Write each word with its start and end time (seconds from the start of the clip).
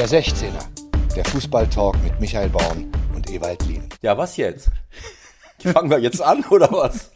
Der 0.00 0.08
16er, 0.08 0.64
der 1.14 1.26
Fußballtalk 1.26 2.02
mit 2.02 2.18
Michael 2.20 2.48
Baum 2.48 2.90
und 3.14 3.30
Ewald 3.30 3.62
Lien. 3.66 3.86
Ja, 4.00 4.16
was 4.16 4.38
jetzt? 4.38 4.70
Fangen 5.58 5.90
wir 5.90 5.98
jetzt 5.98 6.22
an 6.22 6.42
oder 6.48 6.72
was? 6.72 7.10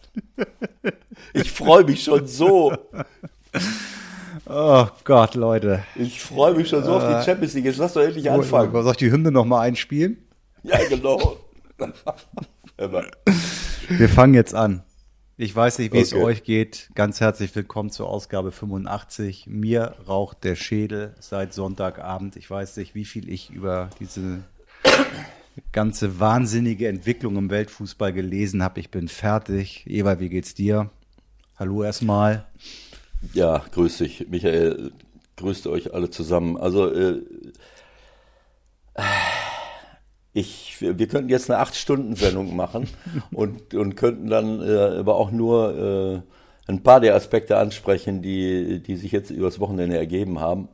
Ich 1.33 1.51
freue 1.51 1.85
mich 1.85 2.05
schon 2.05 2.27
so. 2.27 2.77
Oh 4.45 4.87
Gott, 5.05 5.35
Leute. 5.35 5.83
Ich 5.95 6.21
freue 6.21 6.53
mich 6.53 6.69
schon 6.69 6.85
so 6.85 6.97
auf 6.97 7.03
die 7.03 7.25
Champions 7.25 7.55
League. 7.55 7.65
Jetzt 7.65 7.79
lass 7.79 7.95
doch 7.95 8.03
endlich 8.03 8.31
anfangen. 8.31 8.71
Soll 8.71 8.91
ich 8.91 8.99
die 8.99 9.11
Hymne 9.11 9.33
nochmal 9.33 9.67
einspielen? 9.67 10.19
Ja, 10.63 10.77
genau. 10.87 11.39
Wir 13.89 14.09
fangen 14.11 14.35
jetzt 14.35 14.55
an. 14.55 14.83
Ich 15.37 15.55
weiß 15.55 15.79
nicht, 15.81 15.93
wie 15.93 15.99
es 15.99 16.13
Okay. 16.13 16.23
euch 16.23 16.45
geht. 16.45 16.91
Ganz 16.95 17.21
herzlich 17.21 17.55
willkommen 17.57 17.91
zur 17.91 18.09
Ausgabe 18.09 18.53
85. 18.53 19.47
Mir 19.49 19.97
raucht 20.07 20.45
der 20.45 20.55
Schädel 20.55 21.15
seit 21.19 21.53
Sonntagabend. 21.53 22.37
Ich 22.37 22.49
weiß 22.49 22.77
nicht, 22.77 22.95
wie 22.95 23.05
viel 23.05 23.29
ich 23.29 23.51
über 23.51 23.91
diese 23.99 24.45
ganze 25.73 26.21
wahnsinnige 26.21 26.87
Entwicklung 26.87 27.37
im 27.37 27.51
Weltfußball 27.51 28.13
gelesen 28.13 28.63
habe. 28.63 28.79
Ich 28.79 28.91
bin 28.91 29.09
fertig. 29.09 29.85
Eva, 29.89 30.21
wie 30.21 30.29
geht's 30.29 30.55
dir? 30.55 30.91
Hallo 31.57 31.83
erstmal. 31.83 32.47
Ja, 33.33 33.65
grüß 33.73 33.99
dich, 33.99 34.29
Michael. 34.29 34.93
Grüßt 35.37 35.67
euch 35.67 35.95
alle 35.95 36.11
zusammen. 36.11 36.57
Also, 36.57 36.93
äh, 36.93 37.21
ich, 40.35 40.77
wir 40.81 41.07
könnten 41.07 41.31
jetzt 41.31 41.51
eine 41.51 41.65
8-Stunden-Sendung 41.65 42.55
machen 42.55 42.89
und, 43.33 43.73
und 43.73 43.95
könnten 43.97 44.29
dann 44.29 44.61
äh, 44.61 44.99
aber 44.99 45.15
auch 45.15 45.31
nur 45.31 46.23
äh, 46.67 46.71
ein 46.71 46.83
paar 46.83 47.01
der 47.01 47.15
Aspekte 47.15 47.57
ansprechen, 47.57 48.21
die, 48.21 48.81
die 48.81 48.97
sich 48.97 49.13
jetzt 49.13 49.31
übers 49.31 49.61
Wochenende 49.61 49.97
ergeben 49.97 50.41
haben. 50.41 50.69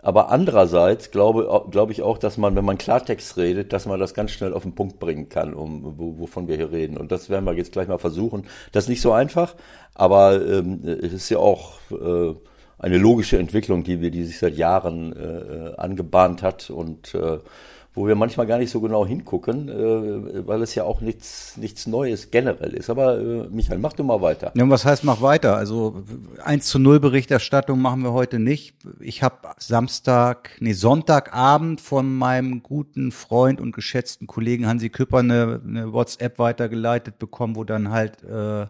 Aber 0.00 0.30
andererseits 0.30 1.10
glaube, 1.10 1.66
glaube 1.70 1.92
ich 1.92 2.02
auch, 2.02 2.18
dass 2.18 2.36
man, 2.36 2.56
wenn 2.56 2.64
man 2.64 2.76
Klartext 2.76 3.36
redet, 3.38 3.72
dass 3.72 3.86
man 3.86 3.98
das 4.00 4.12
ganz 4.12 4.32
schnell 4.32 4.52
auf 4.52 4.62
den 4.62 4.74
Punkt 4.74 4.98
bringen 4.98 5.28
kann, 5.30 5.54
um, 5.54 5.98
wo, 5.98 6.18
wovon 6.18 6.46
wir 6.46 6.56
hier 6.56 6.72
reden. 6.72 6.98
Und 6.98 7.10
das 7.10 7.30
werden 7.30 7.44
wir 7.46 7.54
jetzt 7.54 7.72
gleich 7.72 7.88
mal 7.88 7.98
versuchen. 7.98 8.44
Das 8.72 8.84
ist 8.84 8.88
nicht 8.90 9.00
so 9.00 9.12
einfach, 9.12 9.54
aber 9.94 10.46
ähm, 10.46 10.80
es 10.84 11.12
ist 11.12 11.30
ja 11.30 11.38
auch 11.38 11.78
äh, 11.90 12.34
eine 12.78 12.98
logische 12.98 13.38
Entwicklung, 13.38 13.82
die 13.82 14.02
wir, 14.02 14.10
die 14.10 14.24
sich 14.24 14.38
seit 14.38 14.56
Jahren 14.56 15.14
äh, 15.14 15.74
angebahnt 15.78 16.42
hat 16.42 16.68
und 16.68 17.14
äh, 17.14 17.38
wo 17.94 18.08
wir 18.08 18.16
manchmal 18.16 18.46
gar 18.46 18.58
nicht 18.58 18.70
so 18.70 18.80
genau 18.80 19.06
hingucken, 19.06 19.68
äh, 19.68 20.46
weil 20.46 20.60
es 20.62 20.74
ja 20.74 20.82
auch 20.82 21.00
nichts, 21.00 21.56
nichts 21.56 21.86
Neues 21.86 22.32
generell 22.32 22.74
ist. 22.74 22.90
Aber 22.90 23.18
äh, 23.18 23.48
Michael, 23.50 23.78
mach 23.78 23.92
du 23.92 24.02
mal 24.02 24.20
weiter. 24.20 24.50
Ja, 24.56 24.64
und 24.64 24.70
was 24.70 24.84
heißt 24.84 25.04
mach 25.04 25.22
weiter? 25.22 25.56
Also 25.56 26.02
1 26.42 26.66
zu 26.66 26.80
0 26.80 26.98
Berichterstattung 26.98 27.80
machen 27.80 28.02
wir 28.02 28.12
heute 28.12 28.40
nicht. 28.40 28.74
Ich 28.98 29.22
habe 29.22 29.36
Samstag, 29.58 30.50
nee, 30.58 30.72
Sonntagabend 30.72 31.80
von 31.80 32.12
meinem 32.12 32.64
guten 32.64 33.12
Freund 33.12 33.60
und 33.60 33.72
geschätzten 33.72 34.26
Kollegen 34.26 34.66
Hansi 34.66 34.90
Küpper 34.90 35.18
eine, 35.18 35.60
eine 35.64 35.92
WhatsApp 35.92 36.40
weitergeleitet 36.40 37.20
bekommen, 37.20 37.54
wo 37.54 37.62
dann 37.62 37.90
halt 37.90 38.24
äh, 38.24 38.66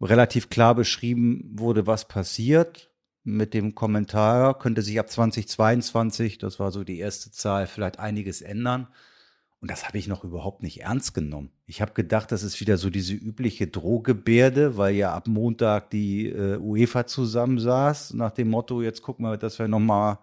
relativ 0.00 0.48
klar 0.48 0.74
beschrieben 0.74 1.50
wurde, 1.52 1.86
was 1.86 2.08
passiert. 2.08 2.91
Mit 3.24 3.54
dem 3.54 3.74
Kommentar 3.74 4.58
könnte 4.58 4.82
sich 4.82 4.98
ab 4.98 5.08
2022, 5.08 6.38
das 6.38 6.58
war 6.58 6.72
so 6.72 6.82
die 6.82 6.98
erste 6.98 7.30
Zahl, 7.30 7.66
vielleicht 7.66 7.98
einiges 7.98 8.42
ändern. 8.42 8.88
Und 9.60 9.70
das 9.70 9.86
habe 9.86 9.96
ich 9.96 10.08
noch 10.08 10.24
überhaupt 10.24 10.64
nicht 10.64 10.80
ernst 10.80 11.14
genommen. 11.14 11.50
Ich 11.66 11.80
habe 11.80 11.92
gedacht, 11.92 12.32
das 12.32 12.42
ist 12.42 12.60
wieder 12.60 12.78
so 12.78 12.90
diese 12.90 13.14
übliche 13.14 13.68
Drohgebärde, 13.68 14.76
weil 14.76 14.96
ja 14.96 15.14
ab 15.14 15.28
Montag 15.28 15.90
die 15.90 16.26
äh, 16.30 16.56
UEFA 16.58 17.06
zusammensaß, 17.06 18.14
nach 18.14 18.32
dem 18.32 18.50
Motto, 18.50 18.82
jetzt 18.82 19.02
gucken 19.02 19.24
wir, 19.24 19.36
dass 19.36 19.60
wir 19.60 19.68
nochmal 19.68 20.18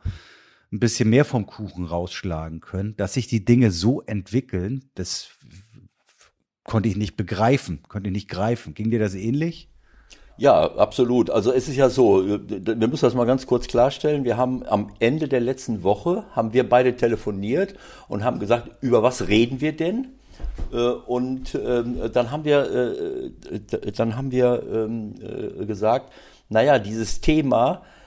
ein 0.74 0.80
bisschen 0.80 1.10
mehr 1.10 1.24
vom 1.24 1.46
Kuchen 1.46 1.86
rausschlagen 1.86 2.60
können. 2.60 2.98
Dass 2.98 3.14
sich 3.14 3.28
die 3.28 3.46
Dinge 3.46 3.72
so 3.72 4.02
entwickeln, 4.02 4.90
das 4.96 5.30
konnte 6.66 6.90
ich 6.90 6.98
nicht 6.98 7.16
begreifen, 7.16 7.82
konnte 7.88 8.10
ich 8.10 8.14
nicht 8.14 8.30
greifen. 8.30 8.74
Ging 8.74 8.92
dir 8.92 9.00
das 9.00 9.16
ähnlich? 9.16 9.70
Ja, 10.40 10.72
absolut. 10.78 11.30
Also 11.30 11.52
es 11.52 11.68
ist 11.68 11.76
ja 11.76 11.90
so, 11.90 12.24
wir 12.26 12.88
müssen 12.88 13.06
das 13.06 13.14
mal 13.14 13.26
ganz 13.26 13.46
kurz 13.46 13.68
klarstellen. 13.68 14.24
Wir 14.24 14.38
haben 14.38 14.66
am 14.66 14.94
Ende 15.00 15.28
der 15.28 15.42
letzten 15.42 15.84
Woche, 15.84 16.24
haben 16.32 16.54
wir 16.54 16.68
beide 16.68 16.96
telefoniert 16.96 17.76
und 18.08 18.24
haben 18.24 18.40
gesagt, 18.40 18.70
über 18.82 19.04
was 19.04 19.28
reden 19.28 19.60
wir 19.60 19.76
denn? 19.76 20.08
Äh, 20.72 20.78
Und 20.78 21.56
ähm, 21.56 21.98
dann 22.14 22.32
haben 22.32 22.46
wir, 22.46 22.72
äh, 22.72 23.92
dann 23.92 24.16
haben 24.16 24.32
wir 24.32 24.64
ähm, 24.72 25.16
äh, 25.22 25.66
gesagt, 25.66 26.14
naja, 26.48 26.80
dieses 26.80 27.20
Thema 27.20 27.82
äh, 27.82 27.99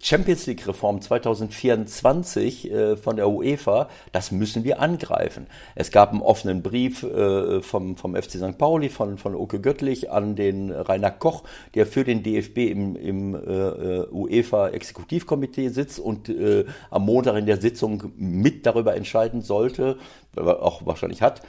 Champions 0.00 0.46
League 0.46 0.68
Reform 0.68 1.00
2024 1.00 2.70
äh, 2.70 2.96
von 2.96 3.16
der 3.16 3.28
UEFA, 3.30 3.88
das 4.12 4.30
müssen 4.32 4.64
wir 4.64 4.80
angreifen. 4.80 5.46
Es 5.74 5.90
gab 5.90 6.10
einen 6.10 6.20
offenen 6.20 6.62
Brief 6.62 7.02
äh, 7.02 7.62
vom, 7.62 7.96
vom 7.96 8.14
FC 8.14 8.32
St. 8.32 8.58
Pauli, 8.58 8.90
von, 8.90 9.16
von 9.16 9.34
Oke 9.34 9.60
Göttlich 9.60 10.10
an 10.10 10.36
den 10.36 10.70
Rainer 10.70 11.10
Koch, 11.10 11.44
der 11.74 11.86
für 11.86 12.04
den 12.04 12.22
DFB 12.22 12.58
im, 12.58 12.96
im 12.96 13.34
äh, 13.34 14.06
UEFA 14.10 14.68
Exekutivkomitee 14.68 15.70
sitzt 15.70 15.98
und 15.98 16.28
äh, 16.28 16.66
am 16.90 17.06
Montag 17.06 17.36
in 17.36 17.46
der 17.46 17.60
Sitzung 17.60 18.12
mit 18.16 18.66
darüber 18.66 18.94
entscheiden 18.94 19.40
sollte, 19.40 19.96
auch 20.36 20.84
wahrscheinlich 20.84 21.22
hat, 21.22 21.40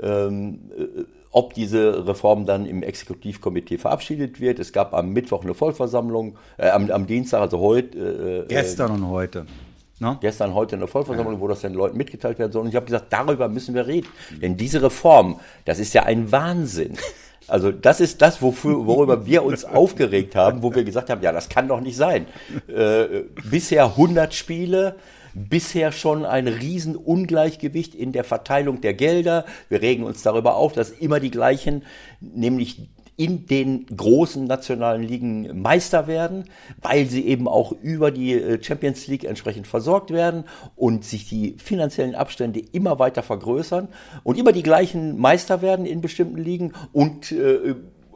ähm, 0.00 0.70
äh, 0.76 1.04
ob 1.32 1.54
diese 1.54 2.06
Reform 2.06 2.46
dann 2.46 2.66
im 2.66 2.82
Exekutivkomitee 2.82 3.78
verabschiedet 3.78 4.40
wird. 4.40 4.58
Es 4.58 4.72
gab 4.72 4.94
am 4.94 5.12
Mittwoch 5.12 5.42
eine 5.42 5.54
Vollversammlung, 5.54 6.36
äh, 6.58 6.68
am, 6.68 6.90
am 6.90 7.06
Dienstag, 7.06 7.40
also 7.40 7.58
heute, 7.58 8.44
äh, 8.44 8.48
Gestern 8.48 8.92
und 8.92 9.08
heute. 9.08 9.46
Ne? 9.98 10.18
gestern, 10.20 10.52
heute 10.52 10.74
eine 10.74 10.88
Vollversammlung, 10.88 11.40
wo 11.40 11.46
das 11.46 11.60
den 11.60 11.74
Leuten 11.74 11.96
mitgeteilt 11.96 12.38
werden 12.40 12.50
soll. 12.50 12.62
Und 12.62 12.68
ich 12.68 12.74
habe 12.74 12.86
gesagt, 12.86 13.06
darüber 13.10 13.48
müssen 13.48 13.72
wir 13.74 13.86
reden. 13.86 14.08
Denn 14.30 14.56
diese 14.56 14.82
Reform, 14.82 15.38
das 15.64 15.78
ist 15.78 15.94
ja 15.94 16.02
ein 16.02 16.32
Wahnsinn. 16.32 16.98
Also 17.48 17.70
das 17.70 18.00
ist 18.00 18.22
das, 18.22 18.40
wofür, 18.40 18.86
worüber 18.86 19.26
wir 19.26 19.44
uns 19.44 19.64
aufgeregt 19.64 20.34
haben, 20.34 20.62
wo 20.62 20.74
wir 20.74 20.84
gesagt 20.84 21.10
haben, 21.10 21.22
ja, 21.22 21.32
das 21.32 21.48
kann 21.48 21.68
doch 21.68 21.80
nicht 21.80 21.96
sein. 21.96 22.26
Äh, 22.68 23.24
bisher 23.50 23.84
100 23.84 24.32
Spiele, 24.32 24.96
bisher 25.34 25.92
schon 25.92 26.24
ein 26.24 26.48
Riesenungleichgewicht 26.48 27.94
in 27.94 28.12
der 28.12 28.24
Verteilung 28.24 28.80
der 28.80 28.94
Gelder. 28.94 29.44
Wir 29.68 29.82
regen 29.82 30.04
uns 30.04 30.22
darüber 30.22 30.56
auf, 30.56 30.72
dass 30.72 30.90
immer 30.90 31.20
die 31.20 31.30
gleichen, 31.30 31.84
nämlich 32.20 32.88
in 33.16 33.46
den 33.46 33.86
großen 33.86 34.44
nationalen 34.46 35.02
Ligen 35.02 35.60
Meister 35.60 36.06
werden, 36.06 36.44
weil 36.80 37.06
sie 37.06 37.26
eben 37.26 37.46
auch 37.46 37.72
über 37.82 38.10
die 38.10 38.32
äh, 38.32 38.62
Champions 38.62 39.06
League 39.06 39.24
entsprechend 39.24 39.66
versorgt 39.66 40.10
werden 40.10 40.44
und 40.76 41.04
sich 41.04 41.28
die 41.28 41.56
finanziellen 41.58 42.14
Abstände 42.14 42.60
immer 42.72 42.98
weiter 42.98 43.22
vergrößern 43.22 43.88
und 44.24 44.38
immer 44.38 44.52
die 44.52 44.62
gleichen 44.62 45.18
Meister 45.18 45.60
werden 45.60 45.84
in 45.84 46.00
bestimmten 46.00 46.38
Ligen 46.38 46.72
und 46.92 47.32
äh, 47.32 47.74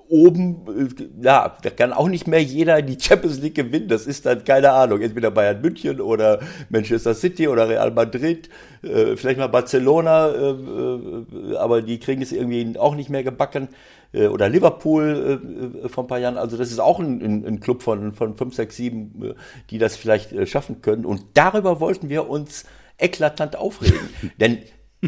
oben, 0.09 0.67
äh, 0.69 1.25
ja, 1.25 1.57
da 1.63 1.71
kann 1.71 1.93
auch 1.93 2.09
nicht 2.09 2.27
mehr 2.27 2.43
jeder 2.43 2.83
die 2.83 2.99
Champions 3.01 3.41
League 3.41 3.55
gewinnen. 3.55 3.89
Das 3.89 4.07
ist 4.07 4.27
dann, 4.27 4.45
keine 4.45 4.73
Ahnung, 4.73 5.01
entweder 5.01 5.31
Bayern 5.31 5.61
München 5.61 6.01
oder 6.01 6.41
Manchester 6.69 7.15
City 7.15 7.49
oder 7.49 7.69
Real 7.69 7.91
Madrid, 7.91 8.49
äh, 8.83 9.17
vielleicht 9.17 9.39
mal 9.39 9.49
Barcelona, 9.49 10.29
äh, 10.31 11.57
aber 11.57 11.83
die 11.83 11.99
kriegen 11.99 12.23
es 12.23 12.33
irgendwie 12.33 12.79
auch 12.79 12.95
nicht 12.95 13.11
mehr 13.11 13.23
gebacken. 13.23 13.69
Äh, 14.13 14.29
oder 14.29 14.49
Liverpool 14.49 15.41
äh, 15.85 15.89
vor 15.89 16.05
ein 16.05 16.07
paar 16.07 16.19
Jahren. 16.19 16.39
Also 16.39 16.57
das 16.57 16.71
ist 16.71 16.81
auch 16.81 16.99
ein, 16.99 17.21
ein, 17.23 17.47
ein 17.47 17.61
Club 17.61 17.83
von, 17.83 18.13
von 18.13 18.35
5, 18.35 18.55
6, 18.55 18.77
7, 18.77 19.25
äh, 19.25 19.35
die 19.71 19.79
das 19.79 19.97
vielleicht 19.97 20.49
schaffen 20.49 20.81
können. 20.83 21.05
Und 21.05 21.23
darüber 21.35 21.81
wollten 21.81 22.09
wir 22.09 22.29
uns 22.29 22.65
eklatant 22.99 23.57
aufregen. 23.57 23.99
Denn 24.41 24.59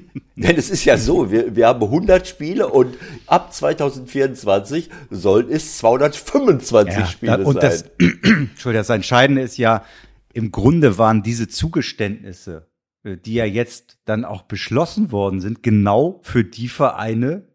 denn 0.37 0.57
es 0.57 0.71
ist 0.71 0.85
ja 0.85 0.97
so, 0.97 1.31
wir, 1.31 1.55
wir 1.55 1.67
haben 1.67 1.83
100 1.83 2.27
Spiele 2.27 2.69
und 2.69 2.97
ab 3.27 3.53
2024 3.53 4.91
sollen 5.11 5.51
es 5.51 5.79
225 5.79 7.07
Spiele 7.07 7.39
da- 7.39 7.45
und 7.45 7.61
sein. 7.61 7.63
das, 7.63 7.83
Entschuldigung, 7.99 8.73
das 8.73 8.91
Entscheidende 8.91 9.43
ist 9.43 9.59
ja, 9.59 9.85
im 10.33 10.53
Grunde 10.53 10.99
waren 10.99 11.23
diese 11.23 11.49
Zugeständnisse, 11.49 12.67
äh, 13.05 13.17
die 13.17 13.35
ja 13.35 13.45
jetzt 13.45 13.99
dann 14.05 14.25
auch 14.25 14.43
beschlossen 14.43 15.11
worden 15.13 15.41
sind, 15.41 15.63
genau 15.63 16.21
für 16.23 16.45
die 16.45 16.69
Vereine, 16.69 17.49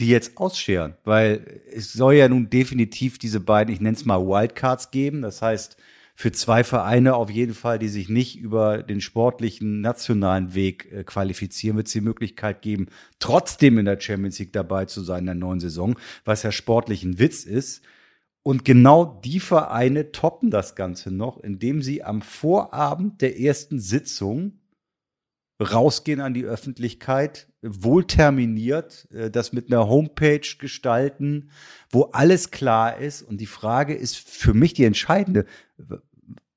die 0.00 0.08
jetzt 0.08 0.38
ausscheren. 0.38 0.94
Weil 1.04 1.62
es 1.72 1.92
soll 1.92 2.14
ja 2.14 2.28
nun 2.28 2.50
definitiv 2.50 3.18
diese 3.18 3.40
beiden, 3.40 3.72
ich 3.72 3.80
nenne 3.80 3.96
es 3.96 4.04
mal 4.04 4.26
Wildcards 4.26 4.90
geben. 4.90 5.22
Das 5.22 5.42
heißt, 5.42 5.76
für 6.16 6.30
zwei 6.30 6.62
Vereine 6.62 7.16
auf 7.16 7.28
jeden 7.28 7.54
Fall, 7.54 7.78
die 7.78 7.88
sich 7.88 8.08
nicht 8.08 8.38
über 8.38 8.82
den 8.82 9.00
sportlichen 9.00 9.80
nationalen 9.80 10.54
Weg 10.54 10.90
äh, 10.92 11.04
qualifizieren, 11.04 11.76
wird 11.76 11.88
es 11.88 11.92
die 11.92 12.00
Möglichkeit 12.00 12.62
geben, 12.62 12.86
trotzdem 13.18 13.78
in 13.78 13.84
der 13.84 14.00
Champions 14.00 14.38
League 14.38 14.52
dabei 14.52 14.84
zu 14.84 15.02
sein 15.02 15.20
in 15.20 15.26
der 15.26 15.34
neuen 15.34 15.60
Saison, 15.60 15.98
was 16.24 16.44
ja 16.44 16.52
sportlich 16.52 17.02
ein 17.02 17.18
Witz 17.18 17.44
ist. 17.44 17.82
Und 18.44 18.64
genau 18.64 19.20
die 19.24 19.40
Vereine 19.40 20.12
toppen 20.12 20.50
das 20.50 20.76
Ganze 20.76 21.10
noch, 21.10 21.38
indem 21.40 21.82
sie 21.82 22.04
am 22.04 22.22
Vorabend 22.22 23.20
der 23.20 23.40
ersten 23.40 23.80
Sitzung 23.80 24.60
rausgehen 25.60 26.20
an 26.20 26.34
die 26.34 26.44
Öffentlichkeit, 26.44 27.48
wohl 27.62 28.06
terminiert, 28.06 29.08
äh, 29.12 29.30
das 29.30 29.52
mit 29.52 29.72
einer 29.72 29.88
Homepage 29.88 30.46
gestalten, 30.58 31.50
wo 31.90 32.02
alles 32.12 32.50
klar 32.50 32.98
ist. 32.98 33.22
Und 33.22 33.40
die 33.40 33.46
Frage 33.46 33.94
ist 33.94 34.16
für 34.16 34.54
mich 34.54 34.74
die 34.74 34.84
entscheidende. 34.84 35.46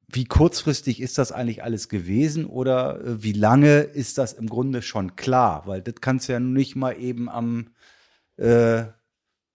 Wie 0.10 0.26
kurzfristig 0.26 1.02
ist 1.02 1.18
das 1.18 1.32
eigentlich 1.32 1.64
alles 1.64 1.90
gewesen 1.90 2.46
oder 2.46 3.02
äh, 3.02 3.24
wie 3.24 3.34
lange 3.34 3.80
ist 3.82 4.18
das 4.18 4.34
im 4.34 4.48
Grunde 4.48 4.82
schon 4.82 5.16
klar? 5.16 5.64
Weil 5.66 5.82
das 5.82 5.96
kannst 6.02 6.28
du 6.28 6.34
ja 6.34 6.40
nicht 6.40 6.76
mal 6.76 6.94
eben 6.94 7.30
am 7.30 7.68
äh, 8.38 8.86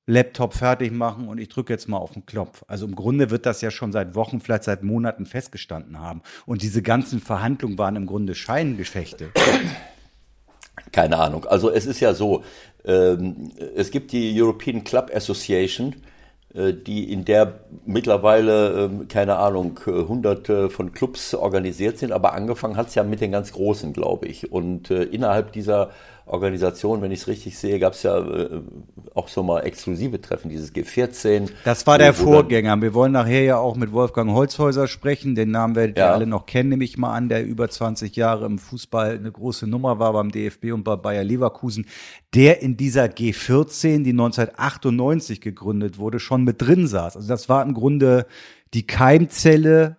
Laptop 0.06 0.54
fertig 0.54 0.92
machen 0.92 1.28
und 1.28 1.38
ich 1.38 1.48
drücke 1.48 1.72
jetzt 1.72 1.88
mal 1.88 1.96
auf 1.96 2.12
den 2.12 2.26
Knopf. 2.26 2.64
Also 2.66 2.86
im 2.86 2.94
Grunde 2.94 3.30
wird 3.30 3.46
das 3.46 3.60
ja 3.60 3.70
schon 3.70 3.92
seit 3.92 4.14
Wochen, 4.14 4.40
vielleicht 4.40 4.64
seit 4.64 4.82
Monaten 4.82 5.26
festgestanden 5.26 6.00
haben. 6.00 6.22
Und 6.44 6.62
diese 6.62 6.82
ganzen 6.82 7.20
Verhandlungen 7.20 7.78
waren 7.78 7.96
im 7.96 8.06
Grunde 8.06 8.34
Scheingefechte. 8.34 9.30
Keine 10.90 11.18
Ahnung. 11.18 11.44
Also 11.46 11.70
es 11.70 11.86
ist 11.86 12.00
ja 12.00 12.14
so, 12.14 12.42
ähm, 12.84 13.52
es 13.76 13.90
gibt 13.90 14.12
die 14.12 14.40
European 14.40 14.84
Club 14.84 15.10
Association, 15.14 15.94
die 16.54 17.10
in 17.12 17.24
der 17.24 17.60
mittlerweile, 17.86 18.84
ähm, 18.84 19.08
keine 19.08 19.36
Ahnung, 19.36 19.78
hunderte 19.86 20.68
von 20.68 20.92
Clubs 20.92 21.34
organisiert 21.34 21.98
sind, 21.98 22.12
aber 22.12 22.34
angefangen 22.34 22.76
hat 22.76 22.88
es 22.88 22.94
ja 22.94 23.04
mit 23.04 23.20
den 23.20 23.32
ganz 23.32 23.52
Großen, 23.52 23.92
glaube 23.92 24.26
ich. 24.26 24.52
Und 24.52 24.90
äh, 24.90 25.04
innerhalb 25.04 25.52
dieser 25.52 25.90
Organisation, 26.32 27.02
wenn 27.02 27.10
ich 27.10 27.20
es 27.20 27.28
richtig 27.28 27.58
sehe, 27.58 27.78
gab 27.78 27.92
es 27.92 28.02
ja 28.04 28.18
äh, 28.18 28.62
auch 29.14 29.28
so 29.28 29.42
mal 29.42 29.60
exklusive 29.60 30.18
Treffen, 30.18 30.48
dieses 30.48 30.74
G14. 30.74 31.50
Das 31.64 31.86
war 31.86 31.98
der 31.98 32.14
Vorgänger. 32.14 32.80
Wir 32.80 32.94
wollen 32.94 33.12
nachher 33.12 33.42
ja 33.42 33.58
auch 33.58 33.76
mit 33.76 33.92
Wolfgang 33.92 34.32
Holzhäuser 34.32 34.88
sprechen. 34.88 35.34
Den 35.34 35.50
Namen 35.50 35.74
werdet 35.74 35.98
ihr 35.98 36.10
alle 36.10 36.26
noch 36.26 36.46
kennen, 36.46 36.70
nehme 36.70 36.84
ich 36.84 36.96
mal 36.96 37.12
an, 37.12 37.28
der 37.28 37.44
über 37.44 37.68
20 37.68 38.16
Jahre 38.16 38.46
im 38.46 38.58
Fußball 38.58 39.18
eine 39.18 39.30
große 39.30 39.66
Nummer 39.66 39.98
war 39.98 40.14
beim 40.14 40.32
DFB 40.32 40.72
und 40.72 40.84
bei 40.84 40.96
Bayer 40.96 41.22
Leverkusen. 41.22 41.86
Der 42.34 42.62
in 42.62 42.78
dieser 42.78 43.04
G14, 43.04 44.02
die 44.02 44.10
1998 44.10 45.42
gegründet 45.42 45.98
wurde, 45.98 46.18
schon 46.18 46.44
mit 46.44 46.62
drin 46.62 46.86
saß. 46.86 47.16
Also 47.16 47.28
das 47.28 47.50
war 47.50 47.62
im 47.62 47.74
Grunde 47.74 48.26
die 48.72 48.86
Keimzelle 48.86 49.98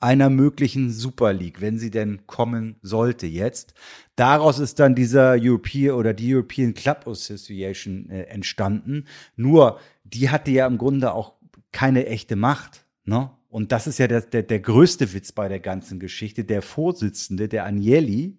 einer 0.00 0.30
möglichen 0.30 0.90
Super 0.90 1.32
League, 1.32 1.60
wenn 1.60 1.78
sie 1.78 1.90
denn 1.90 2.26
kommen 2.26 2.76
sollte 2.82 3.26
jetzt. 3.26 3.74
Daraus 4.16 4.58
ist 4.58 4.80
dann 4.80 4.94
dieser 4.94 5.36
European 5.38 5.94
oder 5.94 6.14
die 6.14 6.34
European 6.34 6.72
Club 6.72 7.06
Association 7.06 8.08
äh, 8.08 8.22
entstanden. 8.24 9.04
Nur, 9.36 9.78
die 10.04 10.30
hatte 10.30 10.50
ja 10.50 10.66
im 10.66 10.78
Grunde 10.78 11.12
auch 11.12 11.34
keine 11.70 12.06
echte 12.06 12.34
Macht. 12.34 12.86
Ne? 13.04 13.30
Und 13.48 13.72
das 13.72 13.86
ist 13.86 13.98
ja 13.98 14.08
der, 14.08 14.22
der, 14.22 14.42
der 14.42 14.60
größte 14.60 15.12
Witz 15.12 15.32
bei 15.32 15.48
der 15.48 15.60
ganzen 15.60 16.00
Geschichte. 16.00 16.44
Der 16.44 16.62
Vorsitzende, 16.62 17.48
der 17.48 17.66
Agnelli, 17.66 18.38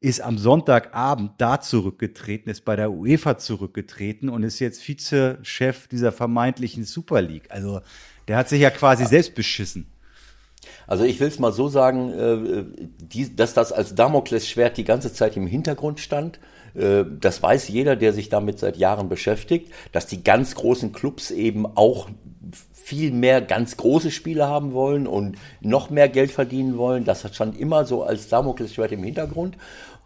ist 0.00 0.20
am 0.20 0.36
Sonntagabend 0.36 1.32
da 1.38 1.60
zurückgetreten, 1.60 2.50
ist 2.50 2.66
bei 2.66 2.76
der 2.76 2.92
UEFA 2.92 3.38
zurückgetreten 3.38 4.28
und 4.28 4.42
ist 4.42 4.58
jetzt 4.58 4.86
Vizechef 4.86 5.88
dieser 5.88 6.12
vermeintlichen 6.12 6.84
Super 6.84 7.22
League. 7.22 7.50
Also 7.50 7.80
der 8.28 8.36
hat 8.36 8.50
sich 8.50 8.60
ja 8.60 8.70
quasi 8.70 9.06
selbst 9.06 9.34
beschissen. 9.34 9.86
Also 10.86 11.04
ich 11.04 11.20
will 11.20 11.28
es 11.28 11.38
mal 11.38 11.52
so 11.52 11.68
sagen, 11.68 12.12
äh, 12.12 12.64
die, 12.98 13.34
dass 13.34 13.54
das 13.54 13.72
als 13.72 13.94
Damoklesschwert 13.94 14.76
die 14.76 14.84
ganze 14.84 15.12
Zeit 15.12 15.36
im 15.36 15.46
Hintergrund 15.46 16.00
stand. 16.00 16.38
Äh, 16.74 17.04
das 17.20 17.42
weiß 17.42 17.68
jeder, 17.68 17.96
der 17.96 18.12
sich 18.12 18.28
damit 18.28 18.58
seit 18.58 18.76
Jahren 18.76 19.08
beschäftigt, 19.08 19.72
dass 19.92 20.06
die 20.06 20.22
ganz 20.22 20.54
großen 20.54 20.92
Clubs 20.92 21.30
eben 21.30 21.66
auch 21.66 22.08
viel 22.72 23.12
mehr 23.12 23.40
ganz 23.40 23.78
große 23.78 24.10
Spiele 24.10 24.46
haben 24.46 24.74
wollen 24.74 25.06
und 25.06 25.38
noch 25.62 25.88
mehr 25.88 26.10
Geld 26.10 26.30
verdienen 26.30 26.76
wollen. 26.76 27.04
Das 27.04 27.26
stand 27.34 27.58
immer 27.58 27.86
so 27.86 28.02
als 28.02 28.28
Damoklesschwert 28.28 28.92
im 28.92 29.02
Hintergrund. 29.02 29.56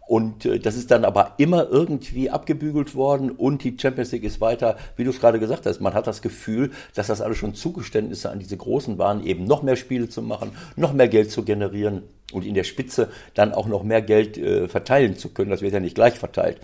Und 0.09 0.43
äh, 0.45 0.57
das 0.57 0.75
ist 0.75 0.89
dann 0.89 1.05
aber 1.05 1.35
immer 1.37 1.69
irgendwie 1.69 2.31
abgebügelt 2.31 2.95
worden 2.95 3.29
und 3.29 3.63
die 3.63 3.77
Champions 3.79 4.11
League 4.11 4.23
ist 4.23 4.41
weiter, 4.41 4.75
wie 4.95 5.03
du 5.03 5.11
es 5.11 5.19
gerade 5.19 5.39
gesagt 5.39 5.67
hast, 5.67 5.81
man 5.81 5.93
hat 5.93 6.07
das 6.07 6.23
Gefühl, 6.23 6.71
dass 6.95 7.05
das 7.05 7.21
alles 7.21 7.37
schon 7.37 7.53
Zugeständnisse 7.53 8.31
an 8.31 8.39
diese 8.39 8.57
Großen 8.57 8.97
waren, 8.97 9.23
eben 9.23 9.43
noch 9.43 9.61
mehr 9.61 9.75
Spiele 9.75 10.09
zu 10.09 10.23
machen, 10.23 10.49
noch 10.75 10.93
mehr 10.93 11.09
Geld 11.09 11.29
zu 11.29 11.43
generieren 11.43 12.01
und 12.33 12.43
in 12.43 12.55
der 12.55 12.63
Spitze 12.63 13.09
dann 13.35 13.53
auch 13.53 13.67
noch 13.67 13.83
mehr 13.83 14.01
Geld 14.01 14.35
äh, 14.39 14.67
verteilen 14.67 15.15
zu 15.15 15.29
können. 15.29 15.51
Das 15.51 15.61
wird 15.61 15.73
ja 15.73 15.79
nicht 15.79 15.93
gleich 15.93 16.15
verteilt 16.17 16.59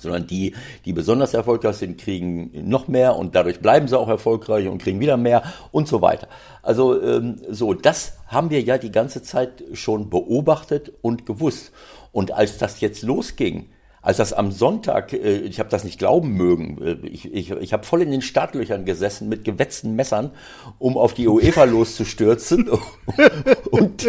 sondern 0.00 0.26
die, 0.26 0.54
die 0.84 0.92
besonders 0.92 1.34
erfolgreich 1.34 1.76
sind, 1.76 1.98
kriegen 1.98 2.50
noch 2.68 2.88
mehr 2.88 3.16
und 3.16 3.34
dadurch 3.34 3.60
bleiben 3.60 3.88
sie 3.88 3.98
auch 3.98 4.08
erfolgreich 4.08 4.66
und 4.68 4.78
kriegen 4.78 5.00
wieder 5.00 5.16
mehr 5.16 5.42
und 5.72 5.88
so 5.88 6.02
weiter. 6.02 6.28
Also 6.62 7.00
ähm, 7.00 7.36
so, 7.48 7.74
das 7.74 8.14
haben 8.26 8.50
wir 8.50 8.60
ja 8.60 8.78
die 8.78 8.90
ganze 8.90 9.22
Zeit 9.22 9.62
schon 9.72 10.10
beobachtet 10.10 10.92
und 11.02 11.26
gewusst. 11.26 11.72
Und 12.14 12.30
als 12.30 12.58
das 12.58 12.80
jetzt 12.80 13.02
losging, 13.02 13.66
als 14.00 14.18
das 14.18 14.32
am 14.32 14.52
Sonntag, 14.52 15.12
äh, 15.12 15.38
ich 15.38 15.58
habe 15.58 15.68
das 15.68 15.82
nicht 15.82 15.98
glauben 15.98 16.34
mögen, 16.34 16.80
äh, 16.80 17.06
ich, 17.08 17.34
ich, 17.34 17.50
ich 17.50 17.72
habe 17.72 17.84
voll 17.84 18.02
in 18.02 18.12
den 18.12 18.22
Startlöchern 18.22 18.84
gesessen 18.84 19.28
mit 19.28 19.44
gewetzten 19.44 19.96
Messern, 19.96 20.30
um 20.78 20.96
auf 20.96 21.12
die 21.12 21.26
UEFA 21.26 21.64
loszustürzen 21.64 22.68
und, 23.70 24.06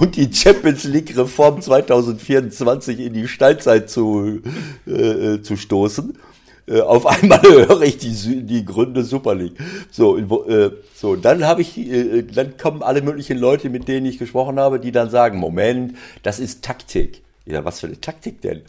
und 0.00 0.16
die 0.16 0.34
Champions 0.34 0.82
League 0.82 1.16
Reform 1.16 1.62
2024 1.62 2.98
in 2.98 3.12
die 3.12 3.28
Stallzeit 3.28 3.88
zu, 3.88 4.40
äh, 4.86 5.40
zu 5.40 5.56
stoßen. 5.56 6.18
Äh, 6.66 6.80
auf 6.80 7.06
einmal 7.06 7.42
höre 7.42 7.82
ich 7.82 7.98
die, 7.98 8.42
die 8.42 8.64
Gründe 8.64 9.04
Super 9.04 9.36
League. 9.36 9.58
So, 9.92 10.16
äh, 10.16 10.72
so 10.92 11.14
dann 11.14 11.44
habe 11.44 11.62
ich, 11.62 11.78
äh, 11.78 12.22
dann 12.22 12.56
kommen 12.56 12.82
alle 12.82 13.00
möglichen 13.02 13.38
Leute, 13.38 13.70
mit 13.70 13.86
denen 13.86 14.06
ich 14.06 14.18
gesprochen 14.18 14.58
habe, 14.58 14.80
die 14.80 14.90
dann 14.90 15.10
sagen, 15.10 15.38
Moment, 15.38 15.94
das 16.24 16.40
ist 16.40 16.64
Taktik. 16.64 17.22
Ja, 17.46 17.64
was 17.64 17.80
für 17.80 17.86
eine 17.86 18.00
Taktik 18.00 18.40
denn? 18.40 18.62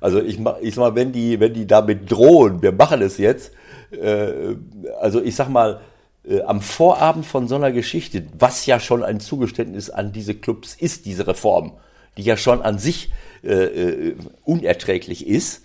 Also 0.00 0.20
ich, 0.20 0.38
ich 0.60 0.74
sag 0.74 0.82
mal, 0.82 0.94
wenn 0.94 1.12
die, 1.12 1.40
wenn 1.40 1.52
die 1.52 1.66
damit 1.66 2.10
drohen, 2.10 2.62
wir 2.62 2.72
machen 2.72 3.02
es 3.02 3.18
jetzt, 3.18 3.52
äh, 3.90 4.54
also 5.00 5.20
ich 5.20 5.34
sag 5.34 5.48
mal, 5.48 5.80
äh, 6.24 6.40
am 6.42 6.60
Vorabend 6.60 7.26
von 7.26 7.48
so 7.48 7.56
einer 7.56 7.72
Geschichte, 7.72 8.24
was 8.38 8.66
ja 8.66 8.80
schon 8.80 9.02
ein 9.02 9.20
Zugeständnis 9.20 9.90
an 9.90 10.12
diese 10.12 10.34
Clubs 10.34 10.74
ist, 10.74 11.06
diese 11.06 11.26
Reform, 11.26 11.72
die 12.16 12.22
ja 12.22 12.36
schon 12.36 12.62
an 12.62 12.78
sich 12.78 13.10
äh, 13.42 13.48
äh 13.48 14.16
unerträglich 14.44 15.26
ist, 15.26 15.62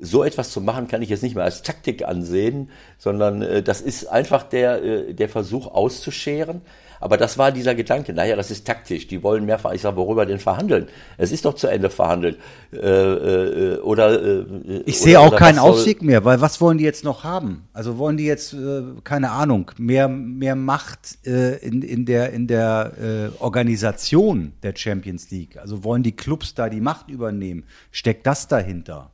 so 0.00 0.24
etwas 0.24 0.50
zu 0.50 0.60
machen, 0.60 0.88
kann 0.88 1.02
ich 1.02 1.08
jetzt 1.08 1.22
nicht 1.22 1.34
mehr 1.34 1.44
als 1.44 1.62
Taktik 1.62 2.06
ansehen, 2.06 2.70
sondern 2.98 3.42
äh, 3.42 3.62
das 3.62 3.80
ist 3.80 4.06
einfach 4.06 4.42
der, 4.42 4.82
äh, 4.82 5.14
der 5.14 5.28
Versuch 5.28 5.66
auszuscheren. 5.66 6.62
Aber 7.00 7.16
das 7.16 7.38
war 7.38 7.50
dieser 7.50 7.74
Gedanke, 7.74 8.12
naja, 8.12 8.36
das 8.36 8.50
ist 8.50 8.66
taktisch, 8.66 9.06
die 9.06 9.22
wollen 9.22 9.46
mehr, 9.46 9.58
ich 9.72 9.80
sage, 9.80 9.96
worüber 9.96 10.26
denn 10.26 10.38
verhandeln? 10.38 10.88
Es 11.16 11.32
ist 11.32 11.46
doch 11.46 11.54
zu 11.54 11.66
Ende 11.66 11.88
verhandelt. 11.88 12.38
Äh, 12.72 12.76
äh, 12.76 13.78
oder 13.78 14.22
äh, 14.22 14.44
Ich 14.84 15.00
sehe 15.00 15.18
auch 15.18 15.34
keinen 15.34 15.58
Ausweg 15.58 16.02
mehr, 16.02 16.26
weil 16.26 16.42
was 16.42 16.60
wollen 16.60 16.76
die 16.76 16.84
jetzt 16.84 17.02
noch 17.02 17.24
haben? 17.24 17.68
Also 17.72 17.96
wollen 17.96 18.18
die 18.18 18.26
jetzt, 18.26 18.52
äh, 18.52 18.82
keine 19.02 19.30
Ahnung, 19.30 19.70
mehr, 19.78 20.08
mehr 20.08 20.56
Macht 20.56 21.26
äh, 21.26 21.56
in, 21.56 21.80
in 21.80 22.04
der, 22.04 22.32
in 22.32 22.46
der 22.46 22.92
äh, 23.00 23.42
Organisation 23.42 24.52
der 24.62 24.74
Champions 24.76 25.30
League? 25.30 25.56
Also 25.56 25.82
wollen 25.82 26.02
die 26.02 26.14
Clubs 26.14 26.54
da 26.54 26.68
die 26.68 26.82
Macht 26.82 27.08
übernehmen? 27.08 27.64
Steckt 27.92 28.26
das 28.26 28.46
dahinter? 28.46 29.10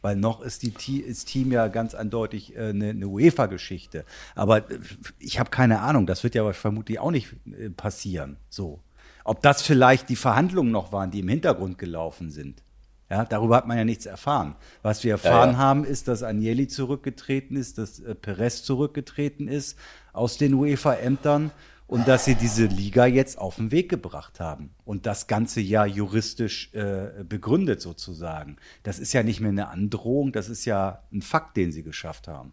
Weil 0.00 0.16
noch 0.16 0.40
ist 0.40 0.62
die 0.62 1.00
ist 1.00 1.26
Team 1.26 1.50
ja 1.52 1.68
ganz 1.68 1.94
eindeutig 1.94 2.56
äh, 2.56 2.68
eine, 2.68 2.90
eine 2.90 3.08
UEFA-Geschichte. 3.08 4.04
Aber 4.34 4.70
äh, 4.70 4.78
ich 5.18 5.38
habe 5.38 5.50
keine 5.50 5.80
Ahnung, 5.80 6.06
das 6.06 6.22
wird 6.22 6.34
ja 6.34 6.52
vermutlich 6.52 6.98
auch 6.98 7.10
nicht 7.10 7.34
äh, 7.46 7.70
passieren. 7.70 8.36
So. 8.48 8.80
Ob 9.24 9.42
das 9.42 9.62
vielleicht 9.62 10.08
die 10.08 10.16
Verhandlungen 10.16 10.70
noch 10.70 10.92
waren, 10.92 11.10
die 11.10 11.20
im 11.20 11.28
Hintergrund 11.28 11.78
gelaufen 11.78 12.30
sind. 12.30 12.62
Ja, 13.10 13.24
darüber 13.24 13.56
hat 13.56 13.66
man 13.66 13.78
ja 13.78 13.84
nichts 13.84 14.04
erfahren. 14.04 14.54
Was 14.82 15.02
wir 15.02 15.12
erfahren 15.12 15.50
ja, 15.50 15.56
ja. 15.56 15.58
haben, 15.58 15.84
ist, 15.84 16.08
dass 16.08 16.22
Agnelli 16.22 16.68
zurückgetreten 16.68 17.56
ist, 17.56 17.78
dass 17.78 18.02
Perez 18.20 18.62
zurückgetreten 18.64 19.48
ist 19.48 19.78
aus 20.12 20.36
den 20.36 20.52
UEFA-Ämtern 20.52 21.50
und 21.88 22.06
dass 22.06 22.26
sie 22.26 22.34
diese 22.34 22.66
Liga 22.66 23.06
jetzt 23.06 23.38
auf 23.38 23.56
den 23.56 23.72
Weg 23.72 23.88
gebracht 23.88 24.40
haben 24.40 24.70
und 24.84 25.06
das 25.06 25.26
ganze 25.26 25.60
ja 25.60 25.86
juristisch 25.86 26.72
äh, 26.74 27.24
begründet 27.24 27.80
sozusagen. 27.80 28.56
Das 28.82 28.98
ist 28.98 29.14
ja 29.14 29.22
nicht 29.22 29.40
mehr 29.40 29.50
eine 29.50 29.68
Androhung, 29.68 30.30
das 30.30 30.50
ist 30.50 30.66
ja 30.66 31.02
ein 31.10 31.22
Fakt, 31.22 31.56
den 31.56 31.72
sie 31.72 31.82
geschafft 31.82 32.28
haben. 32.28 32.52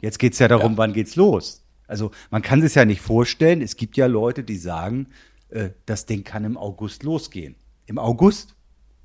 Jetzt 0.00 0.20
geht's 0.20 0.38
ja 0.38 0.46
darum, 0.46 0.72
ja. 0.72 0.78
wann 0.78 0.92
geht's 0.92 1.16
los. 1.16 1.64
Also 1.88 2.12
man 2.30 2.40
kann 2.40 2.62
sich 2.62 2.76
ja 2.76 2.84
nicht 2.84 3.00
vorstellen, 3.00 3.60
es 3.60 3.76
gibt 3.76 3.96
ja 3.96 4.06
Leute, 4.06 4.44
die 4.44 4.56
sagen, 4.56 5.08
äh, 5.48 5.70
das 5.84 6.06
Ding 6.06 6.22
kann 6.22 6.44
im 6.44 6.56
August 6.56 7.02
losgehen. 7.02 7.56
Im 7.86 7.98
August? 7.98 8.54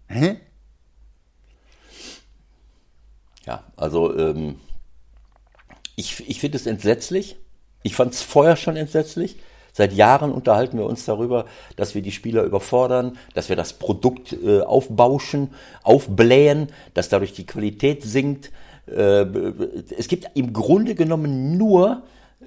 Hä? 0.08 0.42
Ja, 3.48 3.64
also 3.76 4.16
ähm, 4.16 4.60
ich, 5.96 6.30
ich 6.30 6.40
finde 6.40 6.58
es 6.58 6.68
entsetzlich, 6.68 7.38
ich 7.84 7.96
fand 7.96 8.14
es 8.14 8.22
vorher 8.22 8.56
schon 8.56 8.76
entsetzlich. 8.76 9.38
Seit 9.72 9.94
Jahren 9.94 10.32
unterhalten 10.32 10.78
wir 10.78 10.86
uns 10.86 11.06
darüber, 11.06 11.46
dass 11.76 11.96
wir 11.96 12.04
die 12.04 12.12
Spieler 12.12 12.44
überfordern, 12.44 13.18
dass 13.34 13.50
wir 13.50 13.56
das 13.56 13.74
Produkt 13.74 14.34
äh, 14.34 14.62
aufbauschen, 14.62 15.50
aufblähen, 15.82 16.68
dass 16.94 17.10
dadurch 17.10 17.34
die 17.34 17.46
Qualität 17.46 18.04
sinkt. 18.04 18.52
Äh, 18.86 19.26
es 19.98 20.08
gibt 20.08 20.30
im 20.36 20.54
Grunde 20.54 20.94
genommen 20.94 21.58
nur 21.58 22.04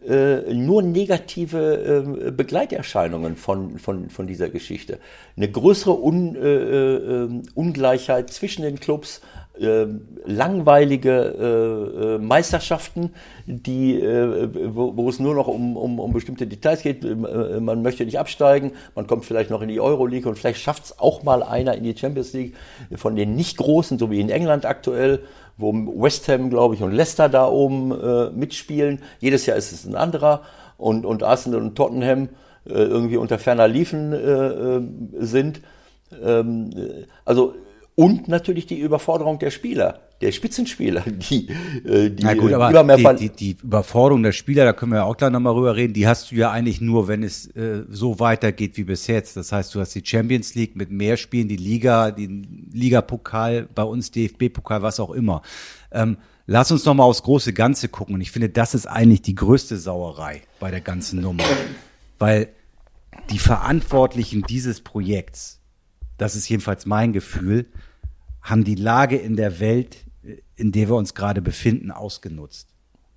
äh, 0.07 0.55
nur 0.55 0.83
negative 0.83 2.27
äh, 2.27 2.31
Begleiterscheinungen 2.31 3.37
von, 3.37 3.79
von, 3.79 4.11
von 4.11 4.27
dieser 4.27 4.49
Geschichte. 4.49 5.01
Eine 5.37 5.51
größere 5.51 6.01
Un, 6.01 6.37
äh, 6.37 6.95
äh, 6.95 7.43
Ungleichheit 7.55 8.31
zwischen 8.31 8.63
den 8.63 8.79
Clubs, 8.79 9.21
äh, 9.61 9.87
langweilige 10.27 11.11
äh, 11.11 12.15
äh, 12.15 12.19
Meisterschaften, 12.19 13.13
die, 13.47 13.99
äh, 14.01 14.49
wo, 14.75 14.97
wo 14.97 15.09
es 15.09 15.19
nur 15.19 15.35
noch 15.35 15.49
um, 15.49 15.77
um, 15.77 15.99
um 15.99 16.13
bestimmte 16.13 16.47
Details 16.47 16.83
geht. 16.83 17.05
Äh, 17.05 17.15
man 17.61 17.83
möchte 17.83 18.05
nicht 18.05 18.19
absteigen, 18.19 18.73
man 18.95 19.07
kommt 19.07 19.25
vielleicht 19.25 19.51
noch 19.51 19.63
in 19.63 19.69
die 19.69 19.81
Euroleague 19.81 20.29
und 20.29 20.39
vielleicht 20.39 20.61
schafft 20.61 20.85
es 20.85 20.99
auch 20.99 21.23
mal 21.23 21.43
einer 21.43 21.75
in 21.75 21.85
die 21.85 21.97
Champions 21.97 22.33
League 22.33 22.55
von 22.97 23.17
den 23.17 23.35
nicht 23.35 23.57
großen, 23.57 23.99
so 23.99 24.11
wie 24.11 24.21
in 24.21 24.29
England 24.29 24.67
aktuell, 24.67 25.21
wo 25.57 25.73
West 25.73 26.29
Ham, 26.29 26.51
glaube 26.51 26.75
ich, 26.75 26.83
und 26.83 26.93
Leicester 26.93 27.29
da 27.29 27.49
oben 27.49 27.93
äh, 27.93 28.31
mitspielen. 28.31 29.01
Jedes 29.21 29.47
Jahr 29.47 29.57
ist 29.57 29.73
es 29.73 29.87
ein 29.87 29.95
anderer 29.95 30.43
und, 30.77 31.07
und 31.07 31.23
Arsenal 31.23 31.63
und 31.63 31.75
Tottenham 31.77 32.29
irgendwie 32.69 33.17
unter 33.17 33.39
ferner 33.39 33.69
Liefen 33.69 34.13
sind. 35.21 35.61
Ähm, 36.21 36.71
also 37.25 37.55
und 37.97 38.29
natürlich 38.29 38.67
die 38.67 38.79
Überforderung 38.79 39.39
der 39.39 39.51
Spieler, 39.51 40.01
der 40.21 40.31
Spitzenspieler, 40.31 41.01
die, 41.07 41.49
äh, 41.85 42.11
die 42.11 42.23
Na 42.23 42.35
gut, 42.35 42.53
aber 42.53 42.69
immer 42.69 42.85
mehr 42.85 43.15
die, 43.15 43.31
die, 43.31 43.55
die 43.55 43.65
Überforderung 43.65 44.23
der 44.23 44.33
Spieler, 44.33 44.67
da 44.67 44.75
können 44.75 44.93
wir 44.93 44.99
ja 44.99 45.05
auch 45.05 45.17
gleich 45.17 45.31
nochmal 45.31 45.55
rüber 45.55 45.77
reden, 45.77 45.95
die 45.95 46.07
hast 46.07 46.31
du 46.31 46.37
ja 46.37 46.51
eigentlich 46.51 46.83
nur, 46.83 47.09
wenn 47.09 47.23
es 47.23 47.47
äh, 47.57 47.85
so 47.89 48.21
weitergeht 48.21 48.77
wie 48.77 48.85
bis 48.85 49.07
jetzt. 49.07 49.39
Das 49.39 49.51
heißt, 49.51 49.75
du 49.75 49.81
hast 49.81 49.95
die 49.95 50.03
Champions 50.05 50.55
League 50.55 50.77
mit 50.77 50.91
mehr 50.91 51.17
Spielen, 51.17 51.49
die 51.49 51.57
Liga, 51.57 52.11
den 52.11 52.69
Ligapokal, 52.71 53.67
bei 53.75 53.83
uns 53.83 54.11
DFB-Pokal, 54.11 54.83
was 54.83 55.01
auch 55.01 55.11
immer. 55.11 55.41
Ähm, 55.91 56.19
lass 56.47 56.71
uns 56.71 56.85
nochmal 56.85 57.09
aufs 57.09 57.23
große 57.23 57.55
Ganze 57.55 57.89
gucken. 57.89 58.15
Und 58.15 58.21
ich 58.21 58.31
finde, 58.31 58.51
das 58.51 58.75
ist 58.75 58.87
eigentlich 58.87 59.23
die 59.23 59.35
größte 59.35 59.79
Sauerei 59.79 60.43
bei 60.61 60.71
der 60.71 60.83
ganzen 60.83 61.23
Nummer. 61.23 61.45
Weil 62.19 62.49
die 63.31 63.39
Verantwortlichen 63.39 64.43
dieses 64.43 64.83
Projekts, 64.83 65.61
das 66.17 66.37
ist 66.37 66.49
jedenfalls 66.49 66.87
mein 66.87 67.13
Gefühl, 67.13 67.67
haben 68.43 68.65
die 68.65 68.75
Lage 68.75 69.17
in 69.17 69.37
der 69.37 69.61
Welt, 69.61 70.05
in 70.55 70.73
der 70.73 70.89
wir 70.89 70.97
uns 70.97 71.15
gerade 71.15 71.43
befinden, 71.43 71.91
ausgenutzt. 71.91 72.69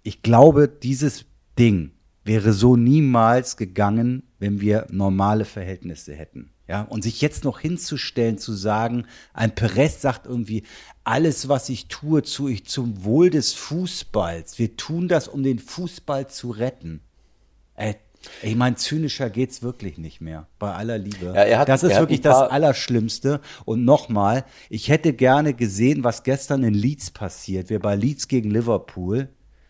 Ich 0.04 0.22
glaube, 0.22 0.68
dieses 0.68 1.26
Ding 1.58 1.92
wäre 2.24 2.54
so 2.54 2.76
niemals 2.76 3.58
gegangen, 3.58 4.24
wenn 4.40 4.62
wir 4.62 4.88
normale 4.90 5.46
Verhältnisse 5.46 6.14
hätten. 6.14 6.52
Ja, 6.68 6.84
und 6.84 7.02
sich 7.02 7.20
jetzt 7.22 7.44
noch 7.44 7.60
hinzustellen, 7.60 8.38
zu 8.38 8.54
sagen, 8.54 9.08
ein 9.34 9.56
Perez 9.56 10.02
sagt 10.02 10.28
irgendwie, 10.28 10.64
alles, 11.04 11.50
was 11.50 11.68
ich 11.70 11.88
tue, 11.88 12.22
tue 12.22 12.52
ich 12.52 12.68
zum 12.68 13.04
Wohl 13.04 13.32
des 13.32 13.54
Fußballs. 13.54 14.60
Wir 14.60 14.78
tun 14.78 15.08
das, 15.08 15.28
um 15.28 15.42
den 15.42 15.58
Fußball 15.58 16.30
zu 16.30 16.52
retten. 16.52 17.02
Äh, 17.74 17.96
ich 18.42 18.56
meine, 18.56 18.76
zynischer 18.76 19.30
geht's 19.30 19.62
wirklich 19.64 19.98
nicht 19.98 20.20
mehr, 20.20 20.48
bei 20.60 20.74
aller 20.74 20.98
Liebe. 20.98 21.34
Ja, 21.36 21.60
hat, 21.60 21.70
das 21.70 21.84
ist 21.84 21.98
wirklich 21.98 22.22
das 22.22 22.38
Allerschlimmste. 22.38 23.40
Und 23.66 23.86
nochmal, 23.86 24.46
ich 24.70 24.90
hätte 24.90 25.14
gerne 25.14 25.54
gesehen, 25.54 26.04
was 26.04 26.24
gestern 26.24 26.64
in 26.64 26.74
Leeds 26.74 27.12
passiert 27.12 27.70
wäre, 27.70 27.80
bei 27.80 27.96
Leeds 27.96 28.28
gegen 28.28 28.52
Liverpool, 28.52 29.30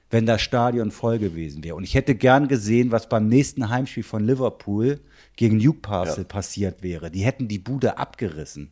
wenn 0.10 0.26
das 0.26 0.42
Stadion 0.42 0.90
voll 0.92 1.20
gewesen 1.20 1.64
wäre. 1.64 1.76
Und 1.76 1.84
ich 1.84 1.94
hätte 1.94 2.16
gern 2.16 2.48
gesehen, 2.48 2.92
was 2.92 3.08
beim 3.08 3.28
nächsten 3.28 3.70
Heimspiel 3.70 4.04
von 4.04 4.24
Liverpool 4.24 5.00
gegen 5.36 5.58
Newcastle 5.58 6.24
ja. 6.24 6.28
passiert 6.28 6.82
wäre. 6.82 7.12
Die 7.12 7.24
hätten 7.24 7.48
die 7.48 7.60
Bude 7.60 7.98
abgerissen. 7.98 8.72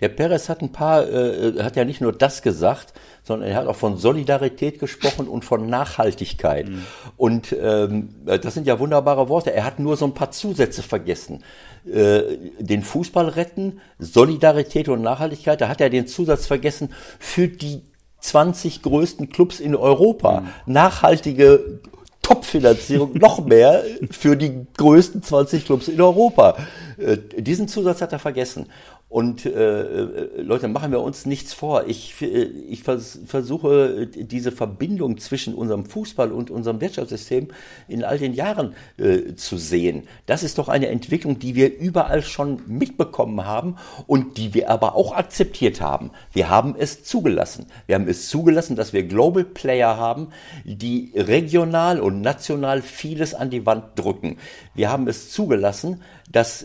Der 0.00 0.08
Perez 0.08 0.48
hat 0.48 0.62
ein 0.62 0.72
paar, 0.72 1.08
äh, 1.08 1.62
hat 1.62 1.76
ja 1.76 1.84
nicht 1.84 2.00
nur 2.00 2.12
das 2.12 2.42
gesagt, 2.42 2.92
sondern 3.22 3.48
er 3.48 3.56
hat 3.56 3.66
auch 3.66 3.76
von 3.76 3.96
Solidarität 3.96 4.80
gesprochen 4.80 5.28
und 5.28 5.44
von 5.44 5.68
Nachhaltigkeit. 5.68 6.68
Mhm. 6.68 6.86
Und 7.16 7.56
ähm, 7.60 8.14
das 8.24 8.54
sind 8.54 8.66
ja 8.66 8.80
wunderbare 8.80 9.28
Worte. 9.28 9.52
Er 9.52 9.64
hat 9.64 9.78
nur 9.78 9.96
so 9.96 10.04
ein 10.04 10.14
paar 10.14 10.32
Zusätze 10.32 10.82
vergessen. 10.82 11.44
Äh, 11.86 12.22
den 12.58 12.82
Fußball 12.82 13.28
retten, 13.28 13.80
Solidarität 13.98 14.88
und 14.88 15.02
Nachhaltigkeit, 15.02 15.60
da 15.60 15.68
hat 15.68 15.80
er 15.80 15.90
den 15.90 16.06
Zusatz 16.06 16.46
vergessen 16.46 16.90
für 17.18 17.48
die 17.48 17.82
20 18.20 18.82
größten 18.82 19.30
Clubs 19.30 19.60
in 19.60 19.76
Europa. 19.76 20.40
Mhm. 20.40 20.72
Nachhaltige 20.72 21.80
Top-Finanzierung 22.22 23.12
noch 23.18 23.44
mehr 23.44 23.84
für 24.10 24.36
die 24.36 24.66
größten 24.76 25.22
20 25.22 25.66
Clubs 25.66 25.88
in 25.88 26.00
Europa. 26.00 26.56
Äh, 26.96 27.18
diesen 27.36 27.68
Zusatz 27.68 28.00
hat 28.00 28.12
er 28.12 28.18
vergessen. 28.18 28.66
Und 29.12 29.44
äh, 29.44 29.50
äh, 29.50 30.40
Leute, 30.40 30.68
machen 30.68 30.90
wir 30.90 31.02
uns 31.02 31.26
nichts 31.26 31.52
vor. 31.52 31.84
Ich, 31.86 32.22
äh, 32.22 32.44
ich 32.44 32.82
vers 32.82 33.18
versuche 33.26 34.06
diese 34.06 34.52
Verbindung 34.52 35.18
zwischen 35.18 35.54
unserem 35.54 35.84
Fußball 35.84 36.32
und 36.32 36.50
unserem 36.50 36.80
Wirtschaftssystem 36.80 37.48
in 37.88 38.04
all 38.04 38.16
den 38.16 38.32
Jahren 38.32 38.74
äh, 38.96 39.34
zu 39.34 39.58
sehen. 39.58 40.04
Das 40.24 40.42
ist 40.42 40.56
doch 40.56 40.70
eine 40.70 40.88
Entwicklung, 40.88 41.38
die 41.38 41.54
wir 41.54 41.78
überall 41.78 42.22
schon 42.22 42.62
mitbekommen 42.66 43.44
haben 43.44 43.76
und 44.06 44.38
die 44.38 44.54
wir 44.54 44.70
aber 44.70 44.94
auch 44.94 45.14
akzeptiert 45.14 45.82
haben. 45.82 46.10
Wir 46.32 46.48
haben 46.48 46.74
es 46.78 47.04
zugelassen. 47.04 47.66
Wir 47.84 47.96
haben 47.96 48.08
es 48.08 48.30
zugelassen, 48.30 48.76
dass 48.76 48.94
wir 48.94 49.02
Global 49.02 49.44
Player 49.44 49.98
haben, 49.98 50.28
die 50.64 51.12
regional 51.14 52.00
und 52.00 52.22
national 52.22 52.80
vieles 52.80 53.34
an 53.34 53.50
die 53.50 53.66
Wand 53.66 53.84
drücken. 53.94 54.38
Wir 54.74 54.90
haben 54.90 55.06
es 55.06 55.30
zugelassen, 55.30 56.00
dass 56.30 56.64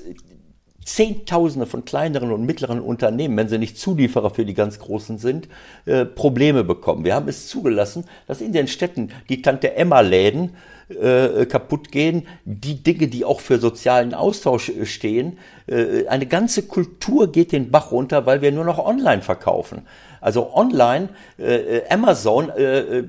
Zehntausende 0.88 1.66
von 1.66 1.84
kleineren 1.84 2.32
und 2.32 2.46
mittleren 2.46 2.80
Unternehmen, 2.80 3.36
wenn 3.36 3.50
sie 3.50 3.58
nicht 3.58 3.78
Zulieferer 3.78 4.30
für 4.30 4.46
die 4.46 4.54
ganz 4.54 4.80
Großen 4.80 5.18
sind, 5.18 5.50
äh, 5.86 6.06
Probleme 6.06 6.64
bekommen. 6.64 7.04
Wir 7.04 7.14
haben 7.14 7.28
es 7.28 7.50
zugelassen, 7.50 8.06
dass 8.26 8.40
in 8.40 8.54
den 8.54 8.70
Städten 8.70 9.10
die 9.28 9.42
Tante 9.42 9.76
Emma-Läden 9.76 10.52
äh, 10.90 11.46
kaputt 11.46 11.92
gehen, 11.92 12.26
die 12.46 12.82
Dinge, 12.82 13.08
die 13.08 13.26
auch 13.26 13.42
für 13.42 13.60
sozialen 13.60 14.14
Austausch 14.14 14.70
äh, 14.70 14.86
stehen. 14.86 15.40
Äh, 15.68 16.08
eine 16.08 16.26
ganze 16.26 16.64
Kultur 16.64 17.34
geht 17.34 17.52
den 17.52 17.70
Bach 17.70 17.92
runter, 17.92 18.26
weil 18.26 18.42
wir 18.42 18.54
nur 18.54 18.64
noch 18.64 18.80
online 18.80 19.22
verkaufen. 19.22 19.82
Also 20.28 20.54
online, 20.54 21.08
äh, 21.40 21.78
äh, 21.78 21.90
Amazon 21.90 22.50
äh, 22.50 23.00
äh, 23.00 23.04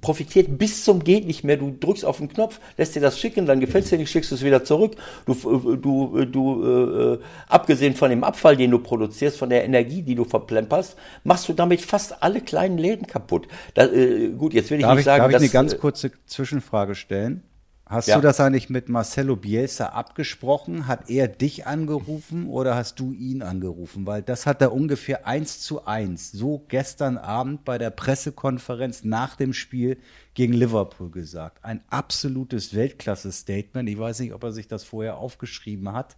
profitiert 0.00 0.58
bis 0.58 0.84
zum 0.84 1.02
geht 1.02 1.26
nicht 1.26 1.42
mehr. 1.42 1.56
Du 1.56 1.76
drückst 1.80 2.04
auf 2.04 2.18
den 2.18 2.28
Knopf, 2.28 2.60
lässt 2.76 2.94
dir 2.94 3.00
das 3.00 3.18
schicken, 3.18 3.46
dann 3.46 3.58
gefällt 3.58 3.82
es 3.82 3.90
dir 3.90 3.98
nicht, 3.98 4.12
schickst 4.12 4.30
du 4.30 4.36
es 4.36 4.44
wieder 4.44 4.62
zurück. 4.62 4.94
Du, 5.26 5.32
äh, 5.32 5.76
du, 5.76 6.24
du 6.26 6.64
äh, 6.64 7.18
abgesehen 7.48 7.96
von 7.96 8.10
dem 8.10 8.22
Abfall, 8.22 8.56
den 8.56 8.70
du 8.70 8.78
produzierst, 8.78 9.38
von 9.38 9.50
der 9.50 9.64
Energie, 9.64 10.02
die 10.02 10.14
du 10.14 10.22
verplemperst, 10.22 10.96
machst 11.24 11.48
du 11.48 11.52
damit 11.52 11.80
fast 11.80 12.22
alle 12.22 12.40
kleinen 12.42 12.78
Läden 12.78 13.08
kaputt. 13.08 13.48
Da, 13.74 13.86
äh, 13.86 14.28
gut, 14.28 14.54
jetzt 14.54 14.70
will 14.70 14.78
ich 14.78 14.84
darf 14.84 14.92
nicht 14.92 15.00
ich, 15.00 15.04
sagen, 15.06 15.22
darf 15.22 15.30
ich 15.30 15.32
dass, 15.32 15.42
eine 15.42 15.50
ganz 15.50 15.78
kurze 15.78 16.12
Zwischenfrage 16.26 16.94
stellen? 16.94 17.42
Hast 17.90 18.06
ja. 18.06 18.14
du 18.14 18.22
das 18.22 18.38
eigentlich 18.38 18.70
mit 18.70 18.88
Marcelo 18.88 19.34
Bielsa 19.34 19.86
abgesprochen? 19.86 20.86
Hat 20.86 21.10
er 21.10 21.26
dich 21.26 21.66
angerufen 21.66 22.46
oder 22.46 22.76
hast 22.76 23.00
du 23.00 23.12
ihn 23.12 23.42
angerufen? 23.42 24.06
Weil 24.06 24.22
das 24.22 24.46
hat 24.46 24.62
er 24.62 24.72
ungefähr 24.72 25.26
eins 25.26 25.58
zu 25.58 25.84
eins 25.86 26.30
so 26.30 26.64
gestern 26.68 27.18
Abend 27.18 27.64
bei 27.64 27.78
der 27.78 27.90
Pressekonferenz 27.90 29.02
nach 29.02 29.34
dem 29.34 29.52
Spiel 29.52 29.98
gegen 30.34 30.52
Liverpool 30.52 31.10
gesagt. 31.10 31.64
Ein 31.64 31.82
absolutes 31.90 32.76
Weltklasse-Statement. 32.76 33.88
Ich 33.88 33.98
weiß 33.98 34.20
nicht, 34.20 34.34
ob 34.34 34.44
er 34.44 34.52
sich 34.52 34.68
das 34.68 34.84
vorher 34.84 35.16
aufgeschrieben 35.16 35.92
hat. 35.92 36.16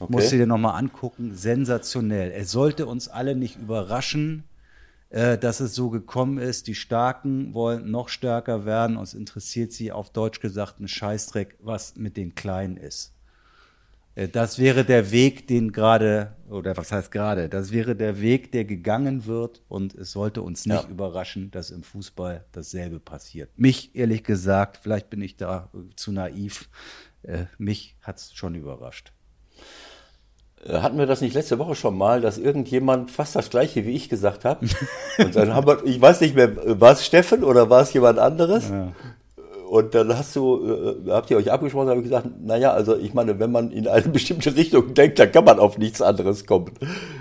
Okay. 0.00 0.12
Muss 0.12 0.30
du 0.30 0.36
dir 0.36 0.48
nochmal 0.48 0.76
angucken. 0.76 1.32
Sensationell. 1.32 2.32
Er 2.32 2.44
sollte 2.44 2.86
uns 2.86 3.06
alle 3.06 3.36
nicht 3.36 3.54
überraschen, 3.54 4.42
äh, 5.14 5.38
dass 5.38 5.60
es 5.60 5.76
so 5.76 5.90
gekommen 5.90 6.38
ist. 6.38 6.66
Die 6.66 6.74
Starken 6.74 7.54
wollen 7.54 7.88
noch 7.88 8.08
stärker 8.08 8.64
werden. 8.64 8.96
Uns 8.96 9.14
interessiert 9.14 9.70
sie 9.70 9.92
auf 9.92 10.10
Deutsch 10.10 10.40
gesagt 10.40 10.80
ein 10.80 10.88
Scheißdreck, 10.88 11.56
was 11.60 11.94
mit 11.94 12.16
den 12.16 12.34
Kleinen 12.34 12.76
ist. 12.76 13.14
Äh, 14.16 14.26
das 14.28 14.58
wäre 14.58 14.84
der 14.84 15.12
Weg, 15.12 15.46
den 15.46 15.70
gerade, 15.70 16.34
oder 16.50 16.76
was 16.76 16.90
heißt 16.90 17.12
gerade, 17.12 17.48
das 17.48 17.70
wäre 17.70 17.94
der 17.94 18.20
Weg, 18.20 18.50
der 18.50 18.64
gegangen 18.64 19.26
wird 19.26 19.62
und 19.68 19.94
es 19.94 20.10
sollte 20.10 20.42
uns 20.42 20.66
nicht 20.66 20.82
ja. 20.82 20.90
überraschen, 20.90 21.52
dass 21.52 21.70
im 21.70 21.84
Fußball 21.84 22.44
dasselbe 22.50 22.98
passiert. 22.98 23.50
Mich, 23.56 23.94
ehrlich 23.94 24.24
gesagt, 24.24 24.80
vielleicht 24.82 25.10
bin 25.10 25.22
ich 25.22 25.36
da 25.36 25.70
zu 25.94 26.10
naiv, 26.10 26.68
äh, 27.22 27.44
mich 27.56 27.96
hat's 28.02 28.34
schon 28.34 28.56
überrascht. 28.56 29.13
Äh, 30.66 30.78
hatten 30.78 30.98
wir 30.98 31.06
das 31.06 31.20
nicht 31.20 31.34
letzte 31.34 31.58
Woche 31.58 31.74
schon 31.74 31.96
mal, 31.96 32.20
dass 32.20 32.38
irgendjemand 32.38 33.10
fast 33.10 33.36
das 33.36 33.50
gleiche 33.50 33.84
wie 33.84 33.92
ich 33.92 34.08
gesagt 34.08 34.44
hat? 34.44 34.60
Und 35.18 35.36
dann 35.36 35.54
haben 35.54 35.66
wir, 35.66 35.84
ich 35.84 36.00
weiß 36.00 36.20
nicht 36.20 36.34
mehr, 36.34 36.80
war 36.80 36.92
es 36.92 37.04
Steffen 37.04 37.44
oder 37.44 37.70
war 37.70 37.82
es 37.82 37.92
jemand 37.92 38.18
anderes? 38.18 38.70
Ja. 38.70 38.92
Und 39.68 39.94
dann 39.94 40.16
hast 40.16 40.36
du, 40.36 40.96
äh, 41.06 41.10
habt 41.10 41.30
ihr 41.30 41.36
euch 41.36 41.50
abgesprochen, 41.50 41.88
habe 41.88 41.98
ich 41.98 42.04
gesagt, 42.04 42.28
naja, 42.40 42.72
also 42.72 42.96
ich 42.96 43.14
meine, 43.14 43.40
wenn 43.40 43.50
man 43.50 43.70
in 43.70 43.88
eine 43.88 44.08
bestimmte 44.08 44.54
Richtung 44.54 44.94
denkt, 44.94 45.18
dann 45.18 45.32
kann 45.32 45.44
man 45.44 45.58
auf 45.58 45.78
nichts 45.78 46.00
anderes 46.00 46.46
kommen. 46.46 46.72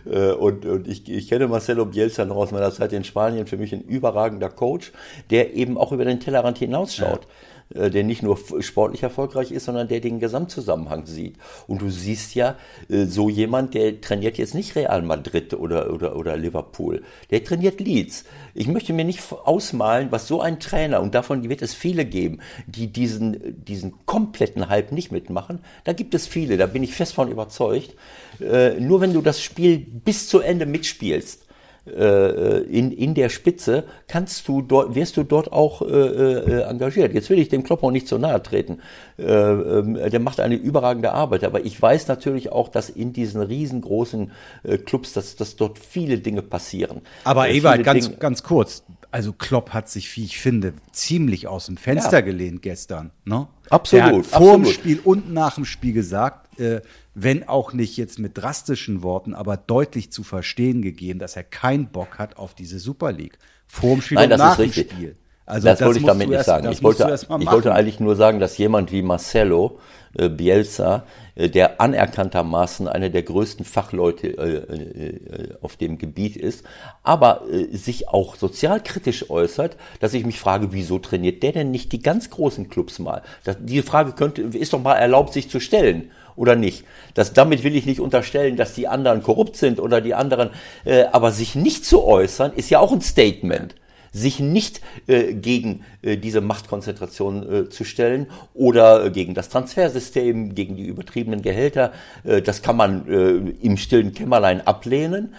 Äh, 0.05 0.31
und, 0.33 0.65
und 0.65 0.87
ich, 0.87 1.09
ich 1.09 1.29
kenne 1.29 1.47
Marcelo 1.47 1.85
Bielsa 1.85 2.25
noch 2.25 2.35
aus 2.35 2.51
meiner 2.51 2.71
Zeit 2.71 2.93
in 2.93 3.03
Spanien, 3.03 3.47
für 3.47 3.57
mich 3.57 3.73
ein 3.73 3.81
überragender 3.81 4.49
Coach, 4.49 4.91
der 5.31 5.53
eben 5.55 5.77
auch 5.77 5.91
über 5.91 6.05
den 6.05 6.19
Tellerrand 6.19 6.57
hinausschaut. 6.59 7.21
Ja 7.23 7.29
äh, 7.29 7.52
der 7.69 8.03
nicht 8.03 8.23
nur 8.23 8.37
sportlich 8.59 9.03
erfolgreich 9.03 9.51
ist, 9.51 9.65
sondern 9.65 9.87
der 9.87 9.99
den 9.99 10.19
Gesamtzusammenhang 10.19 11.05
sieht. 11.05 11.35
Und 11.67 11.81
du 11.81 11.89
siehst 11.89 12.35
ja, 12.35 12.55
äh, 12.89 13.05
so 13.05 13.29
jemand, 13.29 13.73
der 13.73 14.01
trainiert 14.01 14.37
jetzt 14.37 14.53
nicht 14.53 14.75
Real 14.75 15.01
Madrid 15.01 15.53
oder, 15.53 15.93
oder, 15.93 16.15
oder 16.15 16.37
Liverpool, 16.37 17.03
der 17.31 17.43
trainiert 17.43 17.79
Leeds. 17.79 18.25
Ich 18.53 18.67
möchte 18.67 18.93
mir 18.93 19.05
nicht 19.05 19.21
ausmalen, 19.31 20.11
was 20.11 20.27
so 20.27 20.41
ein 20.41 20.59
Trainer, 20.59 21.01
und 21.01 21.15
davon 21.15 21.47
wird 21.49 21.61
es 21.61 21.73
viele 21.73 22.05
geben, 22.05 22.39
die 22.67 22.87
diesen, 22.87 23.63
diesen 23.65 23.93
kompletten 24.05 24.69
Hype 24.69 24.91
nicht 24.91 25.11
mitmachen. 25.11 25.59
Da 25.83 25.93
gibt 25.93 26.13
es 26.13 26.27
viele, 26.27 26.57
da 26.57 26.67
bin 26.67 26.83
ich 26.83 26.93
fest 26.93 27.13
von 27.13 27.31
überzeugt. 27.31 27.95
Äh, 28.39 28.79
nur 28.79 29.01
wenn 29.01 29.13
du 29.13 29.21
das 29.21 29.41
Spiel 29.41 29.77
bis 29.79 30.27
zu 30.27 30.39
Ende 30.39 30.65
mitspielst, 30.65 31.41
äh, 31.41 31.52
in, 31.85 32.91
in 32.91 33.13
der 33.13 33.27
Spitze, 33.29 33.83
kannst 34.07 34.47
du 34.47 34.61
dort, 34.61 34.95
wirst 34.95 35.17
du 35.17 35.23
dort 35.23 35.51
auch 35.51 35.81
äh, 35.81 35.85
äh, 35.85 36.61
engagiert. 36.63 37.13
Jetzt 37.13 37.29
will 37.29 37.39
ich 37.39 37.49
dem 37.49 37.63
Klopper 37.63 37.91
nicht 37.91 38.07
so 38.07 38.17
nahe 38.17 38.41
treten. 38.41 38.79
Äh, 39.19 39.23
äh, 39.23 40.09
der 40.09 40.19
macht 40.21 40.39
eine 40.39 40.55
überragende 40.55 41.11
Arbeit, 41.11 41.43
aber 41.43 41.65
ich 41.65 41.81
weiß 41.81 42.07
natürlich 42.07 42.51
auch, 42.53 42.69
dass 42.69 42.89
in 42.89 43.11
diesen 43.11 43.41
riesengroßen 43.41 44.31
äh, 44.63 44.77
Clubs, 44.77 45.11
dass, 45.13 45.35
dass 45.35 45.57
dort 45.57 45.77
viele 45.77 46.19
Dinge 46.19 46.41
passieren. 46.41 47.01
Aber 47.25 47.49
Äh, 47.49 47.57
Ewald, 47.57 47.83
ganz, 47.83 48.05
Dinge- 48.07 48.17
ganz 48.17 48.43
kurz. 48.43 48.83
Also 49.11 49.31
Klopp 49.33 49.71
hat 49.71 49.89
sich, 49.89 50.15
wie 50.17 50.23
ich 50.23 50.39
finde, 50.39 50.73
ziemlich 50.91 51.47
aus 51.47 51.67
dem 51.67 51.77
Fenster 51.77 52.19
Ja. 52.19 52.21
gelehnt 52.21 52.61
gestern. 52.63 53.11
Ne? 53.25 53.47
Absolut, 53.69 54.25
vor 54.25 54.55
dem. 54.55 54.65
Spiel 54.65 54.99
und 55.03 55.31
nach 55.31 55.55
dem 55.55 55.65
Spiel 55.65 55.93
gesagt, 55.93 56.59
äh, 56.59 56.81
wenn 57.15 57.47
auch 57.47 57.73
nicht 57.73 57.97
jetzt 57.97 58.19
mit 58.19 58.37
drastischen 58.37 59.03
Worten, 59.03 59.33
aber 59.33 59.57
deutlich 59.57 60.11
zu 60.11 60.23
verstehen 60.23 60.81
gegeben, 60.81 61.19
dass 61.19 61.35
er 61.35 61.43
keinen 61.43 61.87
Bock 61.87 62.17
hat 62.17 62.37
auf 62.37 62.53
diese 62.55 62.79
Super 62.79 63.11
League. 63.11 63.37
Vor 63.67 63.91
dem 63.91 64.01
Spiel 64.01 64.15
Nein, 64.15 64.25
und 64.25 64.29
das 64.31 64.39
nach 64.39 64.51
ist 64.51 64.57
dem 64.57 64.63
richtig. 64.65 64.91
Spiel. 64.91 65.15
Also 65.45 65.67
das, 65.67 65.81
wollte 65.81 65.99
ich 65.99 66.05
damit 66.05 66.29
nicht 66.29 66.37
erst- 66.37 66.45
sagen. 66.47 66.65
das 66.65 66.77
Ich 66.77 66.83
wollte, 66.83 67.13
ich 67.39 67.51
wollte 67.51 67.73
eigentlich 67.73 67.99
nur 67.99 68.15
sagen, 68.15 68.39
dass 68.39 68.57
jemand 68.57 68.93
wie 68.93 69.01
Marcelo 69.01 69.77
äh, 70.17 70.29
Bielsa, 70.29 71.03
äh, 71.35 71.49
der 71.49 71.81
anerkanntermaßen 71.81 72.87
einer 72.87 73.09
der 73.09 73.23
größten 73.23 73.65
Fachleute 73.65 74.27
äh, 74.27 74.55
äh, 74.55 75.53
auf 75.61 75.75
dem 75.75 75.97
Gebiet 75.97 76.37
ist, 76.37 76.63
aber 77.03 77.43
äh, 77.51 77.75
sich 77.75 78.07
auch 78.07 78.35
sozialkritisch 78.35 79.29
äußert, 79.29 79.75
dass 79.99 80.13
ich 80.13 80.25
mich 80.25 80.39
frage, 80.39 80.71
wieso 80.71 80.97
trainiert 80.99 81.43
der 81.43 81.51
denn 81.51 81.71
nicht 81.71 81.91
die 81.91 82.01
ganz 82.01 82.29
großen 82.29 82.69
Clubs 82.69 82.99
mal? 82.99 83.21
Das, 83.43 83.57
diese 83.59 83.83
Frage 83.83 84.13
könnte, 84.13 84.43
ist 84.43 84.71
doch 84.71 84.81
mal 84.81 84.95
erlaubt, 84.95 85.33
sich 85.33 85.49
zu 85.49 85.59
stellen. 85.59 86.09
Oder 86.35 86.55
nicht? 86.55 86.85
Das, 87.13 87.33
damit 87.33 87.63
will 87.63 87.75
ich 87.75 87.85
nicht 87.85 87.99
unterstellen, 87.99 88.57
dass 88.57 88.73
die 88.73 88.87
anderen 88.87 89.23
korrupt 89.23 89.55
sind 89.55 89.79
oder 89.79 90.01
die 90.01 90.13
anderen, 90.13 90.49
äh, 90.85 91.05
aber 91.11 91.31
sich 91.31 91.55
nicht 91.55 91.85
zu 91.85 92.03
äußern, 92.03 92.53
ist 92.53 92.69
ja 92.69 92.79
auch 92.79 92.91
ein 92.91 93.01
Statement 93.01 93.75
sich 94.13 94.39
nicht 94.39 94.81
äh, 95.07 95.33
gegen 95.33 95.83
äh, 96.03 96.17
diese 96.17 96.39
Machtkonzentration 96.39 97.51
äh, 97.65 97.69
zu 97.69 97.83
stellen 97.83 98.27
oder 98.53 99.05
äh, 99.05 99.11
gegen 99.11 99.33
das 99.33 99.49
Transfersystem, 99.49 100.53
gegen 100.53 100.77
die 100.77 100.85
übertriebenen 100.85 101.41
Gehälter. 101.41 101.91
Äh, 102.23 102.43
das 102.43 102.61
kann 102.61 102.77
man 102.77 103.07
äh, 103.07 103.65
im 103.65 103.75
stillen 103.77 104.13
Kämmerlein 104.13 104.65
ablehnen 104.65 105.33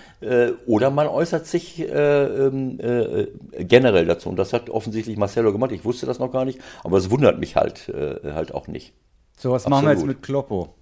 oder 0.66 0.90
man 0.90 1.06
äußert 1.06 1.46
sich 1.46 1.78
äh, 1.80 2.24
ähm, 2.24 2.80
äh, 2.80 3.26
generell 3.62 4.06
dazu. 4.06 4.30
Und 4.30 4.36
das 4.36 4.54
hat 4.54 4.70
offensichtlich 4.70 5.18
Marcelo 5.18 5.52
gemacht. 5.52 5.70
Ich 5.72 5.84
wusste 5.84 6.06
das 6.06 6.18
noch 6.18 6.32
gar 6.32 6.46
nicht, 6.46 6.58
aber 6.82 6.96
es 6.96 7.10
wundert 7.10 7.38
mich 7.38 7.56
halt, 7.56 7.92
halt 8.24 8.54
auch 8.54 8.66
nicht. 8.66 8.94
So, 9.36 9.50
was 9.50 9.68
machen 9.68 9.84
wir 9.84 9.90
jetzt 9.90 9.98
Absolut. 9.98 10.16
mit 10.16 10.24
Kloppo? 10.24 10.74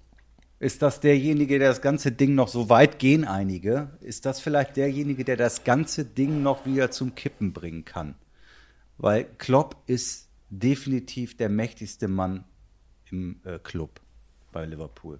Ist 0.63 0.81
das 0.81 1.01
derjenige, 1.01 1.59
der 1.59 1.67
das 1.67 1.81
ganze 1.81 2.13
Ding 2.13 2.35
noch 2.35 2.47
so 2.47 2.69
weit 2.69 2.97
gehen 2.97 3.25
einige? 3.25 3.89
Ist 3.99 4.25
das 4.25 4.39
vielleicht 4.39 4.77
derjenige, 4.77 5.25
der 5.25 5.35
das 5.35 5.65
ganze 5.65 6.05
Ding 6.05 6.41
noch 6.41 6.65
wieder 6.65 6.89
zum 6.89 7.15
Kippen 7.15 7.51
bringen 7.51 7.83
kann? 7.83 8.15
Weil 8.97 9.25
Klopp 9.37 9.75
ist 9.87 10.29
definitiv 10.49 11.35
der 11.35 11.49
mächtigste 11.49 12.07
Mann 12.07 12.45
im 13.11 13.41
äh, 13.43 13.59
Club 13.59 13.99
bei 14.53 14.65
Liverpool. 14.65 15.19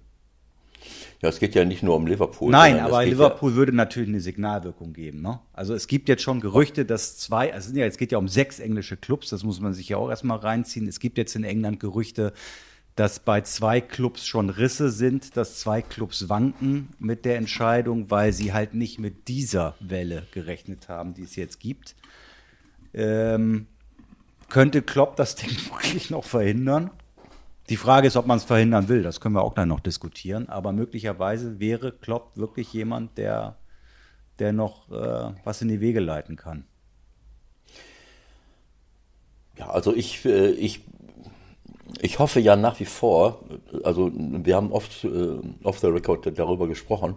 Ja, 1.20 1.28
es 1.28 1.38
geht 1.38 1.54
ja 1.54 1.66
nicht 1.66 1.82
nur 1.82 1.94
um 1.96 2.06
Liverpool. 2.06 2.50
Nein, 2.50 2.80
aber 2.80 3.04
Liverpool 3.04 3.54
würde 3.54 3.72
natürlich 3.72 4.08
eine 4.08 4.20
Signalwirkung 4.20 4.94
geben. 4.94 5.20
Ne? 5.20 5.40
Also 5.52 5.74
es 5.74 5.88
gibt 5.88 6.08
jetzt 6.08 6.22
schon 6.22 6.40
Gerüchte, 6.40 6.86
dass 6.86 7.18
zwei, 7.18 7.52
also 7.52 7.74
ja, 7.74 7.84
es 7.84 7.98
geht 7.98 8.12
ja 8.12 8.18
um 8.18 8.28
sechs 8.28 8.60
englische 8.60 8.96
Clubs, 8.96 9.28
das 9.28 9.44
muss 9.44 9.60
man 9.60 9.74
sich 9.74 9.90
ja 9.90 9.98
auch 9.98 10.08
erstmal 10.08 10.38
reinziehen. 10.38 10.86
Es 10.86 11.00
gibt 11.00 11.18
jetzt 11.18 11.36
in 11.36 11.44
England 11.44 11.80
Gerüchte, 11.80 12.32
dass 12.96 13.18
bei 13.18 13.40
zwei 13.40 13.80
Clubs 13.80 14.26
schon 14.26 14.50
Risse 14.50 14.90
sind, 14.90 15.36
dass 15.36 15.58
zwei 15.58 15.82
Clubs 15.82 16.28
wanken 16.28 16.90
mit 16.98 17.24
der 17.24 17.36
Entscheidung, 17.36 18.10
weil 18.10 18.32
sie 18.32 18.52
halt 18.52 18.74
nicht 18.74 19.00
mit 19.00 19.26
dieser 19.28 19.74
Welle 19.80 20.26
gerechnet 20.30 20.88
haben, 20.88 21.14
die 21.14 21.24
es 21.24 21.34
jetzt 21.34 21.58
gibt. 21.58 21.96
Ähm, 22.92 23.66
könnte 24.48 24.82
Klopp 24.82 25.16
das 25.16 25.34
Ding 25.36 25.50
wirklich 25.72 26.10
noch 26.10 26.24
verhindern? 26.24 26.90
Die 27.68 27.76
Frage 27.76 28.06
ist, 28.06 28.16
ob 28.16 28.26
man 28.26 28.36
es 28.36 28.44
verhindern 28.44 28.88
will. 28.88 29.02
Das 29.02 29.20
können 29.20 29.34
wir 29.34 29.42
auch 29.42 29.54
gleich 29.54 29.66
noch 29.66 29.80
diskutieren. 29.80 30.48
Aber 30.48 30.72
möglicherweise 30.72 31.58
wäre 31.58 31.92
Klopp 31.92 32.36
wirklich 32.36 32.72
jemand, 32.72 33.16
der, 33.18 33.56
der 34.38 34.52
noch 34.52 34.90
äh, 34.90 35.32
was 35.44 35.62
in 35.62 35.68
die 35.68 35.80
Wege 35.80 36.00
leiten 36.00 36.36
kann. 36.36 36.66
Ja, 39.58 39.70
also 39.70 39.94
ich, 39.94 40.24
äh, 40.24 40.50
ich, 40.50 40.84
ich 42.00 42.18
hoffe 42.18 42.40
ja 42.40 42.56
nach 42.56 42.80
wie 42.80 42.84
vor, 42.84 43.40
also 43.82 44.10
wir 44.14 44.56
haben 44.56 44.72
oft 44.72 45.04
äh, 45.04 45.38
off 45.62 45.78
the 45.78 45.88
record 45.88 46.38
darüber 46.38 46.66
gesprochen, 46.66 47.16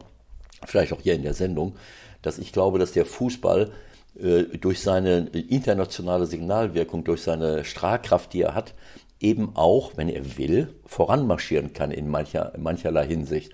vielleicht 0.66 0.94
auch 0.94 1.02
hier 1.02 1.16
in 1.16 1.24
der 1.24 1.34
Sendung, 1.34 1.76
dass 2.22 2.40
ich 2.40 2.52
glaube, 2.52 2.80
dass 2.80 2.92
der 2.92 3.06
Fußball 3.06 3.72
äh, 4.20 4.44
durch 4.58 4.82
seine 4.82 5.28
internationale 5.28 6.26
Signalwirkung, 6.26 7.04
durch 7.04 7.22
seine 7.22 7.64
Strahlkraft, 7.66 8.34
die 8.34 8.42
er 8.42 8.56
hat, 8.56 8.74
eben 9.20 9.56
auch, 9.56 9.94
wenn 9.96 10.10
er 10.10 10.38
will, 10.38 10.74
voranmarschieren 10.86 11.74
kann 11.74 11.92
in 11.92 12.10
mancher, 12.10 12.54
mancherlei 12.58 13.08
Hinsicht. 13.08 13.54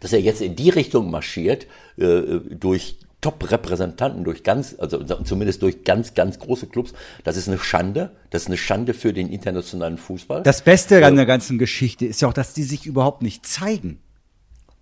Dass 0.00 0.12
er 0.12 0.20
jetzt 0.20 0.40
in 0.40 0.56
die 0.56 0.70
Richtung 0.70 1.10
marschiert, 1.10 1.66
äh, 1.96 2.40
durch 2.50 2.98
Top-Repräsentanten, 3.24 4.22
durch 4.22 4.42
ganz, 4.42 4.76
also 4.78 5.02
zumindest 5.02 5.62
durch 5.62 5.82
ganz, 5.82 6.12
ganz 6.12 6.38
große 6.38 6.66
Clubs, 6.66 6.92
das 7.24 7.38
ist 7.38 7.48
eine 7.48 7.58
Schande. 7.58 8.10
Das 8.28 8.42
ist 8.42 8.48
eine 8.48 8.58
Schande 8.58 8.92
für 8.92 9.14
den 9.14 9.30
internationalen 9.30 9.96
Fußball. 9.96 10.42
Das 10.42 10.60
Beste 10.60 11.06
an 11.06 11.16
der 11.16 11.24
ganzen 11.24 11.56
Geschichte 11.56 12.04
ist 12.04 12.20
ja 12.20 12.28
auch, 12.28 12.34
dass 12.34 12.52
die 12.52 12.64
sich 12.64 12.84
überhaupt 12.84 13.22
nicht 13.22 13.46
zeigen. 13.46 13.98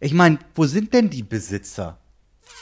Ich 0.01 0.13
meine, 0.13 0.41
wo 0.57 0.67
sind 0.67 0.93
denn 0.93 1.09
die 1.09 1.23
Besitzer? 1.23 1.99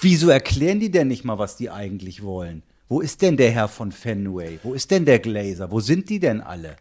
Wieso 0.02 0.28
erklären 0.28 0.80
die 0.80 0.90
denn 0.90 1.08
nicht 1.08 1.24
mal, 1.24 1.38
was 1.38 1.56
die 1.56 1.70
eigentlich 1.70 2.22
wollen? 2.22 2.62
Wo 2.86 3.00
ist 3.00 3.22
denn 3.22 3.38
der 3.38 3.50
Herr 3.50 3.68
von 3.68 3.90
Fenway? 3.90 4.58
Wo 4.62 4.74
ist 4.74 4.90
denn 4.90 5.06
der 5.06 5.18
Glazer? 5.18 5.70
Wo 5.70 5.80
sind 5.80 6.10
die 6.10 6.20
denn 6.20 6.42
alle? 6.42 6.76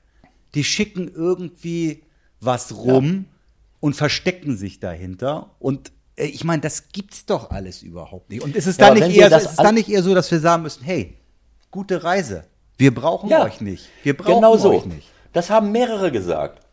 Die 0.55 0.65
schicken 0.65 1.07
irgendwie 1.07 2.03
was 2.41 2.75
rum 2.75 3.27
und 3.79 3.95
verstecken 3.95 4.57
sich 4.57 4.81
dahinter. 4.81 5.55
Und 5.59 5.87
äh, 5.87 5.91
ich 6.25 6.43
meine, 6.43 6.61
das 6.61 6.89
gibt's 6.91 7.25
doch 7.25 7.49
alles 7.51 7.81
überhaupt 7.81 8.29
nicht. 8.29 8.41
Und 8.43 8.55
ist 8.55 8.67
es 8.67 8.77
Ja, 8.77 8.89
dann 8.93 8.99
nicht 9.07 9.17
eher 9.17 9.27
ist 9.35 9.45
es 9.51 9.55
dann 9.55 9.75
nicht 9.75 9.89
eher 9.89 10.03
so, 10.03 10.13
dass 10.13 10.29
wir 10.31 10.39
sagen 10.39 10.63
müssen, 10.63 10.83
hey, 10.83 11.17
gute 11.71 12.03
Reise. 12.03 12.45
Wir 12.77 12.93
brauchen 12.93 13.29
Ja, 13.29 13.43
euch 13.43 13.61
nicht. 13.61 13.87
Wir 14.03 14.15
brauchen 14.15 14.35
genau 14.35 14.57
so. 14.57 14.71
euch 14.71 14.85
nicht. 14.85 15.07
Das 15.33 15.49
haben 15.49 15.71
mehrere 15.71 16.11
gesagt. 16.11 16.65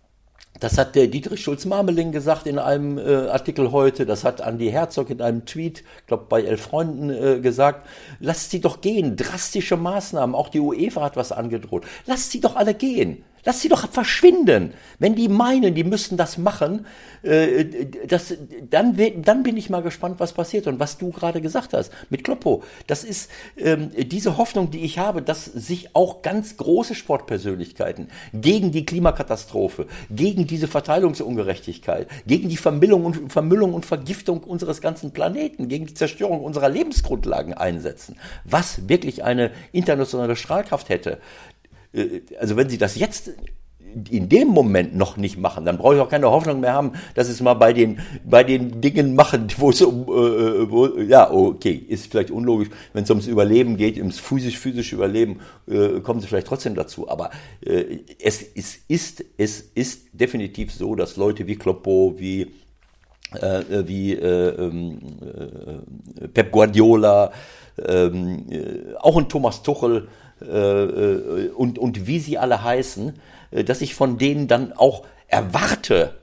Das 0.61 0.78
hat 0.78 0.94
der 0.94 1.09
Dietrich 1.09 1.42
Schulz-Marmeling 1.42 2.12
gesagt 2.12 2.46
in 2.46 2.59
einem 2.59 2.96
äh, 2.96 3.28
Artikel 3.28 3.72
heute. 3.72 4.06
Das 4.06 4.24
hat 4.24 4.40
Andi 4.40 4.70
Herzog 4.70 5.11
in 5.11 5.20
einem 5.20 5.44
Tweet, 5.44 5.85
glaube 6.06 6.26
bei 6.30 6.42
Elf 6.42 6.62
Freunden 6.62 7.11
äh, 7.11 7.40
gesagt. 7.40 7.87
Lasst 8.20 8.50
sie 8.52 8.61
doch 8.61 8.80
gehen. 8.80 9.16
Drastische 9.16 9.76
Maßnahmen. 9.76 10.35
Auch 10.35 10.48
die 10.48 10.61
UEFA 10.61 11.02
hat 11.02 11.16
was 11.16 11.30
angedroht. 11.32 11.85
Lasst 12.06 12.30
sie 12.30 12.40
doch 12.40 12.56
alle 12.56 12.72
gehen. 12.72 13.22
Lasst 13.46 13.61
sie 13.61 13.68
doch 13.68 13.88
verschwinden. 13.88 14.74
Wenn 14.98 15.14
die 15.14 15.28
meinen, 15.28 15.76
die 15.76 15.85
müssten 15.85 16.16
das 16.16 16.37
machen, 16.37 16.85
äh, 17.22 17.64
das, 18.09 18.35
dann, 18.68 18.98
dann 19.22 19.42
bin 19.44 19.56
ich 19.56 19.70
mal 19.70 19.82
gespannt, 19.82 20.16
was 20.18 20.32
passiert. 20.32 20.66
Und 20.66 20.80
was 20.80 20.98
du 20.98 21.11
gerade 21.11 21.40
gesagt 21.40 21.72
hast 21.72 21.92
mit 22.11 22.24
Kloppo, 22.24 22.64
das 22.88 23.04
ist 23.04 23.30
ähm, 23.56 23.92
diese 23.96 24.37
Hoffnung, 24.37 24.72
die 24.72 24.80
ich 24.80 24.98
habe, 24.98 25.22
dass 25.22 25.44
sich 25.44 25.94
auch 25.94 26.22
ganz 26.22 26.56
große 26.56 26.96
Sportpersönlichkeiten 26.96 28.09
gegen 28.35 28.72
die 28.72 28.85
Klimakatastrophe, 28.85 29.87
gegen 30.11 30.48
diese 30.48 30.66
Verteilungsungerechtigkeit, 30.66 32.09
gegen 32.26 32.48
die 32.48 32.56
Vermüllung 32.56 33.04
und, 33.04 33.32
Vermüllung 33.32 33.74
und 33.74 33.87
Vergiftung 33.87 34.42
unseres 34.42 34.80
ganzen 34.80 35.12
Planeten, 35.12 35.68
gegen 35.68 35.87
die 35.87 35.94
Zerstörung 35.94 36.42
unserer 36.42 36.68
Lebensgrundlagen 36.68 37.54
einsetzen, 37.54 38.16
was 38.44 38.88
wirklich 38.88 39.22
eine 39.22 39.52
internationale 39.70 40.35
Strahlkraft 40.35 40.88
hätte 40.88 41.18
also 42.38 42.56
wenn 42.56 42.68
sie 42.68 42.78
das 42.78 42.96
jetzt 42.96 43.32
in 44.11 44.28
dem 44.28 44.48
Moment 44.48 44.94
noch 44.94 45.16
nicht 45.16 45.38
machen, 45.38 45.64
dann 45.64 45.78
brauche 45.78 45.94
ich 45.94 46.00
auch 46.00 46.09
keine 46.09 46.30
Hoffnung 46.30 46.61
mehr 46.61 46.74
haben, 46.74 46.92
dass 47.14 47.28
es 47.28 47.40
mal 47.40 47.54
bei 47.54 47.72
den 47.72 48.00
bei 48.24 48.44
den 48.44 48.80
Dingen 48.80 49.14
machen, 49.14 49.48
wo 49.56 49.70
es 49.70 49.80
um 49.80 50.02
äh, 50.02 50.70
wo, 50.70 50.87
ja 50.98 51.30
okay 51.30 51.72
ist 51.88 52.11
vielleicht 52.11 52.30
unlogisch, 52.30 52.68
wenn 52.92 53.04
es 53.04 53.11
ums 53.11 53.26
Überleben 53.26 53.76
geht, 53.76 53.96
ums 53.98 54.18
physisch 54.18 54.59
physische 54.59 54.96
Überleben, 54.96 55.40
äh, 55.66 56.00
kommen 56.00 56.20
sie 56.20 56.26
vielleicht 56.26 56.46
trotzdem 56.46 56.74
dazu. 56.74 57.09
Aber 57.09 57.30
äh, 57.64 58.00
es 58.22 58.42
ist 58.42 58.80
ist 58.88 59.24
es 59.38 59.61
ist 59.74 60.09
definitiv 60.12 60.72
so, 60.72 60.94
dass 60.94 61.16
Leute 61.16 61.46
wie 61.46 61.56
Kloppo, 61.56 62.14
wie 62.18 62.52
äh, 63.40 63.87
wie 63.87 64.12
äh, 64.12 64.48
ähm, 64.48 64.98
äh, 66.20 66.28
Pep 66.28 66.52
Guardiola, 66.52 67.32
ähm, 67.87 68.46
äh, 68.50 68.94
auch 69.00 69.16
ein 69.16 69.28
Thomas 69.28 69.62
Tuchel 69.62 70.09
äh, 70.40 70.46
äh, 70.46 71.49
und, 71.51 71.79
und 71.79 72.07
wie 72.07 72.18
sie 72.18 72.38
alle 72.38 72.62
heißen, 72.62 73.14
äh, 73.51 73.64
dass 73.64 73.81
ich 73.81 73.94
von 73.94 74.18
denen 74.18 74.49
dann 74.49 74.72
auch 74.72 75.07
erwarte, 75.29 76.14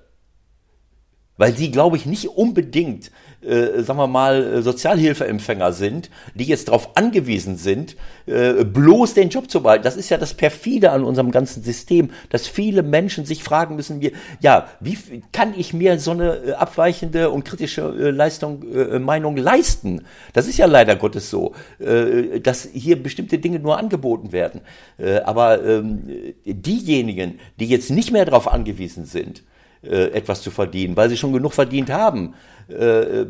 weil 1.37 1.55
sie, 1.55 1.71
glaube 1.71 1.97
ich, 1.97 2.05
nicht 2.05 2.29
unbedingt, 2.29 3.11
äh, 3.45 3.81
sagen 3.83 3.99
wir 3.99 4.07
mal, 4.07 4.61
Sozialhilfeempfänger 4.61 5.73
sind, 5.73 6.09
die 6.35 6.45
jetzt 6.45 6.67
darauf 6.67 6.95
angewiesen 6.95 7.57
sind, 7.57 7.95
äh, 8.25 8.63
bloß 8.63 9.13
den 9.13 9.29
Job 9.29 9.49
zu 9.49 9.61
behalten. 9.61 9.83
Das 9.83 9.95
ist 9.95 10.09
ja 10.09 10.17
das 10.17 10.33
perfide 10.33 10.91
an 10.91 11.03
unserem 11.03 11.31
ganzen 11.31 11.63
System, 11.63 12.11
dass 12.29 12.47
viele 12.47 12.83
Menschen 12.83 13.25
sich 13.25 13.43
fragen 13.43 13.75
müssen, 13.75 14.01
wie, 14.01 14.13
ja, 14.39 14.67
wie 14.79 14.97
kann 15.31 15.53
ich 15.57 15.73
mir 15.73 15.99
so 15.99 16.11
eine 16.11 16.35
äh, 16.35 16.51
abweichende 16.53 17.29
und 17.29 17.45
kritische 17.45 17.81
äh, 17.81 18.09
Leistung, 18.11 18.63
äh, 18.73 18.99
Meinung 18.99 19.37
leisten? 19.37 20.05
Das 20.33 20.47
ist 20.47 20.57
ja 20.57 20.65
leider 20.65 20.95
Gottes 20.95 21.29
so, 21.29 21.53
äh, 21.79 22.39
dass 22.39 22.67
hier 22.73 23.01
bestimmte 23.01 23.39
Dinge 23.39 23.59
nur 23.59 23.77
angeboten 23.77 24.31
werden. 24.31 24.61
Äh, 24.97 25.19
aber 25.19 25.63
ähm, 25.63 26.33
diejenigen, 26.45 27.39
die 27.59 27.67
jetzt 27.67 27.89
nicht 27.89 28.11
mehr 28.11 28.25
darauf 28.25 28.47
angewiesen 28.47 29.05
sind, 29.05 29.43
äh, 29.83 30.11
etwas 30.11 30.41
zu 30.41 30.49
verdienen, 30.49 30.95
weil 30.95 31.09
sie 31.09 31.17
schon 31.17 31.33
genug 31.33 31.53
verdient 31.53 31.89
haben. 31.89 32.35
Äh, 32.67 33.25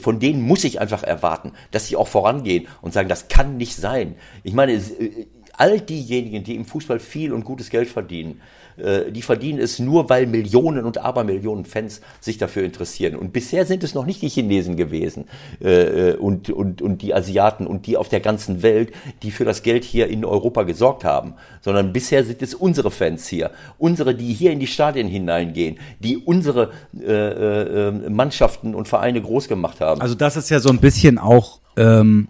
von 0.00 0.18
denen 0.18 0.42
muss 0.42 0.64
ich 0.64 0.80
einfach 0.80 1.02
erwarten, 1.02 1.52
dass 1.70 1.86
sie 1.86 1.96
auch 1.96 2.08
vorangehen 2.08 2.66
und 2.82 2.92
sagen, 2.92 3.08
das 3.08 3.28
kann 3.28 3.56
nicht 3.56 3.76
sein. 3.76 4.16
Ich 4.42 4.52
meine, 4.52 4.72
äh, 4.72 5.26
all 5.52 5.80
diejenigen, 5.80 6.44
die 6.44 6.54
im 6.54 6.64
Fußball 6.64 7.00
viel 7.00 7.32
und 7.32 7.44
gutes 7.44 7.70
Geld 7.70 7.88
verdienen, 7.88 8.40
äh, 8.78 9.10
die 9.10 9.22
verdienen 9.22 9.58
es 9.58 9.78
nur, 9.78 10.08
weil 10.08 10.26
Millionen 10.26 10.84
und 10.84 10.98
Abermillionen 10.98 11.64
Fans 11.64 12.00
sich 12.20 12.38
dafür 12.38 12.64
interessieren. 12.64 13.16
Und 13.16 13.32
bisher 13.32 13.66
sind 13.66 13.84
es 13.84 13.94
noch 13.94 14.06
nicht 14.06 14.22
die 14.22 14.28
Chinesen 14.28 14.76
gewesen 14.76 15.26
äh, 15.62 16.10
äh, 16.10 16.16
und, 16.16 16.50
und, 16.50 16.82
und 16.82 17.02
die 17.02 17.14
Asiaten 17.14 17.66
und 17.66 17.86
die 17.86 17.96
auf 17.96 18.08
der 18.08 18.20
ganzen 18.20 18.62
Welt, 18.62 18.92
die 19.22 19.30
für 19.30 19.44
das 19.44 19.62
Geld 19.62 19.84
hier 19.84 20.08
in 20.08 20.24
Europa 20.24 20.64
gesorgt 20.64 21.04
haben, 21.04 21.34
sondern 21.60 21.92
bisher 21.92 22.24
sind 22.24 22.42
es 22.42 22.54
unsere 22.54 22.90
Fans 22.90 23.26
hier, 23.28 23.50
unsere, 23.78 24.14
die 24.14 24.32
hier 24.32 24.52
in 24.52 24.60
die 24.60 24.66
Stadien 24.66 25.08
hineingehen, 25.08 25.78
die 26.00 26.16
unsere 26.16 26.70
äh, 26.98 27.88
äh, 27.88 27.90
Mannschaften 28.10 28.74
und 28.74 28.88
Vereine 28.88 29.20
groß 29.20 29.48
gemacht 29.48 29.80
haben. 29.80 30.00
Also 30.00 30.14
das 30.14 30.36
ist 30.36 30.50
ja 30.50 30.60
so 30.60 30.68
ein 30.70 30.78
bisschen 30.78 31.18
auch 31.18 31.60
ähm, 31.76 32.28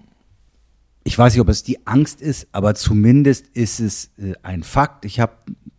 ich 1.07 1.17
weiß 1.17 1.35
nicht, 1.35 1.41
ob 1.41 1.49
es 1.49 1.63
die 1.63 1.87
Angst 1.87 2.21
ist, 2.21 2.49
aber 2.51 2.75
zumindest 2.75 3.47
ist 3.47 3.79
es 3.79 4.11
äh, 4.19 4.33
ein 4.43 4.65
Fakt. 4.65 5.05
Ich 5.05 5.21
habe 5.21 5.35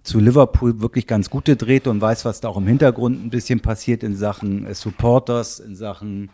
zu 0.08 0.20
Liverpool 0.20 0.80
wirklich 0.80 1.06
ganz 1.06 1.30
gute 1.30 1.58
Drähte 1.58 1.89
und 1.89 2.00
weiß, 2.00 2.24
was 2.24 2.39
da 2.39 2.48
auch 2.48 2.58
im 2.58 2.65
Hintergrund 2.65 3.24
ein 3.24 3.30
bisschen 3.30 3.60
passiert 3.60 4.04
in 4.04 4.15
Sachen 4.15 4.65
äh, 4.65 4.74
Supporters, 4.74 5.60
in 5.60 5.76
Sachen, 5.76 6.30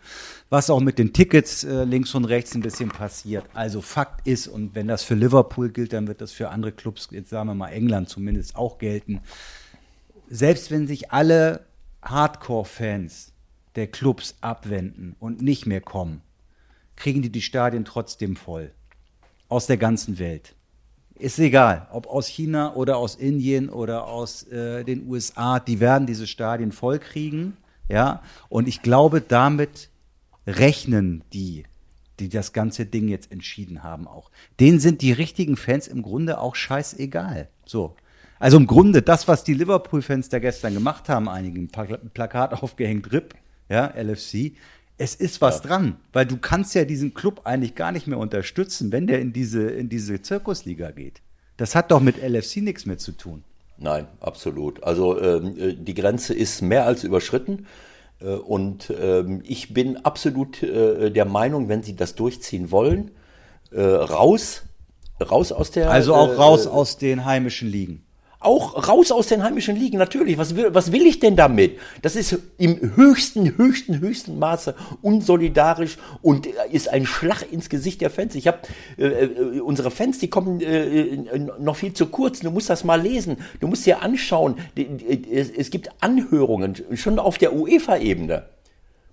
was 0.48 0.70
auch 0.70 0.80
mit 0.80 0.98
den 0.98 1.12
Tickets 1.12 1.64
äh, 1.64 1.84
links 1.84 2.14
und 2.14 2.24
rechts 2.24 2.54
ein 2.54 2.62
bisschen 2.62 2.88
passiert. 2.88 3.44
Also 3.52 3.80
Fakt 3.80 4.26
ist, 4.26 4.46
und 4.46 4.76
wenn 4.76 4.86
das 4.86 5.02
für 5.02 5.14
Liverpool 5.14 5.70
gilt, 5.70 5.92
dann 5.92 6.06
wird 6.06 6.20
das 6.20 6.30
für 6.30 6.50
andere 6.50 6.70
Clubs, 6.70 7.08
jetzt 7.10 7.30
sagen 7.30 7.48
wir 7.48 7.54
mal 7.54 7.70
England 7.70 8.08
zumindest 8.08 8.54
auch 8.54 8.78
gelten. 8.78 9.20
Selbst 10.30 10.70
wenn 10.70 10.86
sich 10.86 11.10
alle 11.10 11.66
Hardcore-Fans 12.02 13.32
der 13.74 13.88
Clubs 13.88 14.36
abwenden 14.40 15.16
und 15.18 15.42
nicht 15.42 15.66
mehr 15.66 15.80
kommen, 15.80 16.22
kriegen 16.94 17.22
die 17.22 17.30
die 17.30 17.42
Stadien 17.42 17.84
trotzdem 17.84 18.36
voll 18.36 18.70
aus 19.48 19.66
der 19.66 19.78
ganzen 19.78 20.20
Welt. 20.20 20.54
Ist 21.24 21.38
egal, 21.38 21.86
ob 21.90 22.06
aus 22.06 22.26
China 22.26 22.74
oder 22.74 22.98
aus 22.98 23.14
Indien 23.14 23.70
oder 23.70 24.06
aus 24.06 24.42
äh, 24.48 24.84
den 24.84 25.08
USA, 25.08 25.58
die 25.58 25.80
werden 25.80 26.06
diese 26.06 26.26
Stadien 26.26 26.70
voll 26.70 26.98
kriegen. 26.98 27.56
Ja, 27.88 28.20
und 28.50 28.68
ich 28.68 28.82
glaube, 28.82 29.22
damit 29.22 29.88
rechnen 30.46 31.24
die, 31.32 31.64
die 32.20 32.28
das 32.28 32.52
ganze 32.52 32.84
Ding 32.84 33.08
jetzt 33.08 33.32
entschieden 33.32 33.82
haben, 33.82 34.06
auch. 34.06 34.30
Denen 34.60 34.80
sind 34.80 35.00
die 35.00 35.12
richtigen 35.12 35.56
Fans 35.56 35.88
im 35.88 36.02
Grunde 36.02 36.38
auch 36.38 36.56
scheißegal. 36.56 37.48
So. 37.64 37.96
Also 38.38 38.58
im 38.58 38.66
Grunde 38.66 39.00
das, 39.00 39.26
was 39.26 39.44
die 39.44 39.54
Liverpool-Fans 39.54 40.28
da 40.28 40.40
gestern 40.40 40.74
gemacht 40.74 41.08
haben, 41.08 41.30
einigen 41.30 41.70
Plakat 41.70 42.52
aufgehängt, 42.62 43.10
RIP, 43.10 43.34
ja, 43.70 43.86
LFC, 43.86 44.52
es 44.98 45.14
ist 45.14 45.40
was 45.40 45.56
ja. 45.56 45.68
dran, 45.68 45.96
weil 46.12 46.26
du 46.26 46.36
kannst 46.36 46.74
ja 46.74 46.84
diesen 46.84 47.14
Club 47.14 47.42
eigentlich 47.44 47.74
gar 47.74 47.92
nicht 47.92 48.06
mehr 48.06 48.18
unterstützen, 48.18 48.92
wenn 48.92 49.06
der 49.06 49.20
in 49.20 49.32
diese, 49.32 49.70
in 49.70 49.88
diese 49.88 50.22
Zirkusliga 50.22 50.90
geht. 50.90 51.20
Das 51.56 51.74
hat 51.74 51.90
doch 51.90 52.00
mit 52.00 52.16
LFC 52.22 52.58
nichts 52.58 52.86
mehr 52.86 52.98
zu 52.98 53.12
tun. 53.12 53.44
Nein, 53.76 54.06
absolut. 54.20 54.82
Also 54.84 55.20
ähm, 55.20 55.56
äh, 55.58 55.74
die 55.74 55.94
Grenze 55.94 56.34
ist 56.34 56.62
mehr 56.62 56.86
als 56.86 57.02
überschritten. 57.02 57.66
Äh, 58.20 58.34
und 58.34 58.92
ähm, 59.00 59.42
ich 59.44 59.74
bin 59.74 59.96
absolut 60.04 60.62
äh, 60.62 61.10
der 61.10 61.24
Meinung, 61.24 61.68
wenn 61.68 61.82
sie 61.82 61.96
das 61.96 62.14
durchziehen 62.14 62.70
wollen, 62.70 63.10
äh, 63.72 63.82
raus, 63.82 64.62
raus 65.20 65.50
aus 65.50 65.72
der. 65.72 65.90
Also 65.90 66.14
auch 66.14 66.38
raus 66.38 66.68
aus 66.68 66.98
den 66.98 67.24
heimischen 67.24 67.68
Ligen 67.68 68.04
auch 68.44 68.88
raus 68.88 69.10
aus 69.10 69.28
den 69.28 69.42
heimischen 69.42 69.76
Ligen, 69.76 69.98
natürlich. 69.98 70.38
Was 70.38 70.56
will, 70.56 70.74
was 70.74 70.92
will 70.92 71.06
ich 71.06 71.20
denn 71.20 71.36
damit? 71.36 71.78
Das 72.02 72.16
ist 72.16 72.38
im 72.58 72.94
höchsten, 72.96 73.56
höchsten, 73.56 74.00
höchsten 74.00 74.38
Maße 74.38 74.74
unsolidarisch 75.02 75.96
und 76.22 76.46
ist 76.70 76.88
ein 76.88 77.06
Schlag 77.06 77.50
ins 77.50 77.68
Gesicht 77.68 78.00
der 78.00 78.10
Fans. 78.10 78.34
Ich 78.34 78.46
habe 78.46 78.58
äh, 78.98 79.06
äh, 79.06 79.60
unsere 79.60 79.90
Fans, 79.90 80.18
die 80.18 80.28
kommen 80.28 80.60
äh, 80.60 81.18
noch 81.58 81.76
viel 81.76 81.94
zu 81.94 82.06
kurz. 82.06 82.40
Du 82.40 82.50
musst 82.50 82.70
das 82.70 82.84
mal 82.84 83.00
lesen. 83.00 83.38
Du 83.60 83.66
musst 83.66 83.86
dir 83.86 84.02
anschauen. 84.02 84.56
Es 84.76 85.70
gibt 85.70 85.90
Anhörungen 86.00 86.76
schon 86.94 87.18
auf 87.18 87.38
der 87.38 87.54
UEFA-Ebene. 87.54 88.44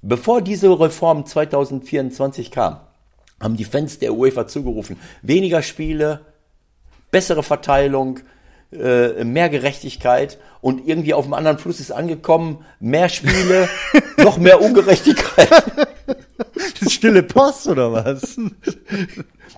Bevor 0.02 0.41
diese 0.41 0.67
Reform 0.80 1.26
2024 1.26 2.50
kam, 2.52 2.78
haben 3.39 3.56
die 3.56 3.65
Fans 3.65 4.00
der 4.00 4.13
UEFA 4.13 4.48
zugerufen: 4.48 4.98
weniger 5.22 5.62
Spiele, 5.62 6.22
bessere 7.12 7.44
Verteilung 7.44 8.20
äh, 8.71 9.23
mehr 9.23 9.49
Gerechtigkeit 9.49 10.38
und 10.62 10.88
irgendwie 10.88 11.13
auf 11.13 11.25
dem 11.25 11.34
anderen 11.34 11.57
Fluss 11.57 11.79
ist 11.79 11.91
angekommen, 11.91 12.65
mehr 12.79 13.10
Spiele, 13.10 13.67
noch 14.17 14.38
mehr 14.38 14.62
Ungerechtigkeit. 14.62 15.49
Stille 16.88 17.23
Post 17.23 17.67
oder 17.67 17.91
was? 17.91 18.38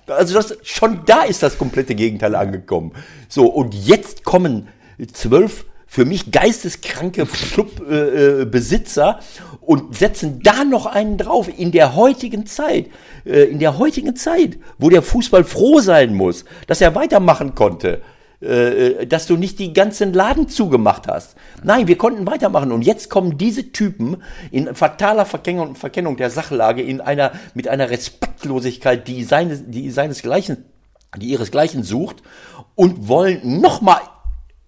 Also 0.06 0.34
das, 0.34 0.56
schon 0.62 1.00
da 1.06 1.22
ist 1.22 1.42
das 1.42 1.58
komplette 1.58 1.94
Gegenteil 1.94 2.34
angekommen. 2.34 2.92
So, 3.28 3.46
und 3.46 3.74
jetzt 3.74 4.24
kommen 4.24 4.68
zwölf 5.12 5.64
für 5.86 6.04
mich 6.04 6.32
geisteskranke 6.32 7.24
Clubbesitzer 7.24 9.20
äh, 9.20 9.54
und 9.60 9.94
setzen 9.96 10.40
da 10.42 10.64
noch 10.64 10.86
einen 10.86 11.18
drauf 11.18 11.48
in 11.56 11.70
der 11.70 11.94
heutigen 11.94 12.46
Zeit, 12.46 12.86
äh, 13.24 13.44
in 13.44 13.60
der 13.60 13.78
heutigen 13.78 14.16
Zeit, 14.16 14.58
wo 14.78 14.90
der 14.90 15.02
Fußball 15.02 15.44
froh 15.44 15.78
sein 15.78 16.14
muss, 16.14 16.44
dass 16.66 16.80
er 16.80 16.96
weitermachen 16.96 17.54
konnte. 17.54 18.02
Äh, 18.44 19.06
dass 19.06 19.26
du 19.26 19.36
nicht 19.36 19.58
die 19.58 19.72
ganzen 19.72 20.12
Laden 20.12 20.48
zugemacht 20.48 21.08
hast. 21.08 21.34
Nein, 21.62 21.88
wir 21.88 21.96
konnten 21.96 22.26
weitermachen. 22.26 22.72
Und 22.72 22.82
jetzt 22.82 23.08
kommen 23.08 23.38
diese 23.38 23.72
Typen 23.72 24.22
in 24.50 24.74
fataler 24.74 25.24
Verkennung, 25.24 25.76
Verkennung 25.76 26.18
der 26.18 26.28
Sachlage, 26.28 26.82
in 26.82 27.00
einer, 27.00 27.32
mit 27.54 27.68
einer 27.68 27.88
Respektlosigkeit, 27.88 29.08
die, 29.08 29.24
seines, 29.24 29.62
die 29.66 29.90
seinesgleichen, 29.90 30.64
die 31.16 31.28
ihresgleichen 31.28 31.84
sucht 31.84 32.22
und 32.74 33.08
wollen 33.08 33.60
nochmal 33.60 34.00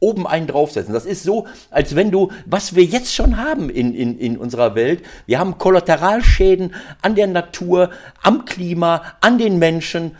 oben 0.01 0.27
einen 0.27 0.47
draufsetzen. 0.47 0.95
Das 0.95 1.05
ist 1.05 1.23
so, 1.23 1.47
als 1.71 1.95
wenn 1.97 2.11
du, 2.11 2.31
was 2.47 2.75
wir 2.75 2.85
jetzt 2.85 3.15
schon 3.15 3.37
haben 3.37 3.69
in, 3.69 3.95
in, 3.95 4.19
in 4.19 4.39
unserer 4.39 4.75
Welt, 4.75 5.03
wir 5.27 5.39
haben 5.39 5.59
Kollateralschäden 5.59 6.75
an 7.03 7.15
der 7.15 7.27
Natur, 7.27 7.91
am 8.23 8.45
Klima, 8.45 9.03
an 9.21 9.39
den 9.39 9.59
Menschen, 9.59 10.17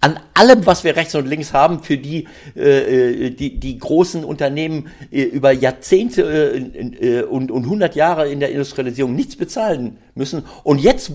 an 0.00 0.20
allem, 0.34 0.66
was 0.66 0.84
wir 0.84 0.94
rechts 0.94 1.14
und 1.14 1.26
links 1.26 1.54
haben, 1.54 1.82
für 1.82 1.96
die 1.96 2.26
äh, 2.54 3.26
äh 3.26 3.30
die, 3.30 3.58
die 3.58 3.78
großen 3.78 4.24
Unternehmen 4.24 4.88
äh, 5.10 5.22
über 5.22 5.52
Jahrzehnte 5.52 6.22
äh, 6.22 7.18
äh, 7.18 7.22
und, 7.22 7.50
und 7.50 7.64
100 7.64 7.94
Jahre 7.94 8.30
in 8.30 8.40
der 8.40 8.50
Industrialisierung 8.50 9.14
nichts 9.14 9.36
bezahlen 9.36 9.96
müssen. 10.14 10.44
Und 10.64 10.80
jetzt, 10.80 11.12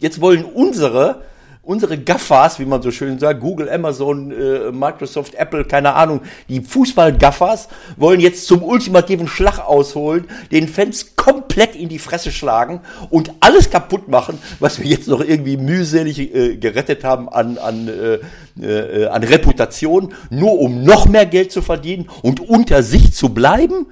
jetzt 0.00 0.20
wollen 0.20 0.44
unsere 0.44 1.22
unsere 1.62 1.98
Gaffers, 1.98 2.58
wie 2.58 2.64
man 2.64 2.80
so 2.82 2.90
schön 2.90 3.18
sagt, 3.18 3.40
Google, 3.40 3.70
Amazon, 3.70 4.30
äh, 4.30 4.72
Microsoft, 4.72 5.34
Apple, 5.34 5.64
keine 5.64 5.94
Ahnung, 5.94 6.22
die 6.48 6.60
Fußball-Gaffers 6.60 7.68
wollen 7.96 8.20
jetzt 8.20 8.46
zum 8.46 8.62
ultimativen 8.62 9.28
Schlag 9.28 9.58
ausholen, 9.58 10.26
den 10.50 10.68
Fans 10.68 11.16
komplett 11.16 11.76
in 11.76 11.88
die 11.88 11.98
Fresse 11.98 12.32
schlagen 12.32 12.80
und 13.10 13.32
alles 13.40 13.70
kaputt 13.70 14.08
machen, 14.08 14.38
was 14.58 14.80
wir 14.80 14.86
jetzt 14.86 15.08
noch 15.08 15.20
irgendwie 15.20 15.58
mühselig 15.58 16.18
äh, 16.34 16.56
gerettet 16.56 17.04
haben 17.04 17.28
an, 17.28 17.58
an, 17.58 17.88
äh, 17.88 18.64
äh, 18.64 19.06
an 19.06 19.22
Reputation, 19.22 20.14
nur 20.30 20.58
um 20.58 20.82
noch 20.82 21.08
mehr 21.08 21.26
Geld 21.26 21.52
zu 21.52 21.60
verdienen 21.60 22.08
und 22.22 22.40
unter 22.40 22.82
sich 22.82 23.12
zu 23.12 23.28
bleiben. 23.34 23.86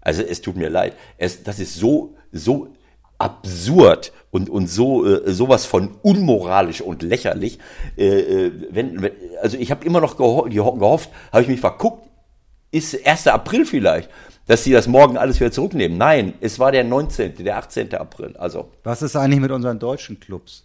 Also 0.00 0.22
es 0.22 0.40
tut 0.40 0.56
mir 0.56 0.70
leid, 0.70 0.94
es, 1.18 1.42
das 1.42 1.58
ist 1.58 1.74
so, 1.74 2.14
so 2.32 2.68
absurd 3.18 4.12
und, 4.30 4.48
und 4.48 4.68
so 4.68 5.04
äh, 5.04 5.32
sowas 5.32 5.66
von 5.66 5.96
unmoralisch 6.02 6.80
und 6.80 7.02
lächerlich. 7.02 7.58
Äh, 7.96 8.06
äh 8.06 8.52
wenn, 8.70 9.02
wenn, 9.02 9.12
also 9.42 9.56
ich 9.56 9.70
habe 9.70 9.84
immer 9.84 10.00
noch 10.00 10.16
geho 10.16 10.42
gehofft, 10.42 11.10
habe 11.32 11.42
ich 11.42 11.48
mich 11.48 11.60
verguckt, 11.60 12.08
ist 12.70 13.06
1. 13.06 13.28
April 13.28 13.64
vielleicht, 13.64 14.10
dass 14.46 14.64
sie 14.64 14.72
das 14.72 14.86
morgen 14.86 15.16
alles 15.16 15.40
wieder 15.40 15.50
zurücknehmen. 15.50 15.98
Nein, 15.98 16.34
es 16.40 16.58
war 16.58 16.72
der 16.72 16.84
19., 16.84 17.44
der 17.44 17.56
18. 17.56 17.94
April. 17.94 18.36
Also. 18.36 18.70
Was 18.84 19.02
ist 19.02 19.16
eigentlich 19.16 19.40
mit 19.40 19.50
unseren 19.50 19.78
deutschen 19.78 20.20
Clubs? 20.20 20.64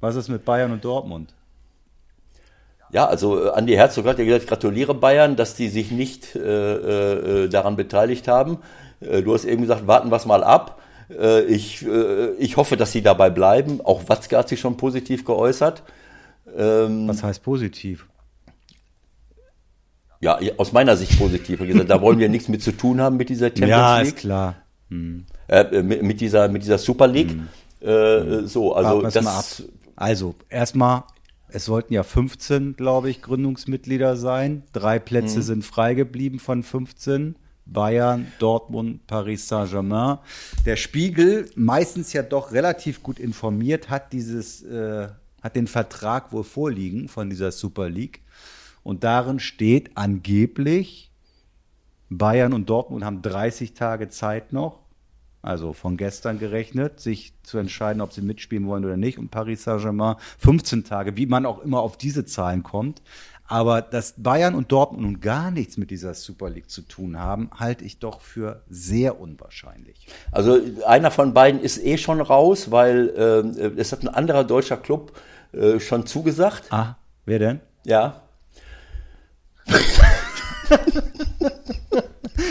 Was 0.00 0.16
ist 0.16 0.28
mit 0.28 0.44
Bayern 0.44 0.72
und 0.72 0.84
Dortmund? 0.84 1.32
Ja, 2.92 3.06
also 3.06 3.46
äh, 3.46 3.50
Andi 3.50 3.74
Herzog 3.74 4.06
hat 4.06 4.18
ja 4.18 4.24
gesagt, 4.24 4.46
gratuliere 4.46 4.94
Bayern, 4.94 5.36
dass 5.36 5.54
die 5.54 5.68
sich 5.68 5.90
nicht 5.90 6.36
äh, 6.36 7.44
äh, 7.44 7.48
daran 7.48 7.76
beteiligt 7.76 8.28
haben. 8.28 8.58
Äh, 9.00 9.22
du 9.22 9.34
hast 9.34 9.44
eben 9.44 9.62
gesagt, 9.62 9.86
warten 9.86 10.10
wir 10.10 10.16
es 10.16 10.26
mal 10.26 10.44
ab. 10.44 10.80
Äh, 11.10 11.44
ich, 11.44 11.86
äh, 11.86 12.32
ich 12.34 12.56
hoffe, 12.56 12.76
dass 12.76 12.92
sie 12.92 13.02
dabei 13.02 13.30
bleiben. 13.30 13.80
Auch 13.82 14.08
Watzke 14.08 14.36
hat 14.36 14.48
sich 14.48 14.60
schon 14.60 14.76
positiv 14.76 15.24
geäußert. 15.24 15.82
Ähm, 16.56 17.08
Was 17.08 17.22
heißt 17.22 17.42
positiv? 17.42 18.06
Ja, 20.20 20.38
aus 20.56 20.72
meiner 20.72 20.96
Sicht 20.96 21.18
positiv. 21.18 21.60
Gesagt, 21.60 21.90
da 21.90 22.00
wollen 22.00 22.18
wir 22.18 22.28
nichts 22.28 22.48
mit 22.48 22.62
zu 22.62 22.72
tun 22.72 23.00
haben 23.00 23.16
mit 23.16 23.28
dieser 23.28 23.48
Champions 23.48 23.70
ja, 23.70 23.98
League. 23.98 24.06
Ja, 24.06 24.08
ist 24.08 24.16
klar. 24.16 24.54
Hm. 24.90 25.26
Äh, 25.48 25.82
mit, 25.82 26.02
mit, 26.02 26.20
dieser, 26.20 26.48
mit 26.48 26.62
dieser 26.62 26.78
Super 26.78 27.06
League. 27.06 27.30
Hm. 27.30 27.88
Äh, 27.88 28.46
so, 28.46 28.74
also 28.74 29.02
das. 29.02 29.64
Also, 29.94 30.34
erstmal, 30.48 31.04
es 31.48 31.64
sollten 31.64 31.94
ja 31.94 32.02
15, 32.02 32.76
glaube 32.76 33.10
ich, 33.10 33.22
Gründungsmitglieder 33.22 34.16
sein. 34.16 34.64
Drei 34.72 34.98
Plätze 34.98 35.36
hm. 35.36 35.42
sind 35.42 35.64
frei 35.64 35.94
geblieben 35.94 36.38
von 36.38 36.62
15. 36.62 37.36
Bayern, 37.66 38.32
Dortmund, 38.38 39.06
Paris 39.06 39.48
Saint-Germain. 39.48 40.18
Der 40.64 40.76
Spiegel, 40.76 41.50
meistens 41.56 42.12
ja 42.12 42.22
doch 42.22 42.52
relativ 42.52 43.02
gut 43.02 43.18
informiert, 43.18 43.90
hat 43.90 44.12
dieses, 44.12 44.62
äh, 44.62 45.08
hat 45.42 45.56
den 45.56 45.66
Vertrag 45.66 46.32
wohl 46.32 46.44
vorliegen 46.44 47.08
von 47.08 47.28
dieser 47.28 47.52
Super 47.52 47.88
League. 47.88 48.22
Und 48.82 49.02
darin 49.02 49.40
steht 49.40 49.96
angeblich, 49.96 51.10
Bayern 52.08 52.52
und 52.52 52.70
Dortmund 52.70 53.04
haben 53.04 53.20
30 53.20 53.74
Tage 53.74 54.08
Zeit 54.08 54.52
noch, 54.52 54.78
also 55.42 55.72
von 55.72 55.96
gestern 55.96 56.38
gerechnet, 56.38 57.00
sich 57.00 57.34
zu 57.42 57.58
entscheiden, 57.58 58.00
ob 58.00 58.12
sie 58.12 58.22
mitspielen 58.22 58.66
wollen 58.68 58.84
oder 58.84 58.96
nicht. 58.96 59.18
Und 59.18 59.32
Paris 59.32 59.64
Saint-Germain 59.64 60.16
15 60.38 60.84
Tage, 60.84 61.16
wie 61.16 61.26
man 61.26 61.46
auch 61.46 61.60
immer 61.60 61.80
auf 61.80 61.98
diese 61.98 62.24
Zahlen 62.24 62.62
kommt. 62.62 63.02
Aber 63.48 63.80
dass 63.82 64.14
Bayern 64.16 64.54
und 64.54 64.72
Dortmund 64.72 65.02
nun 65.02 65.20
gar 65.20 65.50
nichts 65.50 65.76
mit 65.76 65.90
dieser 65.90 66.14
Super 66.14 66.50
League 66.50 66.70
zu 66.70 66.82
tun 66.82 67.18
haben, 67.18 67.50
halte 67.56 67.84
ich 67.84 67.98
doch 67.98 68.20
für 68.20 68.62
sehr 68.68 69.20
unwahrscheinlich. 69.20 70.08
Also 70.32 70.58
einer 70.86 71.10
von 71.10 71.32
beiden 71.32 71.60
ist 71.60 71.82
eh 71.82 71.96
schon 71.98 72.20
raus, 72.20 72.70
weil 72.70 73.08
äh, 73.16 73.80
es 73.80 73.92
hat 73.92 74.02
ein 74.02 74.08
anderer 74.08 74.44
deutscher 74.44 74.76
Club 74.76 75.12
äh, 75.52 75.78
schon 75.78 76.06
zugesagt. 76.06 76.64
Ah, 76.70 76.96
wer 77.24 77.38
denn? 77.38 77.60
Ja. 77.84 78.22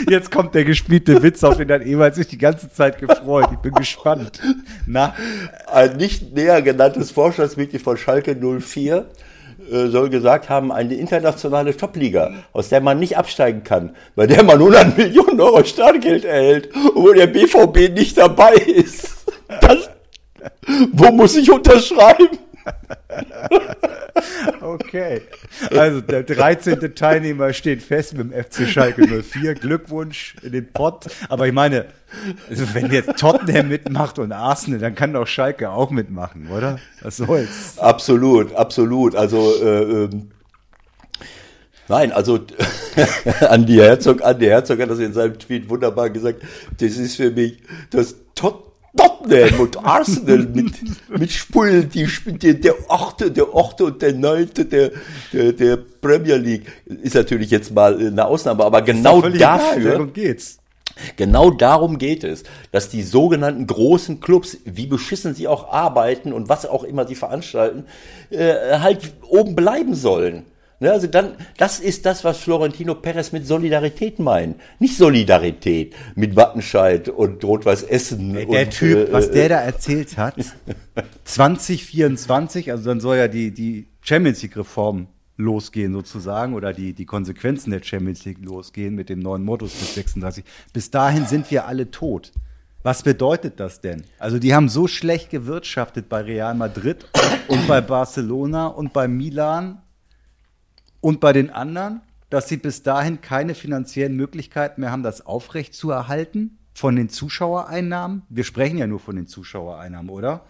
Jetzt 0.08 0.30
kommt 0.30 0.54
der 0.54 0.64
gespielte 0.64 1.22
Witz, 1.22 1.42
auf 1.42 1.56
den 1.56 1.70
hat 1.70 1.82
Ewald 1.82 2.14
sich 2.14 2.28
die 2.28 2.38
ganze 2.38 2.70
Zeit 2.70 2.98
gefreut. 2.98 3.48
Ich 3.52 3.58
bin 3.58 3.72
gespannt. 3.72 4.40
Na? 4.86 5.14
Ein 5.66 5.96
nicht 5.96 6.32
näher 6.34 6.62
genanntes 6.62 7.10
Vorstandsmitglied 7.10 7.82
von 7.82 7.96
Schalke 7.96 8.36
04 8.36 8.96
äh, 8.96 9.04
soll 9.70 10.10
gesagt 10.10 10.48
haben, 10.48 10.72
eine 10.72 10.94
internationale 10.94 11.76
Topliga, 11.76 12.32
aus 12.52 12.68
der 12.68 12.80
man 12.80 12.98
nicht 12.98 13.16
absteigen 13.16 13.64
kann, 13.64 13.96
bei 14.14 14.26
der 14.26 14.42
man 14.42 14.58
100 14.58 14.96
Millionen 14.96 15.40
Euro 15.40 15.64
Startgeld 15.64 16.24
erhält 16.24 16.68
wo 16.94 17.12
der 17.12 17.26
BVB 17.26 17.94
nicht 17.94 18.18
dabei 18.18 18.54
ist. 18.54 19.14
Das, 19.60 19.90
wo 20.92 21.12
muss 21.12 21.36
ich 21.36 21.50
unterschreiben? 21.50 22.28
Okay. 24.60 25.22
Also 25.70 26.00
der 26.00 26.22
13. 26.22 26.94
Teilnehmer 26.94 27.52
steht 27.52 27.82
fest 27.82 28.16
mit 28.16 28.32
dem 28.32 28.44
FC 28.44 28.68
Schalke 28.68 29.22
04. 29.22 29.54
Glückwunsch 29.54 30.36
in 30.42 30.52
den 30.52 30.72
Pott. 30.72 31.06
Aber 31.28 31.46
ich 31.46 31.52
meine, 31.52 31.86
also 32.48 32.74
wenn 32.74 32.90
jetzt 32.90 33.18
Tottenham 33.18 33.68
mitmacht 33.68 34.18
und 34.18 34.32
Arsenal, 34.32 34.80
dann 34.80 34.94
kann 34.94 35.12
doch 35.12 35.26
Schalke 35.26 35.70
auch 35.70 35.90
mitmachen, 35.90 36.48
oder? 36.50 36.78
Was 37.02 37.18
soll's? 37.18 37.78
Absolut, 37.78 38.54
absolut. 38.54 39.14
Also 39.14 39.52
äh, 39.62 39.82
ähm, 39.82 40.30
Nein, 41.88 42.10
also 42.10 42.40
Andi 43.48 43.76
Herzog, 43.76 44.24
Andi 44.24 44.46
Herzog 44.46 44.80
hat 44.80 44.90
das 44.90 44.98
in 44.98 45.12
seinem 45.12 45.38
Tweet 45.38 45.68
wunderbar 45.68 46.10
gesagt. 46.10 46.42
Das 46.78 46.96
ist 46.96 47.16
für 47.16 47.30
mich 47.30 47.62
das 47.90 48.16
Tot 48.34 48.75
Tottenham 48.96 49.60
und 49.60 49.84
Arsenal 49.84 50.38
mit, 50.38 50.74
mit 51.08 51.30
Spulen, 51.30 51.88
die 51.88 52.08
der, 52.38 52.54
der 52.54 52.74
achte, 52.88 53.30
der 53.30 53.46
achte 53.54 53.84
und 53.84 54.02
der 54.02 54.12
neunte 54.14 54.64
der, 54.64 54.92
der, 55.32 55.52
der 55.52 55.76
Premier 55.76 56.36
League 56.36 56.66
ist 57.02 57.14
natürlich 57.14 57.50
jetzt 57.50 57.74
mal 57.74 57.96
eine 57.98 58.24
Ausnahme, 58.24 58.64
aber 58.64 58.82
genau 58.82 59.20
dafür. 59.20 59.92
Darum 59.92 60.12
geht's. 60.12 60.58
Genau 61.16 61.50
darum 61.50 61.98
geht 61.98 62.24
es, 62.24 62.44
dass 62.72 62.88
die 62.88 63.02
sogenannten 63.02 63.66
großen 63.66 64.20
Clubs, 64.20 64.56
wie 64.64 64.86
beschissen 64.86 65.34
sie 65.34 65.46
auch 65.46 65.70
arbeiten 65.70 66.32
und 66.32 66.48
was 66.48 66.64
auch 66.64 66.84
immer 66.84 67.06
sie 67.06 67.14
veranstalten, 67.14 67.84
äh, 68.30 68.78
halt 68.78 69.12
oben 69.28 69.54
bleiben 69.54 69.94
sollen. 69.94 70.46
Ne, 70.78 70.92
also 70.92 71.06
dann, 71.06 71.36
das 71.56 71.80
ist 71.80 72.04
das, 72.04 72.22
was 72.22 72.38
Florentino 72.38 72.94
Perez 72.94 73.32
mit 73.32 73.46
Solidarität 73.46 74.18
meint. 74.18 74.60
Nicht 74.78 74.98
Solidarität 74.98 75.94
mit 76.14 76.36
Wattenscheid 76.36 77.08
und 77.08 77.42
Rot-Weiß 77.42 77.82
Essen. 77.84 78.34
Der 78.34 78.46
und, 78.46 78.70
Typ, 78.70 79.08
äh, 79.08 79.12
was 79.12 79.30
der 79.30 79.48
da 79.48 79.60
erzählt 79.60 80.18
hat, 80.18 80.34
2024, 81.24 82.70
also 82.72 82.84
dann 82.84 83.00
soll 83.00 83.16
ja 83.16 83.28
die, 83.28 83.52
die 83.52 83.86
Champions 84.02 84.42
League 84.42 84.56
Reform 84.56 85.06
losgehen 85.38 85.94
sozusagen 85.94 86.52
oder 86.52 86.74
die, 86.74 86.92
die 86.92 87.06
Konsequenzen 87.06 87.70
der 87.70 87.82
Champions 87.82 88.24
League 88.26 88.44
losgehen 88.44 88.94
mit 88.94 89.08
dem 89.08 89.20
neuen 89.20 89.44
Modus 89.44 89.72
bis 89.72 89.94
36. 89.94 90.44
Bis 90.74 90.90
dahin 90.90 91.26
sind 91.26 91.50
wir 91.50 91.66
alle 91.66 91.90
tot. 91.90 92.32
Was 92.82 93.02
bedeutet 93.02 93.58
das 93.58 93.80
denn? 93.80 94.04
Also 94.18 94.38
die 94.38 94.54
haben 94.54 94.68
so 94.68 94.86
schlecht 94.86 95.30
gewirtschaftet 95.30 96.08
bei 96.08 96.20
Real 96.20 96.54
Madrid 96.54 97.06
und 97.48 97.66
bei 97.66 97.80
Barcelona 97.80 98.68
und 98.68 98.92
bei 98.92 99.08
Milan 99.08 99.82
und 101.06 101.20
bei 101.20 101.32
den 101.32 101.50
anderen, 101.50 102.00
dass 102.30 102.48
sie 102.48 102.56
bis 102.56 102.82
dahin 102.82 103.20
keine 103.20 103.54
finanziellen 103.54 104.16
Möglichkeiten 104.16 104.80
mehr 104.80 104.90
haben, 104.90 105.04
das 105.04 105.24
aufrecht 105.24 105.72
zu 105.72 105.92
erhalten 105.92 106.58
von 106.74 106.96
den 106.96 107.08
Zuschauereinnahmen. 107.08 108.22
Wir 108.28 108.42
sprechen 108.42 108.76
ja 108.76 108.88
nur 108.88 108.98
von 108.98 109.14
den 109.14 109.28
Zuschauereinnahmen, 109.28 110.10
oder? 110.10 110.44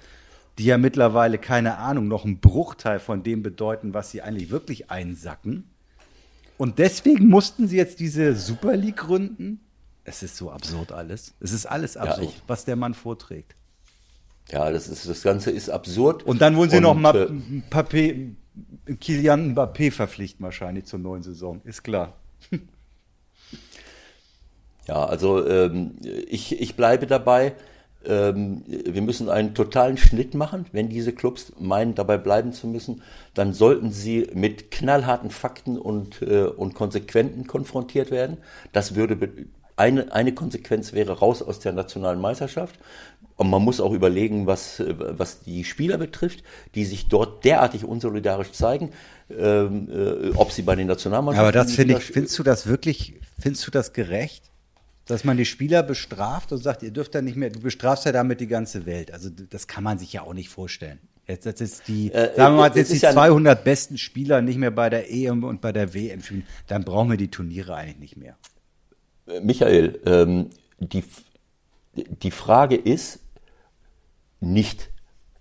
Die 0.57 0.64
ja 0.64 0.79
mittlerweile, 0.79 1.37
keine 1.37 1.77
Ahnung, 1.77 2.09
noch 2.09 2.25
einen 2.25 2.40
Bruchteil 2.40 3.01
von 3.01 3.23
dem 3.23 3.42
bedeuten, 3.42 3.92
was 3.92 4.11
sie 4.11 4.23
eigentlich 4.23 4.49
wirklich 4.49 4.90
einsacken. 4.90 5.69
Und 6.57 6.79
deswegen 6.79 7.29
mussten 7.29 7.69
sie 7.69 7.77
jetzt 7.77 8.01
diese 8.01 8.35
Super 8.35 8.79
League 8.79 8.97
gründen. 8.97 9.61
Es 10.05 10.23
ist 10.23 10.38
so 10.38 10.51
absurd 10.51 10.90
alles. 10.90 11.35
Es 11.38 11.53
ist 11.53 11.66
alles 11.66 11.99
absurd, 11.99 12.33
ja, 12.33 12.42
was 12.47 12.64
der 12.64 12.77
Mann 12.77 12.95
vorträgt. 12.95 13.57
Ja, 14.51 14.71
das 14.71 14.88
ist 14.88 15.07
das 15.07 15.23
Ganze 15.23 15.51
ist 15.51 15.69
absurd. 15.69 16.23
Und 16.23 16.40
dann 16.40 16.57
wollen 16.57 16.71
sie 16.71 16.79
und, 16.79 16.85
noch 16.85 16.95
mal 16.95 17.14
äh, 17.14 17.61
Papier, 17.69 18.31
Kilian 19.01 19.55
Mbappé 19.55 19.90
verpflichten 19.90 20.45
wahrscheinlich 20.45 20.87
zur 20.87 20.99
neuen 20.99 21.23
Saison, 21.23 21.61
ist 21.64 21.83
klar. 21.83 22.14
Ja, 24.88 25.05
also 25.05 25.45
ähm, 25.45 25.97
ich, 26.29 26.61
ich 26.61 26.77
bleibe 26.77 27.09
dabei. 27.09 27.55
Ähm, 28.05 28.62
wir 28.66 29.03
müssen 29.03 29.29
einen 29.29 29.55
totalen 29.55 29.97
Schnitt 29.97 30.35
machen. 30.35 30.66
Wenn 30.73 30.88
diese 30.88 31.12
Clubs 31.12 31.53
meinen, 31.59 31.95
dabei 31.95 32.19
bleiben 32.19 32.53
zu 32.53 32.69
müssen, 32.69 33.03
dann 33.35 33.53
sollten 33.53 33.90
sie 33.90 34.31
mit 34.33 34.71
knallharten 34.71 35.31
Fakten 35.31 35.77
und, 35.77 36.23
äh, 36.23 36.45
und 36.45 36.75
Konsequenten 36.75 37.49
konfrontiert 37.49 38.12
werden. 38.12 38.37
Das 38.73 38.95
würde 38.95 39.19
eine, 39.77 40.12
eine 40.12 40.33
Konsequenz 40.33 40.92
wäre 40.92 41.19
raus 41.19 41.42
aus 41.42 41.59
der 41.59 41.73
nationalen 41.73 42.21
Meisterschaft. 42.21 42.79
Und 43.37 43.51
man 43.51 43.62
muss 43.62 43.81
auch 43.81 43.92
überlegen, 43.92 44.46
was, 44.46 44.83
was 44.96 45.40
die 45.40 45.64
Spieler 45.64 45.99
betrifft, 45.99 46.42
die 46.75 46.87
sich 46.87 47.09
dort 47.09 47.44
derartig 47.44 47.85
unsolidarisch 47.85 48.53
zeigen, 48.53 48.92
ähm, 49.31 49.88
äh, 49.90 50.31
ob 50.37 50.53
sie 50.53 50.62
bei 50.62 50.75
den 50.75 50.87
Nationalmannschaften. 50.87 51.46
Aber 51.46 51.53
das 51.53 51.72
finde 51.72 51.99
ich, 51.99 52.05
findest 52.05 52.38
du 52.38 52.42
das 52.42 52.66
wirklich, 52.66 53.14
findest 53.38 53.66
du 53.66 53.70
das 53.70 53.92
gerecht? 53.92 54.51
Dass 55.05 55.22
man 55.22 55.37
die 55.37 55.44
Spieler 55.44 55.85
bestraft 55.85 56.51
und 56.51 56.59
sagt, 56.59 56.83
ihr 56.83 56.90
dürft 56.90 57.14
da 57.14 57.22
nicht 57.22 57.37
mehr, 57.37 57.51
du 57.51 57.61
bestrafst 57.61 58.07
ja 58.07 58.12
damit 58.12 58.40
die 58.40 58.49
ganze 58.49 58.87
Welt. 58.87 59.12
Also 59.12 59.29
das 59.31 59.68
kann 59.68 59.85
man 59.85 59.99
sich 59.99 60.14
ja 60.14 60.22
auch 60.22 60.35
nicht 60.35 60.49
vorstellen. 60.49 60.99
Jetzt, 61.29 61.44
jetzt 61.44 61.61
ist 61.61 61.88
die, 61.88 62.11
äh, 62.12 62.35
sagen 62.37 62.55
wir 62.55 62.62
mal, 62.62 62.77
jetzt 62.77 62.92
die 62.92 62.99
200 62.99 63.62
besten 63.62 63.99
Spieler 63.99 64.40
nicht 64.40 64.59
mehr 64.59 64.70
bei 64.70 64.88
der 64.90 65.12
EM 65.12 65.44
und 65.44 65.61
bei 65.61 65.72
der 65.72 65.92
WM 65.92 66.22
spielen, 66.22 66.46
dann 66.68 66.85
brauchen 66.85 67.11
wir 67.11 67.16
die 67.16 67.31
Turniere 67.31 67.75
eigentlich 67.75 67.99
nicht 67.99 68.16
mehr. 68.16 68.37
Michael, 69.42 70.01
ähm, 70.07 70.51
die, 70.79 71.05
die 71.94 72.31
Frage 72.31 72.77
ist 72.77 73.20
nicht, 74.40 74.90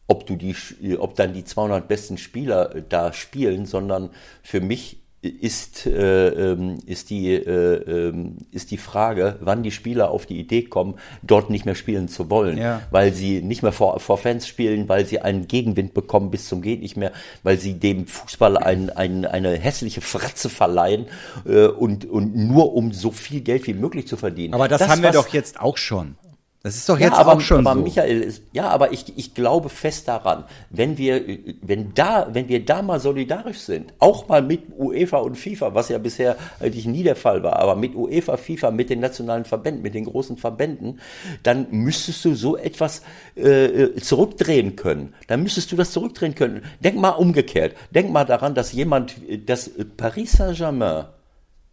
ob 0.08 0.25
du 0.25 0.36
die, 0.36 0.55
ob 0.97 1.15
dann 1.15 1.34
die 1.34 1.43
200 1.43 1.88
besten 1.88 2.17
Spieler 2.17 2.81
da 2.89 3.12
spielen, 3.13 3.65
sondern 3.65 4.12
für 4.43 4.62
mich 4.62 5.01
ist, 5.25 5.86
äh, 5.86 6.27
ähm, 6.29 6.77
ist, 6.86 7.10
die, 7.10 7.34
äh, 7.34 8.10
ähm, 8.10 8.38
ist 8.51 8.71
die 8.71 8.77
Frage, 8.77 9.38
wann 9.41 9.63
die 9.63 9.71
Spieler 9.71 10.12
auf 10.12 10.25
die 10.25 10.39
Idee 10.39 10.63
kommen, 10.63 10.95
dort 11.23 11.49
nicht 11.49 11.65
mehr 11.65 11.75
spielen 11.75 12.08
zu 12.08 12.29
wollen, 12.29 12.58
ja. 12.58 12.81
weil 12.91 13.13
sie 13.13 13.41
nicht 13.41 13.63
mehr 13.63 13.71
vor, 13.71 13.99
vor 13.99 14.17
Fans 14.17 14.47
spielen, 14.47 14.88
weil 14.88 15.05
sie 15.05 15.21
einen 15.21 15.47
Gegenwind 15.47 15.93
bekommen 15.93 16.31
bis 16.31 16.47
zum 16.47 16.62
geht 16.62 16.81
nicht 16.81 16.97
mehr, 16.97 17.12
weil 17.43 17.60
sie 17.60 17.79
dem 17.79 18.08
Fußball 18.08 18.58
ein, 18.58 18.89
ein, 18.91 19.25
eine 19.25 19.53
hässliche 19.53 20.01
Fratze 20.01 20.49
verleihen 20.49 21.08
äh, 21.45 21.67
und, 21.67 22.05
und 22.05 22.36
nur 22.36 22.73
um 22.73 22.93
so 22.93 23.12
viel 23.12 23.41
Geld 23.41 23.65
wie 23.67 23.73
möglich 23.73 24.08
zu 24.08 24.17
verdienen. 24.17 24.53
Aber 24.53 24.67
das, 24.67 24.79
das 24.79 24.89
haben 24.89 25.01
wir 25.01 25.12
doch 25.12 25.29
jetzt 25.29 25.60
auch 25.60 25.77
schon. 25.77 26.17
Das 26.65 26.78
ist 26.78 26.89
doch 26.89 26.97
jetzt 26.97 27.12
ja, 27.12 27.19
aber, 27.19 27.34
auch 27.34 27.41
schon 27.41 27.60
aber 27.60 27.78
so. 27.78 27.84
Michael 27.84 28.21
ist, 28.21 28.41
ja, 28.51 28.69
aber 28.69 28.91
ich, 28.91 29.15
ich 29.15 29.36
glaube 29.36 29.69
fest 29.69 30.08
daran, 30.08 30.45
wenn 30.71 30.97
wir, 30.97 31.21
wenn 31.62 31.93
da, 31.93 32.28
wenn 32.34 32.49
wir 32.49 32.65
da 32.65 32.82
mal 32.82 32.99
solidarisch 32.99 33.60
sind, 33.60 33.93
auch 33.99 34.28
mal 34.30 34.41
mit 34.41 34.63
UEFA 34.75 35.17
und 35.17 35.38
FIFA, 35.38 35.75
was 35.75 35.89
ja 35.89 35.99
bisher 35.99 36.38
eigentlich 36.60 36.88
nie 36.88 37.04
der 37.04 37.15
Fall 37.15 37.43
war, 37.43 37.58
aber 37.58 37.75
mit 37.75 37.93
UEFA, 37.93 38.38
FIFA, 38.38 38.71
mit 38.71 38.89
den 38.89 38.99
nationalen 38.99 39.45
Verbänden, 39.45 39.84
mit 39.84 39.93
den 39.93 40.06
großen 40.06 40.38
Verbänden, 40.38 41.01
dann 41.43 41.67
müsstest 41.69 42.25
du 42.25 42.34
so 42.34 42.58
etwas 42.58 43.04
äh, 43.36 43.93
zurückdrehen 44.01 44.75
können. 44.75 45.13
Dann 45.28 45.43
müsstest 45.43 45.71
du 45.71 45.75
das 45.75 45.91
zurückdrehen 45.91 46.34
können. 46.34 46.63
Denk 46.84 46.97
mal 46.97 47.10
umgekehrt. 47.10 47.75
Denk 47.91 48.10
mal 48.10 48.25
daran, 48.25 48.56
dass 48.56 48.71
jemand, 48.71 49.17
dass 49.45 49.69
Paris 49.97 50.32
Saint-Germain 50.32 51.06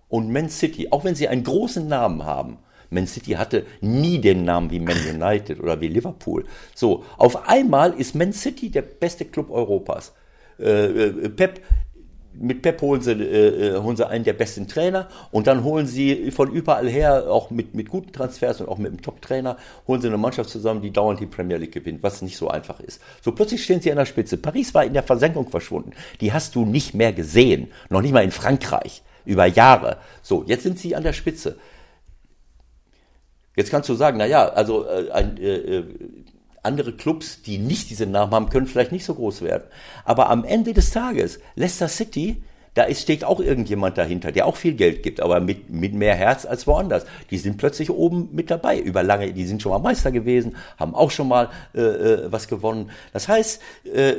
und 0.09 0.31
Man 0.31 0.51
City, 0.51 0.89
auch 0.91 1.03
wenn 1.05 1.15
sie 1.15 1.29
einen 1.29 1.45
großen 1.45 1.89
Namen 1.89 2.27
haben, 2.27 2.59
man 2.93 3.07
City 3.07 3.33
hatte 3.33 3.67
nie 3.81 4.21
den 4.21 4.45
Namen 4.45 4.71
wie 4.71 4.81
Man 4.81 4.97
United 5.09 5.61
oder 5.61 5.81
wie 5.81 5.89
Liverpool. 5.89 6.45
So, 6.75 7.05
auf 7.17 7.49
einmal 7.49 7.95
ist 7.95 8.15
Man 8.15 8.33
City 8.33 8.71
der 8.71 8.83
beste 8.83 9.25
Club 9.25 9.51
Europas. 9.51 10.13
Äh, 10.59 10.85
äh, 10.85 11.29
Pep 11.29 11.61
mit 12.35 12.63
Pep 12.63 12.81
holen 12.81 13.03
sie, 13.03 13.13
äh, 13.13 13.79
holen 13.79 13.97
sie 13.97 14.07
einen 14.09 14.25
der 14.25 14.33
besten 14.33 14.67
Trainer 14.67 15.09
und 15.31 15.47
dann 15.47 15.65
holen 15.65 15.87
sie 15.87 16.31
von 16.31 16.51
überall 16.51 16.89
her, 16.89 17.31
auch 17.31 17.51
mit, 17.51 17.75
mit 17.75 17.89
guten 17.89 18.13
Transfers 18.13 18.61
und 18.61 18.69
auch 18.69 18.79
mit 18.79 18.91
einem 18.91 19.03
Top-Trainer, 19.03 19.57
holen 19.87 20.01
sie 20.01 20.09
eine 20.09 20.17
Mannschaft 20.17 20.51
zusammen, 20.51 20.81
die 20.81 20.91
dauernd 20.91 21.21
die 21.21 21.27
Premier 21.27 21.59
League 21.59 21.73
gewinnt, 21.73 22.03
was 22.03 22.23
nicht 22.23 22.37
so 22.37 22.49
einfach 22.49 22.81
ist. 22.81 23.01
So 23.21 23.33
plötzlich 23.33 23.63
stehen 23.63 23.81
sie 23.81 23.91
an 23.91 23.99
der 23.99 24.07
Spitze. 24.07 24.37
Paris 24.39 24.73
war 24.75 24.85
in 24.85 24.95
der 24.95 25.03
Versenkung 25.03 25.49
verschwunden. 25.49 25.93
Die 26.21 26.33
hast 26.33 26.55
du 26.55 26.65
nicht 26.65 26.95
mehr 26.95 27.13
gesehen. 27.13 27.69
Noch 27.91 28.01
nicht 28.01 28.13
mal 28.13 28.25
in 28.25 28.31
Frankreich. 28.31 29.03
Über 29.25 29.47
Jahre. 29.47 29.99
So, 30.23 30.43
jetzt 30.49 30.65
sind 30.65 30.81
sie 30.81 30.97
an 30.97 31.05
der 31.05 31.13
Spitze. 31.13 31.57
Jetzt 33.57 33.71
kannst 33.71 33.89
du 33.89 33.95
sagen, 33.95 34.19
na 34.19 34.27
ja, 34.27 34.49
also 34.49 34.87
äh, 34.87 35.11
ein, 35.11 35.37
äh, 35.37 35.57
äh, 35.57 35.85
andere 36.63 36.93
Clubs, 36.93 37.43
die 37.43 37.59
nicht 37.59 37.91
diesen 37.91 38.13
Namen 38.13 38.33
haben, 38.33 38.49
können 38.49 38.67
vielleicht 38.67 38.93
nicht 38.93 39.05
so 39.05 39.15
groß 39.15 39.43
werden. 39.43 39.65
Aber 40.05 40.31
am 40.31 40.45
Ende 40.45 40.73
des 40.73 40.91
Tages, 40.91 41.41
Leicester 41.57 41.89
City 41.89 42.43
da 42.75 42.85
ist, 42.85 43.03
steht 43.03 43.23
auch 43.23 43.39
irgendjemand 43.41 43.99
dahinter, 43.99 44.33
der 44.33 44.47
auch 44.47 44.57
viel 44.57 44.73
Geld 44.73 45.03
gibt, 45.03 45.21
aber 45.21 45.41
mit, 45.41 45.69
mit 45.69 45.93
mehr 45.95 46.15
Herz 46.15 46.47
als 46.47 46.67
woanders. 46.67 47.05
Die 47.31 47.37
sind 47.37 47.59
plötzlich 47.59 47.91
oben 47.91 48.31
mit 48.33 48.51
dabei, 48.51 48.79
über 48.81 49.03
lange, 49.03 49.33
die 49.33 49.45
sind 49.45 49.61
schon 49.61 49.73
mal 49.73 49.79
Meister 49.79 50.11
gewesen, 50.11 50.57
haben 50.79 50.95
auch 50.95 51.11
schon 51.11 51.29
mal 51.29 51.51
äh, 51.75 51.81
äh 51.81 52.33
was 52.33 52.49
gewonnen. 52.49 52.91
Das 53.13 53.29
heißt, 53.29 53.61
äh, 53.93 54.15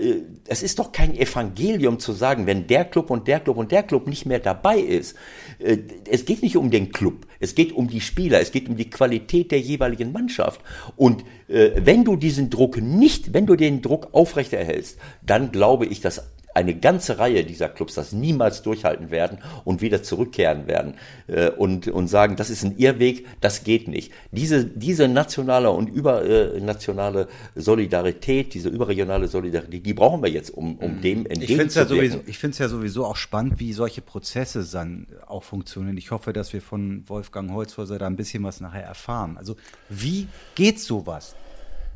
es 0.47 0.61
ist 0.61 0.77
doch 0.77 0.91
kein 0.91 1.15
Evangelium 1.15 1.99
zu 1.99 2.13
sagen, 2.13 2.45
wenn 2.45 2.67
der 2.67 2.85
Club 2.85 3.09
und 3.09 3.27
der 3.27 3.39
Club 3.39 3.57
und 3.57 3.71
der 3.71 3.81
Club 3.81 4.05
nicht 4.05 4.27
mehr 4.27 4.39
dabei 4.39 4.77
ist. 4.77 5.15
Äh, 5.57 5.79
es 6.07 6.25
geht 6.25 6.43
nicht 6.43 6.55
um 6.55 6.69
den 6.69 6.91
Club, 6.91 7.25
es 7.43 7.55
geht 7.55 7.73
um 7.73 7.89
die 7.89 8.01
Spieler, 8.01 8.39
es 8.39 8.51
geht 8.51 8.69
um 8.69 8.77
die 8.77 8.89
Qualität 8.89 9.51
der 9.51 9.59
jeweiligen 9.59 10.11
Mannschaft. 10.11 10.61
Und 10.95 11.23
äh, 11.49 11.71
wenn 11.75 12.05
du 12.05 12.15
diesen 12.15 12.49
Druck 12.49 12.77
nicht, 12.77 13.33
wenn 13.33 13.45
du 13.45 13.55
den 13.55 13.81
Druck 13.81 14.09
aufrechterhältst, 14.13 14.97
dann 15.21 15.51
glaube 15.51 15.85
ich, 15.85 15.99
dass 15.99 16.23
eine 16.53 16.75
ganze 16.75 17.19
Reihe 17.19 17.43
dieser 17.43 17.69
Clubs 17.69 17.95
das 17.95 18.11
niemals 18.11 18.61
durchhalten 18.61 19.11
werden 19.11 19.39
und 19.63 19.81
wieder 19.81 20.03
zurückkehren 20.03 20.67
werden 20.67 20.95
äh, 21.27 21.49
und, 21.49 21.87
und 21.87 22.07
sagen, 22.07 22.35
das 22.35 22.49
ist 22.49 22.63
ein 22.63 22.77
Irrweg, 22.77 23.25
das 23.41 23.63
geht 23.63 23.87
nicht. 23.87 24.11
Diese, 24.31 24.65
diese 24.65 25.07
nationale 25.07 25.71
und 25.71 25.89
übernationale 25.89 27.27
Solidarität, 27.55 28.53
diese 28.53 28.69
überregionale 28.69 29.27
Solidarität, 29.27 29.85
die 29.85 29.93
brauchen 29.93 30.21
wir 30.21 30.29
jetzt, 30.29 30.51
um, 30.51 30.77
um 30.77 31.01
dem 31.01 31.25
entgegenzuwirken. 31.25 31.43
Ich 31.43 31.47
finde 31.47 31.67
es 31.67 31.75
ja, 31.75 31.85
sowieso, 31.85 32.19
ich 32.25 32.59
ja 32.59 32.69
sowieso 32.69 33.05
auch 33.05 33.15
spannend, 33.15 33.59
wie 33.59 33.73
solche 33.73 34.01
Prozesse 34.01 34.63
dann 34.71 35.07
auch 35.27 35.43
funktionieren. 35.43 35.97
Ich 35.97 36.11
hoffe, 36.11 36.33
dass 36.33 36.53
wir 36.53 36.61
von 36.61 37.03
Wolfgang 37.07 37.51
Holzhäuser 37.51 37.97
da 37.97 38.07
ein 38.07 38.15
bisschen 38.15 38.43
was 38.43 38.61
nachher 38.61 38.83
erfahren. 38.83 39.37
Also 39.37 39.55
wie 39.89 40.27
geht 40.55 40.79
sowas? 40.79 41.35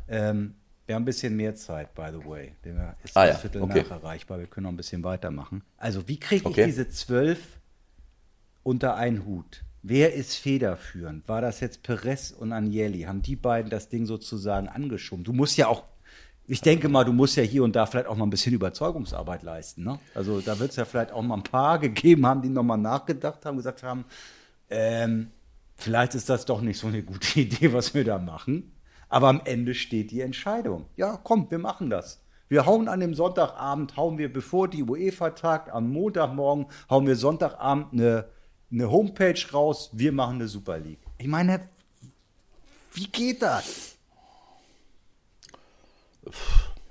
Ähm, 0.08 0.54
wir 0.88 0.94
haben 0.94 1.02
ein 1.02 1.04
bisschen 1.04 1.36
mehr 1.36 1.54
Zeit, 1.54 1.94
by 1.94 2.06
the 2.10 2.26
way. 2.26 2.54
Ist 3.04 3.14
ah, 3.14 3.26
ja. 3.26 3.34
Viertel 3.34 3.60
okay. 3.60 3.82
nach 3.82 3.90
erreichbar. 3.90 4.38
Wir 4.38 4.46
können 4.46 4.64
noch 4.64 4.72
ein 4.72 4.76
bisschen 4.78 5.04
weitermachen. 5.04 5.62
Also, 5.76 6.08
wie 6.08 6.18
kriege 6.18 6.40
ich 6.40 6.46
okay. 6.46 6.64
diese 6.64 6.88
zwölf 6.88 7.38
unter 8.62 8.96
einen 8.96 9.26
Hut? 9.26 9.64
Wer 9.82 10.14
ist 10.14 10.36
federführend? 10.36 11.28
War 11.28 11.42
das 11.42 11.60
jetzt 11.60 11.82
Perez 11.82 12.30
und 12.30 12.54
Agnelli? 12.54 13.02
Haben 13.02 13.20
die 13.20 13.36
beiden 13.36 13.68
das 13.68 13.90
Ding 13.90 14.06
sozusagen 14.06 14.66
angeschoben? 14.66 15.24
Du 15.24 15.34
musst 15.34 15.58
ja 15.58 15.68
auch, 15.68 15.84
ich 16.46 16.62
denke 16.62 16.88
mal, 16.88 17.04
du 17.04 17.12
musst 17.12 17.36
ja 17.36 17.42
hier 17.42 17.64
und 17.64 17.76
da 17.76 17.84
vielleicht 17.84 18.06
auch 18.06 18.16
mal 18.16 18.24
ein 18.24 18.30
bisschen 18.30 18.54
Überzeugungsarbeit 18.54 19.42
leisten. 19.42 19.84
Ne? 19.84 19.98
Also 20.14 20.40
da 20.40 20.58
wird 20.58 20.70
es 20.70 20.76
ja 20.76 20.86
vielleicht 20.86 21.12
auch 21.12 21.22
mal 21.22 21.36
ein 21.36 21.42
paar 21.42 21.78
gegeben 21.80 22.26
haben, 22.26 22.40
die 22.40 22.48
nochmal 22.48 22.78
nachgedacht 22.78 23.44
haben, 23.44 23.58
gesagt 23.58 23.82
haben, 23.82 24.06
ähm, 24.70 25.32
vielleicht 25.76 26.14
ist 26.14 26.30
das 26.30 26.46
doch 26.46 26.62
nicht 26.62 26.78
so 26.78 26.86
eine 26.86 27.02
gute 27.02 27.40
Idee, 27.40 27.74
was 27.74 27.92
wir 27.92 28.04
da 28.04 28.18
machen. 28.18 28.72
Aber 29.08 29.28
am 29.28 29.40
Ende 29.44 29.74
steht 29.74 30.10
die 30.10 30.20
Entscheidung. 30.20 30.86
Ja, 30.96 31.18
komm, 31.22 31.50
wir 31.50 31.58
machen 31.58 31.90
das. 31.90 32.20
Wir 32.48 32.64
hauen 32.64 32.88
an 32.88 33.00
dem 33.00 33.14
Sonntagabend, 33.14 33.96
hauen 33.96 34.16
wir, 34.16 34.32
bevor 34.32 34.68
die 34.68 34.82
UEFA 34.82 35.30
tagt, 35.30 35.70
am 35.70 35.90
Montagmorgen, 35.92 36.66
hauen 36.88 37.06
wir 37.06 37.16
Sonntagabend 37.16 37.92
eine, 37.92 38.26
eine 38.70 38.90
Homepage 38.90 39.40
raus, 39.52 39.90
wir 39.92 40.12
machen 40.12 40.36
eine 40.36 40.48
Super 40.48 40.78
League. 40.78 41.00
Ich 41.18 41.26
meine, 41.26 41.68
wie 42.94 43.06
geht 43.06 43.42
das? 43.42 43.96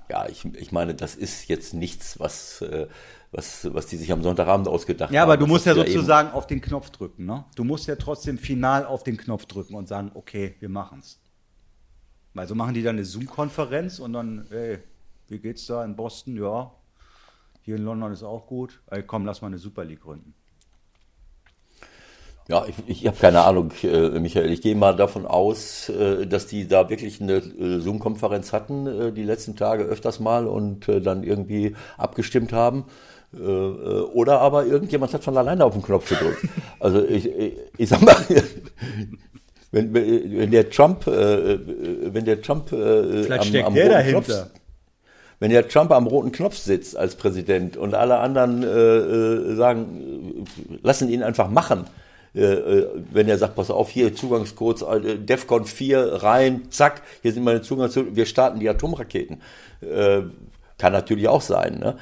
Ja, 0.08 0.28
ich, 0.28 0.44
ich 0.44 0.72
meine, 0.72 0.94
das 0.94 1.16
ist 1.16 1.48
jetzt 1.48 1.74
nichts, 1.74 2.18
was, 2.20 2.62
äh, 2.62 2.86
was, 3.32 3.72
was 3.74 3.86
die 3.86 3.96
sich 3.96 4.10
am 4.12 4.22
Sonntagabend 4.22 4.68
ausgedacht 4.68 5.08
haben. 5.08 5.14
Ja, 5.14 5.24
aber 5.24 5.36
du 5.36 5.46
musst 5.46 5.66
ja 5.66 5.74
sozusagen 5.74 6.30
auf 6.30 6.46
den 6.46 6.60
Knopf 6.60 6.90
drücken, 6.90 7.26
ne? 7.26 7.44
Du 7.56 7.64
musst 7.64 7.88
ja 7.88 7.96
trotzdem 7.96 8.38
final 8.38 8.86
auf 8.86 9.02
den 9.02 9.16
Knopf 9.16 9.46
drücken 9.46 9.74
und 9.74 9.88
sagen, 9.88 10.12
okay, 10.14 10.54
wir 10.60 10.68
machen's. 10.68 11.20
Also 12.38 12.54
machen 12.54 12.74
die 12.74 12.82
dann 12.82 12.96
eine 12.96 13.04
Zoom-Konferenz 13.04 13.98
und 13.98 14.12
dann, 14.12 14.46
ey, 14.50 14.78
wie 15.28 15.38
geht's 15.38 15.66
da 15.66 15.84
in 15.84 15.96
Boston? 15.96 16.36
Ja, 16.36 16.72
hier 17.62 17.76
in 17.76 17.84
London 17.84 18.12
ist 18.12 18.22
auch 18.22 18.46
gut. 18.46 18.80
Ey, 18.90 19.02
komm, 19.02 19.26
lass 19.26 19.42
mal 19.42 19.48
eine 19.48 19.58
Super 19.58 19.84
League 19.84 20.02
gründen. 20.02 20.34
Ja, 22.48 22.64
ich, 22.66 22.76
ich 22.86 23.06
habe 23.06 23.18
keine 23.18 23.42
Ahnung, 23.42 23.72
äh, 23.82 24.18
Michael. 24.18 24.50
Ich 24.50 24.62
gehe 24.62 24.74
mal 24.74 24.96
davon 24.96 25.26
aus, 25.26 25.90
äh, 25.90 26.26
dass 26.26 26.46
die 26.46 26.66
da 26.66 26.88
wirklich 26.88 27.20
eine 27.20 27.34
äh, 27.34 27.78
Zoom-Konferenz 27.78 28.54
hatten, 28.54 28.86
äh, 28.86 29.12
die 29.12 29.24
letzten 29.24 29.54
Tage 29.54 29.84
öfters 29.84 30.18
mal 30.18 30.46
und 30.46 30.88
äh, 30.88 31.02
dann 31.02 31.24
irgendwie 31.24 31.76
abgestimmt 31.98 32.54
haben. 32.54 32.86
Äh, 33.34 33.38
oder 33.38 34.40
aber 34.40 34.64
irgendjemand 34.64 35.12
hat 35.12 35.24
von 35.24 35.36
alleine 35.36 35.62
auf 35.66 35.74
den 35.74 35.82
Knopf 35.82 36.08
gedrückt. 36.08 36.48
Also 36.80 37.04
ich, 37.04 37.26
ich, 37.26 37.54
ich 37.76 37.88
sag 37.88 38.00
mal, 38.00 38.16
wenn, 39.70 39.92
wenn 39.94 40.50
der 40.50 40.70
Trump, 40.70 41.06
äh, 41.06 41.58
wenn 42.14 42.24
der 42.24 42.40
Trump 42.40 42.72
äh, 42.72 43.24
Vielleicht 43.24 43.56
am, 43.56 43.66
am 43.66 43.74
der 43.74 43.88
dahinter. 43.88 44.20
Knopf, 44.22 44.50
wenn 45.40 45.50
der 45.50 45.68
Trump 45.68 45.92
am 45.92 46.06
roten 46.06 46.32
Knopf 46.32 46.56
sitzt 46.56 46.96
als 46.96 47.14
Präsident 47.14 47.76
und 47.76 47.94
alle 47.94 48.18
anderen 48.18 48.62
äh, 48.62 48.66
äh 48.66 49.54
sagen, 49.54 50.44
lassen 50.82 51.08
ihn 51.08 51.22
einfach 51.22 51.48
machen, 51.48 51.84
äh, 52.34 52.40
äh, 52.40 52.88
wenn 53.12 53.28
er 53.28 53.38
sagt, 53.38 53.54
pass 53.54 53.70
auf, 53.70 53.90
hier 53.90 54.14
Zugangscodes, 54.14 54.82
äh, 54.82 55.18
DEFCON 55.18 55.64
4 55.64 56.22
rein, 56.22 56.70
zack, 56.70 57.02
hier 57.22 57.32
sind 57.32 57.44
meine 57.44 57.62
Zugangscodes, 57.62 58.16
wir 58.16 58.26
starten 58.26 58.60
die 58.60 58.68
Atomraketen. 58.68 59.40
Äh, 59.80 60.22
kann 60.76 60.92
natürlich 60.92 61.26
auch 61.28 61.40
sein. 61.40 61.78
Ne? 61.80 61.96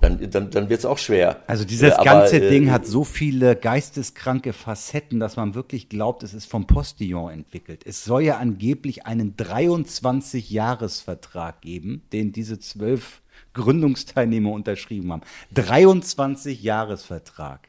dann, 0.00 0.30
dann, 0.30 0.50
dann 0.50 0.68
wird 0.68 0.80
es 0.80 0.86
auch 0.86 0.98
schwer. 0.98 1.42
Also 1.46 1.64
dieses 1.64 1.92
äh, 1.92 2.04
ganze 2.04 2.40
Ding 2.40 2.66
äh, 2.68 2.70
hat 2.70 2.86
so 2.86 3.04
viele 3.04 3.56
geisteskranke 3.56 4.52
Facetten, 4.52 5.18
dass 5.20 5.36
man 5.36 5.54
wirklich 5.54 5.88
glaubt, 5.88 6.22
es 6.22 6.34
ist 6.34 6.44
vom 6.46 6.66
Postillon 6.66 7.30
entwickelt. 7.30 7.86
Es 7.86 8.04
soll 8.04 8.22
ja 8.22 8.36
angeblich 8.38 9.06
einen 9.06 9.36
23-Jahres-Vertrag 9.36 11.60
geben, 11.60 12.02
den 12.12 12.32
diese 12.32 12.58
zwölf 12.58 13.22
Gründungsteilnehmer 13.52 14.52
unterschrieben 14.52 15.12
haben. 15.12 15.22
23-Jahres-Vertrag. 15.54 17.68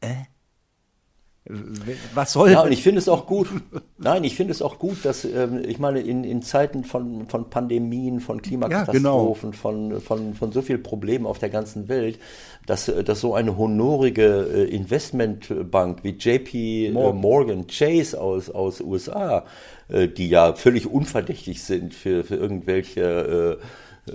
Äh? 0.00 0.24
Was 2.14 2.32
soll 2.32 2.52
Ja, 2.52 2.62
und 2.62 2.72
ich 2.72 2.82
finde 2.82 2.98
es 2.98 3.08
auch 3.08 3.26
gut. 3.26 3.48
Nein, 3.98 4.24
ich 4.24 4.36
finde 4.36 4.52
es 4.52 4.62
auch 4.62 4.78
gut, 4.78 5.04
dass 5.04 5.24
ähm, 5.24 5.62
ich 5.66 5.78
meine 5.78 6.00
in, 6.00 6.24
in 6.24 6.42
Zeiten 6.42 6.84
von, 6.84 7.26
von 7.28 7.50
Pandemien, 7.50 8.20
von 8.20 8.42
Klimakatastrophen, 8.42 8.94
ja, 8.94 8.98
genau. 8.98 9.34
von, 9.34 10.00
von, 10.00 10.34
von 10.34 10.52
so 10.52 10.62
vielen 10.62 10.82
Problemen 10.82 11.26
auf 11.26 11.38
der 11.38 11.50
ganzen 11.50 11.88
Welt, 11.88 12.18
dass, 12.66 12.88
äh, 12.88 13.04
dass 13.04 13.20
so 13.20 13.34
eine 13.34 13.56
honorige 13.56 14.48
äh, 14.52 14.64
Investmentbank 14.64 16.04
wie 16.04 16.10
JP 16.10 16.86
äh, 16.86 16.90
Morgan, 16.92 17.20
Morgan 17.20 17.66
Chase 17.66 18.20
aus 18.20 18.50
aus 18.50 18.80
USA, 18.80 19.44
äh, 19.88 20.08
die 20.08 20.28
ja 20.28 20.54
völlig 20.54 20.86
unverdächtig 20.86 21.62
sind 21.62 21.94
für 21.94 22.24
für 22.24 22.36
irgendwelche 22.36 23.58
äh, 23.60 23.64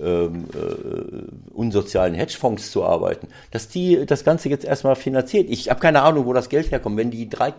ähm, 0.03 0.45
äh, 0.53 1.53
unsozialen 1.53 2.13
Hedgefonds 2.13 2.71
zu 2.71 2.83
arbeiten, 2.83 3.27
dass 3.51 3.67
die 3.67 4.05
das 4.05 4.23
Ganze 4.23 4.49
jetzt 4.49 4.65
erstmal 4.65 4.95
finanziert. 4.95 5.49
Ich 5.49 5.69
habe 5.69 5.79
keine 5.79 6.01
Ahnung, 6.01 6.25
wo 6.25 6.33
das 6.33 6.49
Geld 6.49 6.71
herkommt. 6.71 6.97
Wenn 6.97 7.11
die 7.11 7.29
3, 7.29 7.53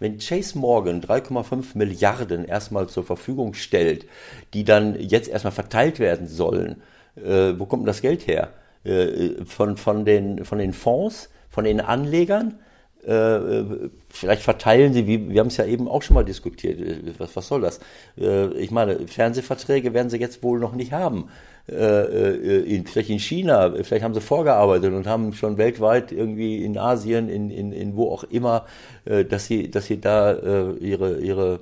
wenn 0.00 0.18
Chase 0.18 0.58
Morgan 0.58 1.00
3,5 1.00 1.76
Milliarden 1.76 2.44
erstmal 2.44 2.88
zur 2.88 3.04
Verfügung 3.04 3.54
stellt, 3.54 4.06
die 4.52 4.64
dann 4.64 4.98
jetzt 4.98 5.28
erstmal 5.28 5.52
verteilt 5.52 5.98
werden 5.98 6.26
sollen, 6.26 6.82
äh, 7.16 7.52
wo 7.58 7.66
kommt 7.66 7.86
das 7.86 8.02
Geld 8.02 8.26
her? 8.26 8.50
Äh, 8.84 9.44
von, 9.44 9.76
von, 9.76 10.04
den, 10.04 10.44
von 10.44 10.58
den 10.58 10.72
Fonds, 10.72 11.30
von 11.48 11.64
den 11.64 11.80
Anlegern? 11.80 12.58
Äh, 13.06 13.88
vielleicht 14.08 14.42
verteilen 14.42 14.92
sie, 14.92 15.06
wie, 15.06 15.30
wir 15.30 15.40
haben 15.40 15.48
es 15.48 15.56
ja 15.56 15.64
eben 15.64 15.88
auch 15.88 16.02
schon 16.02 16.14
mal 16.14 16.24
diskutiert, 16.24 16.80
äh, 16.80 17.12
was, 17.18 17.34
was 17.36 17.48
soll 17.48 17.60
das? 17.60 17.80
Äh, 18.18 18.52
ich 18.54 18.70
meine, 18.70 19.06
Fernsehverträge 19.06 19.94
werden 19.94 20.10
sie 20.10 20.18
jetzt 20.18 20.42
wohl 20.42 20.58
noch 20.58 20.74
nicht 20.74 20.92
haben. 20.92 21.28
In, 21.66 22.84
vielleicht 22.86 23.08
in 23.08 23.18
China, 23.18 23.72
vielleicht 23.84 24.04
haben 24.04 24.12
sie 24.12 24.20
vorgearbeitet 24.20 24.92
und 24.92 25.06
haben 25.06 25.32
schon 25.32 25.56
weltweit 25.56 26.12
irgendwie 26.12 26.62
in 26.62 26.76
Asien, 26.76 27.30
in, 27.30 27.48
in, 27.48 27.72
in 27.72 27.96
wo 27.96 28.12
auch 28.12 28.24
immer, 28.24 28.66
dass 29.06 29.46
sie, 29.46 29.70
dass 29.70 29.86
sie 29.86 29.98
da 29.98 30.34
ihre, 30.78 31.20
ihre 31.20 31.60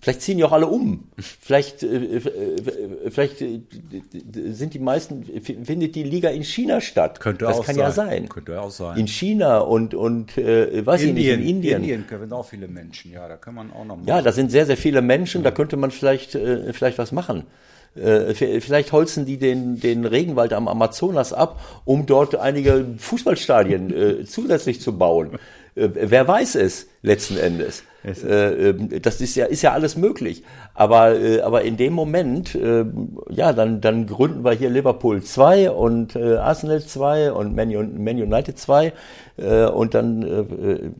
Vielleicht 0.00 0.22
ziehen 0.22 0.38
die 0.38 0.44
auch 0.44 0.52
alle 0.52 0.68
um. 0.68 1.08
Vielleicht, 1.16 1.82
äh, 1.82 2.18
äh, 2.18 3.10
vielleicht 3.10 3.40
äh, 3.42 3.60
sind 4.50 4.74
die 4.74 4.78
meisten, 4.78 5.24
findet 5.42 5.96
die 5.96 6.04
Liga 6.04 6.28
in 6.28 6.44
China 6.44 6.80
statt. 6.80 7.18
Könnte 7.18 7.46
das 7.46 7.58
auch 7.58 7.64
kann 7.64 7.74
sein. 7.74 7.84
ja 7.84 7.90
sein. 7.90 8.28
Könnte 8.28 8.60
auch 8.60 8.70
sein. 8.70 8.96
In 8.96 9.08
China 9.08 9.58
und, 9.58 9.94
und 9.94 10.38
äh, 10.38 10.86
weiß 10.86 11.02
ich 11.02 11.12
nicht, 11.12 11.26
in 11.26 11.42
Indien. 11.42 11.82
Indien 11.82 12.06
können 12.06 12.32
auch 12.32 12.46
viele 12.46 12.68
Menschen, 12.68 13.12
ja, 13.12 13.26
da 13.26 13.36
kann 13.36 13.56
man 13.56 13.72
auch 13.72 13.84
noch 13.84 13.96
machen. 13.96 14.06
Ja, 14.06 14.22
da 14.22 14.30
sind 14.30 14.52
sehr, 14.52 14.66
sehr 14.66 14.76
viele 14.76 15.02
Menschen, 15.02 15.42
da 15.42 15.50
könnte 15.50 15.76
man 15.76 15.90
vielleicht, 15.90 16.36
äh, 16.36 16.72
vielleicht 16.72 16.98
was 16.98 17.10
machen. 17.10 17.44
Äh, 17.96 18.34
vielleicht 18.34 18.92
holzen 18.92 19.26
die 19.26 19.38
den, 19.38 19.80
den 19.80 20.04
Regenwald 20.04 20.52
am 20.52 20.68
Amazonas 20.68 21.32
ab, 21.32 21.60
um 21.84 22.06
dort 22.06 22.36
einige 22.36 22.86
Fußballstadien 22.98 24.20
äh, 24.20 24.24
zusätzlich 24.24 24.80
zu 24.80 24.96
bauen. 24.96 25.38
Äh, 25.74 25.88
wer 25.94 26.28
weiß 26.28 26.54
es 26.54 26.86
letzten 27.02 27.36
Endes? 27.36 27.82
Äh, 28.04 28.70
ähm, 28.70 28.90
das 29.02 29.20
ist 29.20 29.34
ja, 29.34 29.46
ist 29.46 29.62
ja 29.62 29.72
alles 29.72 29.96
möglich. 29.96 30.44
Aber, 30.74 31.18
äh, 31.18 31.40
aber 31.40 31.62
in 31.62 31.76
dem 31.76 31.92
Moment, 31.92 32.54
äh, 32.54 32.84
ja, 33.30 33.52
dann, 33.52 33.80
dann 33.80 34.06
gründen 34.06 34.44
wir 34.44 34.52
hier 34.52 34.70
Liverpool 34.70 35.22
2 35.22 35.70
und 35.70 36.14
äh, 36.14 36.36
Arsenal 36.36 36.80
2 36.80 37.32
und 37.32 37.56
Man, 37.56 37.70
Man 38.02 38.16
United 38.16 38.58
2 38.58 38.92
äh, 39.36 39.64
und 39.66 39.94
dann 39.94 40.22
äh, 40.22 40.90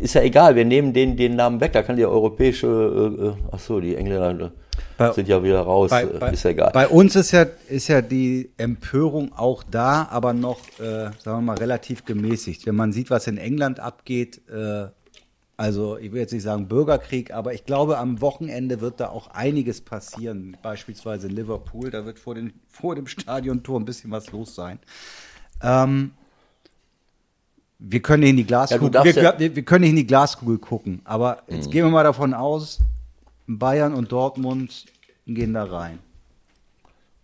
ist 0.00 0.14
ja 0.14 0.22
egal, 0.22 0.56
wir 0.56 0.64
nehmen 0.64 0.92
den, 0.92 1.16
den 1.16 1.36
Namen 1.36 1.60
weg, 1.60 1.72
da 1.72 1.82
kann 1.82 1.96
die 1.96 2.04
europäische, 2.04 3.34
äh, 3.36 3.46
ach 3.52 3.58
so, 3.58 3.78
die 3.80 3.94
Engländer 3.94 4.52
bei, 4.96 5.12
sind 5.12 5.28
ja 5.28 5.42
wieder 5.42 5.60
raus, 5.60 5.90
bei, 5.90 6.06
bei, 6.06 6.30
ist 6.30 6.44
ja 6.44 6.50
egal. 6.50 6.70
Bei 6.72 6.88
uns 6.88 7.14
ist 7.14 7.30
ja, 7.30 7.46
ist 7.68 7.88
ja 7.88 8.02
die 8.02 8.50
Empörung 8.56 9.32
auch 9.32 9.62
da, 9.62 10.08
aber 10.10 10.32
noch, 10.32 10.58
äh, 10.80 11.10
sagen 11.22 11.38
wir 11.38 11.40
mal, 11.40 11.56
relativ 11.56 12.04
gemäßigt. 12.04 12.66
Wenn 12.66 12.74
man 12.74 12.92
sieht, 12.92 13.10
was 13.10 13.26
in 13.26 13.38
England 13.38 13.78
abgeht, 13.78 14.40
äh, 14.48 14.86
also 15.56 15.96
ich 15.98 16.10
will 16.12 16.20
jetzt 16.20 16.32
nicht 16.32 16.42
sagen 16.42 16.66
Bürgerkrieg, 16.66 17.32
aber 17.32 17.54
ich 17.54 17.64
glaube, 17.64 17.98
am 17.98 18.20
Wochenende 18.20 18.80
wird 18.80 18.98
da 18.98 19.08
auch 19.08 19.28
einiges 19.28 19.80
passieren. 19.80 20.56
Beispielsweise 20.62 21.28
Liverpool, 21.28 21.90
da 21.90 22.04
wird 22.04 22.18
vor, 22.18 22.34
den, 22.34 22.52
vor 22.68 22.94
dem 22.94 23.06
Stadiontor 23.06 23.78
ein 23.78 23.84
bisschen 23.84 24.10
was 24.10 24.32
los 24.32 24.54
sein. 24.54 24.78
Ähm, 25.62 26.12
wir 27.78 28.00
können 28.00 28.20
nicht 28.20 28.30
in 28.30 28.36
die 28.38 28.46
Glaskugel, 28.46 28.92
Ja, 28.94 29.04
wir, 29.04 29.12
darfst 29.22 29.56
wir, 29.56 29.64
können 29.64 29.84
in 29.84 29.96
die 29.96 30.06
Glaskugel 30.06 30.58
gucken. 30.58 31.00
Aber 31.04 31.42
jetzt 31.48 31.70
gehen 31.70 31.84
wir 31.84 31.90
mal 31.90 32.04
davon 32.04 32.34
aus, 32.34 32.80
Bayern 33.46 33.94
und 33.94 34.10
Dortmund 34.10 34.86
gehen 35.26 35.54
da 35.54 35.64
rein. 35.64 35.98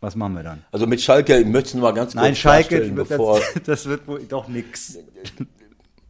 Was 0.01 0.17
machen 0.17 0.35
wir 0.35 0.43
dann? 0.43 0.65
Also 0.73 0.87
mit 0.87 1.01
Schalke 1.01 1.45
möchten 1.45 1.79
wir 1.79 1.83
mal 1.83 1.93
ganz 1.93 2.13
kurz 2.13 2.23
Nein, 2.23 2.37
Schalke, 2.37 2.91
das, 2.91 3.09
das 3.65 3.87
wird 3.87 4.07
wohl 4.07 4.23
doch 4.25 4.49
nix. 4.49 4.99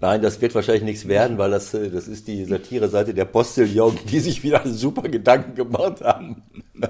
Nein, 0.01 0.23
das 0.23 0.41
wird 0.41 0.55
wahrscheinlich 0.55 0.83
nichts 0.85 1.07
werden, 1.09 1.37
weil 1.39 1.51
das, 1.51 1.75
äh, 1.75 1.91
das 1.91 2.09
ist 2.09 2.27
die 2.27 2.45
Satire-Seite 2.45 3.13
der 3.13 3.27
Postillon, 3.27 3.99
die 4.11 4.21
sich 4.21 4.43
wieder 4.43 4.63
super 4.67 5.03
Gedanken 5.09 5.55
gemacht 5.55 6.01
haben. 6.03 6.43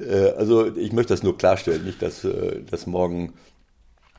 Äh, 0.00 0.30
also 0.38 0.74
ich 0.74 0.92
möchte 0.92 1.12
das 1.12 1.22
nur 1.22 1.36
klarstellen, 1.36 1.84
nicht, 1.84 2.00
dass, 2.00 2.24
äh, 2.24 2.62
dass 2.70 2.86
morgen 2.86 3.34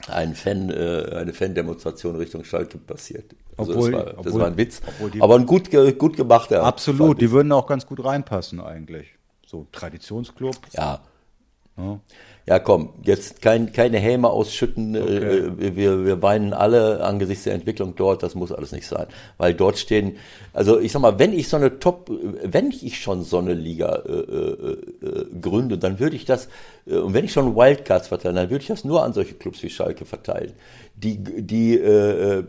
ein 0.08 0.36
Fan, 0.36 0.70
eine 0.72 1.34
Fan-Demonstration 1.34 2.16
Richtung 2.18 2.44
Schalke 2.44 2.78
passiert. 2.78 3.36
Also 3.58 3.72
Obwohl- 3.74 3.92
das, 3.92 4.00
war, 4.00 4.06
das 4.14 4.18
obwohl- 4.28 4.42
war 4.42 4.48
ein 4.48 4.58
Witz. 4.58 4.82
aber 5.20 5.36
ein 5.36 5.46
gut, 5.48 5.70
gut 5.98 6.16
gemachter. 6.16 6.64
Absolut, 6.64 7.20
die 7.22 7.32
würden 7.32 7.52
auch 7.52 7.66
ganz 7.66 7.88
gut 7.88 8.04
reinpassen 8.06 8.60
eigentlich. 8.62 9.08
So 9.48 9.66
Traditionsclub. 9.72 10.56
Ja. 10.74 11.02
Ja. 11.78 12.00
Ja, 12.46 12.60
komm, 12.60 12.90
jetzt 13.04 13.42
kein, 13.42 13.72
keine 13.72 14.00
Häme 14.00 14.30
ausschütten. 14.30 14.96
Äh, 14.96 15.76
wir, 15.78 16.06
wir 16.06 16.22
weinen 16.22 16.52
alle 16.52 17.02
angesichts 17.02 17.46
der 17.46 17.54
Entwicklung 17.54 17.96
dort. 17.96 18.22
Das 18.22 18.36
muss 18.36 18.52
alles 18.52 18.74
nicht 18.74 18.86
sein. 18.86 19.08
Weil 19.38 19.54
dort 19.54 19.78
stehen, 19.78 20.18
also 20.52 20.78
ich 20.78 20.92
sag 20.92 21.02
mal, 21.02 21.20
wenn 21.20 21.32
ich 21.32 21.48
so 21.48 21.56
eine 21.56 21.80
Top, 21.80 22.12
wenn 22.44 22.72
ich 22.72 23.02
schon 23.02 23.24
so 23.24 23.38
eine 23.38 23.54
Liga 23.54 23.96
äh, 24.06 24.12
äh, 24.12 24.72
äh, 24.72 25.26
gründe, 25.40 25.78
dann 25.78 26.00
würde 26.00 26.18
ich 26.18 26.26
das, 26.26 26.50
äh, 26.86 26.96
und 26.96 27.14
wenn 27.14 27.24
ich 27.24 27.32
schon 27.32 27.56
Wildcards 27.56 28.10
verteile, 28.10 28.36
dann 28.36 28.50
würde 28.50 28.62
ich 28.62 28.68
das 28.68 28.84
nur 28.84 29.04
an 29.04 29.14
solche 29.14 29.36
Clubs 29.36 29.64
wie 29.64 29.70
Schalke 29.70 30.04
verteilen. 30.04 30.52
Die, 30.96 31.18
die 31.18 31.78
äh, 31.78 32.40
äh, 32.40 32.44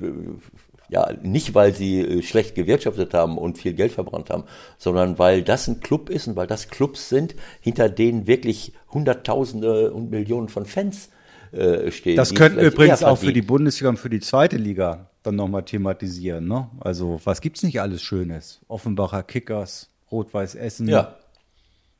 ja, 0.95 1.13
nicht 1.23 1.55
weil 1.57 1.75
sie 1.75 2.01
äh, 2.01 2.23
schlecht 2.23 2.55
gewirtschaftet 2.55 3.15
haben 3.15 3.37
und 3.37 3.59
viel 3.59 3.75
Geld 3.75 3.91
verbrannt 3.91 4.31
haben, 4.31 4.45
sondern 4.79 5.19
weil 5.19 5.43
das 5.43 5.67
ein 5.67 5.81
Club 5.81 6.09
ist 6.09 6.29
und 6.29 6.37
weil 6.37 6.47
das 6.47 6.69
Clubs 6.69 7.09
sind, 7.09 7.35
hinter 7.61 7.89
denen 7.89 8.29
wirklich 8.29 8.73
Hunderttausende 8.93 9.93
und 9.93 10.11
Millionen 10.11 10.49
von 10.49 10.67
Fans 10.67 11.09
äh, 11.51 11.91
stehen. 11.91 12.15
Das 12.17 12.33
könnten 12.33 12.59
wir 12.61 12.69
übrigens 12.69 13.03
auch 13.03 13.19
für 13.19 13.33
die. 13.33 13.43
Bundesliga 13.43 13.89
und 13.91 13.99
für 13.99 14.09
die 14.09 14.21
zweite 14.21 14.57
Liga 14.57 15.11
dann 15.25 15.35
nochmal 15.35 15.65
thematisieren. 15.65 16.47
Ne? 16.47 16.69
Also 16.79 17.21
was 17.25 17.41
gibt's 17.41 17.65
nicht 17.65 17.81
alles 17.81 18.01
Schönes? 18.01 18.61
Offenbacher 18.69 19.25
Kickers, 19.25 19.89
Rot-Weiß 20.13 20.55
Essen, 20.55 20.87
Ja, 20.89 21.17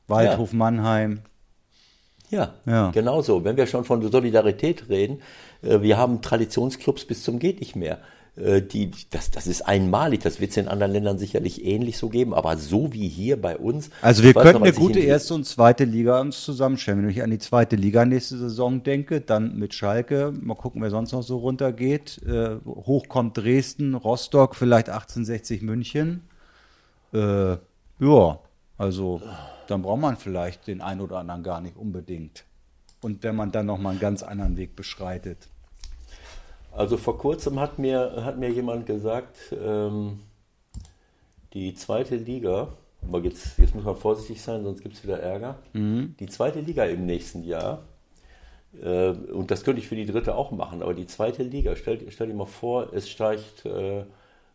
Waldhof 0.07 0.53
Mannheim. 0.53 1.19
ja, 2.29 2.53
Ja. 2.65 2.91
genau 2.91 3.21
so. 3.21 3.43
Wenn 3.43 3.57
wir 3.57 3.67
schon 3.67 3.83
von 3.83 4.01
Solidarität 4.09 4.87
reden, 4.87 5.21
äh, 5.61 5.81
wir 5.81 5.97
haben 5.97 6.21
Traditionsclubs 6.21 7.03
bis 7.05 7.23
zum 7.23 7.39
geht 7.39 7.59
nicht 7.59 7.75
mehr. 7.75 7.99
Äh, 8.37 8.61
Die, 8.61 8.91
das, 9.11 9.31
das 9.31 9.47
ist 9.47 9.61
einmalig, 9.61 10.21
das 10.21 10.39
wird 10.39 10.51
es 10.51 10.57
in 10.57 10.67
anderen 10.67 10.91
Ländern 10.91 11.17
sicherlich 11.17 11.63
ähnlich 11.65 11.97
so 11.97 12.09
geben, 12.09 12.33
aber 12.33 12.57
so 12.57 12.91
wie 12.93 13.07
hier 13.07 13.41
bei 13.41 13.57
uns. 13.57 13.89
Also 14.01 14.23
wir 14.23 14.33
könnten 14.33 14.59
noch, 14.59 14.61
eine 14.61 14.73
gute 14.73 14.99
erste 14.99 15.33
und 15.33 15.45
zweite 15.45 15.85
Liga 15.85 16.19
uns 16.19 16.43
zusammenstellen. 16.43 17.03
Wenn 17.03 17.09
ich 17.09 17.23
an 17.23 17.31
die 17.31 17.39
zweite 17.39 17.75
Liga 17.75 18.05
nächste 18.05 18.37
Saison 18.37 18.83
denke, 18.83 19.21
dann 19.21 19.57
mit 19.57 19.73
Schalke, 19.73 20.33
mal 20.39 20.55
gucken, 20.55 20.81
wer 20.81 20.89
sonst 20.89 21.11
noch 21.11 21.23
so 21.23 21.37
runtergeht. 21.37 22.21
Äh, 22.25 22.57
hoch 22.65 23.07
kommt 23.07 23.37
Dresden, 23.37 23.95
Rostock, 23.95 24.55
vielleicht 24.55 24.89
1860 24.89 25.61
München. 25.61 26.21
Äh, 27.13 27.57
ja, 27.99 28.39
also 28.77 29.21
dann 29.67 29.81
braucht 29.81 30.01
man 30.01 30.17
vielleicht 30.17 30.67
den 30.67 30.81
einen 30.81 31.01
oder 31.01 31.19
anderen 31.19 31.43
gar 31.43 31.61
nicht 31.61 31.77
unbedingt. 31.77 32.43
Und 33.01 33.23
wenn 33.23 33.35
man 33.35 33.51
dann 33.51 33.65
nochmal 33.65 33.91
einen 33.91 34.01
ganz 34.01 34.23
anderen 34.23 34.57
Weg 34.57 34.75
beschreitet. 34.75 35.47
Also 36.75 36.97
vor 36.97 37.17
kurzem 37.17 37.59
hat 37.59 37.79
mir, 37.79 38.23
hat 38.25 38.37
mir 38.37 38.49
jemand 38.49 38.85
gesagt, 38.85 39.37
ähm, 39.63 40.19
die 41.53 41.73
zweite 41.73 42.17
Liga, 42.17 42.67
aber 43.01 43.21
jetzt, 43.21 43.57
jetzt 43.57 43.73
muss 43.73 43.85
man 43.85 43.95
vorsichtig 43.95 44.41
sein, 44.41 44.63
sonst 44.63 44.81
gibt 44.81 44.95
es 44.95 45.03
wieder 45.03 45.19
Ärger. 45.19 45.59
Die 46.19 46.25
zweite 46.25 46.59
Liga 46.59 46.83
im 46.83 47.05
nächsten 47.05 47.43
Jahr, 47.43 47.83
äh, 48.81 49.09
und 49.09 49.51
das 49.51 49.63
könnte 49.63 49.79
ich 49.79 49.87
für 49.87 49.95
die 49.95 50.05
dritte 50.05 50.35
auch 50.35 50.51
machen, 50.51 50.81
aber 50.83 50.93
die 50.93 51.07
zweite 51.07 51.43
Liga, 51.43 51.77
stell, 51.77 51.99
stell 52.09 52.27
dir 52.27 52.33
mal 52.33 52.45
vor, 52.45 52.91
es 52.93 53.09
steigt 53.09 53.65
äh, 53.65 53.99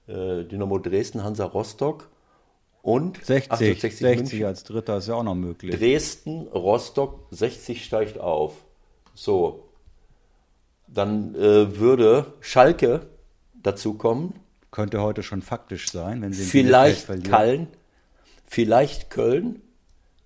äh, 0.06 0.44
Dynamo 0.44 0.78
Dresden, 0.78 1.24
Hansa 1.24 1.46
Rostock 1.46 2.08
und 2.82 3.16
60, 3.24 3.50
1860 3.50 3.98
60 3.98 4.30
München. 4.30 4.46
als 4.46 4.64
Dritter 4.64 4.98
ist 4.98 5.08
ja 5.08 5.14
auch 5.14 5.22
noch 5.22 5.34
möglich. 5.34 5.74
Dresden, 5.74 6.48
Rostock, 6.48 7.20
60 7.30 7.82
steigt 7.82 8.20
auf. 8.20 8.52
So. 9.14 9.69
Dann 10.92 11.34
äh, 11.34 11.78
würde 11.78 12.34
Schalke 12.40 13.06
dazu 13.62 13.94
kommen, 13.94 14.34
Könnte 14.70 15.02
heute 15.02 15.22
schon 15.24 15.42
faktisch 15.42 15.90
sein, 15.90 16.22
wenn 16.22 16.32
sie 16.32 16.44
vielleicht. 16.44 17.08
Köln, 17.24 17.66
vielleicht 18.46 19.10
Köln, 19.10 19.62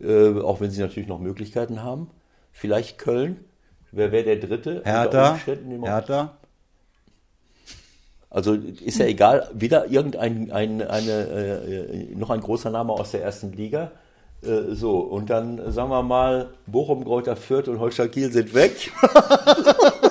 äh, 0.00 0.38
auch 0.38 0.60
wenn 0.60 0.70
sie 0.70 0.82
natürlich 0.82 1.08
noch 1.08 1.18
Möglichkeiten 1.18 1.82
haben. 1.82 2.10
Vielleicht 2.52 2.98
Köln. 2.98 3.44
Wer 3.90 4.12
wäre 4.12 4.24
der 4.24 4.36
dritte? 4.36 4.82
Hertha, 4.84 5.38
Hertha, 5.46 6.36
Also 8.28 8.54
ist 8.54 8.98
ja 8.98 9.06
egal, 9.06 9.48
wieder 9.54 9.86
irgendein 9.86 10.50
ein, 10.50 10.82
eine, 10.82 11.12
äh, 11.12 12.14
noch 12.14 12.28
ein 12.28 12.40
großer 12.40 12.70
Name 12.70 12.92
aus 12.92 13.12
der 13.12 13.22
ersten 13.22 13.52
Liga. 13.52 13.92
Äh, 14.42 14.74
so, 14.74 14.98
und 14.98 15.30
dann 15.30 15.72
sagen 15.72 15.88
wir 15.88 16.02
mal, 16.02 16.50
Bochum, 16.66 17.04
Greuther 17.04 17.36
Fürth 17.36 17.68
und 17.68 17.80
Holstein 17.80 18.10
Kiel 18.10 18.30
sind 18.30 18.52
weg. 18.52 18.92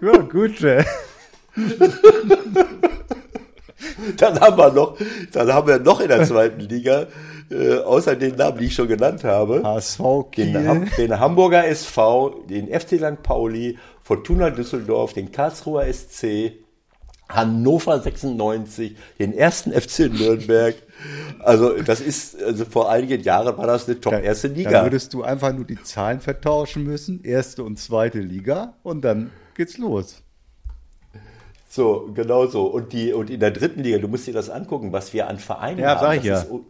Ja, 0.00 0.18
gut. 0.18 0.62
äh. 0.62 0.84
Dann 4.16 4.40
haben 4.40 4.56
wir 4.58 4.72
noch, 4.72 4.96
dann 5.32 5.52
haben 5.52 5.68
wir 5.68 5.78
noch 5.78 6.00
in 6.00 6.08
der 6.08 6.24
zweiten 6.24 6.60
Liga, 6.60 7.06
äh, 7.50 7.78
außer 7.78 8.16
den 8.16 8.34
Namen, 8.36 8.58
die 8.58 8.66
ich 8.66 8.74
schon 8.74 8.88
genannt 8.88 9.24
habe, 9.24 9.62
HSV 9.62 9.98
den, 9.98 10.52
Kiel. 10.52 10.66
Ham- 10.68 10.88
den 10.96 11.18
Hamburger 11.20 11.66
SV, 11.66 12.42
den 12.48 12.68
FC 12.68 12.98
St. 12.98 13.22
Pauli, 13.22 13.78
Fortuna 14.02 14.50
Düsseldorf, 14.50 15.12
den 15.12 15.30
Karlsruher 15.32 15.86
SC, 15.92 16.52
Hannover 17.28 18.00
96, 18.00 18.96
den 19.18 19.32
ersten 19.32 19.72
FC 19.72 20.10
Nürnberg. 20.12 20.74
Also 21.40 21.82
das 21.82 22.00
ist, 22.00 22.40
also 22.42 22.64
vor 22.64 22.90
einigen 22.90 23.22
Jahren 23.22 23.56
war 23.56 23.66
das 23.66 23.86
eine 23.88 24.00
top 24.00 24.12
erste 24.14 24.48
Liga. 24.48 24.70
Dann 24.70 24.84
würdest 24.86 25.12
du 25.14 25.22
einfach 25.22 25.52
nur 25.52 25.64
die 25.64 25.82
Zahlen 25.82 26.20
vertauschen 26.20 26.84
müssen, 26.84 27.22
erste 27.24 27.62
und 27.64 27.78
zweite 27.78 28.20
Liga 28.20 28.74
und 28.82 29.02
dann 29.02 29.30
geht's 29.54 29.78
los. 29.78 30.22
So, 31.68 32.10
genau 32.14 32.46
so. 32.46 32.66
Und, 32.66 32.92
die, 32.92 33.12
und 33.12 33.30
in 33.30 33.40
der 33.40 33.50
dritten 33.50 33.82
Liga, 33.82 33.98
du 33.98 34.06
musst 34.08 34.26
dir 34.26 34.34
das 34.34 34.48
angucken, 34.48 34.92
was 34.92 35.12
wir 35.12 35.28
an 35.28 35.38
Vereinen 35.38 35.80
Ja, 35.80 36.00
haben. 36.00 36.16
das 36.18 36.24
ja. 36.24 36.38
Ist, 36.40 36.50
un- 36.50 36.66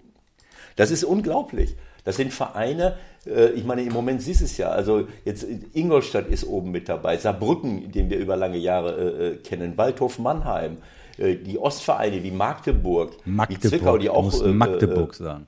das 0.76 0.90
ist 0.90 1.05
unglaublich. 1.05 1.76
Das 2.05 2.16
sind 2.16 2.32
Vereine, 2.32 2.96
ich 3.26 3.64
meine, 3.64 3.82
im 3.82 3.92
Moment 3.92 4.20
siehst 4.22 4.42
es 4.42 4.56
ja, 4.58 4.68
also 4.68 5.06
jetzt 5.24 5.46
Ingolstadt 5.72 6.28
ist 6.28 6.44
oben 6.44 6.70
mit 6.70 6.88
dabei, 6.88 7.16
Saarbrücken, 7.16 7.90
den 7.90 8.10
wir 8.10 8.18
über 8.18 8.36
lange 8.36 8.58
Jahre 8.58 8.92
äh, 8.92 9.26
äh, 9.28 9.36
kennen, 9.36 9.76
Waldhof 9.78 10.18
Mannheim, 10.18 10.78
äh, 11.16 11.36
die 11.36 11.58
Ostvereine 11.58 12.22
wie 12.22 12.30
Magdeburg, 12.30 13.12
Magdeburg, 13.24 13.60
die 13.62 13.68
Zwickau, 13.68 13.98
die 13.98 14.10
auch 14.10 14.24
musst 14.24 14.42
äh, 14.42 14.48
Magdeburg 14.48 15.14
sagen. 15.14 15.46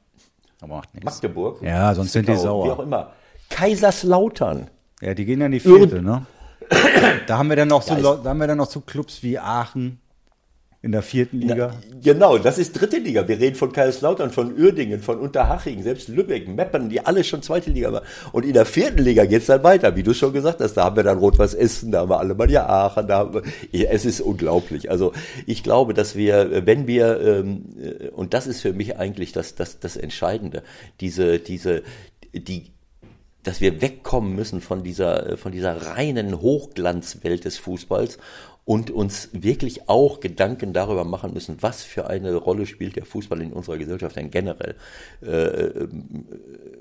Aber 0.60 0.76
macht 0.76 0.88
Äh, 0.94 0.98
nichts. 0.98 1.04
Magdeburg. 1.04 1.62
Ja, 1.62 1.94
sonst 1.94 2.12
sind 2.12 2.28
die 2.28 2.32
Zwickau, 2.32 2.42
sauer. 2.42 2.66
Wie 2.66 2.70
auch 2.70 2.80
immer. 2.80 3.12
Kaiserslautern. 3.50 4.68
Ja, 5.02 5.14
die 5.14 5.24
gehen 5.24 5.40
ja 5.40 5.46
in 5.46 5.52
die 5.52 5.60
vierte, 5.60 6.02
ne? 6.02 6.26
Da 7.26 7.38
haben 7.38 7.48
wir 7.48 7.56
dann 7.56 7.68
noch 7.68 7.82
so, 7.82 7.94
da 7.94 8.24
haben 8.24 8.38
wir 8.38 8.46
dann 8.46 8.58
noch 8.58 8.70
so 8.70 8.80
Clubs 8.80 9.22
wie 9.22 9.38
Aachen 9.38 10.00
in 10.86 10.92
der 10.92 11.02
vierten 11.02 11.40
Liga. 11.40 11.74
Genau, 12.00 12.38
das 12.38 12.58
ist 12.58 12.80
dritte 12.80 12.98
Liga. 12.98 13.26
Wir 13.26 13.40
reden 13.40 13.56
von 13.56 13.72
Kaiserslautern, 13.72 14.30
von 14.30 14.56
Uerdingen, 14.56 15.00
von 15.00 15.18
Unterhaching, 15.18 15.82
selbst 15.82 16.06
Lübeck, 16.06 16.46
Meppen, 16.46 16.88
die 16.88 17.04
alle 17.04 17.24
schon 17.24 17.42
zweite 17.42 17.70
Liga 17.70 17.92
waren. 17.92 18.04
Und 18.30 18.44
in 18.44 18.52
der 18.52 18.66
vierten 18.66 18.98
Liga 18.98 19.24
geht's 19.24 19.46
dann 19.46 19.64
weiter, 19.64 19.96
wie 19.96 20.04
du 20.04 20.14
schon 20.14 20.32
gesagt 20.32 20.60
hast. 20.60 20.74
Da 20.74 20.84
haben 20.84 20.94
wir 20.94 21.02
dann 21.02 21.18
Rot-Weiß 21.18 21.54
Essen, 21.54 21.90
da 21.90 22.02
haben 22.02 22.10
wir 22.10 22.20
Alemannia 22.20 22.66
Aachen, 22.66 23.08
da 23.08 23.18
haben 23.18 23.34
wir, 23.34 23.90
es 23.90 24.04
ist 24.04 24.20
unglaublich. 24.20 24.88
Also 24.88 25.12
ich 25.44 25.64
glaube, 25.64 25.92
dass 25.92 26.14
wir, 26.14 26.64
wenn 26.66 26.86
wir, 26.86 27.20
ähm, 27.20 27.64
äh, 27.82 28.08
und 28.10 28.32
das 28.32 28.46
ist 28.46 28.60
für 28.60 28.72
mich 28.72 28.96
eigentlich 28.96 29.32
das, 29.32 29.56
das, 29.56 29.80
das 29.80 29.96
Entscheidende, 29.96 30.62
diese, 31.00 31.40
diese, 31.40 31.82
die, 32.32 32.70
dass 33.42 33.60
wir 33.60 33.82
wegkommen 33.82 34.36
müssen 34.36 34.60
von 34.60 34.84
dieser, 34.84 35.32
äh, 35.32 35.36
von 35.36 35.50
dieser 35.50 35.88
reinen 35.88 36.40
Hochglanzwelt 36.40 37.44
des 37.44 37.58
Fußballs 37.58 38.18
und 38.66 38.90
uns 38.90 39.30
wirklich 39.32 39.88
auch 39.88 40.18
Gedanken 40.18 40.72
darüber 40.72 41.04
machen 41.04 41.32
müssen, 41.32 41.58
was 41.60 41.84
für 41.84 42.08
eine 42.08 42.34
Rolle 42.34 42.66
spielt 42.66 42.96
der 42.96 43.06
Fußball 43.06 43.40
in 43.40 43.52
unserer 43.52 43.78
Gesellschaft 43.78 44.16
denn 44.16 44.30
generell. 44.30 44.74
Äh, 45.22 45.86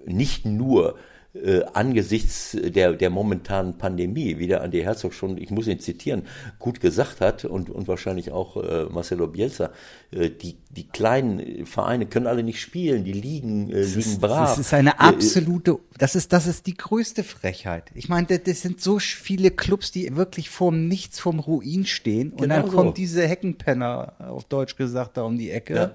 nicht 0.06 0.46
nur 0.46 0.98
äh, 1.44 1.64
angesichts 1.74 2.56
der, 2.60 2.94
der 2.94 3.10
momentanen 3.10 3.78
Pandemie, 3.78 4.38
wie 4.40 4.48
der 4.48 4.62
Andi 4.62 4.82
Herzog 4.82 5.14
schon, 5.14 5.38
ich 5.38 5.50
muss 5.52 5.68
ihn 5.68 5.80
zitieren, 5.80 6.24
gut 6.60 6.80
gesagt 6.80 7.22
hat 7.22 7.46
und, 7.46 7.70
und 7.70 7.88
wahrscheinlich 7.88 8.32
auch 8.32 8.58
äh, 8.58 8.86
Marcelo 8.86 9.28
Bielsa, 9.28 9.72
äh, 10.12 10.30
die, 10.30 10.56
die 10.72 10.88
kleinen 10.88 11.66
Vereine 11.66 12.06
können 12.06 12.28
alle 12.28 12.44
nicht 12.44 12.60
spielen, 12.62 13.04
die 13.04 13.12
liegen, 13.14 13.70
äh, 13.70 13.82
liegen 13.84 14.20
brav. 14.20 14.50
Das 14.52 14.60
ist 14.60 14.74
eine 14.74 14.92
Äh, 14.92 14.98
absolute, 15.00 15.80
das 15.98 16.16
ist, 16.16 16.32
das 16.34 16.48
ist 16.48 16.68
die 16.68 16.76
größte 16.76 17.24
Frechheit. 17.24 17.92
Ich 17.96 18.08
meine, 18.10 18.28
das- 18.28 18.44
das 18.44 18.62
sind 18.62 18.80
so 18.82 19.00
viele 19.00 19.52
Clubs, 19.52 19.92
die 19.92 20.16
wirklich 20.16 20.50
vorm 20.50 20.88
Nichts, 20.88 21.20
vom 21.20 21.40
Ruin 21.40 21.86
stehen. 21.86 22.32
Und 22.32 22.42
Genau 22.42 22.56
dann 22.62 22.70
so. 22.72 22.78
kommt 22.78 22.98
diese 22.98 23.28
Heckenpenner, 23.28 24.14
auf 24.20 24.46
Deutsch 24.46 24.76
gesagt, 24.76 25.18
da 25.18 25.24
um 25.24 25.38
die 25.38 25.52
Ecke. 25.52 25.76
Ja. 25.76 25.92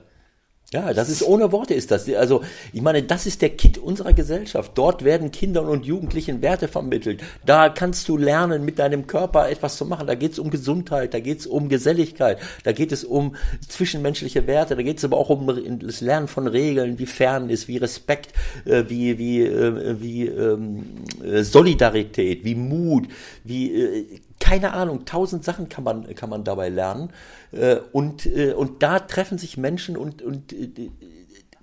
Ja, 0.72 0.94
das 0.94 1.08
ist 1.08 1.24
ohne 1.24 1.50
Worte 1.50 1.74
ist 1.74 1.90
das. 1.90 2.08
Also, 2.08 2.44
ich 2.72 2.80
meine, 2.80 3.02
das 3.02 3.26
ist 3.26 3.42
der 3.42 3.50
Kit 3.50 3.76
unserer 3.76 4.12
Gesellschaft. 4.12 4.70
Dort 4.76 5.02
werden 5.02 5.32
Kindern 5.32 5.66
und 5.66 5.84
Jugendlichen 5.84 6.42
Werte 6.42 6.68
vermittelt. 6.68 7.24
Da 7.44 7.70
kannst 7.70 8.08
du 8.08 8.16
lernen, 8.16 8.64
mit 8.64 8.78
deinem 8.78 9.08
Körper 9.08 9.50
etwas 9.50 9.76
zu 9.76 9.84
machen. 9.84 10.06
Da 10.06 10.14
geht 10.14 10.30
es 10.30 10.38
um 10.38 10.48
Gesundheit, 10.48 11.12
da 11.12 11.18
geht 11.18 11.40
es 11.40 11.48
um 11.48 11.68
Geselligkeit, 11.68 12.38
da 12.62 12.70
geht 12.70 12.92
es 12.92 13.02
um 13.02 13.34
zwischenmenschliche 13.68 14.46
Werte, 14.46 14.76
da 14.76 14.82
geht 14.82 14.98
es 14.98 15.04
aber 15.04 15.16
auch 15.16 15.28
um 15.28 15.80
das 15.80 16.02
Lernen 16.02 16.28
von 16.28 16.46
Regeln, 16.46 17.00
wie 17.00 17.06
Fairness, 17.06 17.66
wie 17.66 17.78
Respekt, 17.78 18.32
äh, 18.64 18.84
wie, 18.86 19.18
wie, 19.18 19.42
äh, 19.42 20.00
wie 20.00 20.26
ähm, 20.28 20.84
äh, 21.24 21.42
Solidarität, 21.42 22.44
wie 22.44 22.54
Mut, 22.54 23.08
wie 23.42 23.74
äh, 23.74 24.20
keine 24.40 24.72
Ahnung, 24.72 25.04
tausend 25.04 25.44
Sachen 25.44 25.68
kann 25.68 25.84
man, 25.84 26.12
kann 26.16 26.30
man 26.30 26.42
dabei 26.42 26.70
lernen. 26.70 27.10
Äh, 27.52 27.76
Und, 27.92 28.26
äh, 28.26 28.52
und 28.52 28.82
da 28.82 28.98
treffen 28.98 29.38
sich 29.38 29.56
Menschen 29.56 29.96
und, 29.96 30.22
und 30.22 30.52
äh, 30.52 30.90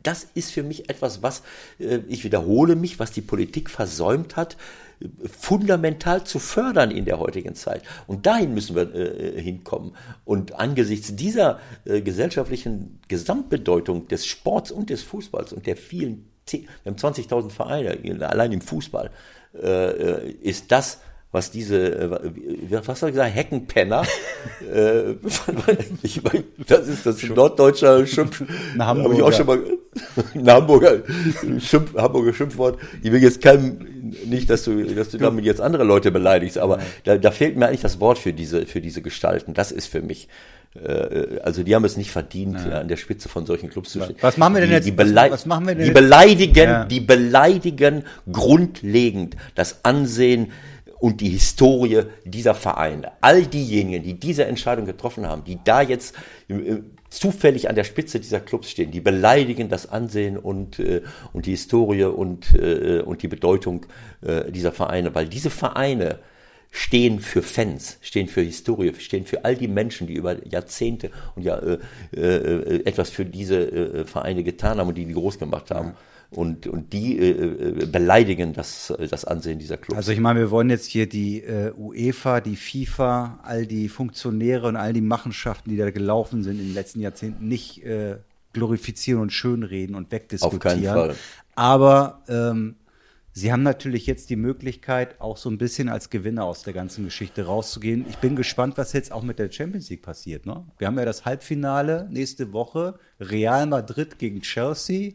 das 0.03 0.25
ist 0.35 0.51
für 0.51 0.63
mich 0.63 0.89
etwas, 0.89 1.21
was, 1.21 1.43
ich 1.79 2.23
wiederhole 2.23 2.77
mich, 2.77 2.97
was 2.97 3.11
die 3.11 3.19
Politik 3.19 3.69
versäumt 3.69 4.37
hat, 4.37 4.55
fundamental 5.25 6.23
zu 6.23 6.39
fördern 6.39 6.91
in 6.91 7.03
der 7.03 7.19
heutigen 7.19 7.55
Zeit. 7.55 7.83
Und 8.05 8.25
dahin 8.25 8.53
müssen 8.53 8.73
wir 8.73 8.87
hinkommen. 9.35 9.97
Und 10.23 10.57
angesichts 10.57 11.13
dieser 11.17 11.59
gesellschaftlichen 11.83 13.01
Gesamtbedeutung 13.09 14.07
des 14.07 14.25
Sports 14.25 14.71
und 14.71 14.89
des 14.91 15.03
Fußballs 15.03 15.51
und 15.51 15.65
der 15.65 15.75
vielen, 15.75 16.29
wir 16.49 16.61
haben 16.85 16.95
20.000 16.95 17.49
Vereine, 17.49 18.29
allein 18.29 18.53
im 18.53 18.61
Fußball, 18.61 19.11
ist 20.41 20.71
das, 20.71 21.01
was 21.31 21.51
diese, 21.51 21.77
äh, 21.93 22.19
wie- 22.33 22.71
was 22.71 22.87
hast 22.87 23.03
du 23.03 23.07
gesagt, 23.07 23.35
Heckenpenner, 23.35 24.03
äh, 24.73 25.11
ich 26.03 26.23
mein, 26.23 26.43
das 26.67 26.87
ist 26.87 27.05
das 27.05 27.21
norddeutscher 27.23 28.05
Schimpf, 28.07 28.41
habe 28.79 29.13
ich 29.13 29.21
auch 29.21 29.31
Hamburger. 29.31 29.31
schon 29.33 29.45
mal, 29.45 29.59
ein 30.35 30.49
Hamburger, 30.49 30.97
Schimpf, 31.59 31.95
Hamburger 31.95 32.33
Schimpfwort, 32.33 32.79
ich 33.03 33.11
will 33.11 33.21
jetzt 33.21 33.41
kein, 33.41 34.13
nicht, 34.25 34.49
dass 34.49 34.63
du, 34.63 34.83
dass 34.85 35.09
du 35.09 35.17
damit 35.17 35.43
jetzt 35.45 35.59
andere 35.61 35.83
Leute 35.83 36.11
beleidigst, 36.11 36.57
aber 36.57 36.79
da, 37.03 37.17
da 37.17 37.31
fehlt 37.31 37.57
mir 37.57 37.67
eigentlich 37.67 37.81
das 37.81 37.99
Wort 37.99 38.17
für 38.17 38.31
diese, 38.33 38.65
für 38.65 38.79
diese 38.81 39.01
Gestalten, 39.01 39.53
das 39.53 39.71
ist 39.73 39.87
für 39.87 40.01
mich, 40.01 40.29
äh, 40.81 41.39
also 41.43 41.61
die 41.63 41.75
haben 41.75 41.83
es 41.83 41.97
nicht 41.97 42.11
verdient, 42.11 42.57
ja, 42.69 42.79
an 42.79 42.87
der 42.87 42.95
Spitze 42.97 43.27
von 43.27 43.45
solchen 43.45 43.69
Clubs 43.69 43.91
zu 43.91 44.01
stehen. 44.01 44.15
Was 44.21 44.37
machen 44.37 44.53
wir 44.53 44.61
denn 44.61 44.69
die, 44.69 44.75
jetzt- 44.77 44.85
Die, 44.87 44.91
belei 44.91 45.29
was 45.29 45.45
machen 45.45 45.67
wir 45.67 45.75
denn 45.75 45.85
die 45.85 45.91
beleidigen, 45.91 46.55
Ja. 46.69 46.85
die 46.85 47.01
beleidigen 47.01 48.03
grundlegend 48.31 49.35
das 49.55 49.83
Ansehen 49.83 50.51
und 50.99 51.21
die 51.21 51.29
Historie 51.29 52.03
dieser 52.25 52.55
Vereine. 52.55 53.11
All 53.21 53.45
diejenigen, 53.45 54.03
die 54.03 54.19
diese 54.19 54.45
Entscheidung 54.45 54.85
getroffen 54.85 55.27
haben, 55.27 55.43
die 55.43 55.59
da 55.63 55.81
jetzt 55.81 56.15
äh, 56.49 56.77
zufällig 57.09 57.69
an 57.69 57.75
der 57.75 57.83
Spitze 57.83 58.19
dieser 58.19 58.39
Clubs 58.39 58.69
stehen, 58.69 58.91
die 58.91 58.99
beleidigen 58.99 59.69
das 59.69 59.89
Ansehen 59.89 60.37
und, 60.37 60.79
äh, 60.79 61.01
und 61.33 61.45
die 61.45 61.51
Historie 61.51 62.05
und, 62.05 62.53
äh, 62.55 63.01
und 63.05 63.21
die 63.23 63.27
Bedeutung 63.27 63.85
äh, 64.21 64.51
dieser 64.51 64.71
Vereine, 64.71 65.13
weil 65.15 65.27
diese 65.27 65.49
Vereine 65.49 66.19
stehen 66.69 67.19
für 67.21 67.41
Fans, 67.41 67.97
stehen 68.01 68.27
für 68.27 68.41
Historie, 68.41 68.93
stehen 68.99 69.25
für 69.25 69.45
all 69.45 69.55
die 69.55 69.69
Menschen, 69.69 70.05
die 70.05 70.15
über 70.15 70.45
Jahrzehnte 70.45 71.11
und 71.35 71.43
ja 71.43 71.57
äh, 71.57 71.77
äh, 72.13 72.83
etwas 72.85 73.09
für 73.09 73.25
diese 73.25 74.05
Vereine 74.05 74.43
getan 74.43 74.77
haben 74.77 74.89
und 74.89 74.97
die 74.97 75.05
die 75.05 75.13
groß 75.13 75.39
gemacht 75.39 75.71
haben. 75.71 75.93
Und, 76.29 76.67
und 76.67 76.91
die 76.91 77.17
äh, 77.17 77.29
äh, 77.29 77.85
beleidigen 77.85 78.51
das, 78.51 78.93
das 79.09 79.23
Ansehen 79.23 79.59
dieser 79.59 79.77
Clubs. 79.77 79.97
Also 79.97 80.11
ich 80.11 80.19
meine, 80.19 80.39
wir 80.39 80.51
wollen 80.51 80.69
jetzt 80.69 80.87
hier 80.87 81.07
die 81.07 81.41
äh, 81.41 81.71
UEFA, 81.73 82.41
die 82.41 82.57
FIFA, 82.57 83.39
all 83.43 83.65
die 83.65 83.87
Funktionäre 83.87 84.67
und 84.67 84.75
all 84.75 84.91
die 84.91 85.01
Machenschaften, 85.01 85.69
die 85.69 85.77
da 85.77 85.89
gelaufen 85.89 86.43
sind 86.43 86.59
in 86.59 86.67
den 86.67 86.73
letzten 86.73 86.99
Jahrzehnten, 86.99 87.47
nicht 87.47 87.81
äh, 87.85 88.17
glorifizieren 88.51 89.21
und 89.21 89.31
schönreden 89.31 89.95
und 89.95 90.11
wegdiskutieren. 90.11 90.57
Auf 90.57 90.73
keinen 90.73 90.83
Fall. 90.83 91.15
Aber 91.55 92.23
ähm, 92.27 92.75
sie 93.31 93.53
haben 93.53 93.63
natürlich 93.63 94.05
jetzt 94.05 94.29
die 94.29 94.35
Möglichkeit, 94.35 95.21
auch 95.21 95.37
so 95.37 95.49
ein 95.49 95.57
bisschen 95.57 95.87
als 95.87 96.09
Gewinner 96.09 96.43
aus 96.43 96.63
der 96.63 96.73
ganzen 96.73 97.05
Geschichte 97.05 97.45
rauszugehen. 97.45 98.05
Ich 98.09 98.17
bin 98.17 98.35
gespannt, 98.35 98.77
was 98.77 98.91
jetzt 98.91 99.13
auch 99.13 99.23
mit 99.23 99.39
der 99.39 99.49
Champions 99.49 99.89
League 99.89 100.01
passiert. 100.01 100.45
Ne? 100.45 100.65
Wir 100.77 100.87
haben 100.87 100.97
ja 100.99 101.05
das 101.05 101.23
Halbfinale 101.23 102.07
nächste 102.11 102.51
Woche, 102.51 102.99
Real 103.19 103.65
Madrid 103.65 104.19
gegen 104.19 104.41
Chelsea 104.41 105.13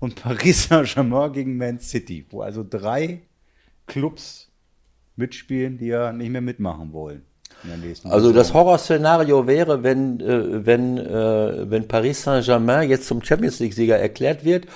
und 0.00 0.16
Paris 0.16 0.64
Saint-Germain 0.68 1.32
gegen 1.32 1.56
Man 1.56 1.78
City, 1.80 2.26
wo 2.30 2.42
also 2.42 2.64
drei 2.68 3.22
Clubs 3.86 4.50
mitspielen, 5.16 5.78
die 5.78 5.86
ja 5.86 6.12
nicht 6.12 6.30
mehr 6.30 6.40
mitmachen 6.40 6.92
wollen. 6.92 7.22
Also 8.04 8.32
das. 8.32 8.54
Horrorszenario 8.54 9.46
wäre, 9.46 9.82
wenn, 9.82 10.20
äh, 10.20 10.64
wenn, 10.64 10.96
äh, 10.98 11.70
wenn 11.70 11.88
Paris 11.88 12.22
Saint-Germain 12.22 12.88
jetzt 12.88 13.08
zum 13.08 13.22
Champions 13.22 13.58
League-Sieger 13.58 13.98
erklärt 13.98 14.44
wird, 14.44 14.66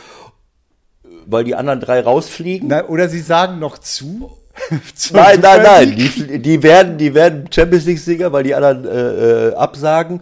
weil 1.27 1.45
die 1.45 1.55
anderen 1.55 1.79
drei 1.79 2.01
rausfliegen. 2.01 2.69
Na, 2.69 2.89
oder 2.89 3.09
sie 3.09 3.21
sagen 3.21 3.61
noch 3.61 3.79
zu. 3.79 4.33
Nein, 5.13 5.41
nein, 5.41 5.63
nein, 5.63 5.97
die, 5.97 6.39
die 6.39 6.63
werden, 6.63 6.99
die 6.99 7.15
werden 7.15 7.49
Champions 7.51 7.87
League-Sieger, 7.87 8.33
weil 8.33 8.43
die 8.43 8.55
anderen 8.55 8.85
äh, 8.85 9.49
äh, 9.49 9.55
absagen. 9.55 10.21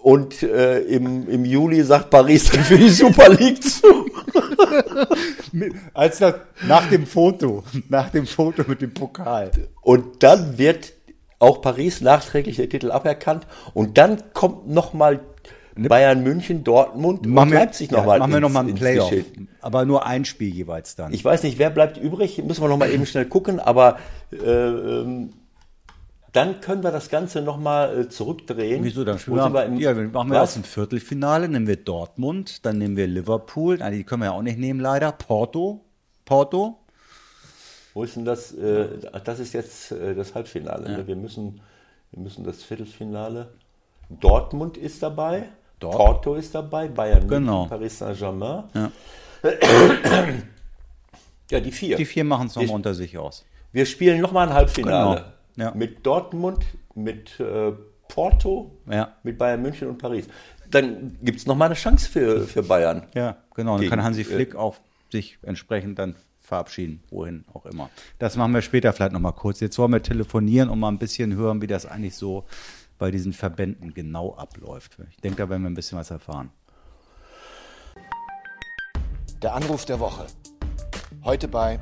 Und 0.00 0.44
äh, 0.44 0.78
im, 0.80 1.28
im 1.28 1.44
Juli 1.44 1.82
sagt 1.82 2.10
Paris 2.10 2.50
dann 2.52 2.62
für 2.62 2.78
die 2.78 2.90
Super 2.90 3.30
League 3.30 3.62
zu. 3.64 4.06
Als 5.94 6.18
das, 6.18 6.34
nach 6.66 6.88
dem 6.88 7.06
Foto, 7.06 7.64
nach 7.88 8.10
dem 8.10 8.26
Foto 8.26 8.64
mit 8.66 8.80
dem 8.82 8.94
Pokal. 8.94 9.50
Und 9.80 10.22
dann 10.22 10.58
wird 10.58 10.92
auch 11.38 11.60
Paris 11.60 12.00
nachträglich 12.00 12.56
der 12.56 12.68
Titel 12.68 12.90
aberkannt. 12.90 13.46
Und 13.74 13.98
dann 13.98 14.22
kommt 14.32 14.68
nochmal 14.68 15.20
Bayern 15.76 16.22
München, 16.22 16.62
Dortmund 16.62 17.26
und 17.26 17.50
Leipzig 17.50 17.90
ja, 17.90 17.98
nochmal 17.98 18.20
machen 18.20 18.32
wir 18.32 18.40
nochmal 18.40 18.64
ein 18.64 18.68
ins 18.70 18.80
Playoff. 18.80 19.10
Geschehen. 19.10 19.48
Aber 19.60 19.84
nur 19.84 20.06
ein 20.06 20.24
Spiel 20.24 20.54
jeweils 20.54 20.94
dann. 20.94 21.12
Ich 21.12 21.24
weiß 21.24 21.42
nicht, 21.42 21.58
wer 21.58 21.70
bleibt 21.70 21.96
übrig, 21.96 22.42
müssen 22.44 22.62
wir 22.62 22.68
nochmal 22.68 22.92
eben 22.92 23.06
schnell 23.06 23.24
gucken, 23.24 23.58
aber 23.58 23.98
äh, 24.32 24.36
ähm, 24.46 25.32
dann 26.34 26.60
können 26.60 26.82
wir 26.82 26.90
das 26.90 27.08
Ganze 27.08 27.40
nochmal 27.40 28.00
äh, 28.00 28.08
zurückdrehen. 28.08 28.82
Wieso? 28.84 29.04
Dann 29.04 29.18
spielen 29.18 29.36
wir, 29.36 29.52
wir 29.52 29.64
im, 29.64 29.76
ja, 29.78 29.94
machen 29.94 30.30
wir 30.30 30.38
erst 30.38 30.56
ein 30.56 30.64
Viertelfinale, 30.64 31.48
nehmen 31.48 31.66
wir 31.66 31.76
Dortmund, 31.76 32.66
dann 32.66 32.76
nehmen 32.78 32.96
wir 32.96 33.06
Liverpool, 33.06 33.78
nein, 33.78 33.92
die 33.92 34.04
können 34.04 34.22
wir 34.22 34.26
ja 34.26 34.32
auch 34.32 34.42
nicht 34.42 34.58
nehmen 34.58 34.80
leider, 34.80 35.12
Porto, 35.12 35.80
Porto, 36.24 36.78
Wo 37.94 38.02
ist 38.02 38.16
denn 38.16 38.24
das? 38.24 38.52
Äh, 38.52 38.88
das 39.24 39.38
ist 39.38 39.52
jetzt 39.54 39.92
äh, 39.92 40.14
das 40.14 40.34
Halbfinale. 40.34 40.90
Ja. 40.90 40.98
Ne? 40.98 41.06
Wir, 41.06 41.16
müssen, 41.16 41.60
wir 42.10 42.22
müssen 42.22 42.44
das 42.44 42.62
Viertelfinale. 42.64 43.52
Dortmund 44.10 44.76
ist 44.76 45.02
dabei, 45.02 45.44
Dort- 45.78 45.96
Porto 45.96 46.34
ist 46.34 46.54
dabei, 46.54 46.88
Bayern 46.88 47.28
Genau. 47.28 47.60
München, 47.60 47.68
Paris 47.70 47.98
Saint-Germain. 47.98 48.64
Ja. 48.74 48.90
Ja, 51.50 51.60
die 51.60 51.72
vier. 51.72 51.96
die 51.96 52.04
vier 52.06 52.24
machen 52.24 52.48
es 52.48 52.56
nochmal 52.56 52.74
unter 52.74 52.94
sich 52.94 53.16
aus. 53.18 53.44
Wir 53.70 53.86
spielen 53.86 54.20
nochmal 54.20 54.48
ein 54.48 54.54
Halbfinale. 54.54 55.16
Genau. 55.16 55.33
Ja. 55.56 55.72
Mit 55.74 56.04
Dortmund, 56.04 56.64
mit 56.94 57.38
äh, 57.40 57.72
Porto, 58.08 58.72
Ja. 58.90 59.14
mit 59.22 59.38
Bayern 59.38 59.62
München 59.62 59.88
und 59.88 59.98
Paris. 59.98 60.26
Dann 60.70 61.16
gibt 61.22 61.38
es 61.38 61.46
nochmal 61.46 61.66
eine 61.66 61.74
Chance 61.76 62.08
für, 62.08 62.46
für 62.46 62.62
Bayern. 62.62 63.06
Ja, 63.14 63.36
genau. 63.54 63.78
Dann 63.78 63.88
kann 63.88 64.02
Hansi 64.02 64.22
äh, 64.22 64.24
Flick 64.24 64.54
auch 64.56 64.76
sich 65.12 65.38
entsprechend 65.42 65.98
dann 65.98 66.16
verabschieden, 66.40 67.02
wohin 67.10 67.44
auch 67.52 67.66
immer. 67.66 67.90
Das 68.18 68.36
machen 68.36 68.52
wir 68.52 68.62
später 68.62 68.92
vielleicht 68.92 69.12
nochmal 69.12 69.32
kurz. 69.32 69.60
Jetzt 69.60 69.78
wollen 69.78 69.92
wir 69.92 70.02
telefonieren 70.02 70.68
und 70.68 70.78
mal 70.80 70.88
ein 70.88 70.98
bisschen 70.98 71.34
hören, 71.34 71.62
wie 71.62 71.66
das 71.66 71.86
eigentlich 71.86 72.16
so 72.16 72.44
bei 72.98 73.10
diesen 73.10 73.32
Verbänden 73.32 73.94
genau 73.94 74.34
abläuft. 74.34 74.96
Ich 75.10 75.16
denke, 75.18 75.38
da 75.38 75.48
werden 75.48 75.62
wir 75.62 75.70
ein 75.70 75.74
bisschen 75.74 75.98
was 75.98 76.10
erfahren. 76.10 76.50
Der 79.42 79.54
Anruf 79.54 79.84
der 79.84 80.00
Woche. 80.00 80.26
Heute 81.24 81.48
bei 81.48 81.78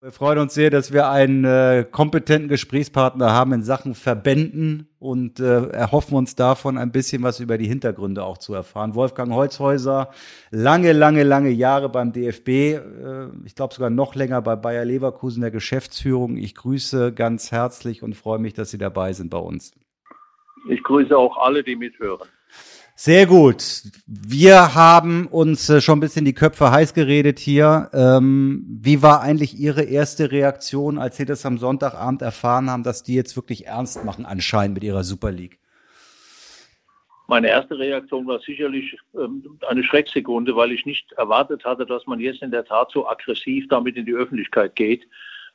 Wir 0.00 0.12
freuen 0.12 0.38
uns 0.38 0.54
sehr, 0.54 0.70
dass 0.70 0.92
wir 0.92 1.10
einen 1.10 1.44
äh, 1.44 1.84
kompetenten 1.90 2.48
Gesprächspartner 2.48 3.32
haben 3.32 3.52
in 3.52 3.64
Sachen 3.64 3.96
Verbänden 3.96 4.88
und 5.00 5.40
äh, 5.40 5.70
erhoffen 5.70 6.16
uns 6.16 6.36
davon 6.36 6.78
ein 6.78 6.92
bisschen 6.92 7.24
was 7.24 7.40
über 7.40 7.58
die 7.58 7.66
Hintergründe 7.66 8.22
auch 8.22 8.38
zu 8.38 8.54
erfahren. 8.54 8.94
Wolfgang 8.94 9.32
Holzhäuser, 9.32 10.12
lange, 10.52 10.92
lange, 10.92 11.24
lange 11.24 11.50
Jahre 11.50 11.88
beim 11.88 12.12
DFB, 12.12 12.48
äh, 12.48 13.26
ich 13.44 13.56
glaube 13.56 13.74
sogar 13.74 13.90
noch 13.90 14.14
länger 14.14 14.40
bei 14.40 14.54
Bayer 14.54 14.84
Leverkusen 14.84 15.40
der 15.40 15.50
Geschäftsführung. 15.50 16.36
Ich 16.36 16.54
grüße 16.54 17.12
ganz 17.12 17.50
herzlich 17.50 18.04
und 18.04 18.14
freue 18.14 18.38
mich, 18.38 18.54
dass 18.54 18.70
Sie 18.70 18.78
dabei 18.78 19.12
sind 19.14 19.30
bei 19.30 19.38
uns. 19.38 19.72
Ich 20.68 20.80
grüße 20.84 21.16
auch 21.16 21.36
alle, 21.38 21.64
die 21.64 21.74
mithören. 21.74 22.28
Sehr 23.00 23.26
gut. 23.26 23.62
Wir 24.08 24.74
haben 24.74 25.28
uns 25.28 25.70
äh, 25.70 25.80
schon 25.80 25.98
ein 25.98 26.00
bisschen 26.00 26.24
die 26.24 26.34
Köpfe 26.34 26.72
heiß 26.72 26.94
geredet 26.94 27.38
hier. 27.38 27.90
Ähm, 27.92 28.66
wie 28.82 29.02
war 29.02 29.20
eigentlich 29.20 29.56
Ihre 29.56 29.84
erste 29.84 30.32
Reaktion, 30.32 30.98
als 30.98 31.16
Sie 31.16 31.24
das 31.24 31.46
am 31.46 31.58
Sonntagabend 31.58 32.22
erfahren 32.22 32.68
haben, 32.68 32.82
dass 32.82 33.04
die 33.04 33.14
jetzt 33.14 33.36
wirklich 33.36 33.68
ernst 33.68 34.04
machen 34.04 34.26
anscheinend 34.26 34.74
mit 34.74 34.82
ihrer 34.82 35.04
Super 35.04 35.30
League? 35.30 35.60
Meine 37.28 37.46
erste 37.46 37.78
Reaktion 37.78 38.26
war 38.26 38.40
sicherlich 38.40 38.98
ähm, 39.14 39.44
eine 39.68 39.84
Schrecksekunde, 39.84 40.56
weil 40.56 40.72
ich 40.72 40.84
nicht 40.84 41.12
erwartet 41.12 41.64
hatte, 41.64 41.86
dass 41.86 42.04
man 42.08 42.18
jetzt 42.18 42.42
in 42.42 42.50
der 42.50 42.64
Tat 42.64 42.90
so 42.90 43.08
aggressiv 43.08 43.68
damit 43.68 43.96
in 43.96 44.06
die 44.06 44.14
Öffentlichkeit 44.14 44.74
geht. 44.74 45.06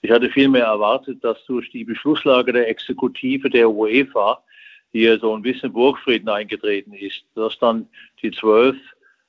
Ich 0.02 0.12
hatte 0.12 0.30
vielmehr 0.30 0.64
erwartet, 0.64 1.22
dass 1.26 1.44
durch 1.44 1.70
die 1.72 1.84
Beschlusslage 1.84 2.54
der 2.54 2.70
Exekutive 2.70 3.50
der 3.50 3.70
UEFA 3.70 4.42
hier 4.94 5.20
so 5.20 5.36
ein 5.36 5.42
bisschen 5.42 5.74
Burgfrieden 5.74 6.30
eingetreten 6.30 6.94
ist. 6.94 7.26
Dass 7.36 7.60
dann 7.60 7.88
die 8.22 8.32
zwölf 8.32 8.78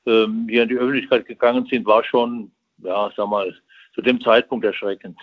ähm, 0.07 0.47
hier 0.49 0.62
in 0.62 0.69
die 0.69 0.77
Öffentlichkeit 0.77 1.27
gegangen 1.27 1.67
sind, 1.69 1.85
war 1.87 2.05
schon, 2.05 2.53
ja, 2.79 3.11
sag 3.17 3.29
mal, 3.29 3.53
zu 3.95 4.03
dem 4.03 4.21
Zeitpunkt 4.21 4.65
erschreckend. 4.65 5.19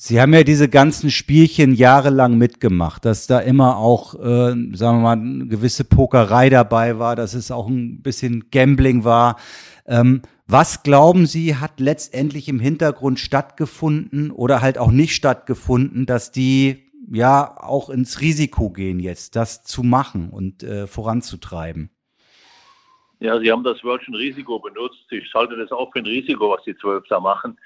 Sie 0.00 0.20
haben 0.20 0.32
ja 0.32 0.44
diese 0.44 0.68
ganzen 0.68 1.10
Spielchen 1.10 1.74
jahrelang 1.74 2.38
mitgemacht, 2.38 3.04
dass 3.04 3.26
da 3.26 3.40
immer 3.40 3.78
auch, 3.78 4.14
äh, 4.14 4.54
sagen 4.74 4.76
wir 4.76 4.92
mal, 4.92 5.12
eine 5.18 5.46
gewisse 5.48 5.82
Pokerei 5.82 6.50
dabei 6.50 7.00
war, 7.00 7.16
dass 7.16 7.34
es 7.34 7.50
auch 7.50 7.66
ein 7.66 8.00
bisschen 8.00 8.50
Gambling 8.50 9.02
war. 9.02 9.40
Ähm, 9.86 10.22
was 10.46 10.82
glauben 10.82 11.26
Sie, 11.26 11.56
hat 11.56 11.80
letztendlich 11.80 12.48
im 12.48 12.60
Hintergrund 12.60 13.18
stattgefunden 13.18 14.30
oder 14.30 14.62
halt 14.62 14.78
auch 14.78 14.92
nicht 14.92 15.14
stattgefunden, 15.14 16.06
dass 16.06 16.30
die 16.30 16.87
ja 17.10 17.56
auch 17.58 17.90
ins 17.90 18.20
Risiko 18.20 18.70
gehen 18.70 19.00
jetzt, 19.00 19.36
das 19.36 19.62
zu 19.62 19.82
machen 19.82 20.30
und 20.30 20.62
äh, 20.62 20.86
voranzutreiben? 20.86 21.90
Ja, 23.20 23.38
Sie 23.40 23.50
haben 23.50 23.64
das 23.64 23.82
Wörtchen 23.82 24.14
Risiko 24.14 24.60
benutzt. 24.60 25.06
Ich 25.10 25.32
halte 25.34 25.56
das 25.56 25.72
auch 25.72 25.92
für 25.92 25.98
ein 25.98 26.06
Risiko, 26.06 26.50
was 26.50 26.62
die 26.64 26.76
Zwölf 26.76 27.04
da 27.08 27.18
machen. 27.18 27.58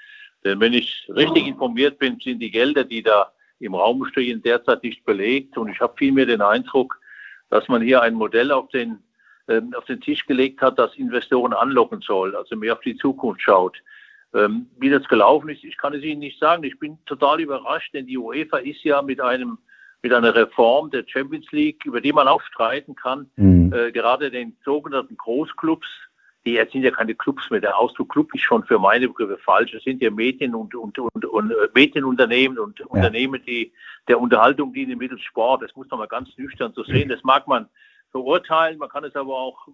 Denn 0.43 0.59
wenn 0.59 0.73
ich 0.73 1.07
richtig 1.09 1.47
informiert 1.47 1.99
bin, 1.99 2.19
sind 2.19 2.39
die 2.39 2.51
Gelder, 2.51 2.83
die 2.83 3.03
da 3.03 3.31
im 3.59 3.75
Raum 3.75 4.05
stehen, 4.05 4.41
derzeit 4.41 4.83
nicht 4.83 5.05
belegt. 5.05 5.57
Und 5.57 5.69
ich 5.69 5.79
habe 5.79 5.93
vielmehr 5.97 6.25
den 6.25 6.41
Eindruck, 6.41 6.99
dass 7.49 7.67
man 7.67 7.81
hier 7.81 8.01
ein 8.01 8.15
Modell 8.15 8.51
auf 8.51 8.69
den, 8.69 8.99
ähm, 9.47 9.73
auf 9.77 9.85
den 9.85 10.01
Tisch 10.01 10.25
gelegt 10.25 10.61
hat, 10.61 10.79
das 10.79 10.95
Investoren 10.95 11.53
anlocken 11.53 12.01
soll, 12.01 12.35
also 12.35 12.55
mehr 12.55 12.73
auf 12.73 12.81
die 12.81 12.97
Zukunft 12.97 13.41
schaut. 13.41 13.77
Ähm, 14.33 14.67
wie 14.79 14.89
das 14.89 15.07
gelaufen 15.07 15.49
ist, 15.49 15.63
ich 15.63 15.77
kann 15.77 15.93
es 15.93 16.03
Ihnen 16.03 16.19
nicht 16.19 16.39
sagen. 16.39 16.63
Ich 16.63 16.79
bin 16.79 16.97
total 17.05 17.39
überrascht, 17.39 17.93
denn 17.93 18.07
die 18.07 18.17
UEFA 18.17 18.57
ist 18.57 18.83
ja 18.83 19.01
mit 19.01 19.21
einem 19.21 19.57
mit 20.03 20.11
einer 20.11 20.35
Reform 20.35 20.91
der 20.91 21.05
Champions 21.07 21.49
League, 21.51 21.85
über 21.85 22.01
die 22.01 22.11
man 22.11 22.27
auch 22.27 22.41
streiten 22.41 22.93
kann, 22.93 23.29
äh, 23.71 23.91
gerade 23.93 24.29
den 24.29 24.57
sogenannten 24.65 25.15
Großclubs, 25.15 25.87
die 26.45 26.53
jetzt 26.53 26.73
sind 26.73 26.83
ja 26.83 26.91
keine 26.91 27.15
Clubs 27.15 27.49
mehr. 27.49 27.61
Der 27.61 27.77
Ausdruck 27.77 28.09
Club 28.09 28.35
ist 28.35 28.41
schon 28.41 28.65
für 28.65 28.77
meine 28.77 29.07
Begriffe 29.07 29.37
falsch. 29.37 29.73
Es 29.73 29.83
sind 29.85 30.01
ja 30.01 30.11
Medien 30.11 30.53
und, 30.55 30.75
und, 30.75 30.99
und, 30.99 31.25
und 31.25 31.51
äh, 31.51 31.55
Medienunternehmen 31.73 32.59
und 32.59 32.81
Unternehmen, 32.81 33.41
die 33.47 33.71
der 34.09 34.19
Unterhaltung 34.19 34.73
dienen 34.73 34.97
mittels 34.97 35.21
Sport. 35.21 35.63
Das 35.63 35.73
muss 35.75 35.89
man 35.89 35.99
mal 35.99 36.07
ganz 36.07 36.37
nüchtern 36.37 36.73
so 36.75 36.83
sehen. 36.83 37.07
Das 37.07 37.23
mag 37.23 37.47
man 37.47 37.69
verurteilen, 38.11 38.77
man 38.77 38.89
kann 38.89 39.05
es 39.05 39.15
aber 39.15 39.33
auch 39.33 39.67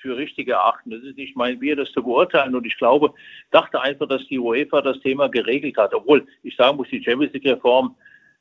für 0.00 0.16
richtig 0.16 0.48
erachten. 0.48 0.90
Das 0.90 1.02
ist 1.02 1.16
nicht 1.16 1.36
mein 1.36 1.58
Bier, 1.58 1.76
das 1.76 1.90
zu 1.92 2.02
beurteilen. 2.02 2.54
Und 2.54 2.66
ich 2.66 2.76
glaube, 2.76 3.12
dachte 3.50 3.80
einfach, 3.80 4.08
dass 4.08 4.26
die 4.28 4.38
UEFA 4.38 4.80
das 4.80 5.00
Thema 5.00 5.28
geregelt 5.28 5.76
hat. 5.76 5.94
Obwohl, 5.94 6.26
ich 6.42 6.56
sagen 6.56 6.76
muss, 6.76 6.88
die 6.88 7.02
Champions 7.02 7.32
League 7.32 7.46
Reform, 7.46 7.96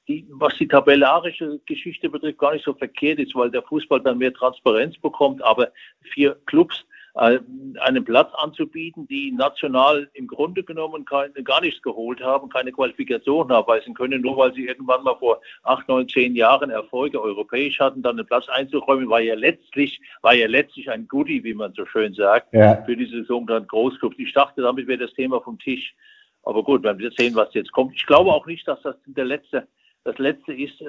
die, 0.08 0.26
was 0.30 0.56
die 0.58 0.68
tabellarische 0.68 1.60
Geschichte 1.66 2.10
betrifft, 2.10 2.38
gar 2.38 2.54
nicht 2.54 2.66
so 2.66 2.74
verkehrt 2.74 3.20
ist, 3.20 3.36
weil 3.36 3.52
der 3.52 3.64
Fußball 3.64 4.02
dann 4.02 4.20
mehr 4.20 4.34
Transparenz 4.34 4.98
bekommt. 4.98 5.44
Aber 5.44 5.72
vier 6.14 6.38
Clubs 6.46 6.86
einen 7.18 8.06
Platz 8.06 8.32
anzubieten, 8.36 9.08
die 9.08 9.32
national 9.32 10.10
im 10.14 10.28
Grunde 10.28 10.64
genommen 10.64 11.04
keine, 11.06 11.34
gar 11.44 11.62
nichts 11.62 11.82
geholt 11.82 12.22
haben, 12.22 12.50
keine 12.50 12.72
Qualifikation 12.72 13.48
nachweisen 13.48 13.94
können, 13.94 14.22
nur 14.22 14.38
weil 14.38 14.54
sie 14.54 14.66
irgendwann 14.68 15.04
mal 15.04 15.16
vor 15.16 15.42
acht, 15.64 15.88
neun, 15.88 16.08
zehn 16.08 16.36
Jahren 16.36 16.70
Erfolge 16.70 17.22
europäisch 17.22 17.80
hatten, 17.80 18.02
dann 18.04 18.18
einen 18.18 18.28
Platz 18.28 18.48
einzuräumen, 18.50 19.10
war 19.10 19.20
ja 19.20 19.36
letztlich, 19.36 20.00
war 20.22 20.34
ja 20.34 20.48
letztlich 20.48 20.90
ein 20.90 21.08
Goodie, 21.08 21.44
wie 21.44 21.54
man 21.54 21.74
so 21.74 21.86
schön 21.86 22.14
sagt, 22.14 22.54
Ja. 22.54 22.84
für 22.84 22.96
diese 22.96 23.24
sogenannten 23.24 23.68
Großclubs. 23.68 24.16
Ich 24.20 24.34
dachte, 24.34 24.62
damit 24.62 24.88
wäre 24.88 25.00
das 25.00 25.14
Thema 25.14 25.42
vom 25.42 25.58
Tisch. 25.58 25.96
Aber 26.44 26.64
gut, 26.64 26.84
werden 26.84 27.00
wir 27.00 27.12
sehen, 27.12 27.36
was 27.36 27.54
jetzt 27.54 27.72
kommt. 27.74 27.96
Ich 27.96 28.06
glaube 28.06 28.32
auch 28.32 28.46
nicht, 28.46 28.66
dass 28.68 28.82
das 28.82 28.96
der 29.06 29.26
letzte 29.26 29.68
das 30.08 30.18
Letzte 30.20 30.54
ist, 30.54 30.80
äh, 30.82 30.86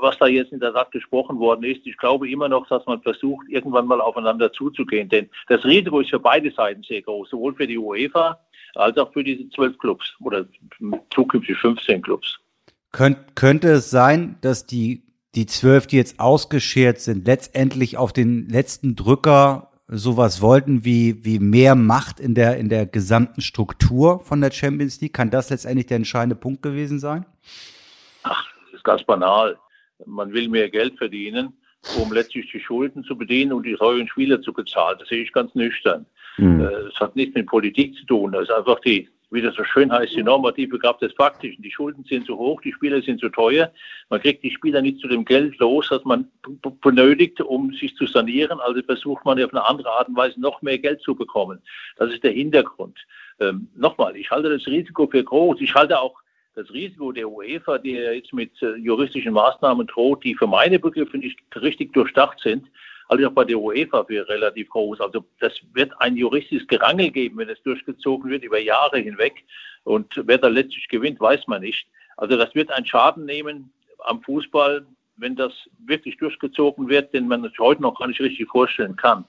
was 0.00 0.18
da 0.18 0.26
jetzt 0.26 0.52
in 0.52 0.60
der 0.60 0.74
Tat 0.74 0.92
gesprochen 0.92 1.38
worden 1.38 1.64
ist. 1.64 1.86
Ich 1.86 1.96
glaube 1.96 2.30
immer 2.30 2.48
noch, 2.48 2.68
dass 2.68 2.84
man 2.84 3.00
versucht, 3.00 3.48
irgendwann 3.48 3.86
mal 3.86 4.00
aufeinander 4.02 4.52
zuzugehen. 4.52 5.08
Denn 5.08 5.30
das 5.48 5.64
Risiko 5.64 6.00
ist 6.00 6.10
für 6.10 6.20
beide 6.20 6.50
Seiten 6.52 6.82
sehr 6.82 7.00
groß, 7.00 7.30
sowohl 7.30 7.54
für 7.54 7.66
die 7.66 7.78
UEFA 7.78 8.38
als 8.74 8.98
auch 8.98 9.12
für 9.12 9.24
diese 9.24 9.48
zwölf 9.48 9.76
Clubs 9.78 10.14
oder 10.20 10.44
zukünftig 11.08 11.56
15 11.56 12.02
Clubs. 12.02 12.38
Könnt, 12.92 13.34
könnte 13.34 13.68
es 13.68 13.90
sein, 13.90 14.36
dass 14.42 14.66
die, 14.66 15.02
die 15.34 15.46
zwölf, 15.46 15.86
die 15.86 15.96
jetzt 15.96 16.20
ausgeschert 16.20 17.00
sind, 17.00 17.26
letztendlich 17.26 17.96
auf 17.96 18.12
den 18.12 18.48
letzten 18.48 18.94
Drücker 18.94 19.70
sowas 19.88 20.42
wollten 20.42 20.84
wie, 20.84 21.24
wie 21.24 21.38
mehr 21.38 21.74
Macht 21.74 22.20
in 22.20 22.34
der, 22.34 22.58
in 22.58 22.68
der 22.68 22.84
gesamten 22.84 23.40
Struktur 23.40 24.20
von 24.20 24.40
der 24.40 24.50
Champions 24.50 25.00
League? 25.00 25.14
Kann 25.14 25.30
das 25.30 25.48
letztendlich 25.48 25.86
der 25.86 25.96
entscheidende 25.96 26.36
Punkt 26.36 26.62
gewesen 26.62 26.98
sein? 27.00 27.24
Das 28.80 28.96
ist 28.96 28.98
ganz 28.98 29.04
banal. 29.04 29.58
Man 30.06 30.32
will 30.32 30.48
mehr 30.48 30.70
Geld 30.70 30.96
verdienen, 30.96 31.52
um 32.00 32.12
letztlich 32.12 32.50
die 32.50 32.60
Schulden 32.60 33.04
zu 33.04 33.16
bedienen 33.16 33.52
und 33.52 33.64
die 33.66 33.74
teuren 33.74 34.08
Spieler 34.08 34.40
zu 34.40 34.54
bezahlen. 34.54 34.96
Das 34.98 35.08
sehe 35.08 35.22
ich 35.22 35.32
ganz 35.32 35.54
nüchtern. 35.54 36.06
Hm. 36.36 36.60
Äh, 36.60 36.64
Es 36.64 36.98
hat 36.98 37.14
nichts 37.14 37.34
mit 37.34 37.46
Politik 37.46 37.94
zu 37.96 38.06
tun. 38.06 38.32
Das 38.32 38.44
ist 38.44 38.50
einfach 38.50 38.80
die, 38.80 39.06
wie 39.30 39.42
das 39.42 39.54
so 39.54 39.64
schön 39.64 39.92
heißt, 39.92 40.14
die 40.14 40.22
normative 40.22 40.78
Kraft 40.78 41.02
des 41.02 41.12
Faktischen. 41.12 41.62
Die 41.62 41.70
Schulden 41.70 42.04
sind 42.04 42.24
zu 42.24 42.38
hoch, 42.38 42.62
die 42.62 42.72
Spieler 42.72 43.02
sind 43.02 43.20
zu 43.20 43.28
teuer. 43.28 43.70
Man 44.08 44.20
kriegt 44.22 44.42
die 44.42 44.50
Spieler 44.50 44.80
nicht 44.80 44.98
zu 45.00 45.08
dem 45.08 45.26
Geld 45.26 45.58
los, 45.58 45.88
das 45.90 46.02
man 46.06 46.26
benötigt, 46.80 47.38
um 47.42 47.74
sich 47.74 47.94
zu 47.96 48.06
sanieren. 48.06 48.60
Also 48.60 48.80
versucht 48.82 49.26
man 49.26 49.42
auf 49.42 49.52
eine 49.52 49.68
andere 49.68 49.90
Art 49.90 50.08
und 50.08 50.16
Weise 50.16 50.40
noch 50.40 50.62
mehr 50.62 50.78
Geld 50.78 51.02
zu 51.02 51.14
bekommen. 51.14 51.60
Das 51.96 52.10
ist 52.10 52.24
der 52.24 52.32
Hintergrund. 52.32 52.98
Ähm, 53.40 53.68
Nochmal, 53.76 54.16
ich 54.16 54.30
halte 54.30 54.48
das 54.48 54.66
Risiko 54.66 55.06
für 55.06 55.22
groß. 55.22 55.60
Ich 55.60 55.74
halte 55.74 56.00
auch 56.00 56.19
das 56.54 56.70
Risiko 56.72 57.12
der 57.12 57.28
UEFA, 57.28 57.78
die 57.78 57.92
jetzt 57.92 58.32
mit 58.32 58.50
äh, 58.62 58.74
juristischen 58.76 59.32
Maßnahmen 59.32 59.86
droht, 59.86 60.24
die 60.24 60.34
für 60.34 60.46
meine 60.46 60.78
Begriffe 60.78 61.18
nicht 61.18 61.38
richtig 61.56 61.92
durchdacht 61.92 62.40
sind, 62.40 62.66
halte 63.08 63.22
ich 63.22 63.28
auch 63.28 63.34
bei 63.34 63.44
der 63.44 63.58
UEFA 63.58 64.04
für 64.04 64.28
relativ 64.28 64.68
groß. 64.70 65.00
Also 65.00 65.24
das 65.40 65.52
wird 65.72 65.92
ein 66.00 66.16
juristisches 66.16 66.66
Gerangel 66.68 67.10
geben, 67.10 67.38
wenn 67.38 67.48
es 67.48 67.62
durchgezogen 67.62 68.30
wird 68.30 68.44
über 68.44 68.58
Jahre 68.58 68.98
hinweg. 68.98 69.44
Und 69.84 70.20
wer 70.24 70.38
da 70.38 70.48
letztlich 70.48 70.88
gewinnt, 70.88 71.20
weiß 71.20 71.46
man 71.46 71.62
nicht. 71.62 71.86
Also 72.16 72.36
das 72.36 72.54
wird 72.54 72.70
einen 72.70 72.86
Schaden 72.86 73.24
nehmen 73.24 73.72
am 74.04 74.22
Fußball, 74.22 74.86
wenn 75.16 75.36
das 75.36 75.52
wirklich 75.86 76.16
durchgezogen 76.18 76.88
wird, 76.88 77.12
den 77.12 77.28
man 77.28 77.42
sich 77.42 77.58
heute 77.58 77.82
noch 77.82 77.98
gar 77.98 78.08
nicht 78.08 78.20
richtig 78.20 78.48
vorstellen 78.48 78.96
kann. 78.96 79.24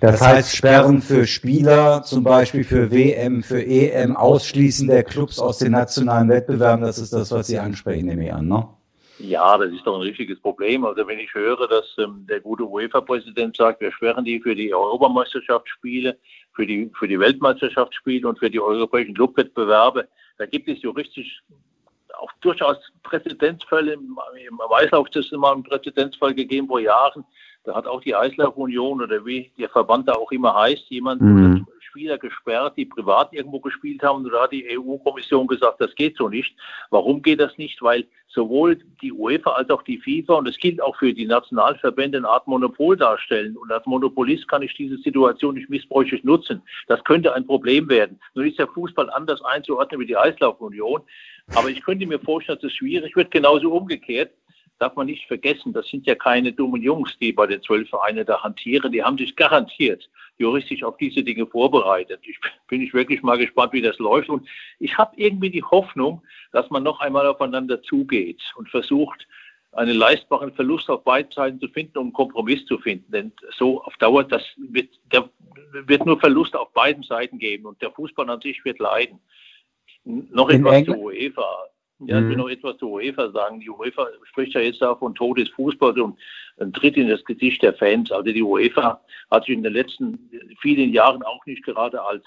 Das 0.00 0.20
heißt 0.20 0.54
Sperren 0.54 1.02
für 1.02 1.26
Spieler, 1.26 2.02
zum 2.02 2.22
Beispiel 2.22 2.62
für 2.62 2.90
WM, 2.90 3.42
für 3.42 3.64
EM, 3.64 4.16
Ausschließen 4.16 4.86
der 4.88 5.02
Clubs 5.02 5.38
aus 5.38 5.58
den 5.58 5.72
nationalen 5.72 6.28
Wettbewerben, 6.28 6.84
das 6.84 6.98
ist 6.98 7.12
das, 7.12 7.32
was 7.32 7.46
Sie 7.46 7.58
ansprechen, 7.58 8.06
nehme 8.06 8.26
ich 8.26 8.32
an, 8.32 8.46
ne? 8.46 8.68
Ja, 9.18 9.58
das 9.58 9.72
ist 9.72 9.84
doch 9.84 9.96
ein 9.96 10.02
richtiges 10.02 10.38
Problem. 10.38 10.84
Also 10.84 11.04
wenn 11.06 11.18
ich 11.18 11.34
höre, 11.34 11.66
dass 11.66 11.96
ähm, 11.98 12.24
der 12.28 12.40
gute 12.40 12.64
UEFA-Präsident 12.64 13.56
sagt, 13.56 13.80
wir 13.80 13.90
sperren 13.90 14.24
die 14.24 14.40
für 14.40 14.54
die 14.54 14.72
Europameisterschaftsspiele, 14.72 16.16
für 16.52 16.66
die, 16.66 16.90
für 16.96 17.08
die 17.08 17.18
Weltmeisterschaftsspiele 17.18 18.28
und 18.28 18.38
für 18.38 18.48
die 18.48 18.60
europäischen 18.60 19.14
Clubwettbewerbe, 19.14 20.06
da 20.38 20.46
gibt 20.46 20.68
es 20.68 20.80
juristisch 20.82 21.42
auch 22.16 22.30
durchaus 22.40 22.76
Präzedenzfälle. 23.02 23.94
Im 23.94 24.16
Weißlauf 24.68 25.08
ist 25.08 25.26
es 25.26 25.32
immer 25.32 25.52
einen 25.52 25.64
Präzedenzfall 25.64 26.34
gegeben 26.34 26.68
vor 26.68 26.80
Jahren. 26.80 27.24
Da 27.68 27.74
hat 27.74 27.86
auch 27.86 28.00
die 28.00 28.14
Eislaufunion 28.14 29.02
oder 29.02 29.26
wie 29.26 29.50
der 29.58 29.68
Verband 29.68 30.08
da 30.08 30.14
auch 30.14 30.32
immer 30.32 30.54
heißt, 30.54 30.86
jemand 30.88 31.20
mhm. 31.20 31.66
Spieler 31.80 32.16
gesperrt, 32.16 32.78
die 32.78 32.86
privat 32.86 33.34
irgendwo 33.34 33.60
gespielt 33.60 34.02
haben. 34.02 34.24
Und 34.24 34.32
da 34.32 34.44
hat 34.44 34.52
die 34.52 34.66
EU-Kommission 34.78 35.46
gesagt, 35.46 35.78
das 35.78 35.94
geht 35.94 36.16
so 36.16 36.30
nicht. 36.30 36.56
Warum 36.88 37.20
geht 37.20 37.40
das 37.40 37.58
nicht? 37.58 37.82
Weil 37.82 38.06
sowohl 38.28 38.78
die 39.02 39.12
UEFA 39.12 39.50
als 39.50 39.68
auch 39.68 39.82
die 39.82 39.98
FIFA, 39.98 40.36
und 40.36 40.48
das 40.48 40.56
gilt 40.56 40.80
auch 40.80 40.96
für 40.96 41.12
die 41.12 41.26
Nationalverbände, 41.26 42.16
eine 42.16 42.28
Art 42.28 42.46
Monopol 42.46 42.96
darstellen. 42.96 43.54
Und 43.58 43.70
als 43.70 43.84
Monopolist 43.84 44.48
kann 44.48 44.62
ich 44.62 44.74
diese 44.74 44.96
Situation 44.96 45.54
nicht 45.54 45.68
missbräuchlich 45.68 46.24
nutzen. 46.24 46.62
Das 46.86 47.04
könnte 47.04 47.34
ein 47.34 47.46
Problem 47.46 47.90
werden. 47.90 48.18
Nun 48.34 48.46
ist 48.46 48.58
der 48.58 48.68
Fußball 48.68 49.10
anders 49.10 49.44
einzuordnen 49.44 50.00
wie 50.00 50.06
die 50.06 50.16
Eislaufunion. 50.16 51.02
Aber 51.54 51.68
ich 51.68 51.82
könnte 51.82 52.06
mir 52.06 52.18
vorstellen, 52.18 52.58
dass 52.62 52.70
es 52.70 52.76
schwierig 52.76 53.14
wird, 53.14 53.30
genauso 53.30 53.72
umgekehrt 53.72 54.30
darf 54.78 54.94
man 54.96 55.06
nicht 55.06 55.26
vergessen, 55.26 55.72
das 55.72 55.88
sind 55.88 56.06
ja 56.06 56.14
keine 56.14 56.52
dummen 56.52 56.82
Jungs, 56.82 57.16
die 57.18 57.32
bei 57.32 57.46
den 57.46 57.62
zwölf 57.62 57.88
Vereinen 57.88 58.24
da 58.24 58.42
hantieren. 58.42 58.92
Die 58.92 59.02
haben 59.02 59.18
sich 59.18 59.34
garantiert 59.36 60.08
juristisch 60.38 60.84
auf 60.84 60.96
diese 60.96 61.22
Dinge 61.22 61.46
vorbereitet. 61.46 62.20
Ich 62.22 62.38
bin 62.68 62.80
ich 62.80 62.94
wirklich 62.94 63.22
mal 63.22 63.38
gespannt, 63.38 63.72
wie 63.72 63.82
das 63.82 63.98
läuft. 63.98 64.28
Und 64.28 64.48
ich 64.78 64.96
habe 64.96 65.12
irgendwie 65.16 65.50
die 65.50 65.62
Hoffnung, 65.62 66.22
dass 66.52 66.70
man 66.70 66.82
noch 66.82 67.00
einmal 67.00 67.26
aufeinander 67.26 67.82
zugeht 67.82 68.40
und 68.56 68.68
versucht, 68.68 69.26
einen 69.72 69.96
leistbaren 69.96 70.52
Verlust 70.54 70.88
auf 70.88 71.04
beiden 71.04 71.30
Seiten 71.32 71.60
zu 71.60 71.68
finden, 71.68 71.98
um 71.98 72.06
einen 72.06 72.12
Kompromiss 72.12 72.64
zu 72.66 72.78
finden. 72.78 73.10
Denn 73.12 73.32
so 73.56 73.82
auf 73.82 73.96
Dauer, 73.98 74.24
das 74.24 74.42
wird, 74.56 74.88
der 75.12 75.28
wird 75.72 76.06
nur 76.06 76.18
Verlust 76.18 76.56
auf 76.56 76.72
beiden 76.72 77.02
Seiten 77.02 77.38
geben 77.38 77.66
und 77.66 77.80
der 77.82 77.90
Fußball 77.90 78.28
an 78.30 78.40
sich 78.40 78.64
wird 78.64 78.78
leiden. 78.78 79.18
Noch 80.04 80.48
etwas 80.48 80.84
zur 80.84 80.98
UEFA. 80.98 81.66
Ja, 82.00 82.20
ich 82.20 82.28
will 82.28 82.36
noch 82.36 82.48
etwas 82.48 82.76
zur 82.78 82.92
UEFA 82.92 83.30
sagen. 83.32 83.58
Die 83.58 83.70
UEFA 83.70 84.06
spricht 84.24 84.54
ja 84.54 84.60
jetzt 84.60 84.82
auch 84.82 85.00
von 85.00 85.14
Tod 85.14 85.38
des 85.38 85.48
Fußballs 85.50 85.98
und 85.98 86.16
ein 86.58 86.72
Tritt 86.72 86.96
in 86.96 87.08
das 87.08 87.24
Gesicht 87.24 87.62
der 87.62 87.74
Fans. 87.74 88.12
Also 88.12 88.32
die 88.32 88.42
UEFA 88.42 89.00
hat 89.30 89.44
sich 89.44 89.54
in 89.54 89.64
den 89.64 89.72
letzten 89.72 90.30
vielen 90.60 90.92
Jahren 90.92 91.22
auch 91.22 91.44
nicht 91.46 91.64
gerade 91.64 92.02
als 92.02 92.24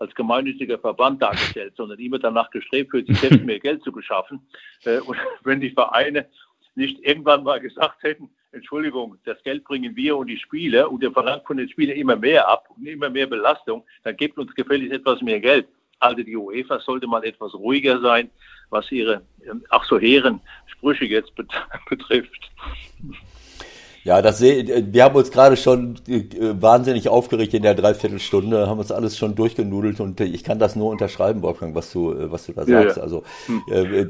als 0.00 0.14
gemeinnütziger 0.14 0.78
Verband 0.78 1.22
dargestellt, 1.22 1.74
sondern 1.76 1.98
immer 1.98 2.18
danach 2.18 2.50
gestrebt, 2.50 2.90
für 2.90 3.04
sich 3.04 3.18
selbst 3.18 3.44
mehr 3.44 3.60
Geld 3.60 3.82
zu 3.82 3.92
beschaffen. 3.92 4.40
Äh, 4.84 5.00
und 5.00 5.16
wenn 5.44 5.60
die 5.60 5.70
Vereine 5.70 6.26
nicht 6.74 7.00
irgendwann 7.00 7.44
mal 7.44 7.60
gesagt 7.60 8.02
hätten, 8.02 8.30
Entschuldigung, 8.52 9.16
das 9.24 9.40
Geld 9.42 9.62
bringen 9.64 9.94
wir 9.94 10.16
und 10.16 10.26
die 10.26 10.38
Spieler 10.38 10.90
und 10.90 11.02
der 11.02 11.12
verlangt 11.12 11.46
von 11.46 11.58
den 11.58 11.68
Spielern 11.68 11.96
immer 11.96 12.16
mehr 12.16 12.48
ab 12.48 12.68
und 12.74 12.86
immer 12.86 13.10
mehr 13.10 13.26
Belastung, 13.26 13.84
dann 14.02 14.16
gebt 14.16 14.38
uns 14.38 14.54
gefälligst 14.54 14.92
etwas 14.92 15.20
mehr 15.20 15.38
Geld. 15.38 15.68
Also 16.00 16.22
die 16.22 16.36
UEFA 16.36 16.80
sollte 16.80 17.06
mal 17.06 17.24
etwas 17.24 17.54
ruhiger 17.54 18.00
sein, 18.00 18.30
was 18.70 18.90
ihre 18.90 19.22
ach 19.68 19.84
so 19.84 19.98
hehren 19.98 20.40
Sprüche 20.66 21.04
jetzt 21.04 21.32
betrifft. 21.88 22.50
Ja, 24.02 24.22
das 24.22 24.38
seh, 24.38 24.64
wir 24.90 25.04
haben 25.04 25.14
uns 25.14 25.30
gerade 25.30 25.58
schon 25.58 25.96
äh, 26.08 26.24
wahnsinnig 26.58 27.10
aufgeregt 27.10 27.52
in 27.52 27.62
der 27.62 27.74
Dreiviertelstunde, 27.74 28.66
haben 28.66 28.78
uns 28.78 28.90
alles 28.90 29.18
schon 29.18 29.34
durchgenudelt 29.34 30.00
und 30.00 30.18
ich 30.22 30.42
kann 30.42 30.58
das 30.58 30.74
nur 30.74 30.88
unterschreiben, 30.88 31.42
Wolfgang, 31.42 31.74
was 31.74 31.92
du, 31.92 32.12
äh, 32.12 32.32
was 32.32 32.46
du 32.46 32.54
da 32.54 32.64
sagst. 32.64 32.96
Ja. 32.96 33.02
Also 33.02 33.24
hm. 33.44 33.62
äh, 33.70 34.04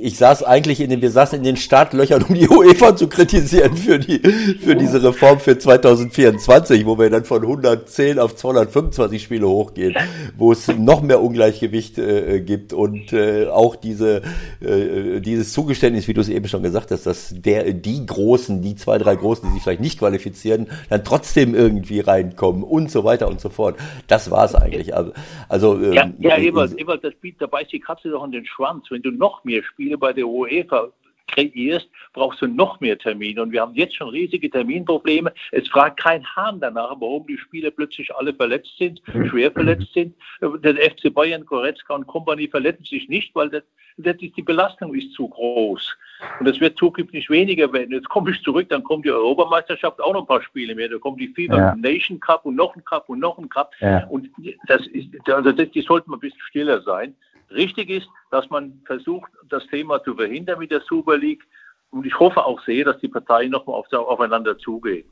ich 0.00 0.16
saß 0.16 0.42
eigentlich 0.42 0.80
in 0.80 0.88
den, 0.88 1.02
wir 1.02 1.10
saßen 1.10 1.36
in 1.36 1.44
den 1.44 1.58
Startlöchern, 1.58 2.22
um 2.22 2.34
die 2.34 2.48
UEFA 2.48 2.96
zu 2.96 3.08
kritisieren 3.08 3.76
für 3.76 3.98
die, 3.98 4.20
für 4.20 4.74
diese 4.74 5.02
Reform 5.02 5.38
für 5.38 5.58
2024, 5.58 6.86
wo 6.86 6.98
wir 6.98 7.10
dann 7.10 7.26
von 7.26 7.42
110 7.42 8.18
auf 8.18 8.36
225 8.36 9.22
Spiele 9.22 9.46
hochgehen, 9.46 9.96
wo 10.38 10.52
es 10.52 10.66
noch 10.68 11.02
mehr 11.02 11.20
Ungleichgewicht 11.20 11.98
äh, 11.98 12.40
gibt 12.40 12.72
und 12.72 13.12
äh, 13.12 13.48
auch 13.48 13.76
diese, 13.76 14.22
äh, 14.60 15.20
dieses 15.20 15.52
Zugeständnis, 15.52 16.08
wie 16.08 16.14
du 16.14 16.22
es 16.22 16.30
eben 16.30 16.48
schon 16.48 16.62
gesagt 16.62 16.90
hast, 16.90 17.04
dass 17.04 17.34
der, 17.36 17.70
die 17.74 18.06
Großen, 18.06 18.62
die 18.62 18.76
zwei, 18.76 18.96
drei 18.96 19.14
Großen 19.14 19.25
Großen, 19.26 19.48
die 19.48 19.54
sich 19.54 19.62
vielleicht 19.64 19.80
nicht 19.80 19.98
qualifizieren, 19.98 20.68
dann 20.88 21.04
trotzdem 21.04 21.54
irgendwie 21.54 22.00
reinkommen 22.00 22.62
und 22.62 22.90
so 22.90 23.02
weiter 23.02 23.28
und 23.28 23.40
so 23.40 23.48
fort. 23.48 23.76
Das 24.06 24.30
war 24.30 24.44
es 24.44 24.54
eigentlich. 24.54 24.94
Also, 24.94 25.12
also 25.48 25.76
ja, 25.92 26.04
ähm, 26.04 26.14
ja 26.18 26.36
Ewald, 26.38 26.78
Ewald, 26.78 27.02
das 27.02 27.14
bietet 27.16 27.42
dabei 27.42 27.64
die 27.64 27.80
Katze 27.80 28.10
doch 28.10 28.22
an 28.22 28.30
den 28.30 28.46
Schwanz. 28.46 28.86
Wenn 28.90 29.02
du 29.02 29.10
noch 29.10 29.42
mehr 29.42 29.62
Spiele 29.64 29.98
bei 29.98 30.12
der 30.12 30.28
UEFA 30.28 30.92
kreierst, 31.26 31.88
brauchst 32.12 32.40
du 32.40 32.46
noch 32.46 32.80
mehr 32.80 32.96
Termine. 32.98 33.42
Und 33.42 33.50
wir 33.50 33.60
haben 33.60 33.74
jetzt 33.74 33.96
schon 33.96 34.10
riesige 34.10 34.48
Terminprobleme. 34.48 35.32
Es 35.50 35.68
fragt 35.68 36.00
kein 36.00 36.24
Hahn 36.24 36.60
danach, 36.60 36.96
warum 37.00 37.26
die 37.26 37.38
Spieler 37.38 37.72
plötzlich 37.72 38.14
alle 38.14 38.32
verletzt 38.32 38.78
sind, 38.78 39.02
schwer 39.28 39.50
verletzt 39.50 39.92
sind. 39.92 40.14
Der 40.40 40.76
FC 40.76 41.12
Bayern, 41.12 41.44
Goretzka 41.44 41.94
und 41.94 42.06
Kompanie 42.06 42.48
verletzen 42.48 42.84
sich 42.84 43.08
nicht, 43.08 43.34
weil 43.34 43.50
das, 43.50 43.64
das 43.96 44.16
ist, 44.20 44.36
die 44.36 44.42
Belastung 44.42 44.94
ist 44.94 45.12
zu 45.14 45.28
groß. 45.28 45.96
Und 46.40 46.48
es 46.48 46.60
wird 46.60 46.78
zukünftig 46.78 47.28
weniger 47.30 47.72
werden. 47.72 47.92
Jetzt 47.92 48.08
komme 48.08 48.30
ich 48.30 48.42
zurück, 48.42 48.68
dann 48.68 48.82
kommt 48.82 49.04
die 49.04 49.10
Europameisterschaft, 49.10 50.00
auch 50.00 50.12
noch 50.12 50.22
ein 50.22 50.26
paar 50.26 50.42
Spiele 50.42 50.74
mehr. 50.74 50.88
Da 50.88 50.98
kommt 50.98 51.20
die 51.20 51.28
FIFA 51.28 51.56
ja. 51.56 51.76
Nation 51.76 52.20
Cup 52.20 52.44
und 52.44 52.56
noch 52.56 52.74
ein 52.74 52.84
Cup 52.84 53.08
und 53.08 53.20
noch 53.20 53.38
ein 53.38 53.48
Cup. 53.48 53.72
Ja. 53.80 54.06
Und 54.06 54.30
das 54.66 54.86
ist, 54.88 55.08
also 55.28 55.52
das, 55.52 55.70
die 55.70 55.82
sollten 55.82 56.12
ein 56.12 56.20
bisschen 56.20 56.40
stiller 56.40 56.80
sein. 56.82 57.14
Richtig 57.50 57.90
ist, 57.90 58.08
dass 58.30 58.48
man 58.50 58.80
versucht, 58.86 59.30
das 59.48 59.66
Thema 59.68 60.02
zu 60.02 60.14
verhindern 60.14 60.58
mit 60.58 60.70
der 60.70 60.80
Super 60.80 61.16
League. 61.16 61.44
Und 61.90 62.06
ich 62.06 62.18
hoffe 62.18 62.44
auch 62.44 62.60
sehr, 62.62 62.84
dass 62.84 62.98
die 62.98 63.08
Parteien 63.08 63.50
nochmal 63.50 63.76
auf, 63.76 63.92
aufeinander 63.92 64.58
zugehen. 64.58 65.04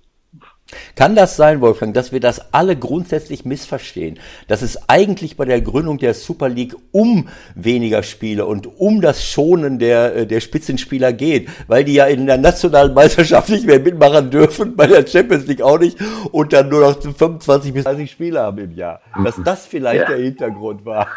Kann 0.97 1.15
das 1.15 1.37
sein, 1.37 1.61
Wolfgang, 1.61 1.95
dass 1.95 2.13
wir 2.13 2.21
das 2.21 2.53
alle 2.53 2.77
grundsätzlich 2.77 3.45
missverstehen? 3.45 4.19
Dass 4.49 4.63
es 4.63 4.89
eigentlich 4.89 5.37
bei 5.37 5.45
der 5.45 5.61
Gründung 5.61 5.99
der 5.99 6.15
Super 6.15 6.49
League 6.49 6.75
um 6.93 7.29
weniger 7.55 8.03
Spiele 8.03 8.47
und 8.47 8.79
um 8.79 9.01
das 9.01 9.25
Schonen 9.25 9.79
der, 9.79 10.17
äh, 10.17 10.27
der 10.27 10.41
Spitzenspieler 10.41 11.13
geht, 11.13 11.49
weil 11.67 11.85
die 11.85 11.95
ja 11.95 12.07
in 12.07 12.27
der 12.27 12.39
nationalen 12.39 12.95
Meisterschaft 12.95 13.51
nicht 13.51 13.67
mehr 13.67 13.81
mitmachen 13.81 14.31
dürfen, 14.31 14.75
bei 14.75 14.87
der 14.87 15.07
Champions 15.07 15.47
League 15.47 15.63
auch 15.63 15.79
nicht 15.79 15.99
und 16.33 16.53
dann 16.53 16.69
nur 16.69 16.81
noch 16.81 17.01
25 17.01 17.73
bis 17.73 17.85
30 17.85 18.11
Spiele 18.11 18.41
haben 18.41 18.59
im 18.59 18.73
Jahr. 18.73 19.01
Dass 19.23 19.37
das 19.45 19.67
vielleicht 19.67 20.09
ja. 20.09 20.17
der 20.17 20.25
Hintergrund 20.25 20.85
war. 20.85 21.09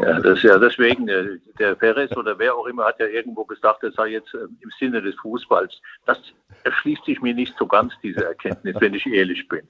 Ja, 0.00 0.20
das 0.20 0.38
ist 0.38 0.42
ja 0.42 0.58
deswegen, 0.58 1.06
der, 1.06 1.38
der 1.58 1.74
Perez 1.74 2.16
oder 2.16 2.38
wer 2.38 2.54
auch 2.54 2.66
immer 2.66 2.84
hat 2.84 2.98
ja 2.98 3.06
irgendwo 3.06 3.44
gesagt, 3.44 3.82
das 3.82 3.94
sei 3.94 4.08
jetzt 4.08 4.34
äh, 4.34 4.38
im 4.38 4.70
Sinne 4.78 5.00
des 5.00 5.14
Fußballs. 5.16 5.80
Das 6.06 6.18
erschließt 6.64 7.04
sich 7.04 7.20
mir 7.20 7.34
nicht 7.34 7.54
so 7.58 7.66
ganz, 7.66 7.92
diese 8.02 8.24
Erkenntnis, 8.24 8.76
wenn 8.80 8.94
ich 8.94 9.06
ehrlich 9.06 9.46
bin. 9.48 9.62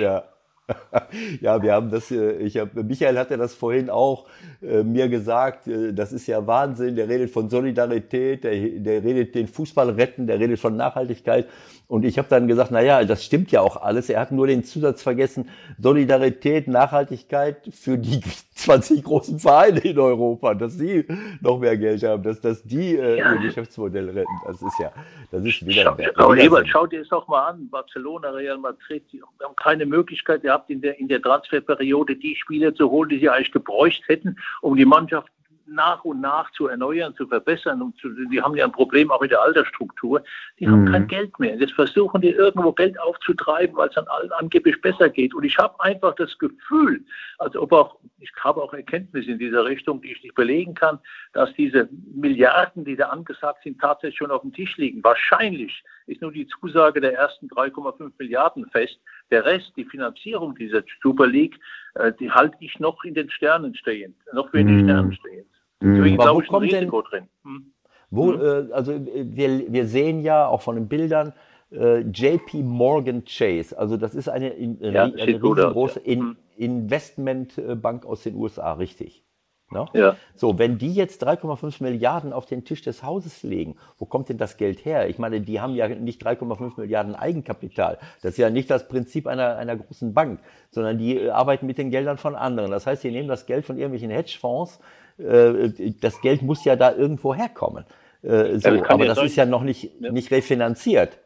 Ja. 0.00 0.24
Ja, 1.40 1.62
wir 1.62 1.72
haben 1.72 1.90
das, 1.90 2.10
äh, 2.10 2.38
ich 2.38 2.56
habe, 2.58 2.82
Michael 2.82 3.18
hatte 3.18 3.36
das 3.36 3.54
vorhin 3.54 3.90
auch 3.90 4.26
äh, 4.60 4.82
mir 4.82 5.08
gesagt, 5.08 5.66
äh, 5.68 5.92
das 5.92 6.12
ist 6.12 6.26
ja 6.26 6.44
Wahnsinn, 6.46 6.96
der 6.96 7.08
redet 7.08 7.30
von 7.30 7.48
Solidarität, 7.48 8.44
der, 8.44 8.52
der 8.52 9.04
redet 9.04 9.34
den 9.34 9.46
Fußball 9.46 9.90
retten, 9.90 10.26
der 10.26 10.40
redet 10.40 10.58
von 10.58 10.76
Nachhaltigkeit. 10.76 11.46
Und 11.88 12.04
ich 12.04 12.18
habe 12.18 12.26
dann 12.28 12.48
gesagt, 12.48 12.72
na 12.72 12.80
ja, 12.80 13.04
das 13.04 13.24
stimmt 13.24 13.52
ja 13.52 13.60
auch 13.60 13.80
alles. 13.80 14.10
Er 14.10 14.20
hat 14.20 14.32
nur 14.32 14.48
den 14.48 14.64
Zusatz 14.64 15.02
vergessen, 15.02 15.48
Solidarität, 15.78 16.66
Nachhaltigkeit 16.66 17.58
für 17.70 17.96
die 17.96 18.20
20 18.56 19.04
großen 19.04 19.38
Vereine 19.38 19.78
in 19.80 19.98
Europa, 19.98 20.54
dass 20.54 20.74
sie 20.74 21.04
noch 21.40 21.58
mehr 21.58 21.76
Geld 21.76 22.02
haben, 22.02 22.22
dass, 22.22 22.40
dass 22.40 22.62
die 22.64 22.96
äh, 22.96 23.18
ja. 23.18 23.34
ihr 23.34 23.40
Geschäftsmodell 23.40 24.10
retten. 24.10 24.32
Das 24.46 24.60
ist 24.60 24.78
ja, 24.80 24.92
das 25.30 25.44
ist 25.44 25.64
wieder. 25.64 25.96
Schau, 26.16 26.24
aber 26.24 26.36
Ebert, 26.38 26.66
schau 26.68 26.86
dir 26.86 27.02
es 27.02 27.08
doch 27.08 27.28
mal 27.28 27.50
an. 27.50 27.68
Barcelona, 27.70 28.30
Real 28.30 28.58
Madrid, 28.58 29.04
die 29.12 29.22
haben 29.42 29.54
keine 29.56 29.86
Möglichkeit 29.86 30.42
gehabt, 30.42 30.70
in 30.70 30.80
der, 30.80 30.98
in 30.98 31.06
der 31.06 31.22
Transferperiode 31.22 32.16
die 32.16 32.34
Spieler 32.34 32.74
zu 32.74 32.90
holen, 32.90 33.10
die 33.10 33.18
sie 33.20 33.28
eigentlich 33.28 33.52
gebräucht 33.52 34.02
hätten, 34.08 34.36
um 34.60 34.76
die 34.76 34.86
Mannschaft 34.86 35.30
nach 35.66 36.04
und 36.04 36.20
nach 36.20 36.50
zu 36.52 36.68
erneuern, 36.68 37.14
zu 37.14 37.26
verbessern. 37.26 37.82
Und 37.82 37.96
zu, 37.98 38.08
die 38.30 38.40
haben 38.40 38.56
ja 38.56 38.64
ein 38.64 38.72
Problem 38.72 39.10
auch 39.10 39.20
mit 39.20 39.30
der 39.30 39.40
Altersstruktur. 39.40 40.22
Die 40.58 40.66
mhm. 40.66 40.70
haben 40.70 40.92
kein 40.92 41.06
Geld 41.08 41.38
mehr. 41.38 41.56
Jetzt 41.56 41.72
versuchen 41.72 42.20
die 42.20 42.30
irgendwo 42.30 42.72
Geld 42.72 42.98
aufzutreiben, 43.00 43.76
weil 43.76 43.88
es 43.88 43.94
dann 43.94 44.06
allen 44.08 44.32
angeblich 44.32 44.80
besser 44.80 45.08
geht. 45.08 45.34
Und 45.34 45.44
ich 45.44 45.56
habe 45.58 45.78
einfach 45.80 46.14
das 46.14 46.36
Gefühl, 46.38 47.04
als 47.38 47.56
ob 47.56 47.72
auch, 47.72 47.98
ich 48.18 48.30
habe 48.40 48.62
auch 48.62 48.72
Erkenntnisse 48.72 49.30
in 49.30 49.38
dieser 49.38 49.64
Richtung, 49.64 50.00
die 50.00 50.12
ich 50.12 50.22
nicht 50.22 50.34
belegen 50.34 50.74
kann, 50.74 50.98
dass 51.32 51.52
diese 51.54 51.88
Milliarden, 52.14 52.84
die 52.84 52.96
da 52.96 53.08
angesagt 53.08 53.62
sind, 53.64 53.80
tatsächlich 53.80 54.18
schon 54.18 54.30
auf 54.30 54.42
dem 54.42 54.52
Tisch 54.52 54.76
liegen. 54.76 55.02
Wahrscheinlich 55.02 55.82
ist 56.06 56.22
nur 56.22 56.32
die 56.32 56.46
Zusage 56.46 57.00
der 57.00 57.14
ersten 57.14 57.48
3,5 57.48 58.12
Milliarden 58.18 58.66
fest. 58.70 58.98
Der 59.30 59.44
Rest, 59.44 59.72
die 59.76 59.84
Finanzierung 59.84 60.54
dieser 60.54 60.82
Super 61.02 61.26
League, 61.26 61.58
äh, 61.94 62.12
die 62.20 62.30
halte 62.30 62.56
ich 62.60 62.78
noch 62.78 63.02
in 63.04 63.14
den 63.14 63.30
Sternen 63.30 63.74
stehend, 63.74 64.16
noch 64.32 64.50
für 64.50 64.60
in 64.60 64.68
den. 64.68 64.84
Sternen 64.84 65.12
stehend. 65.12 65.55
Deswegen 65.82 66.16
glaube 66.16 66.44
ich, 66.44 66.50
ein 66.50 66.56
Risiko 66.56 67.02
denn, 67.02 67.10
drin. 67.10 67.28
Hm? 67.42 67.72
Wo, 68.10 68.32
hm? 68.32 68.40
äh, 68.40 68.72
also 68.72 68.92
wir, 68.94 69.72
wir 69.72 69.86
sehen 69.86 70.20
ja 70.20 70.46
auch 70.46 70.62
von 70.62 70.76
den 70.76 70.88
Bildern, 70.88 71.32
äh, 71.72 72.00
JP 72.00 72.62
Morgan 72.62 73.24
Chase, 73.24 73.76
also 73.76 73.96
das 73.96 74.14
ist 74.14 74.28
eine, 74.28 74.52
eine, 74.52 74.92
ja, 74.92 75.04
eine 75.04 75.26
riesengroße 75.26 76.00
ja. 76.04 76.12
in, 76.12 76.20
hm. 76.20 76.36
Investmentbank 76.56 78.06
aus 78.06 78.22
den 78.22 78.34
USA, 78.34 78.72
richtig? 78.74 79.26
No? 79.70 79.88
Ne? 79.92 80.00
Ja. 80.00 80.16
So, 80.36 80.58
wenn 80.58 80.78
die 80.78 80.94
jetzt 80.94 81.26
3,5 81.26 81.82
Milliarden 81.82 82.32
auf 82.32 82.46
den 82.46 82.64
Tisch 82.64 82.82
des 82.82 83.02
Hauses 83.02 83.42
legen, 83.42 83.76
wo 83.98 84.06
kommt 84.06 84.28
denn 84.28 84.38
das 84.38 84.56
Geld 84.56 84.84
her? 84.84 85.08
Ich 85.08 85.18
meine, 85.18 85.40
die 85.40 85.60
haben 85.60 85.74
ja 85.74 85.88
nicht 85.88 86.24
3,5 86.24 86.80
Milliarden 86.80 87.16
Eigenkapital. 87.16 87.98
Das 88.22 88.32
ist 88.32 88.38
ja 88.38 88.48
nicht 88.48 88.70
das 88.70 88.86
Prinzip 88.86 89.26
einer, 89.26 89.56
einer 89.56 89.76
großen 89.76 90.14
Bank, 90.14 90.40
sondern 90.70 90.98
die 90.98 91.16
äh, 91.16 91.30
arbeiten 91.30 91.66
mit 91.66 91.78
den 91.78 91.90
Geldern 91.90 92.16
von 92.16 92.36
anderen. 92.36 92.70
Das 92.70 92.86
heißt, 92.86 93.02
sie 93.02 93.10
nehmen 93.10 93.28
das 93.28 93.46
Geld 93.46 93.64
von 93.64 93.76
irgendwelchen 93.76 94.10
Hedgefonds. 94.10 94.78
Äh, 95.18 95.92
das 96.00 96.20
Geld 96.20 96.42
muss 96.42 96.64
ja 96.64 96.76
da 96.76 96.94
irgendwo 96.94 97.34
herkommen. 97.34 97.84
Äh, 98.22 98.58
so, 98.58 98.84
aber 98.88 99.06
das 99.06 99.22
ist 99.22 99.36
ja 99.36 99.46
noch 99.46 99.62
nicht, 99.62 100.00
nicht 100.00 100.30
refinanziert. 100.30 101.18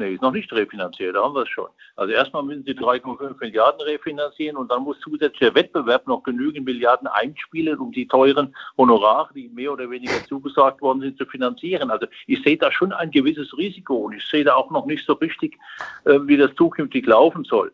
Nee, 0.00 0.14
ist 0.14 0.22
noch 0.22 0.32
nicht 0.32 0.52
refinanziert, 0.52 1.16
da 1.16 1.24
haben 1.24 1.34
wir 1.34 1.42
es 1.42 1.48
schon. 1.48 1.66
Also 1.96 2.12
erstmal 2.12 2.44
müssen 2.44 2.62
Sie 2.62 2.70
3,5 2.70 3.34
Milliarden 3.40 3.80
refinanzieren 3.80 4.56
und 4.56 4.70
dann 4.70 4.84
muss 4.84 5.00
zusätzlich 5.00 5.40
der 5.40 5.56
Wettbewerb 5.56 6.06
noch 6.06 6.22
genügend 6.22 6.66
Milliarden 6.66 7.08
einspielen, 7.08 7.76
um 7.80 7.90
die 7.90 8.06
teuren 8.06 8.54
Honorare, 8.76 9.34
die 9.34 9.48
mehr 9.48 9.72
oder 9.72 9.90
weniger 9.90 10.24
zugesagt 10.28 10.80
worden 10.82 11.00
sind, 11.00 11.18
zu 11.18 11.26
finanzieren. 11.26 11.90
Also 11.90 12.06
ich 12.28 12.40
sehe 12.44 12.56
da 12.56 12.70
schon 12.70 12.92
ein 12.92 13.10
gewisses 13.10 13.56
Risiko 13.58 13.96
und 13.96 14.12
ich 14.12 14.24
sehe 14.24 14.44
da 14.44 14.54
auch 14.54 14.70
noch 14.70 14.86
nicht 14.86 15.04
so 15.04 15.14
richtig, 15.14 15.58
äh, 16.04 16.20
wie 16.22 16.36
das 16.36 16.54
zukünftig 16.54 17.04
laufen 17.04 17.42
soll. 17.42 17.72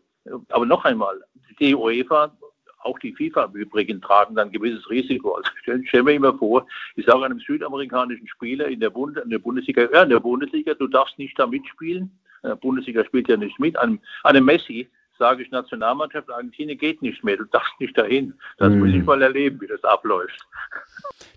Aber 0.49 0.65
noch 0.65 0.83
einmal, 0.83 1.21
die 1.59 1.75
UEFA 1.75 2.35
auch 2.85 2.99
die 2.99 3.13
FIFA 3.13 3.45
im 3.45 3.53
Übrigen 3.53 4.01
tragen 4.01 4.35
dann 4.35 4.49
ein 4.49 4.51
gewisses 4.51 4.89
Risiko. 4.89 5.33
Also 5.33 5.49
stellen 5.61 5.85
stell 5.87 6.03
mir 6.03 6.13
immer 6.13 6.37
vor, 6.37 6.67
ich 6.95 7.05
sage 7.05 7.25
einem 7.25 7.39
südamerikanischen 7.39 8.27
Spieler 8.27 8.67
in 8.67 8.79
der, 8.79 8.89
Bund, 8.89 9.17
in 9.17 9.29
der 9.29 9.39
Bundesliga, 9.39 9.87
ja, 9.91 10.03
in 10.03 10.09
der 10.09 10.19
Bundesliga, 10.19 10.73
du 10.73 10.87
darfst 10.87 11.17
nicht 11.17 11.37
da 11.37 11.47
mitspielen. 11.47 12.11
Der 12.43 12.55
Bundesliga 12.55 13.03
spielt 13.03 13.27
ja 13.27 13.37
nicht 13.37 13.59
mit. 13.59 13.77
Einem, 13.77 13.99
einem 14.23 14.45
Messi 14.45 14.87
sage 15.17 15.43
ich, 15.43 15.51
Nationalmannschaft 15.51 16.29
Argentinien 16.29 16.77
geht 16.77 17.01
nicht 17.01 17.23
mehr, 17.23 17.37
du 17.37 17.45
darfst 17.45 17.73
nicht 17.79 17.97
dahin. 17.97 18.33
Das 18.57 18.69
hm. 18.69 18.83
will 18.83 18.95
ich 18.95 19.03
mal 19.03 19.21
erleben, 19.21 19.59
wie 19.61 19.67
das 19.67 19.83
abläuft. 19.83 20.39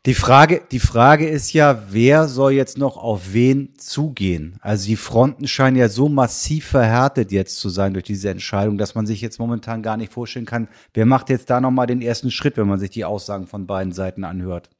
Die 0.06 0.14
Frage, 0.14 0.62
die 0.70 0.78
Frage 0.78 1.28
ist 1.28 1.52
ja, 1.52 1.82
wer 1.90 2.28
soll 2.28 2.52
jetzt 2.52 2.78
noch 2.78 2.96
auf 2.96 3.32
wen 3.32 3.74
zugehen? 3.76 4.58
Also 4.62 4.86
die 4.86 4.96
Fronten 4.96 5.46
scheinen 5.46 5.76
ja 5.76 5.88
so 5.88 6.08
massiv 6.08 6.66
verhärtet 6.66 7.32
jetzt 7.32 7.58
zu 7.58 7.68
sein 7.68 7.92
durch 7.92 8.04
diese 8.04 8.30
Entscheidung, 8.30 8.78
dass 8.78 8.94
man 8.94 9.06
sich 9.06 9.20
jetzt 9.20 9.38
momentan 9.38 9.82
gar 9.82 9.96
nicht 9.96 10.12
vorstellen 10.12 10.46
kann, 10.46 10.68
wer 10.94 11.06
macht 11.06 11.30
jetzt 11.30 11.50
da 11.50 11.60
nochmal 11.60 11.86
den 11.86 12.00
ersten 12.00 12.30
Schritt, 12.30 12.56
wenn 12.56 12.68
man 12.68 12.78
sich 12.78 12.90
die 12.90 13.04
Aussagen 13.04 13.46
von 13.46 13.66
beiden 13.66 13.92
Seiten 13.92 14.24
anhört. 14.24 14.70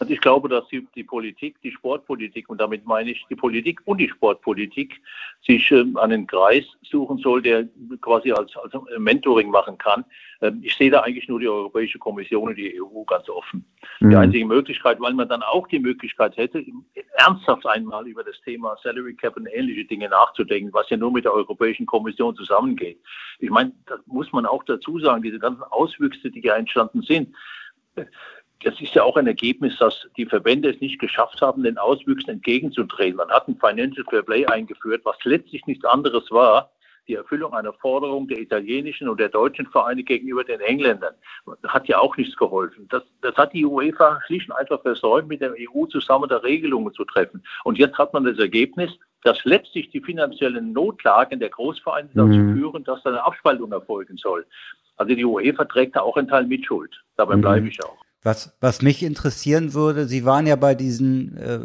Also 0.00 0.14
ich 0.14 0.20
glaube, 0.22 0.48
dass 0.48 0.66
die, 0.68 0.88
die, 0.94 1.04
Politik, 1.04 1.60
die 1.60 1.70
Sportpolitik, 1.70 2.48
und 2.48 2.58
damit 2.58 2.86
meine 2.86 3.10
ich 3.10 3.26
die 3.28 3.36
Politik 3.36 3.82
und 3.84 3.98
die 3.98 4.08
Sportpolitik, 4.08 4.98
sich 5.46 5.70
äh, 5.70 5.84
einen 5.96 6.26
Kreis 6.26 6.64
suchen 6.82 7.18
soll, 7.18 7.42
der 7.42 7.68
quasi 8.00 8.32
als, 8.32 8.56
als 8.56 8.72
Mentoring 8.96 9.50
machen 9.50 9.76
kann. 9.76 10.06
Ähm, 10.40 10.60
ich 10.62 10.74
sehe 10.74 10.90
da 10.90 11.00
eigentlich 11.00 11.28
nur 11.28 11.38
die 11.38 11.48
Europäische 11.48 11.98
Kommission 11.98 12.48
und 12.48 12.56
die 12.56 12.80
EU 12.80 13.04
ganz 13.04 13.28
offen. 13.28 13.66
Mhm. 14.00 14.10
Die 14.10 14.16
einzige 14.16 14.46
Möglichkeit, 14.46 14.98
weil 15.00 15.12
man 15.12 15.28
dann 15.28 15.42
auch 15.42 15.68
die 15.68 15.78
Möglichkeit 15.78 16.34
hätte, 16.38 16.64
ernsthaft 17.18 17.66
einmal 17.66 18.06
über 18.08 18.24
das 18.24 18.40
Thema 18.40 18.78
Salary 18.82 19.14
Cap 19.14 19.36
und 19.36 19.48
ähnliche 19.52 19.84
Dinge 19.84 20.08
nachzudenken, 20.08 20.72
was 20.72 20.88
ja 20.88 20.96
nur 20.96 21.12
mit 21.12 21.26
der 21.26 21.34
Europäischen 21.34 21.84
Kommission 21.84 22.34
zusammengeht. 22.36 22.98
Ich 23.38 23.50
meine, 23.50 23.72
das 23.84 24.00
muss 24.06 24.32
man 24.32 24.46
auch 24.46 24.64
dazu 24.64 24.98
sagen, 24.98 25.22
diese 25.22 25.38
ganzen 25.38 25.62
Auswüchse, 25.64 26.30
die 26.30 26.40
ja 26.40 26.54
entstanden 26.54 27.02
sind 27.02 27.36
das 28.62 28.80
ist 28.80 28.94
ja 28.94 29.02
auch 29.02 29.16
ein 29.16 29.26
Ergebnis, 29.26 29.76
dass 29.78 30.08
die 30.16 30.26
Verbände 30.26 30.70
es 30.70 30.80
nicht 30.80 30.98
geschafft 30.98 31.40
haben, 31.40 31.62
den 31.62 31.78
Auswüchsen 31.78 32.30
entgegenzutreten. 32.30 33.16
Man 33.16 33.30
hat 33.30 33.48
ein 33.48 33.56
Financial 33.56 34.04
Fair 34.08 34.22
Play 34.22 34.46
eingeführt, 34.46 35.02
was 35.04 35.16
letztlich 35.24 35.66
nichts 35.66 35.84
anderes 35.84 36.30
war, 36.30 36.70
die 37.08 37.14
Erfüllung 37.14 37.54
einer 37.54 37.72
Forderung 37.72 38.28
der 38.28 38.38
italienischen 38.38 39.08
und 39.08 39.18
der 39.18 39.30
deutschen 39.30 39.66
Vereine 39.66 40.02
gegenüber 40.02 40.44
den 40.44 40.60
Engländern. 40.60 41.14
Das 41.62 41.72
hat 41.72 41.88
ja 41.88 41.98
auch 41.98 42.16
nichts 42.16 42.36
geholfen. 42.36 42.86
Das, 42.90 43.02
das 43.22 43.34
hat 43.36 43.52
die 43.52 43.64
UEFA 43.64 44.20
schlicht 44.26 44.48
und 44.50 44.56
einfach 44.56 44.82
versäumt, 44.82 45.28
mit 45.28 45.40
der 45.40 45.54
EU 45.58 45.86
zusammen 45.86 46.28
da 46.28 46.36
Regelungen 46.36 46.92
zu 46.92 47.04
treffen. 47.04 47.42
Und 47.64 47.78
jetzt 47.78 47.98
hat 47.98 48.12
man 48.12 48.24
das 48.24 48.38
Ergebnis, 48.38 48.90
dass 49.24 49.44
letztlich 49.44 49.90
die 49.90 50.00
finanziellen 50.00 50.72
Notlagen 50.72 51.40
der 51.40 51.50
Großvereine 51.50 52.10
dazu 52.14 52.28
mhm. 52.28 52.56
führen, 52.56 52.84
dass 52.84 53.02
da 53.02 53.10
eine 53.10 53.24
Abspaltung 53.24 53.72
erfolgen 53.72 54.16
soll. 54.16 54.46
Also 54.96 55.14
die 55.14 55.24
UEFA 55.24 55.64
trägt 55.64 55.96
da 55.96 56.02
auch 56.02 56.16
einen 56.16 56.28
Teil 56.28 56.46
Mitschuld. 56.46 56.94
Dabei 57.16 57.36
mhm. 57.36 57.40
bleibe 57.40 57.68
ich 57.68 57.84
auch. 57.84 57.98
Was, 58.22 58.52
was 58.60 58.82
mich 58.82 59.02
interessieren 59.02 59.72
würde, 59.72 60.06
Sie 60.06 60.24
waren 60.24 60.46
ja 60.46 60.56
bei 60.56 60.74
diesen, 60.74 61.36
äh, 61.38 61.60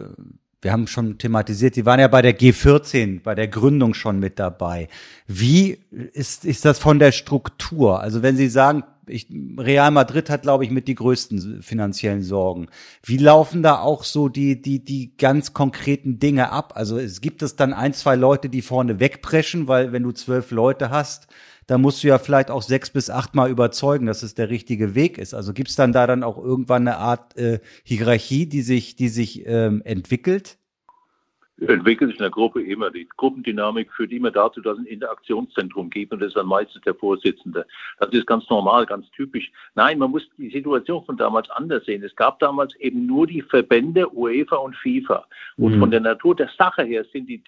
wir 0.61 0.71
haben 0.71 0.87
schon 0.87 1.17
thematisiert, 1.17 1.75
Sie 1.75 1.85
waren 1.85 1.99
ja 1.99 2.07
bei 2.07 2.21
der 2.21 2.37
G14, 2.37 3.21
bei 3.21 3.35
der 3.35 3.47
Gründung 3.47 3.93
schon 3.93 4.19
mit 4.19 4.39
dabei. 4.39 4.87
Wie 5.27 5.79
ist, 6.13 6.45
ist 6.45 6.63
das 6.63 6.79
von 6.79 6.99
der 6.99 7.11
Struktur? 7.11 7.99
Also 7.99 8.23
wenn 8.23 8.37
Sie 8.37 8.47
sagen, 8.47 8.83
ich, 9.07 9.27
Real 9.57 9.91
Madrid 9.91 10.29
hat, 10.29 10.43
glaube 10.43 10.63
ich, 10.63 10.71
mit 10.71 10.87
die 10.87 10.95
größten 10.95 11.61
finanziellen 11.61 12.23
Sorgen. 12.23 12.67
Wie 13.03 13.17
laufen 13.17 13.61
da 13.63 13.79
auch 13.79 14.03
so 14.03 14.29
die, 14.29 14.61
die, 14.61 14.83
die 14.83 15.15
ganz 15.17 15.53
konkreten 15.53 16.19
Dinge 16.19 16.51
ab? 16.51 16.73
Also 16.75 16.97
es 16.97 17.21
gibt 17.21 17.41
es 17.41 17.55
dann 17.55 17.73
ein, 17.73 17.93
zwei 17.93 18.15
Leute, 18.15 18.49
die 18.49 18.61
vorne 18.61 18.99
wegpreschen, 18.99 19.67
weil 19.67 19.91
wenn 19.91 20.03
du 20.03 20.11
zwölf 20.11 20.51
Leute 20.51 20.89
hast, 20.89 21.27
da 21.67 21.77
musst 21.77 22.03
du 22.03 22.07
ja 22.07 22.19
vielleicht 22.19 22.51
auch 22.51 22.61
sechs 22.61 22.89
bis 22.89 23.09
acht 23.09 23.35
Mal 23.35 23.49
überzeugen, 23.49 24.05
dass 24.05 24.23
es 24.23 24.35
der 24.35 24.49
richtige 24.49 24.95
Weg 24.95 25.17
ist. 25.17 25.33
Also 25.33 25.53
gibt 25.53 25.69
es 25.69 25.75
dann 25.75 25.93
da 25.93 26.07
dann 26.07 26.23
auch 26.23 26.37
irgendwann 26.37 26.87
eine 26.87 26.97
Art 26.97 27.37
äh, 27.37 27.59
Hierarchie, 27.83 28.47
die 28.47 28.61
sich, 28.61 28.95
die 28.95 29.09
sich 29.09 29.45
ähm, 29.45 29.81
entwickelt? 29.83 30.57
Entwickelt 31.59 32.11
sich 32.11 32.19
in 32.19 32.23
der 32.23 32.31
Gruppe 32.31 32.61
immer. 32.61 32.91
Die 32.91 33.07
Gruppendynamik 33.15 33.91
führt 33.93 34.11
immer 34.11 34.31
dazu, 34.31 34.61
dass 34.61 34.73
es 34.77 34.79
ein 34.79 34.87
Interaktionszentrum 34.87 35.89
gibt 35.89 36.11
und 36.11 36.19
das 36.19 36.29
ist 36.29 36.37
dann 36.37 36.47
meistens 36.47 36.81
der 36.83 36.95
Vorsitzende. 36.95 37.65
Das 37.99 38.09
ist 38.09 38.27
ganz 38.27 38.49
normal, 38.49 38.85
ganz 38.85 39.09
typisch. 39.11 39.51
Nein, 39.73 39.99
man 39.99 40.11
muss 40.11 40.27
die 40.37 40.49
Situation 40.49 41.05
von 41.05 41.17
damals 41.17 41.49
anders 41.51 41.85
sehen. 41.85 42.03
Es 42.03 42.15
gab 42.15 42.39
damals 42.39 42.75
eben 42.77 43.05
nur 43.05 43.27
die 43.27 43.41
Verbände 43.41 44.13
UEFA 44.13 44.57
und 44.57 44.75
FIFA. 44.75 45.25
Und 45.57 45.75
mhm. 45.75 45.79
von 45.79 45.91
der 45.91 46.01
Natur 46.01 46.35
der 46.35 46.49
Sache 46.57 46.83
her 46.83 47.05
sind 47.13 47.27
die, 47.29 47.41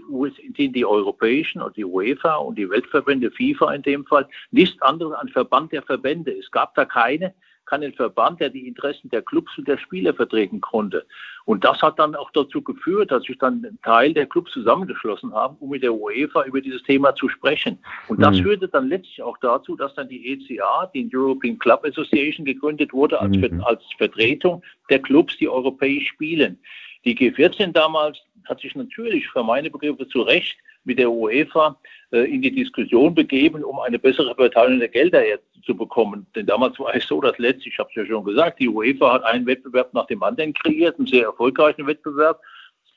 sind 0.55 0.75
die 0.75 0.85
europäischen 0.85 1.61
und 1.61 1.75
die 1.75 1.85
UEFA 1.85 2.35
und 2.35 2.57
die 2.57 2.69
Weltverbände, 2.69 3.31
FIFA 3.31 3.73
in 3.73 3.81
dem 3.81 4.05
Fall, 4.05 4.27
nichts 4.51 4.81
anderes 4.81 5.13
als 5.15 5.31
Verband 5.31 5.73
der 5.73 5.83
Verbände. 5.83 6.31
Es 6.31 6.49
gab 6.51 6.75
da 6.75 6.85
keine 6.85 7.33
keinen 7.67 7.93
Verband, 7.93 8.39
der 8.39 8.49
die 8.49 8.67
Interessen 8.67 9.09
der 9.09 9.21
Clubs 9.21 9.57
und 9.57 9.67
der 9.67 9.77
Spieler 9.77 10.13
vertreten 10.13 10.61
konnte. 10.61 11.05
Und 11.45 11.63
das 11.63 11.81
hat 11.81 11.99
dann 11.99 12.15
auch 12.15 12.31
dazu 12.31 12.61
geführt, 12.61 13.11
dass 13.11 13.23
sich 13.23 13.37
dann 13.37 13.63
ein 13.63 13.79
Teil 13.83 14.13
der 14.13 14.25
Clubs 14.25 14.51
zusammengeschlossen 14.51 15.33
haben, 15.33 15.55
um 15.59 15.69
mit 15.69 15.83
der 15.83 15.93
UEFA 15.93 16.43
über 16.43 16.61
dieses 16.61 16.81
Thema 16.83 17.13
zu 17.15 17.29
sprechen. 17.29 17.77
Und 18.07 18.21
das 18.21 18.37
mhm. 18.37 18.43
führte 18.43 18.67
dann 18.67 18.87
letztlich 18.87 19.21
auch 19.21 19.37
dazu, 19.37 19.75
dass 19.75 19.93
dann 19.95 20.09
die 20.09 20.33
ECA, 20.33 20.89
die 20.93 21.09
European 21.13 21.59
Club 21.59 21.85
Association, 21.85 22.45
gegründet 22.45 22.91
wurde 22.93 23.19
als, 23.19 23.35
mhm. 23.35 23.61
als 23.63 23.83
Vertretung 23.97 24.63
der 24.89 24.99
Clubs, 24.99 25.37
die 25.37 25.47
europäisch 25.47 26.09
spielen. 26.09 26.59
Die 27.05 27.15
G14 27.15 27.71
damals 27.71 28.19
hat 28.45 28.59
sich 28.61 28.75
natürlich 28.75 29.27
für 29.29 29.43
meine 29.43 29.69
Begriffe 29.69 30.07
zu 30.07 30.21
Recht 30.21 30.57
mit 30.87 30.97
der 30.97 31.11
UEFA 31.11 31.77
äh, 32.11 32.33
in 32.33 32.41
die 32.41 32.51
Diskussion 32.51 33.13
begeben, 33.13 33.63
um 33.63 33.79
eine 33.79 33.99
bessere 33.99 34.33
Verteilung 34.33 34.79
der 34.79 34.87
Gelder 34.87 35.21
zu 35.65 35.75
bekommen. 35.75 36.25
Denn 36.35 36.45
damals 36.45 36.79
war 36.79 36.95
es 36.95 37.05
so, 37.05 37.21
dass 37.21 37.37
letztlich, 37.37 37.73
ich 37.73 37.79
habe 37.79 37.89
es 37.89 37.95
ja 37.95 38.05
schon 38.05 38.23
gesagt, 38.23 38.59
die 38.59 38.69
UEFA 38.69 39.13
hat 39.13 39.23
einen 39.23 39.45
Wettbewerb 39.45 39.93
nach 39.93 40.07
dem 40.07 40.23
anderen 40.23 40.53
kreiert, 40.53 40.97
einen 40.97 41.07
sehr 41.07 41.25
erfolgreichen 41.25 41.85
Wettbewerb 41.85 42.41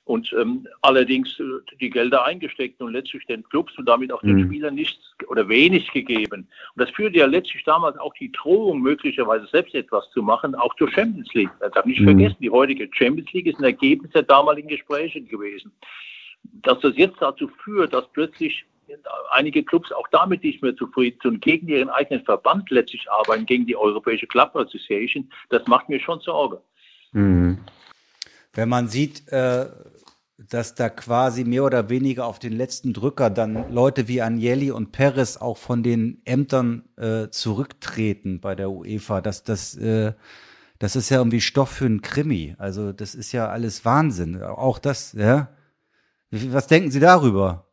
und 0.05 0.33
ähm, 0.41 0.67
allerdings 0.83 1.39
äh, 1.41 1.45
die 1.81 1.91
Gelder 1.91 2.25
eingesteckt 2.25 2.81
und 2.81 2.93
letztlich 2.93 3.27
den 3.27 3.43
Clubs 3.45 3.77
und 3.77 3.87
damit 3.87 4.13
auch 4.13 4.23
den 4.23 4.37
mhm. 4.37 4.47
Spielern 4.47 4.75
nichts 4.75 5.15
oder 5.29 5.49
wenig 5.49 5.91
gegeben. 5.93 6.49
Und 6.75 6.83
das 6.83 6.91
führte 6.91 7.19
ja 7.19 7.27
letztlich 7.27 7.65
damals 7.65 7.99
auch 7.99 8.15
die 8.15 8.31
Drohung, 8.33 8.81
möglicherweise 8.81 9.47
selbst 9.47 9.75
etwas 9.75 10.09
zu 10.11 10.23
machen, 10.23 10.55
auch 10.55 10.75
zur 10.77 10.91
Champions 10.91 11.33
League. 11.35 11.51
Das 11.59 11.73
darf 11.73 11.85
nicht 11.85 12.01
mhm. 12.01 12.05
vergessen, 12.05 12.37
die 12.41 12.51
heutige 12.51 12.89
Champions 12.93 13.33
League 13.33 13.47
ist 13.47 13.59
ein 13.59 13.65
Ergebnis 13.65 14.13
der 14.13 14.23
damaligen 14.23 14.69
Gespräche 14.69 15.21
gewesen. 15.21 15.73
Dass 16.43 16.81
das 16.81 16.97
jetzt 16.97 17.17
dazu 17.21 17.49
führt, 17.63 17.93
dass 17.93 18.11
plötzlich 18.13 18.65
einige 19.31 19.63
Clubs 19.63 19.93
auch 19.93 20.09
damit 20.11 20.43
nicht 20.43 20.63
mehr 20.63 20.75
zufrieden 20.77 21.19
sind, 21.23 21.41
gegen 21.43 21.69
ihren 21.69 21.89
eigenen 21.89 22.25
Verband 22.25 22.71
letztlich 22.71 23.11
arbeiten, 23.11 23.47
gegen 23.47 23.67
die 23.67 23.77
Europäische 23.77 24.27
Club 24.27 24.55
Association, 24.57 25.31
das 25.49 25.67
macht 25.67 25.89
mir 25.89 26.01
schon 26.01 26.21
Sorge. 26.21 26.61
Mhm. 27.13 27.59
Wenn 28.53 28.69
man 28.69 28.89
sieht, 28.89 29.29
äh, 29.29 29.67
dass 30.49 30.75
da 30.75 30.89
quasi 30.89 31.45
mehr 31.45 31.65
oder 31.65 31.89
weniger 31.89 32.27
auf 32.27 32.39
den 32.39 32.53
letzten 32.53 32.93
Drücker 32.93 33.31
dann 33.31 33.73
Leute 33.73 34.09
wie 34.09 34.23
Agnelli 34.23 34.71
und 34.71 34.91
Perez 34.91 35.37
auch 35.37 35.57
von 35.57 35.83
den 35.83 36.23
Ämtern 36.25 36.89
äh, 36.97 37.29
zurücktreten 37.29 38.41
bei 38.41 38.55
der 38.55 38.71
UEFA, 38.71 39.21
dass 39.21 39.45
das 39.45 39.77
äh, 39.77 40.15
das 40.81 40.97
ist 40.97 41.11
ja 41.11 41.19
irgendwie 41.19 41.43
Stoff 41.43 41.69
für 41.69 41.85
einen 41.85 42.01
Krimi. 42.01 42.57
Also 42.59 42.93
das 42.93 43.15
ist 43.15 43.33
ja 43.33 43.49
alles 43.49 43.85
Wahnsinn. 43.85 44.43
Auch 44.43 44.79
das, 44.79 45.13
ja. 45.13 45.51
Was 46.31 46.67
denken 46.67 46.91
Sie 46.91 47.01
darüber? 47.01 47.67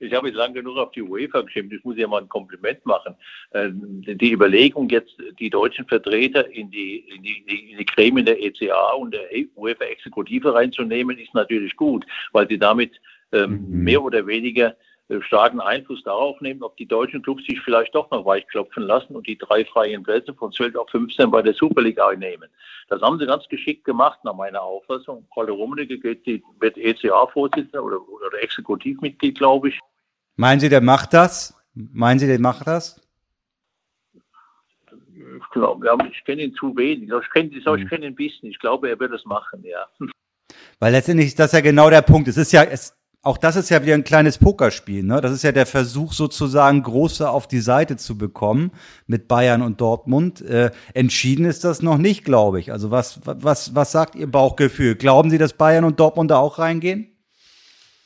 Ich 0.00 0.12
habe 0.12 0.28
jetzt 0.28 0.36
lange 0.36 0.54
genug 0.54 0.76
auf 0.76 0.90
die 0.90 1.02
UEFA 1.02 1.42
geschimpft. 1.42 1.72
Ich 1.72 1.84
muss 1.84 1.96
ja 1.96 2.08
mal 2.08 2.22
ein 2.22 2.28
Kompliment 2.28 2.84
machen. 2.84 3.14
Ähm, 3.52 4.02
die 4.06 4.32
Überlegung, 4.32 4.88
jetzt 4.88 5.16
die 5.38 5.50
deutschen 5.50 5.86
Vertreter 5.86 6.50
in 6.50 6.70
die, 6.70 6.98
in 7.14 7.22
die, 7.22 7.70
in 7.70 7.78
die 7.78 7.86
Gremien 7.86 8.26
der 8.26 8.42
ECA 8.42 8.92
und 8.92 9.14
der 9.14 9.28
UEFA-Exekutive 9.56 10.52
reinzunehmen, 10.52 11.16
ist 11.16 11.32
natürlich 11.34 11.76
gut, 11.76 12.04
weil 12.32 12.48
sie 12.48 12.58
damit 12.58 13.00
ähm, 13.32 13.64
mhm. 13.68 13.84
mehr 13.84 14.02
oder 14.02 14.26
weniger 14.26 14.76
starken 15.20 15.60
Einfluss 15.60 16.02
darauf 16.02 16.40
nehmen, 16.40 16.62
ob 16.62 16.76
die 16.76 16.86
deutschen 16.86 17.22
Clubs 17.22 17.44
sich 17.44 17.60
vielleicht 17.60 17.94
doch 17.94 18.10
noch 18.10 18.24
weichklopfen 18.24 18.82
lassen 18.82 19.14
und 19.14 19.26
die 19.26 19.36
drei 19.36 19.64
freien 19.64 20.02
Plätze 20.02 20.32
von 20.34 20.50
12 20.50 20.76
auf 20.76 20.88
15 20.90 21.30
bei 21.30 21.42
der 21.42 21.54
Super 21.54 21.82
League 21.82 22.00
einnehmen. 22.00 22.48
Das 22.88 23.02
haben 23.02 23.18
sie 23.18 23.26
ganz 23.26 23.46
geschickt 23.48 23.84
gemacht, 23.84 24.18
nach 24.24 24.34
meiner 24.34 24.62
Auffassung. 24.62 25.26
Paul 25.32 25.50
Rummenigge 25.50 25.98
geht 25.98 26.24
die, 26.26 26.42
wird 26.58 26.78
ECA-Vorsitzender 26.78 27.84
oder, 27.84 28.00
oder 28.08 28.42
Exekutivmitglied, 28.42 29.36
glaube 29.36 29.68
ich. 29.68 29.78
Meinen 30.36 30.60
Sie, 30.60 30.68
der 30.68 30.80
macht 30.80 31.12
das? 31.12 31.54
Meinen 31.74 32.18
Sie, 32.18 32.26
der 32.26 32.40
macht 32.40 32.66
das? 32.66 33.00
Ich 35.14 35.50
glaube, 35.50 35.86
ja, 35.86 35.96
ich 36.10 36.24
kenne 36.24 36.42
ihn 36.42 36.54
zu 36.54 36.76
wenig. 36.76 37.10
Ich 37.10 37.30
kenne 37.30 37.50
ich 37.52 37.64
hm. 37.64 37.88
kenn 37.88 38.02
ihn 38.02 38.08
ein 38.08 38.14
bisschen. 38.14 38.50
Ich 38.50 38.58
glaube, 38.58 38.88
er 38.88 38.98
wird 38.98 39.12
das 39.12 39.24
machen, 39.24 39.62
ja. 39.64 39.86
Weil 40.80 40.92
letztendlich 40.92 41.28
ist 41.28 41.38
das 41.38 41.52
ja 41.52 41.60
genau 41.60 41.90
der 41.90 42.02
Punkt. 42.02 42.28
Es 42.28 42.36
ist 42.36 42.52
ja, 42.52 42.64
es, 42.64 42.96
auch 43.24 43.38
das 43.38 43.56
ist 43.56 43.70
ja 43.70 43.82
wieder 43.82 43.94
ein 43.94 44.04
kleines 44.04 44.38
Pokerspiel. 44.38 45.02
Ne? 45.02 45.20
Das 45.20 45.32
ist 45.32 45.42
ja 45.42 45.52
der 45.52 45.66
Versuch 45.66 46.12
sozusagen, 46.12 46.82
Große 46.82 47.28
auf 47.28 47.48
die 47.48 47.60
Seite 47.60 47.96
zu 47.96 48.18
bekommen 48.18 48.70
mit 49.06 49.28
Bayern 49.28 49.62
und 49.62 49.80
Dortmund. 49.80 50.42
Äh, 50.42 50.70
entschieden 50.92 51.46
ist 51.46 51.64
das 51.64 51.82
noch 51.82 51.96
nicht, 51.96 52.24
glaube 52.24 52.60
ich. 52.60 52.70
Also 52.70 52.90
was, 52.90 53.20
was, 53.24 53.74
was 53.74 53.92
sagt 53.92 54.14
Ihr 54.14 54.30
Bauchgefühl? 54.30 54.94
Glauben 54.94 55.30
Sie, 55.30 55.38
dass 55.38 55.54
Bayern 55.54 55.84
und 55.84 55.98
Dortmund 55.98 56.30
da 56.30 56.38
auch 56.38 56.58
reingehen? 56.58 57.10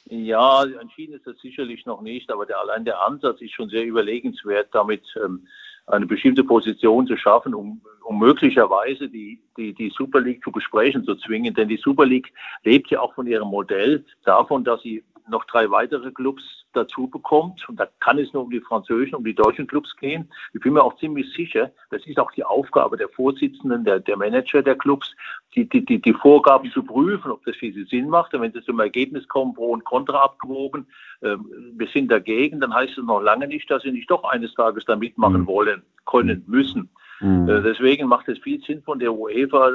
Ja, 0.07 0.65
entschieden 0.81 1.15
ist 1.15 1.27
das 1.27 1.37
sicherlich 1.43 1.85
noch 1.85 2.01
nicht, 2.01 2.31
aber 2.31 2.47
der, 2.47 2.61
allein 2.61 2.85
der 2.85 3.05
Ansatz 3.05 3.41
ist 3.41 3.53
schon 3.53 3.69
sehr 3.69 3.85
überlegenswert, 3.85 4.69
damit 4.73 5.03
ähm, 5.23 5.47
eine 5.89 6.07
bestimmte 6.07 6.45
Position 6.45 7.07
zu 7.07 7.17
schaffen, 7.17 7.55
um, 7.55 7.81
um 8.05 8.19
möglicherweise 8.19 9.09
die, 9.09 9.41
die, 9.57 9.73
die 9.73 9.91
Super 9.91 10.21
League 10.21 10.43
zu 10.43 10.53
Gesprächen 10.53 11.05
zu 11.05 11.15
zwingen. 11.17 11.55
Denn 11.55 11.69
die 11.69 11.79
Super 11.79 12.07
League 12.07 12.33
lebt 12.65 12.91
ja 12.91 13.01
auch 13.01 13.15
von 13.15 13.27
ihrem 13.27 13.49
Modell 13.49 14.05
davon, 14.25 14.65
dass 14.65 14.83
sie 14.83 15.03
noch 15.31 15.45
drei 15.45 15.71
weitere 15.71 16.11
Clubs 16.11 16.43
dazu 16.73 17.09
bekommt. 17.09 17.69
Und 17.69 17.79
da 17.79 17.87
kann 18.01 18.19
es 18.19 18.33
nur 18.33 18.45
um 18.45 18.51
die 18.51 18.61
französischen, 18.61 19.15
um 19.15 19.25
die 19.25 19.35
deutschen 19.35 19.67
Clubs 19.67 19.95
gehen. 19.97 20.31
Ich 20.53 20.61
bin 20.61 20.75
mir 20.75 20.83
auch 20.83 20.97
ziemlich 20.99 21.33
sicher, 21.33 21.71
das 21.91 22.07
ist 22.07 22.19
auch 22.19 22.31
die 22.33 22.45
Aufgabe 22.45 22.97
der 22.97 23.09
Vorsitzenden, 23.09 23.85
der, 23.85 24.01
der 24.01 24.17
Manager 24.17 24.63
der 24.63 24.77
Clubs, 24.77 25.15
die, 25.55 25.69
die, 25.69 25.85
die, 25.85 26.01
die 26.01 26.13
Vorgaben 26.13 26.71
zu 26.71 26.83
prüfen, 26.83 27.31
ob 27.31 27.45
das 27.45 27.57
für 27.57 27.73
sie 27.73 27.85
Sinn 27.85 28.09
macht. 28.09 28.35
Und 28.35 28.43
wenn 28.43 28.53
sie 28.53 28.63
zum 28.63 28.81
Ergebnis 28.81 29.27
kommen, 29.29 29.55
pro 29.55 29.71
und 29.71 29.85
contra 29.85 30.23
abgewogen, 30.25 30.87
äh, 31.21 31.37
wir 31.73 31.89
sind 31.89 32.11
dagegen, 32.11 32.61
dann 32.61 32.75
heißt 32.75 32.99
es 32.99 33.05
noch 33.05 33.21
lange 33.21 33.49
nicht, 33.49 33.71
dass 33.71 33.83
sie 33.83 33.93
nicht 33.93 34.11
doch 34.11 34.25
eines 34.25 34.55
Tages 34.55 34.85
da 34.85 34.97
mitmachen 34.97 35.43
mhm. 35.43 35.47
wollen, 35.47 35.83
können, 36.07 36.45
müssen. 36.47 36.91
Mhm. 37.21 37.49
Äh, 37.49 37.63
deswegen 37.63 38.09
macht 38.09 38.29
es 38.29 38.39
viel 38.39 38.61
Sinn 38.63 38.83
von 38.83 38.99
der 38.99 39.13
UEFA, 39.13 39.73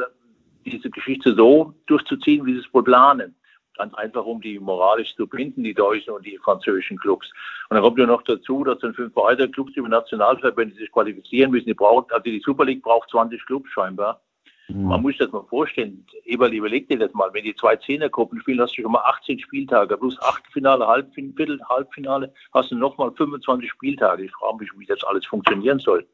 diese 0.65 0.89
Geschichte 0.89 1.33
so 1.35 1.73
durchzuziehen, 1.87 2.45
wie 2.45 2.53
sie 2.53 2.59
es 2.59 2.73
wohl 2.73 2.83
planen 2.83 3.35
ganz 3.77 3.93
einfach, 3.95 4.25
um 4.25 4.41
die 4.41 4.59
moralisch 4.59 5.15
zu 5.15 5.27
binden, 5.27 5.63
die 5.63 5.73
deutschen 5.73 6.13
und 6.13 6.25
die 6.25 6.37
französischen 6.37 6.97
Clubs. 6.97 7.31
Und 7.69 7.75
dann 7.75 7.83
kommt 7.83 7.99
ja 7.99 8.05
noch 8.05 8.21
dazu, 8.23 8.63
dass 8.63 8.79
dann 8.79 8.93
fünf 8.93 9.15
weitere 9.15 9.47
Clubs 9.47 9.75
über 9.75 9.89
Nationalverbände 9.89 10.75
sich 10.75 10.91
qualifizieren 10.91 11.51
müssen. 11.51 11.67
Die 11.67 11.73
brauchen, 11.73 12.05
also 12.11 12.23
die 12.23 12.41
Super 12.43 12.65
League 12.65 12.83
braucht 12.83 13.09
20 13.09 13.45
Clubs 13.45 13.69
scheinbar. 13.71 14.21
Mhm. 14.69 14.85
Man 14.85 15.01
muss 15.01 15.11
sich 15.11 15.19
das 15.19 15.31
mal 15.31 15.43
vorstellen. 15.49 16.05
Eberl, 16.25 16.53
überleg 16.53 16.87
dir 16.87 16.97
das 16.97 17.13
mal. 17.13 17.29
Wenn 17.33 17.43
die 17.43 17.55
zwei 17.55 17.75
Zehnergruppen 17.75 18.39
spielen, 18.39 18.61
hast 18.61 18.77
du 18.77 18.81
schon 18.81 18.91
mal 18.91 19.03
18 19.05 19.39
Spieltage 19.39 19.97
plus 19.97 20.21
Achtelfinale, 20.21 20.87
Halbfinale, 20.87 21.59
Halbfinale, 21.69 22.33
hast 22.53 22.71
du 22.71 22.75
nochmal 22.75 23.11
25 23.11 23.69
Spieltage. 23.69 24.25
Ich 24.25 24.31
frage 24.31 24.57
mich, 24.57 24.69
wie 24.77 24.85
das 24.85 25.03
alles 25.03 25.25
funktionieren 25.25 25.79
soll. 25.79 26.05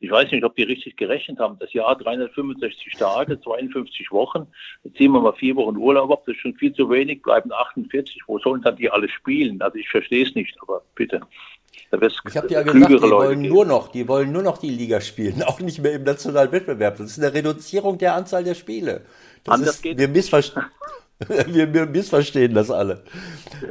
Ich 0.00 0.10
weiß 0.10 0.30
nicht, 0.30 0.44
ob 0.44 0.56
die 0.56 0.62
richtig 0.62 0.96
gerechnet 0.96 1.38
haben. 1.38 1.58
Das 1.58 1.72
Jahr 1.72 1.96
365 1.96 2.94
Tage, 2.94 3.40
52 3.40 4.10
Wochen. 4.12 4.46
Jetzt 4.84 4.96
ziehen 4.96 5.12
wir 5.12 5.20
mal 5.20 5.32
vier 5.32 5.56
Wochen 5.56 5.76
Urlaub 5.76 6.10
ab. 6.10 6.22
Das 6.26 6.34
ist 6.34 6.42
schon 6.42 6.54
viel 6.54 6.72
zu 6.72 6.88
wenig. 6.90 7.22
Bleiben 7.22 7.52
48. 7.52 8.22
Wo 8.26 8.38
sollen 8.38 8.62
dann 8.62 8.76
die 8.76 8.90
alle 8.90 9.08
spielen? 9.08 9.60
Also 9.62 9.76
ich 9.76 9.88
verstehe 9.88 10.24
es 10.24 10.34
nicht, 10.34 10.56
aber 10.60 10.82
bitte. 10.94 11.20
ich 11.90 12.36
habe 12.36 12.48
ja 12.48 12.62
gesagt, 12.62 12.90
die 12.90 13.10
wollen 13.10 13.42
nur 13.42 13.64
noch, 13.64 13.88
die 13.88 14.06
wollen 14.08 14.32
nur 14.32 14.42
noch 14.42 14.58
die 14.58 14.70
Liga 14.70 15.00
spielen, 15.00 15.42
auch 15.46 15.60
nicht 15.60 15.80
mehr 15.80 15.94
im 15.94 16.04
nationalen 16.04 16.52
Wettbewerb. 16.52 16.98
Das 16.98 17.10
ist 17.10 17.22
eine 17.22 17.32
Reduzierung 17.32 17.98
der 17.98 18.14
Anzahl 18.14 18.44
der 18.44 18.54
Spiele. 18.54 19.06
Das 19.44 19.54
Anders 19.54 19.76
ist, 19.76 19.82
geht 19.82 19.98
wir 19.98 20.08
missverstehen. 20.08 20.66
wir, 21.48 21.74
wir 21.74 21.86
missverstehen 21.86 22.54
das 22.54 22.70
alle. 22.70 23.02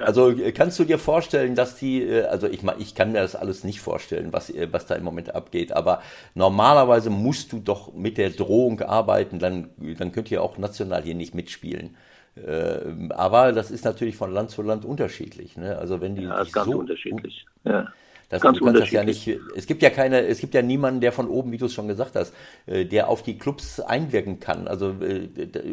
Also 0.01 0.33
kannst 0.53 0.77
du 0.79 0.83
dir 0.83 0.99
vorstellen, 0.99 1.55
dass 1.55 1.77
die, 1.77 2.03
äh, 2.03 2.25
also 2.25 2.47
ich 2.47 2.61
ich 2.79 2.93
kann 2.93 3.13
mir 3.13 3.21
das 3.21 3.35
alles 3.35 3.63
nicht 3.63 3.79
vorstellen, 3.79 4.33
was, 4.33 4.49
äh, 4.49 4.67
was 4.71 4.85
da 4.85 4.95
im 4.95 5.03
Moment 5.03 5.33
abgeht, 5.33 5.71
aber 5.71 6.01
normalerweise 6.35 7.09
musst 7.09 7.53
du 7.53 7.59
doch 7.59 7.93
mit 7.93 8.17
der 8.17 8.31
Drohung 8.31 8.81
arbeiten, 8.81 9.39
dann, 9.39 9.69
dann 9.97 10.11
könnt 10.11 10.29
ihr 10.29 10.43
auch 10.43 10.57
national 10.57 11.03
hier 11.03 11.15
nicht 11.15 11.35
mitspielen. 11.35 11.95
Äh, 12.35 13.11
aber 13.11 13.53
das 13.53 13.71
ist 13.71 13.85
natürlich 13.85 14.17
von 14.17 14.31
Land 14.33 14.51
zu 14.51 14.61
Land 14.61 14.83
unterschiedlich. 14.83 15.55
Ne? 15.57 15.77
Also 15.77 16.01
wenn 16.01 16.15
die, 16.15 16.23
ja, 16.23 16.43
die 16.43 16.51
ganz 16.51 16.69
so, 16.69 16.79
unterschiedlich. 16.79 17.45
Ja. 17.63 17.87
Das, 18.29 18.41
Ganz 18.41 18.59
du 18.59 18.65
kannst 18.65 18.81
das 18.81 18.91
ja 18.91 19.03
nicht. 19.05 19.29
Es 19.55 19.67
gibt 19.67 19.81
ja 19.81 19.89
keine, 19.89 20.25
es 20.25 20.39
gibt 20.39 20.53
ja 20.53 20.61
niemanden, 20.61 20.99
der 20.99 21.13
von 21.13 21.29
oben, 21.29 21.51
wie 21.53 21.57
du 21.57 21.67
es 21.67 21.73
schon 21.73 21.87
gesagt 21.87 22.15
hast, 22.15 22.33
äh, 22.65 22.85
der 22.85 23.07
auf 23.07 23.23
die 23.23 23.37
Clubs 23.37 23.79
einwirken 23.79 24.41
kann. 24.41 24.67
Also 24.67 24.95
äh, 25.01 25.29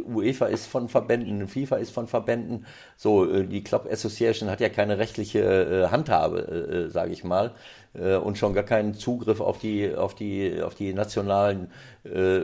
UEFA 0.06 0.46
ist 0.46 0.66
von 0.66 0.88
Verbänden, 0.88 1.48
FIFA 1.48 1.76
ist 1.76 1.90
von 1.90 2.06
Verbänden. 2.06 2.64
So 2.96 3.28
äh, 3.28 3.44
die 3.44 3.64
Club 3.64 3.88
Association 3.90 4.50
hat 4.50 4.60
ja 4.60 4.68
keine 4.68 4.98
rechtliche 4.98 5.88
Handhabe, 5.90 6.88
sage 6.90 7.12
ich 7.12 7.24
mal 7.24 7.54
und 7.94 8.38
schon 8.38 8.54
gar 8.54 8.64
keinen 8.64 8.94
Zugriff 8.94 9.40
auf 9.40 9.58
die, 9.58 9.94
auf 9.94 10.14
die, 10.14 10.60
auf 10.60 10.74
die 10.74 10.92
nationalen 10.92 11.68
äh, 12.04 12.40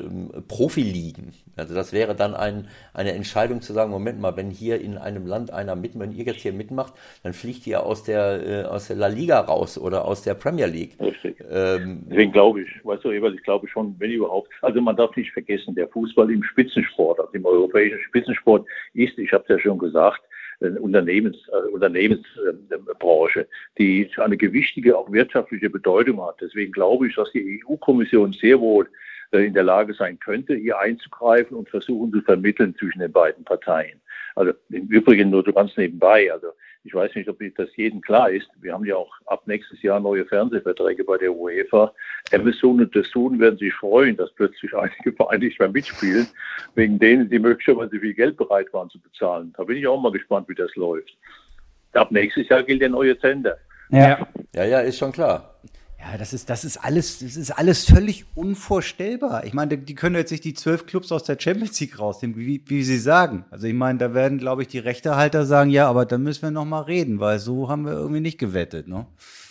Profiligen. 0.48 1.32
Also 1.56 1.74
das 1.74 1.92
wäre 1.92 2.14
dann 2.14 2.34
ein, 2.34 2.68
eine 2.94 3.12
Entscheidung 3.12 3.60
zu 3.60 3.72
sagen, 3.72 3.90
Moment 3.90 4.20
mal, 4.20 4.36
wenn 4.36 4.50
hier 4.50 4.80
in 4.80 4.96
einem 4.96 5.26
Land 5.26 5.52
einer 5.52 5.76
mit, 5.76 5.98
wenn 5.98 6.12
ihr 6.12 6.24
jetzt 6.24 6.40
hier 6.40 6.52
mitmacht, 6.52 6.94
dann 7.22 7.32
fliegt 7.32 7.66
ihr 7.66 7.84
aus 7.84 8.04
der, 8.04 8.46
äh, 8.46 8.64
aus 8.64 8.86
der 8.88 8.96
La 8.96 9.08
Liga 9.08 9.40
raus 9.40 9.76
oder 9.76 10.04
aus 10.04 10.22
der 10.22 10.34
Premier 10.34 10.66
League. 10.66 10.96
Richtig. 11.00 11.36
Ähm, 11.50 12.04
Deswegen 12.08 12.32
glaube 12.32 12.62
ich, 12.62 12.68
weißt 12.84 13.04
du, 13.04 13.10
Ebert, 13.10 13.34
ich 13.34 13.42
glaube 13.42 13.66
schon, 13.68 13.96
wenn 13.98 14.10
überhaupt, 14.10 14.50
also 14.62 14.80
man 14.80 14.96
darf 14.96 15.14
nicht 15.16 15.32
vergessen, 15.32 15.74
der 15.74 15.88
Fußball 15.88 16.30
im 16.30 16.44
Spitzensport, 16.44 17.20
also 17.20 17.32
im 17.32 17.44
europäischen 17.44 17.98
Spitzensport 18.08 18.66
ist, 18.94 19.18
ich 19.18 19.32
habe 19.32 19.42
es 19.44 19.48
ja 19.48 19.58
schon 19.58 19.78
gesagt, 19.78 20.22
Unternehmens, 20.60 21.36
äh, 21.48 21.68
Unternehmensbranche, 21.68 23.48
die 23.78 24.10
eine 24.18 24.36
gewichtige, 24.36 24.96
auch 24.96 25.10
wirtschaftliche 25.10 25.70
Bedeutung 25.70 26.22
hat. 26.22 26.36
Deswegen 26.40 26.72
glaube 26.72 27.06
ich, 27.06 27.14
dass 27.14 27.30
die 27.32 27.62
EU-Kommission 27.64 28.32
sehr 28.32 28.60
wohl 28.60 28.88
äh, 29.32 29.46
in 29.46 29.54
der 29.54 29.62
Lage 29.62 29.94
sein 29.94 30.18
könnte, 30.18 30.54
hier 30.54 30.78
einzugreifen 30.78 31.56
und 31.56 31.68
versuchen 31.68 32.12
zu 32.12 32.20
vermitteln 32.22 32.74
zwischen 32.76 33.00
den 33.00 33.12
beiden 33.12 33.44
Parteien. 33.44 34.00
Also 34.34 34.52
im 34.70 34.86
Übrigen 34.86 35.30
nur 35.30 35.42
so 35.44 35.52
ganz 35.52 35.76
nebenbei. 35.76 36.32
Also 36.32 36.48
ich 36.84 36.94
weiß 36.94 37.14
nicht, 37.14 37.28
ob 37.28 37.38
das 37.56 37.68
jedem 37.76 38.00
klar 38.00 38.30
ist. 38.30 38.48
Wir 38.60 38.72
haben 38.72 38.84
ja 38.86 38.96
auch 38.96 39.12
ab 39.26 39.42
nächstes 39.46 39.82
Jahr 39.82 40.00
neue 40.00 40.24
Fernsehverträge 40.24 41.04
bei 41.04 41.18
der 41.18 41.32
UEFA. 41.32 41.92
Amazon 42.32 42.80
und 42.80 43.06
Sohn 43.12 43.38
werden 43.38 43.58
sich 43.58 43.74
freuen, 43.74 44.16
dass 44.16 44.32
plötzlich 44.32 44.74
einige 44.76 45.12
Vereine 45.12 45.44
nicht 45.44 45.58
mehr 45.58 45.68
mitspielen, 45.68 46.26
wegen 46.74 46.98
denen 46.98 47.28
die 47.28 47.38
möglicherweise 47.38 47.98
viel 47.98 48.14
Geld 48.14 48.36
bereit 48.36 48.72
waren 48.72 48.88
zu 48.88 48.98
bezahlen. 48.98 49.52
Da 49.56 49.64
bin 49.64 49.76
ich 49.76 49.86
auch 49.86 50.00
mal 50.00 50.12
gespannt, 50.12 50.48
wie 50.48 50.54
das 50.54 50.74
läuft. 50.74 51.16
Ab 51.92 52.10
nächstes 52.10 52.48
Jahr 52.48 52.62
gilt 52.62 52.80
der 52.80 52.88
neue 52.88 53.16
Sender. 53.18 53.58
Ja, 53.90 54.26
ja, 54.54 54.64
ja, 54.64 54.80
ist 54.80 54.98
schon 54.98 55.12
klar. 55.12 55.56
Ja, 56.00 56.16
das 56.16 56.32
ist, 56.32 56.48
das 56.48 56.64
ist 56.64 56.78
alles, 56.78 57.18
das 57.18 57.36
ist 57.36 57.50
alles 57.50 57.84
völlig 57.84 58.24
unvorstellbar. 58.34 59.44
Ich 59.44 59.52
meine, 59.52 59.76
die 59.76 59.94
können 59.94 60.16
jetzt 60.16 60.30
nicht 60.30 60.44
die 60.44 60.54
zwölf 60.54 60.86
Clubs 60.86 61.12
aus 61.12 61.24
der 61.24 61.36
Champions 61.38 61.78
League 61.78 61.98
rausnehmen, 61.98 62.36
wie, 62.38 62.62
wie 62.66 62.82
sie 62.82 62.96
sagen. 62.96 63.44
Also 63.50 63.66
ich 63.66 63.74
meine, 63.74 63.98
da 63.98 64.14
werden, 64.14 64.38
glaube 64.38 64.62
ich, 64.62 64.68
die 64.68 64.78
Rechtehalter 64.78 65.44
sagen, 65.44 65.68
ja, 65.68 65.88
aber 65.88 66.06
dann 66.06 66.22
müssen 66.22 66.42
wir 66.42 66.50
noch 66.52 66.64
mal 66.64 66.82
reden, 66.82 67.20
weil 67.20 67.38
so 67.38 67.68
haben 67.68 67.84
wir 67.84 67.92
irgendwie 67.92 68.20
nicht 68.20 68.38
gewettet, 68.38 68.88
ne? 68.88 69.06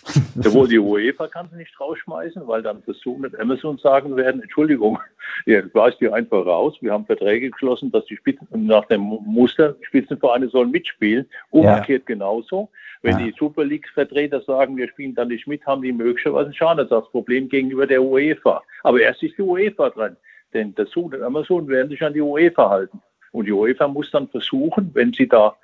Sowohl 0.35 0.67
die 0.67 0.79
UEFA 0.79 1.27
kann 1.27 1.49
sie 1.51 1.57
nicht 1.57 1.79
rausschmeißen, 1.79 2.47
weil 2.47 2.63
dann 2.63 2.81
versuchen 2.81 3.21
mit 3.21 3.39
Amazon 3.39 3.77
sagen 3.77 4.15
werden, 4.15 4.41
Entschuldigung, 4.41 4.97
ihr 5.45 5.69
weist 5.73 5.99
die 6.01 6.09
einfach 6.09 6.45
raus. 6.45 6.75
Wir 6.81 6.93
haben 6.93 7.05
Verträge 7.05 7.51
geschlossen, 7.51 7.91
dass 7.91 8.05
die 8.05 8.17
Spitzen 8.17 8.47
nach 8.65 8.85
dem 8.85 9.01
Muster 9.01 9.75
Spitzenvereine 9.81 10.49
sollen 10.49 10.71
mitspielen. 10.71 11.27
Umgekehrt 11.51 12.03
ja. 12.09 12.15
genauso. 12.15 12.69
Wenn 13.01 13.17
ja. 13.17 13.25
die 13.25 13.33
Super 13.37 13.63
League-Vertreter 13.63 14.41
sagen, 14.41 14.75
wir 14.75 14.89
spielen 14.89 15.15
da 15.15 15.23
nicht 15.23 15.47
mit, 15.47 15.65
haben 15.65 15.81
die 15.81 15.93
möglicherweise 15.93 16.49
ein 16.49 16.53
Schadenersatzproblem 16.53 17.47
gegenüber 17.47 17.87
der 17.87 18.03
UEFA. 18.03 18.61
Aber 18.83 18.99
erst 18.99 19.23
ist 19.23 19.37
die 19.37 19.41
UEFA 19.41 19.89
dran. 19.89 20.17
Denn 20.53 20.75
der 20.75 20.85
Zoom 20.87 21.13
und 21.13 21.21
Amazon 21.21 21.67
werden 21.67 21.89
sich 21.89 22.03
an 22.03 22.13
die 22.13 22.21
UEFA 22.21 22.69
halten. 22.69 23.01
Und 23.31 23.45
die 23.45 23.51
UEFA 23.51 23.87
muss 23.87 24.11
dann 24.11 24.27
versuchen, 24.27 24.89
wenn 24.93 25.13
sie 25.13 25.27
da 25.27 25.55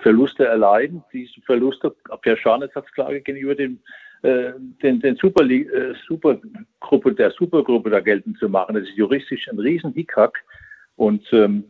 Verluste 0.00 0.46
erleiden, 0.46 1.02
diese 1.12 1.40
Verluste 1.42 1.94
per 2.22 2.36
Schadenersatzklage 2.36 3.20
gegenüber 3.20 3.54
dem, 3.54 3.78
äh, 4.22 4.52
den, 4.82 5.00
den 5.00 5.16
Super 5.16 5.48
äh, 5.48 5.94
Supergruppe, 6.06 7.14
der 7.14 7.30
Supergruppe 7.30 7.90
da 7.90 8.00
geltend 8.00 8.38
zu 8.38 8.48
machen. 8.48 8.74
Das 8.74 8.84
ist 8.84 8.96
juristisch 8.96 9.48
ein 9.48 9.58
riesen 9.58 9.92
Hickhack. 9.92 10.42
Und 10.96 11.30
ähm, 11.32 11.64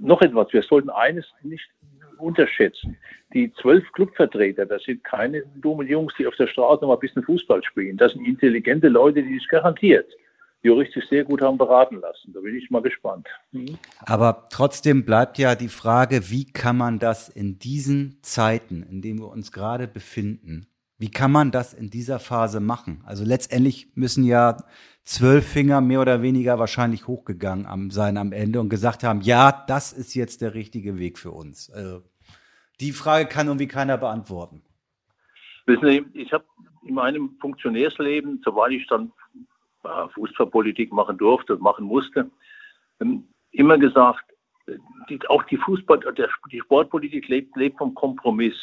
noch 0.00 0.22
etwas, 0.22 0.52
wir 0.52 0.62
sollten 0.62 0.90
eines 0.90 1.26
nicht 1.42 1.68
unterschätzen. 2.24 2.96
Die 3.32 3.52
zwölf 3.60 3.84
Clubvertreter, 3.92 4.66
das 4.66 4.82
sind 4.84 5.04
keine 5.04 5.42
dummen 5.56 5.86
Jungs, 5.86 6.12
die 6.18 6.26
auf 6.26 6.36
der 6.36 6.46
Straße 6.46 6.82
noch 6.82 6.88
mal 6.88 6.94
ein 6.94 7.00
bisschen 7.00 7.22
Fußball 7.22 7.62
spielen. 7.62 7.96
Das 7.96 8.12
sind 8.12 8.24
intelligente 8.26 8.88
Leute, 8.88 9.22
die 9.22 9.34
sich 9.34 9.48
garantiert 9.48 10.06
juristisch 10.64 11.04
sehr 11.10 11.24
gut 11.24 11.42
haben 11.42 11.58
beraten 11.58 12.00
lassen. 12.00 12.32
Da 12.32 12.40
bin 12.40 12.56
ich 12.56 12.70
mal 12.70 12.82
gespannt. 12.82 13.28
Mhm. 13.52 13.78
Aber 14.00 14.48
trotzdem 14.50 15.04
bleibt 15.04 15.38
ja 15.38 15.54
die 15.54 15.68
Frage, 15.68 16.30
wie 16.30 16.46
kann 16.46 16.76
man 16.76 16.98
das 16.98 17.28
in 17.28 17.58
diesen 17.58 18.18
Zeiten, 18.22 18.82
in 18.82 19.02
denen 19.02 19.20
wir 19.20 19.28
uns 19.28 19.52
gerade 19.52 19.86
befinden, 19.86 20.66
wie 20.96 21.10
kann 21.10 21.30
man 21.30 21.50
das 21.50 21.74
in 21.74 21.90
dieser 21.90 22.18
Phase 22.18 22.60
machen? 22.60 23.02
Also 23.04 23.24
letztendlich 23.24 23.88
müssen 23.94 24.24
ja 24.24 24.56
zwölf 25.04 25.46
Finger 25.46 25.82
mehr 25.82 26.00
oder 26.00 26.22
weniger 26.22 26.58
wahrscheinlich 26.58 27.06
hochgegangen 27.06 27.90
sein 27.90 28.16
am 28.16 28.32
Ende 28.32 28.60
und 28.60 28.70
gesagt 28.70 29.02
haben, 29.02 29.20
ja, 29.20 29.64
das 29.66 29.92
ist 29.92 30.14
jetzt 30.14 30.40
der 30.40 30.54
richtige 30.54 30.98
Weg 30.98 31.18
für 31.18 31.32
uns. 31.32 31.68
Also 31.68 32.02
die 32.84 32.92
Frage 32.92 33.26
kann 33.26 33.46
irgendwie 33.46 33.68
keiner 33.68 33.96
beantworten. 33.96 34.62
Wissen 35.66 35.88
Sie, 35.88 36.04
ich 36.12 36.32
habe 36.32 36.44
in 36.86 36.94
meinem 36.94 37.36
Funktionärsleben, 37.40 38.42
soweit 38.44 38.72
ich 38.72 38.86
dann 38.86 39.10
äh, 39.84 40.08
Fußballpolitik 40.14 40.92
machen 40.92 41.16
durfte, 41.16 41.56
machen 41.56 41.86
musste, 41.86 42.30
ähm, 43.00 43.26
immer 43.52 43.78
gesagt, 43.78 44.24
die, 45.08 45.18
auch 45.28 45.42
die 45.44 45.56
Fußball, 45.56 46.00
der, 46.00 46.28
die 46.50 46.60
Sportpolitik 46.60 47.28
lebt, 47.28 47.56
lebt 47.56 47.78
vom 47.78 47.94
Kompromiss. 47.94 48.56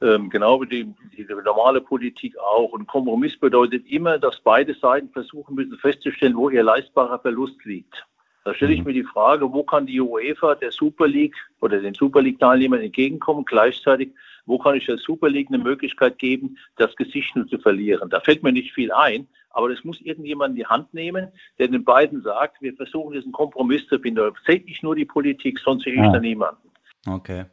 Ähm, 0.00 0.28
genau 0.30 0.60
wie 0.60 0.66
die, 0.66 0.94
die, 1.16 1.24
normale 1.44 1.80
Politik 1.80 2.36
auch. 2.38 2.72
Und 2.72 2.88
Kompromiss 2.88 3.38
bedeutet 3.38 3.86
immer, 3.86 4.18
dass 4.18 4.40
beide 4.40 4.74
Seiten 4.74 5.10
versuchen 5.10 5.54
müssen 5.54 5.78
festzustellen, 5.78 6.36
wo 6.36 6.50
ihr 6.50 6.64
leistbarer 6.64 7.20
Verlust 7.20 7.64
liegt. 7.64 8.04
Da 8.44 8.54
stelle 8.54 8.74
ich 8.74 8.80
mhm. 8.80 8.86
mir 8.86 8.92
die 8.92 9.04
Frage, 9.04 9.50
wo 9.52 9.62
kann 9.62 9.86
die 9.86 10.00
UEFA 10.00 10.54
der 10.54 10.70
Super 10.70 11.08
League 11.08 11.34
oder 11.60 11.80
den 11.80 11.94
Super 11.94 12.20
League-Teilnehmern 12.20 12.80
entgegenkommen? 12.80 13.44
Gleichzeitig, 13.46 14.12
wo 14.44 14.58
kann 14.58 14.76
ich 14.76 14.84
der 14.84 14.98
Super 14.98 15.30
League 15.30 15.48
eine 15.48 15.58
Möglichkeit 15.58 16.18
geben, 16.18 16.58
das 16.76 16.94
Gesicht 16.96 17.34
nur 17.34 17.48
zu 17.48 17.58
verlieren? 17.58 18.10
Da 18.10 18.20
fällt 18.20 18.42
mir 18.42 18.52
nicht 18.52 18.72
viel 18.72 18.92
ein, 18.92 19.26
aber 19.48 19.70
das 19.70 19.82
muss 19.82 20.00
irgendjemand 20.02 20.50
in 20.50 20.56
die 20.56 20.66
Hand 20.66 20.92
nehmen, 20.92 21.28
der 21.58 21.68
den 21.68 21.84
beiden 21.84 22.22
sagt, 22.22 22.60
wir 22.60 22.74
versuchen 22.74 23.14
jetzt 23.14 23.24
einen 23.24 23.32
Kompromiss 23.32 23.86
zu 23.86 23.98
finden. 23.98 24.16
Da 24.16 24.32
sehe 24.46 24.62
ich 24.66 24.82
nur 24.82 24.94
die 24.94 25.06
Politik, 25.06 25.58
sonst 25.58 25.84
sehe 25.84 25.94
ich 25.94 26.00
ah. 26.00 26.12
da 26.12 26.20
niemanden. 26.20 26.68
Okay. 27.06 27.46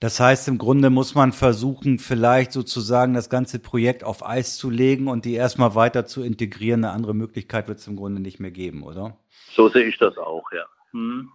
Das 0.00 0.18
heißt, 0.18 0.48
im 0.48 0.56
Grunde 0.56 0.88
muss 0.88 1.14
man 1.14 1.32
versuchen, 1.32 1.98
vielleicht 1.98 2.52
sozusagen 2.52 3.14
das 3.14 3.28
ganze 3.28 3.58
Projekt 3.58 4.02
auf 4.02 4.26
Eis 4.26 4.56
zu 4.56 4.70
legen 4.70 5.08
und 5.08 5.26
die 5.26 5.34
erstmal 5.34 5.74
weiter 5.74 6.06
zu 6.06 6.22
integrieren. 6.22 6.84
Eine 6.84 6.94
andere 6.94 7.14
Möglichkeit 7.14 7.68
wird 7.68 7.78
es 7.78 7.86
im 7.86 7.96
Grunde 7.96 8.20
nicht 8.22 8.40
mehr 8.40 8.50
geben, 8.50 8.82
oder? 8.82 9.18
So 9.52 9.68
sehe 9.68 9.84
ich 9.84 9.98
das 9.98 10.16
auch, 10.16 10.50
ja. 10.52 10.64
Hm. 10.92 11.30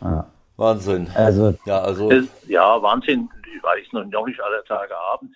Ah. 0.00 0.26
Wahnsinn. 0.56 1.08
Also, 1.14 1.54
ja, 1.66 1.80
also. 1.80 2.10
Es, 2.10 2.26
ja, 2.48 2.80
Wahnsinn. 2.82 3.28
Ich 3.54 3.62
weiß 3.62 3.92
noch, 3.92 4.04
noch 4.06 4.26
nicht 4.26 4.40
aller 4.40 4.64
Tage 4.64 4.96
Abend. 4.96 5.34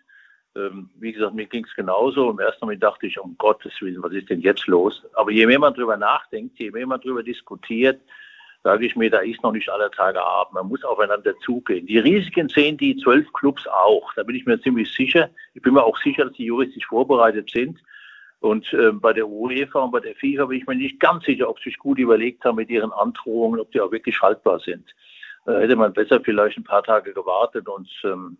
Ähm, 0.56 0.90
wie 0.98 1.12
gesagt, 1.12 1.34
mir 1.34 1.46
ging 1.46 1.64
es 1.64 1.74
genauso. 1.74 2.30
Im 2.30 2.38
ersten 2.38 2.64
Moment 2.64 2.82
dachte 2.82 3.06
ich, 3.06 3.18
um 3.20 3.36
Gottes 3.38 3.72
Willen, 3.80 4.02
was 4.02 4.12
ist 4.12 4.30
denn 4.30 4.40
jetzt 4.40 4.66
los? 4.66 5.02
Aber 5.14 5.30
je 5.30 5.46
mehr 5.46 5.58
man 5.58 5.74
darüber 5.74 5.96
nachdenkt, 5.96 6.58
je 6.58 6.70
mehr 6.70 6.86
man 6.86 7.00
darüber 7.00 7.22
diskutiert, 7.22 8.00
sage 8.62 8.86
ich 8.86 8.96
mir, 8.96 9.10
da 9.10 9.18
ist 9.20 9.42
noch 9.42 9.52
nicht 9.52 9.68
aller 9.70 9.90
Tage 9.90 10.22
Abend. 10.22 10.54
Man 10.54 10.68
muss 10.68 10.84
aufeinander 10.84 11.36
zugehen. 11.38 11.86
Die 11.86 11.98
Risiken 11.98 12.48
sehen 12.48 12.76
die 12.76 12.96
zwölf 12.96 13.32
Clubs 13.32 13.66
auch. 13.66 14.12
Da 14.14 14.22
bin 14.22 14.36
ich 14.36 14.44
mir 14.44 14.60
ziemlich 14.60 14.92
sicher. 14.92 15.30
Ich 15.54 15.62
bin 15.62 15.74
mir 15.74 15.84
auch 15.84 15.96
sicher, 15.98 16.26
dass 16.26 16.34
die 16.34 16.44
juristisch 16.44 16.86
vorbereitet 16.86 17.50
sind. 17.50 17.78
Und 18.40 18.72
äh, 18.72 18.92
bei 18.92 19.12
der 19.12 19.28
UEFA 19.28 19.80
und 19.80 19.90
bei 19.90 20.00
der 20.00 20.14
FIFA 20.14 20.46
bin 20.46 20.58
ich 20.58 20.66
mir 20.66 20.74
nicht 20.74 21.00
ganz 21.00 21.24
sicher, 21.24 21.48
ob 21.48 21.58
sie 21.58 21.70
sich 21.70 21.78
gut 21.78 21.98
überlegt 21.98 22.44
haben 22.44 22.56
mit 22.56 22.70
ihren 22.70 22.92
Androhungen, 22.92 23.60
ob 23.60 23.70
die 23.72 23.80
auch 23.80 23.92
wirklich 23.92 24.20
haltbar 24.20 24.60
sind. 24.60 24.94
Da 25.44 25.58
hätte 25.58 25.76
man 25.76 25.92
besser 25.92 26.20
vielleicht 26.20 26.56
ein 26.58 26.64
paar 26.64 26.82
Tage 26.82 27.12
gewartet 27.12 27.68
und 27.68 27.88
ähm, 28.04 28.38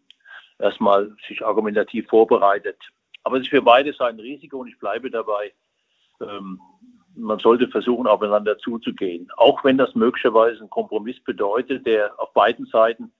erstmal 0.59 1.15
sich 1.29 1.45
argumentativ 1.45 2.09
vorbereitet. 2.09 2.77
Aber 3.25 3.37
es 3.37 3.43
ist 3.43 3.51
für 3.51 3.63
beide 3.63 3.93
Seiten 3.93 4.21
Risiko 4.21 4.59
und 4.59 4.69
ich 4.69 4.79
bleibe 4.79 5.11
dabei. 5.11 5.53
Ähm, 6.21 6.61
man 7.21 7.39
sollte 7.39 7.69
versuchen, 7.69 8.07
aufeinander 8.07 8.59
zuzugehen. 8.59 9.29
Auch 9.37 9.65
wenn 9.65 9.79
das 9.79 9.95
möglicherweise 9.95 10.63
ein 10.63 10.71
Kompromiss 10.71 11.21
bedeutet, 11.21 11.87
der 11.87 12.19
auf 12.19 12.33
beiden 12.33 12.67
Seiten 12.67 13.13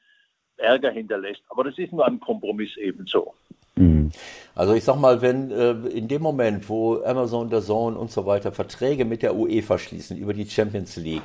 Ärger 0.57 0.91
hinterlässt. 0.91 1.43
Aber 1.49 1.65
das 1.65 1.79
ist 1.79 1.93
nur 1.93 2.07
ein 2.07 2.21
Kompromiss 2.21 2.77
ebenso. 2.77 3.35
Mhm. 3.77 4.11
Also 4.55 4.75
ich 4.75 4.85
sag 4.85 4.97
mal, 4.97 5.23
wenn 5.23 5.51
äh, 5.51 5.71
in 5.89 6.09
dem 6.09 6.23
Moment, 6.23 6.69
wo 6.69 7.03
Amazon, 7.03 7.49
der 7.49 7.63
Zone 7.63 7.97
und 7.97 8.11
so 8.11 8.27
weiter 8.27 8.53
Verträge 8.53 9.05
mit 9.05 9.23
der 9.23 9.35
UEFA 9.35 9.79
schließen 9.79 10.17
über 10.17 10.35
die 10.35 10.47
Champions 10.49 10.97
League, 10.97 11.23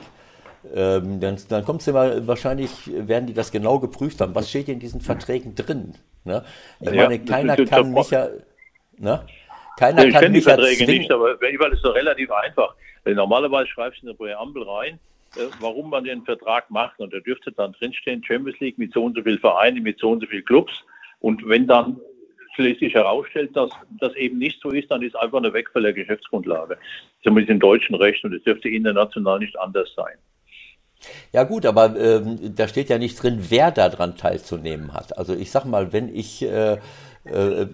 ähm, 0.73 1.19
dann, 1.19 1.37
dann 1.49 1.65
kommt 1.65 1.81
es 1.81 1.87
immer, 1.87 2.25
wahrscheinlich 2.27 2.71
werden 2.87 3.27
die 3.27 3.33
das 3.33 3.51
genau 3.51 3.79
geprüft 3.79 4.21
haben. 4.21 4.33
Was 4.35 4.49
steht 4.49 4.69
in 4.69 4.79
diesen 4.79 5.01
Verträgen 5.01 5.55
drin? 5.55 5.93
Ne? 6.23 6.43
Ich 6.79 6.89
ja, 6.89 7.03
meine, 7.03 7.19
keiner 7.19 7.55
kann 7.65 7.91
mich 7.91 8.09
ja, 8.09 8.29
ne? 8.97 9.25
Keiner 9.77 10.03
ja, 10.03 10.07
ich 10.07 10.15
kenne 10.15 10.35
die 10.35 10.41
Verträge 10.41 10.85
nicht, 10.85 11.11
aber 11.11 11.39
weil 11.41 11.73
ist 11.73 11.83
doch 11.83 11.95
relativ 11.95 12.31
einfach. 12.31 12.75
Normalerweise 13.05 13.67
schreibst 13.67 14.01
du 14.01 14.07
in 14.07 14.09
eine 14.09 14.17
Präambel 14.17 14.63
rein, 14.63 14.99
äh, 15.35 15.41
warum 15.59 15.89
man 15.89 16.03
den 16.03 16.23
Vertrag 16.23 16.69
macht. 16.71 16.99
Und 16.99 17.13
da 17.13 17.19
dürfte 17.19 17.51
dann 17.51 17.73
drinstehen, 17.73 18.23
Champions 18.23 18.59
League 18.59 18.77
mit 18.77 18.93
so 18.93 19.03
und 19.03 19.15
so 19.15 19.21
viel 19.21 19.37
Vereinen, 19.37 19.83
mit 19.83 19.99
so 19.99 20.11
und 20.11 20.21
so 20.21 20.27
viel 20.27 20.41
Clubs. 20.41 20.73
Und 21.19 21.47
wenn 21.47 21.67
dann 21.67 21.99
schließlich 22.55 22.93
herausstellt, 22.93 23.55
dass 23.55 23.69
das 23.99 24.15
eben 24.15 24.37
nicht 24.37 24.61
so 24.61 24.69
ist, 24.69 24.89
dann 24.89 25.01
ist 25.01 25.15
einfach 25.15 25.37
eine 25.37 25.53
Wegfall 25.53 25.83
der 25.83 25.93
Geschäftsgrundlage. 25.93 26.77
Zumindest 27.23 27.51
im 27.51 27.59
deutschen 27.59 27.95
Recht 27.95 28.23
und 28.23 28.33
es 28.33 28.43
dürfte 28.43 28.69
international 28.69 29.39
nicht 29.39 29.59
anders 29.59 29.93
sein. 29.95 30.15
Ja 31.33 31.43
gut, 31.43 31.65
aber 31.65 31.95
ähm, 31.97 32.55
da 32.55 32.67
steht 32.67 32.89
ja 32.89 32.97
nicht 32.97 33.21
drin, 33.21 33.45
wer 33.49 33.71
daran 33.71 34.15
teilzunehmen 34.15 34.93
hat. 34.93 35.17
Also 35.17 35.35
ich 35.35 35.51
sag 35.51 35.65
mal, 35.65 35.93
wenn 35.93 36.13
ich 36.13 36.41
äh, 36.41 36.77
äh, 37.25 37.65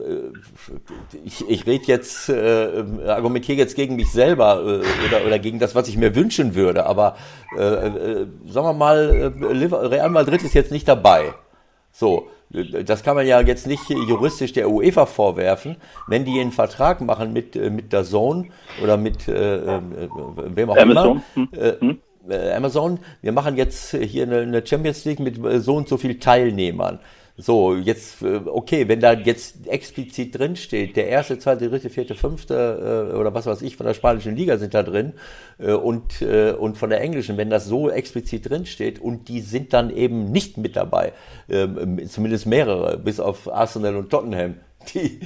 ich, 1.24 1.47
ich 1.49 1.66
rede 1.66 1.86
jetzt, 1.88 2.30
äh, 2.30 2.84
argumentiere 3.08 3.58
jetzt 3.58 3.76
gegen 3.76 3.95
mich 3.95 4.12
selber 4.12 4.62
äh, 4.62 5.06
oder, 5.08 5.26
oder 5.26 5.39
gegen 5.39 5.60
das, 5.60 5.76
was 5.76 5.88
ich 5.88 5.97
mir 5.97 6.16
wünschen 6.16 6.56
würde. 6.56 6.86
Aber 6.86 7.18
äh, 7.58 7.62
äh, 7.64 8.28
sagen 8.47 8.68
wir 8.68 8.74
mal, 8.74 9.34
äh, 9.38 9.76
Real 9.76 10.10
Madrid 10.10 10.43
ist 10.43 10.54
jetzt 10.54 10.72
nicht 10.72 10.88
dabei. 10.88 11.34
So, 11.91 12.28
das 12.49 13.04
kann 13.04 13.16
man 13.16 13.28
ja 13.28 13.41
jetzt 13.41 13.68
nicht 13.68 13.89
juristisch 13.89 14.54
der 14.54 14.70
UEFA 14.70 15.06
vorwerfen, 15.06 15.76
wenn 16.08 16.24
die 16.24 16.39
einen 16.39 16.52
Vertrag 16.52 17.02
machen 17.02 17.34
mit 17.34 17.56
mit 17.56 17.91
der 17.91 18.06
Zone 18.06 18.49
oder 18.82 18.95
mit 18.95 19.28
äh, 19.28 19.56
äh, 19.58 19.82
wem 20.47 20.70
auch 20.70 20.78
Amazon. 20.78 21.22
immer. 21.36 21.47
Hm. 21.52 21.60
Äh, 21.60 21.74
hm. 21.80 21.99
Amazon, 22.56 22.99
wir 23.22 23.32
machen 23.32 23.58
jetzt 23.58 23.95
hier 23.95 24.24
eine, 24.24 24.41
eine 24.41 24.66
Champions 24.66 25.04
League 25.06 25.20
mit 25.20 25.38
so 25.64 25.76
und 25.76 25.89
so 25.89 25.97
viel 25.97 26.20
Teilnehmern. 26.20 26.99
So, 27.38 27.76
jetzt, 27.76 28.22
äh, 28.22 28.42
okay, 28.46 28.88
wenn 28.88 29.00
da 29.00 29.14
jetzt 29.14 29.68
explizit 29.68 30.38
drin 30.38 30.56
steht, 30.56 30.96
der 30.98 31.08
erste, 31.08 31.40
zweite, 31.40 31.70
dritte, 31.70 31.90
vierte, 31.90 32.14
fünfte 32.14 33.12
äh, 33.14 33.16
oder 33.16 33.34
was 33.34 33.46
weiß 33.46 33.62
ich 33.62 33.78
von 33.78 33.86
der 33.86 33.94
spanischen 33.94 34.36
Liga 34.36 34.58
sind 34.58 34.74
da 34.74 34.84
drin 34.84 35.14
äh, 35.58 35.72
und, 35.72 36.22
und 36.22 36.78
von 36.78 36.90
der 36.90 37.02
englischen, 37.02 37.38
wenn 37.38 37.50
das 37.50 37.66
so 37.66 37.90
explizit 37.90 38.50
drin 38.50 38.66
steht 38.66 39.00
und 39.00 39.28
die 39.30 39.42
sind 39.42 39.74
dann 39.74 39.90
eben 39.90 40.32
nicht 40.32 40.58
mit 40.58 40.76
dabei, 40.76 41.14
ähm, 41.50 42.08
zumindest 42.08 42.46
mehrere, 42.46 42.98
bis 42.98 43.20
auf 43.20 43.52
Arsenal 43.52 43.96
und 43.96 44.10
Tottenham, 44.10 44.56
die, 44.94 45.20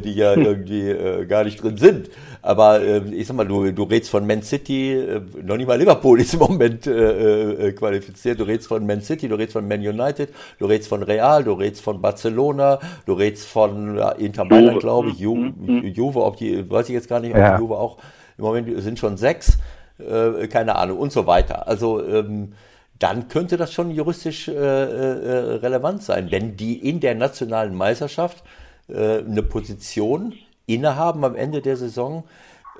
die 0.00 0.14
ja 0.14 0.34
irgendwie 0.34 0.88
äh, 0.88 1.26
gar 1.26 1.44
nicht 1.44 1.62
drin 1.62 1.76
sind. 1.76 2.10
Aber 2.44 2.82
äh, 2.82 3.02
ich 3.14 3.28
sag 3.28 3.36
mal, 3.36 3.46
du, 3.46 3.70
du 3.70 3.84
redest 3.84 4.10
von 4.10 4.26
Man 4.26 4.42
City, 4.42 4.92
äh, 4.92 5.20
noch 5.44 5.56
nicht 5.56 5.68
mal 5.68 5.78
Liverpool 5.78 6.20
ist 6.20 6.34
im 6.34 6.40
Moment 6.40 6.88
äh, 6.88 7.68
äh, 7.68 7.72
qualifiziert. 7.72 8.40
Du 8.40 8.44
redest 8.44 8.66
von 8.66 8.84
Man 8.84 9.00
City, 9.00 9.28
du 9.28 9.36
redest 9.36 9.52
von 9.52 9.66
Man 9.66 9.80
United, 9.80 10.30
du 10.58 10.66
redest 10.66 10.88
von 10.88 11.04
Real, 11.04 11.44
du 11.44 11.52
redest 11.52 11.82
von 11.82 12.02
Barcelona, 12.02 12.80
du 13.06 13.12
redest 13.12 13.46
von 13.46 13.96
ja, 13.96 14.10
Inter 14.10 14.44
Mailand, 14.44 14.80
glaube 14.80 15.10
ich, 15.10 15.20
Ju, 15.20 15.36
mhm. 15.36 15.54
mhm. 15.58 15.86
Juve, 15.86 16.24
ob 16.24 16.36
die, 16.36 16.68
weiß 16.68 16.88
ich 16.88 16.94
jetzt 16.94 17.08
gar 17.08 17.20
nicht, 17.20 17.32
ob 17.32 17.38
ja. 17.38 17.56
die 17.56 17.62
Juve 17.62 17.78
auch 17.78 17.98
im 18.36 18.44
Moment 18.44 18.82
sind 18.82 18.98
schon 18.98 19.16
sechs, 19.16 19.58
äh, 19.98 20.48
keine 20.48 20.74
Ahnung 20.74 20.98
und 20.98 21.12
so 21.12 21.28
weiter. 21.28 21.68
Also 21.68 22.04
ähm, 22.04 22.54
dann 22.98 23.28
könnte 23.28 23.56
das 23.56 23.72
schon 23.72 23.90
juristisch 23.90 24.48
äh, 24.48 24.52
äh, 24.52 25.54
relevant 25.56 26.02
sein, 26.02 26.30
wenn 26.30 26.56
die 26.56 26.88
in 26.88 26.98
der 26.98 27.14
nationalen 27.14 27.74
Meisterschaft 27.74 28.42
äh, 28.88 29.18
eine 29.18 29.42
Position 29.42 30.34
innehaben 30.66 31.24
am 31.24 31.34
Ende 31.34 31.60
der 31.60 31.76
Saison, 31.76 32.24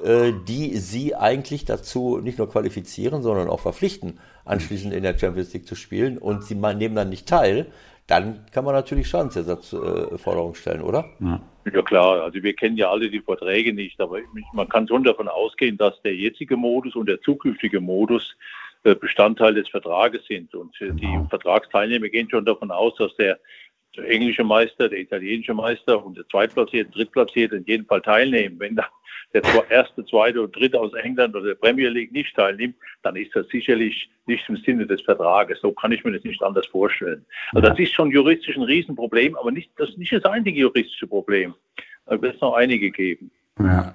äh, 0.02 0.32
die 0.48 0.76
sie 0.78 1.14
eigentlich 1.14 1.64
dazu 1.64 2.18
nicht 2.18 2.38
nur 2.38 2.48
qualifizieren, 2.48 3.22
sondern 3.22 3.48
auch 3.48 3.60
verpflichten, 3.60 4.18
anschließend 4.44 4.92
in 4.92 5.02
der 5.02 5.18
Champions 5.18 5.52
League 5.52 5.66
zu 5.66 5.74
spielen 5.74 6.18
und 6.18 6.44
sie 6.44 6.54
nehmen 6.54 6.94
dann 6.94 7.10
nicht 7.10 7.28
teil, 7.28 7.66
dann 8.06 8.44
kann 8.52 8.64
man 8.64 8.74
natürlich 8.74 9.08
Schadensersatzforderungen 9.08 10.54
stellen, 10.54 10.82
oder? 10.82 11.04
Ja. 11.20 11.82
klar, 11.82 12.22
also 12.22 12.42
wir 12.42 12.52
kennen 12.54 12.76
ja 12.76 12.90
alle 12.90 13.08
die 13.08 13.20
Verträge 13.20 13.72
nicht, 13.72 14.00
aber 14.00 14.18
man 14.52 14.68
kann 14.68 14.88
schon 14.88 15.04
davon 15.04 15.28
ausgehen, 15.28 15.78
dass 15.78 16.00
der 16.02 16.14
jetzige 16.14 16.56
Modus 16.56 16.96
und 16.96 17.08
der 17.08 17.20
zukünftige 17.20 17.80
Modus 17.80 18.36
äh, 18.84 18.96
Bestandteil 18.96 19.54
des 19.54 19.68
Vertrages 19.68 20.26
sind. 20.26 20.52
Und 20.54 20.74
die 20.80 21.20
Vertragsteilnehmer 21.30 22.08
gehen 22.08 22.28
schon 22.28 22.44
davon 22.44 22.72
aus, 22.72 22.96
dass 22.96 23.14
der 23.16 23.38
der 23.96 24.08
englische 24.08 24.44
Meister, 24.44 24.88
der 24.88 25.00
italienische 25.00 25.54
Meister 25.54 26.04
und 26.04 26.16
der 26.16 26.26
Zweitplatzierte, 26.28 26.90
Drittplatzierte 26.90 27.56
in 27.56 27.64
jedem 27.64 27.86
Fall 27.86 28.00
teilnehmen. 28.02 28.58
Wenn 28.58 28.76
dann 28.76 28.86
der 29.32 29.42
erste, 29.70 30.04
zweite 30.04 30.42
und 30.42 30.54
dritte 30.54 30.78
aus 30.78 30.92
England 30.94 31.34
oder 31.34 31.46
der 31.46 31.54
Premier 31.54 31.88
League 31.88 32.12
nicht 32.12 32.34
teilnimmt, 32.34 32.76
dann 33.02 33.16
ist 33.16 33.34
das 33.34 33.48
sicherlich 33.48 34.10
nicht 34.26 34.48
im 34.48 34.56
Sinne 34.58 34.86
des 34.86 35.00
Vertrages. 35.02 35.60
So 35.60 35.72
kann 35.72 35.92
ich 35.92 36.04
mir 36.04 36.12
das 36.12 36.24
nicht 36.24 36.42
anders 36.42 36.66
vorstellen. 36.66 37.24
Also 37.52 37.68
das 37.68 37.78
ist 37.78 37.92
schon 37.92 38.10
juristisch 38.10 38.56
ein 38.56 38.62
Riesenproblem, 38.62 39.36
aber 39.36 39.50
nicht, 39.50 39.70
das 39.76 39.90
ist 39.90 39.98
nicht 39.98 40.12
das 40.12 40.24
einzige 40.24 40.60
juristische 40.60 41.06
Problem. 41.06 41.54
Da 42.06 42.20
wird 42.20 42.34
es 42.34 42.40
noch 42.40 42.54
einige 42.54 42.90
geben. 42.90 43.30
Ja. 43.58 43.94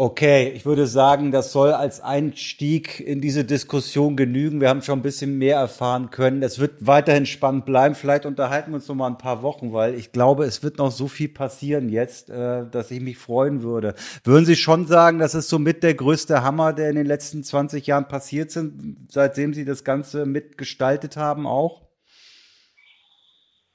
Okay, 0.00 0.52
ich 0.54 0.64
würde 0.64 0.86
sagen, 0.86 1.32
das 1.32 1.50
soll 1.50 1.72
als 1.72 2.00
Einstieg 2.00 3.00
in 3.00 3.20
diese 3.20 3.44
Diskussion 3.44 4.14
genügen. 4.14 4.60
Wir 4.60 4.68
haben 4.68 4.80
schon 4.80 5.00
ein 5.00 5.02
bisschen 5.02 5.38
mehr 5.38 5.56
erfahren 5.56 6.10
können. 6.10 6.44
Es 6.44 6.60
wird 6.60 6.86
weiterhin 6.86 7.26
spannend 7.26 7.64
bleiben. 7.64 7.96
Vielleicht 7.96 8.24
unterhalten 8.24 8.70
wir 8.70 8.76
uns 8.76 8.86
noch 8.86 8.94
mal 8.94 9.08
ein 9.08 9.18
paar 9.18 9.42
Wochen, 9.42 9.72
weil 9.72 9.94
ich 9.94 10.12
glaube, 10.12 10.44
es 10.44 10.62
wird 10.62 10.78
noch 10.78 10.92
so 10.92 11.08
viel 11.08 11.28
passieren 11.28 11.88
jetzt, 11.88 12.30
äh, 12.30 12.64
dass 12.70 12.92
ich 12.92 13.00
mich 13.00 13.18
freuen 13.18 13.64
würde. 13.64 13.96
Würden 14.22 14.44
Sie 14.44 14.54
schon 14.54 14.86
sagen, 14.86 15.18
das 15.18 15.34
ist 15.34 15.48
somit 15.48 15.82
der 15.82 15.94
größte 15.94 16.44
Hammer, 16.44 16.72
der 16.72 16.90
in 16.90 16.94
den 16.94 17.06
letzten 17.06 17.42
20 17.42 17.84
Jahren 17.88 18.06
passiert 18.06 18.52
sind, 18.52 19.08
seitdem 19.08 19.52
Sie 19.52 19.64
das 19.64 19.82
Ganze 19.82 20.26
mitgestaltet 20.26 21.16
haben 21.16 21.44
auch? 21.44 21.88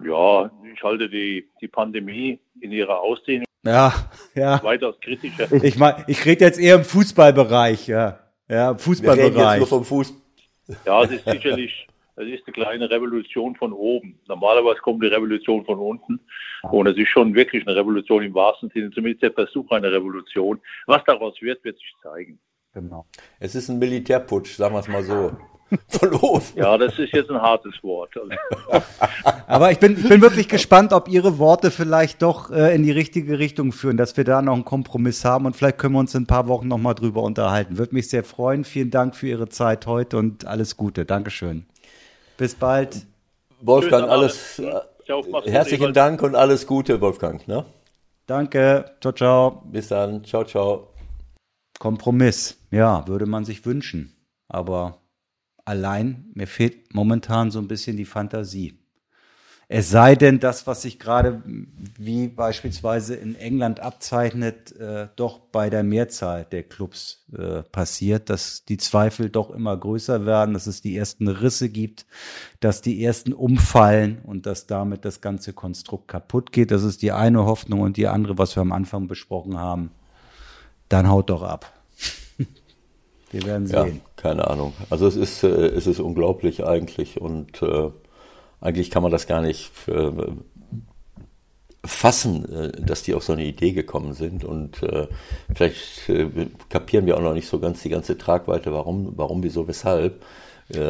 Ja, 0.01 0.49
ich 0.73 0.81
halte 0.81 1.09
die, 1.09 1.49
die 1.59 1.67
Pandemie 1.67 2.39
in 2.61 2.71
ihrer 2.71 3.01
Ausdehnung 3.01 3.43
ja, 3.63 3.93
ja. 4.35 4.63
Weitaus 4.63 4.99
kritischer. 4.99 5.51
Ich 5.63 5.77
meine, 5.77 6.03
ich 6.07 6.25
rede 6.25 6.45
jetzt 6.45 6.59
eher 6.59 6.75
im 6.75 6.83
Fußballbereich, 6.83 7.87
ja. 7.87 8.19
Ja, 8.49 8.71
im 8.71 8.79
Fußballbereich. 8.79 9.33
Wir 9.33 9.41
reden 9.41 9.49
jetzt 9.49 9.59
nur 9.59 9.67
vom 9.67 9.85
Fuß. 9.85 10.13
Ja, 10.85 11.03
es 11.03 11.11
ist 11.11 11.25
sicherlich, 11.25 11.87
es 12.15 12.27
ist 12.27 12.43
eine 12.45 12.53
kleine 12.53 12.89
Revolution 12.89 13.55
von 13.55 13.73
oben. 13.73 14.19
Normalerweise 14.27 14.79
kommt 14.81 15.03
die 15.03 15.07
Revolution 15.07 15.65
von 15.65 15.79
unten. 15.79 16.19
Und 16.71 16.87
es 16.87 16.97
ist 16.97 17.09
schon 17.09 17.33
wirklich 17.35 17.65
eine 17.67 17.75
Revolution 17.75 18.23
im 18.23 18.33
wahrsten 18.33 18.69
Sinne, 18.69 18.91
zumindest 18.91 19.23
der 19.23 19.33
Versuch 19.33 19.69
einer 19.71 19.91
Revolution. 19.91 20.61
Was 20.85 21.03
daraus 21.05 21.41
wird, 21.41 21.63
wird 21.63 21.77
sich 21.77 21.93
zeigen. 22.01 22.39
Genau. 22.73 23.05
Es 23.39 23.55
ist 23.55 23.69
ein 23.69 23.79
Militärputsch, 23.79 24.55
sagen 24.55 24.73
wir 24.73 24.79
es 24.79 24.87
mal 24.87 25.03
so. 25.03 25.31
Verloren. 25.87 26.41
Ja, 26.55 26.77
das 26.77 26.97
ist 26.99 27.13
jetzt 27.13 27.29
ein 27.29 27.41
hartes 27.41 27.73
Wort. 27.81 28.11
Aber 29.47 29.71
ich 29.71 29.79
bin, 29.79 29.97
ich 29.97 30.07
bin 30.07 30.21
wirklich 30.21 30.47
gespannt, 30.47 30.93
ob 30.93 31.07
Ihre 31.07 31.37
Worte 31.39 31.71
vielleicht 31.71 32.21
doch 32.21 32.51
äh, 32.51 32.75
in 32.75 32.83
die 32.83 32.91
richtige 32.91 33.39
Richtung 33.39 33.71
führen, 33.71 33.97
dass 33.97 34.17
wir 34.17 34.23
da 34.23 34.41
noch 34.41 34.53
einen 34.53 34.65
Kompromiss 34.65 35.25
haben 35.25 35.45
und 35.45 35.55
vielleicht 35.55 35.77
können 35.77 35.93
wir 35.93 35.99
uns 35.99 36.15
in 36.15 36.23
ein 36.23 36.27
paar 36.27 36.47
Wochen 36.47 36.67
nochmal 36.67 36.95
drüber 36.95 37.23
unterhalten. 37.23 37.77
Würde 37.77 37.95
mich 37.95 38.09
sehr 38.09 38.23
freuen. 38.23 38.63
Vielen 38.63 38.91
Dank 38.91 39.15
für 39.15 39.27
Ihre 39.27 39.49
Zeit 39.49 39.85
heute 39.85 40.17
und 40.17 40.45
alles 40.45 40.77
Gute. 40.77 41.05
Dankeschön. 41.05 41.65
Bis 42.37 42.55
bald. 42.55 43.05
Wolfgang, 43.61 44.09
alles, 44.09 44.59
äh, 44.59 44.71
herzlichen 45.45 45.93
Dank 45.93 46.21
und 46.21 46.35
alles 46.35 46.67
Gute, 46.67 46.99
Wolfgang. 46.99 47.47
Ne? 47.47 47.65
Danke. 48.25 48.85
Ciao, 49.01 49.13
ciao. 49.13 49.63
Bis 49.65 49.89
dann. 49.89 50.23
Ciao, 50.23 50.43
ciao. 50.43 50.87
Kompromiss. 51.79 52.57
Ja, 52.71 53.07
würde 53.07 53.25
man 53.25 53.45
sich 53.45 53.65
wünschen. 53.65 54.15
Aber 54.47 55.02
allein, 55.65 56.25
mir 56.33 56.47
fehlt 56.47 56.93
momentan 56.93 57.51
so 57.51 57.59
ein 57.59 57.67
bisschen 57.67 57.97
die 57.97 58.05
Fantasie. 58.05 58.79
Es 59.69 59.89
sei 59.89 60.15
denn, 60.15 60.39
das, 60.39 60.67
was 60.67 60.83
sich 60.83 60.99
gerade 60.99 61.41
wie 61.97 62.27
beispielsweise 62.27 63.15
in 63.15 63.35
England 63.35 63.79
abzeichnet, 63.79 64.75
äh, 64.75 65.07
doch 65.15 65.39
bei 65.39 65.69
der 65.69 65.83
Mehrzahl 65.83 66.45
der 66.45 66.63
Clubs 66.63 67.25
äh, 67.35 67.63
passiert, 67.63 68.29
dass 68.29 68.65
die 68.65 68.77
Zweifel 68.77 69.29
doch 69.29 69.49
immer 69.49 69.75
größer 69.75 70.25
werden, 70.25 70.53
dass 70.53 70.67
es 70.67 70.81
die 70.81 70.95
ersten 70.95 71.27
Risse 71.27 71.69
gibt, 71.69 72.05
dass 72.59 72.81
die 72.81 73.03
ersten 73.03 73.33
umfallen 73.33 74.19
und 74.23 74.45
dass 74.45 74.67
damit 74.67 75.05
das 75.05 75.21
ganze 75.21 75.53
Konstrukt 75.53 76.09
kaputt 76.09 76.51
geht. 76.51 76.69
Das 76.69 76.83
ist 76.83 77.01
die 77.01 77.13
eine 77.13 77.45
Hoffnung 77.45 77.81
und 77.81 77.97
die 77.97 78.07
andere, 78.07 78.37
was 78.37 78.55
wir 78.55 78.61
am 78.61 78.73
Anfang 78.73 79.07
besprochen 79.07 79.57
haben. 79.57 79.91
Dann 80.89 81.09
haut 81.09 81.29
doch 81.29 81.41
ab. 81.41 81.71
wir 83.31 83.43
werden 83.43 83.65
sehen. 83.65 84.01
Ja 84.05 84.12
keine 84.23 84.47
Ahnung. 84.47 84.73
Also 84.89 85.05
es 85.05 85.17
ist, 85.17 85.43
äh, 85.43 85.47
es 85.47 85.85
ist 85.85 85.99
unglaublich 85.99 86.65
eigentlich 86.65 87.19
und 87.19 87.61
äh, 87.61 87.89
eigentlich 88.61 88.89
kann 88.89 89.03
man 89.03 89.11
das 89.11 89.27
gar 89.27 89.41
nicht 89.41 89.69
äh, 89.87 90.11
fassen, 91.85 92.49
äh, 92.49 92.71
dass 92.81 93.03
die 93.03 93.13
auf 93.13 93.23
so 93.23 93.33
eine 93.33 93.43
Idee 93.43 93.73
gekommen 93.73 94.13
sind 94.13 94.45
und 94.45 94.81
äh, 94.81 95.07
vielleicht 95.53 96.07
äh, 96.07 96.27
kapieren 96.69 97.05
wir 97.05 97.17
auch 97.17 97.21
noch 97.21 97.33
nicht 97.33 97.49
so 97.49 97.59
ganz 97.59 97.83
die 97.83 97.89
ganze 97.89 98.17
Tragweite, 98.17 98.71
warum, 98.71 99.11
warum, 99.17 99.43
wieso, 99.43 99.67
weshalb. 99.67 100.23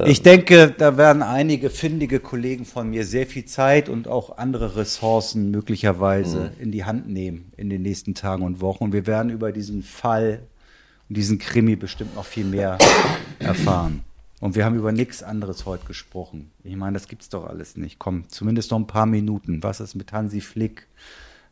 Ich 0.06 0.22
denke, 0.22 0.74
da 0.78 0.98
werden 0.98 1.24
einige 1.24 1.72
findige 1.72 2.20
Kollegen 2.20 2.64
von 2.64 2.92
mir 2.92 3.06
sehr 3.06 3.26
viel 3.26 3.46
Zeit 3.46 3.90
und 3.90 4.08
auch 4.08 4.38
andere 4.38 4.78
Ressourcen 4.78 5.50
möglicherweise 5.50 6.52
mhm. 6.56 6.62
in 6.62 6.72
die 6.72 6.86
Hand 6.86 7.10
nehmen 7.10 7.52
in 7.58 7.72
den 7.72 7.82
nächsten 7.82 8.14
Tagen 8.14 8.44
und 8.44 8.62
Wochen. 8.62 8.84
Und 8.86 8.94
wir 8.94 9.08
werden 9.08 9.32
über 9.32 9.52
diesen 9.52 9.82
Fall 9.82 10.44
diesen 11.14 11.40
Krimi 11.40 11.76
bestimmt 11.76 12.16
noch 12.16 12.26
viel 12.26 12.46
mehr 12.46 12.78
erfahren. 13.40 14.04
Und 14.40 14.56
wir 14.56 14.66
haben 14.66 14.76
über 14.76 14.92
nichts 14.92 15.24
anderes 15.24 15.66
heute 15.66 15.86
gesprochen. 15.86 16.52
Ich 16.64 16.76
meine, 16.76 16.94
das 16.94 17.08
gibt's 17.08 17.30
doch 17.30 17.46
alles 17.46 17.78
nicht. 17.78 17.98
Komm, 17.98 18.28
zumindest 18.28 18.72
noch 18.72 18.80
ein 18.80 18.88
paar 18.88 19.06
Minuten. 19.06 19.64
Was 19.64 19.80
ist 19.80 19.96
mit 19.96 20.12
Hansi 20.12 20.42
Flick? 20.42 20.88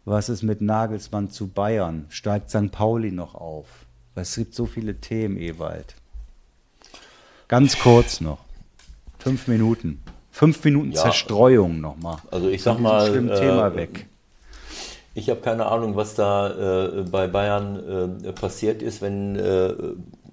Was 0.04 0.30
ist 0.30 0.42
mit 0.42 0.62
Nagelsmann 0.62 1.30
zu 1.30 1.48
Bayern? 1.48 2.06
Steigt 2.10 2.50
St. 2.50 2.72
Pauli 2.72 3.12
noch 3.12 3.36
auf? 3.36 3.68
Es 4.16 4.36
gibt 4.36 4.56
so 4.56 4.66
viele 4.66 5.00
Themen, 5.00 5.38
Ewald. 5.38 5.96
Ganz 7.48 7.80
kurz 7.80 8.20
noch. 8.20 8.40
Fünf 9.20 9.48
Minuten. 9.48 10.02
Fünf 10.32 10.64
Minuten 10.64 10.92
ja, 10.92 11.02
Zerstreuung 11.02 11.80
nochmal. 11.80 12.18
Also 12.32 12.50
ich 12.50 12.64
sag 12.64 12.80
mal. 12.80 13.08
Äh, 13.08 13.40
Thema 13.40 13.76
weg. 13.76 14.08
Ich 15.14 15.30
habe 15.30 15.42
keine 15.42 15.66
Ahnung, 15.66 15.96
was 15.96 16.16
da 16.16 16.88
äh, 16.88 17.04
bei 17.04 17.28
Bayern 17.28 18.24
äh, 18.24 18.32
passiert 18.32 18.82
ist. 18.82 19.02
Wenn, 19.02 19.36
äh, 19.36 19.74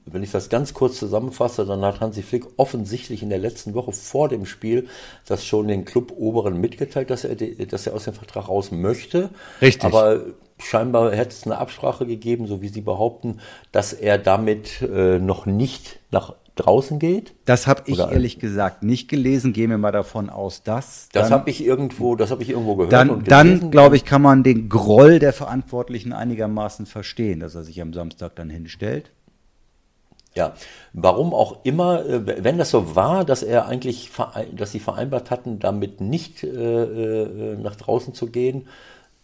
wenn 0.07 0.23
ich 0.23 0.31
das 0.31 0.49
ganz 0.49 0.73
kurz 0.73 0.99
zusammenfasse, 0.99 1.67
dann 1.67 1.85
hat 1.85 2.01
Hansi 2.01 2.23
Flick 2.23 2.47
offensichtlich 2.57 3.23
in 3.23 3.29
der 3.29 3.39
letzten 3.39 3.75
Woche 3.75 3.93
vor 3.93 4.29
dem 4.29 4.47
Spiel 4.47 4.89
das 5.27 5.45
schon 5.45 5.69
den 5.69 5.85
Club-Oberen 5.85 6.61
mitgeteilt, 6.61 7.11
dass 7.11 7.25
er, 7.25 7.35
dass 7.35 7.87
er 7.87 7.95
aus 7.95 8.05
dem 8.05 8.15
Vertrag 8.15 8.49
raus 8.49 8.71
möchte. 8.71 9.31
Richtig. 9.61 9.85
Aber 9.85 10.23
scheinbar 10.59 11.13
hätte 11.13 11.31
es 11.31 11.45
eine 11.45 11.59
Absprache 11.59 12.07
gegeben, 12.07 12.47
so 12.47 12.63
wie 12.63 12.69
Sie 12.69 12.81
behaupten, 12.81 13.41
dass 13.73 13.93
er 13.93 14.19
damit 14.19 14.83
äh, 14.83 15.19
noch 15.19 15.47
nicht 15.47 15.99
nach 16.11 16.35
draußen 16.59 16.99
geht? 16.99 17.35
Das 17.45 17.67
habe 17.67 17.83
ich 17.87 17.95
Oder 17.95 18.13
ehrlich 18.13 18.39
gesagt 18.39 18.83
nicht 18.83 19.09
gelesen. 19.09 19.53
Gehen 19.53 19.71
wir 19.71 19.79
mal 19.79 19.93
davon 19.93 20.31
aus, 20.31 20.63
dass. 20.63 21.09
Das 21.13 21.31
habe 21.31 21.51
ich 21.51 21.65
irgendwo, 21.65 22.17
das 22.17 22.31
habe 22.31 22.43
ich 22.43 22.51
irgendwo 22.51 22.77
gehört. 22.77 22.93
Dann, 22.93 23.25
dann 23.25 23.71
glaube 23.71 23.97
ich, 23.97 24.05
kann 24.05 24.23
man 24.23 24.43
den 24.43 24.69
Groll 24.69 25.19
der 25.19 25.33
Verantwortlichen 25.33 26.13
einigermaßen 26.13 26.87
verstehen, 26.87 27.41
dass 27.41 27.55
er 27.55 27.65
sich 27.65 27.81
am 27.81 27.93
Samstag 27.93 28.37
dann 28.37 28.51
hinstellt. 28.51 29.11
Ja, 30.35 30.53
warum 30.93 31.35
auch 31.35 31.65
immer, 31.65 32.05
äh, 32.07 32.45
wenn 32.45 32.59
das 32.59 32.71
so 32.71 32.95
war, 32.95 33.25
dass 33.25 33.43
er 33.43 33.67
eigentlich, 33.67 34.11
dass 34.53 34.73
sie 34.73 34.79
vereinbart 34.79 35.31
hatten, 35.31 35.59
damit 35.59 36.01
nicht 36.01 36.45
äh, 36.45 36.49
äh, 36.49 37.57
nach 37.57 37.75
draußen 37.75 38.15
zu 38.15 38.27
gehen, 38.29 38.69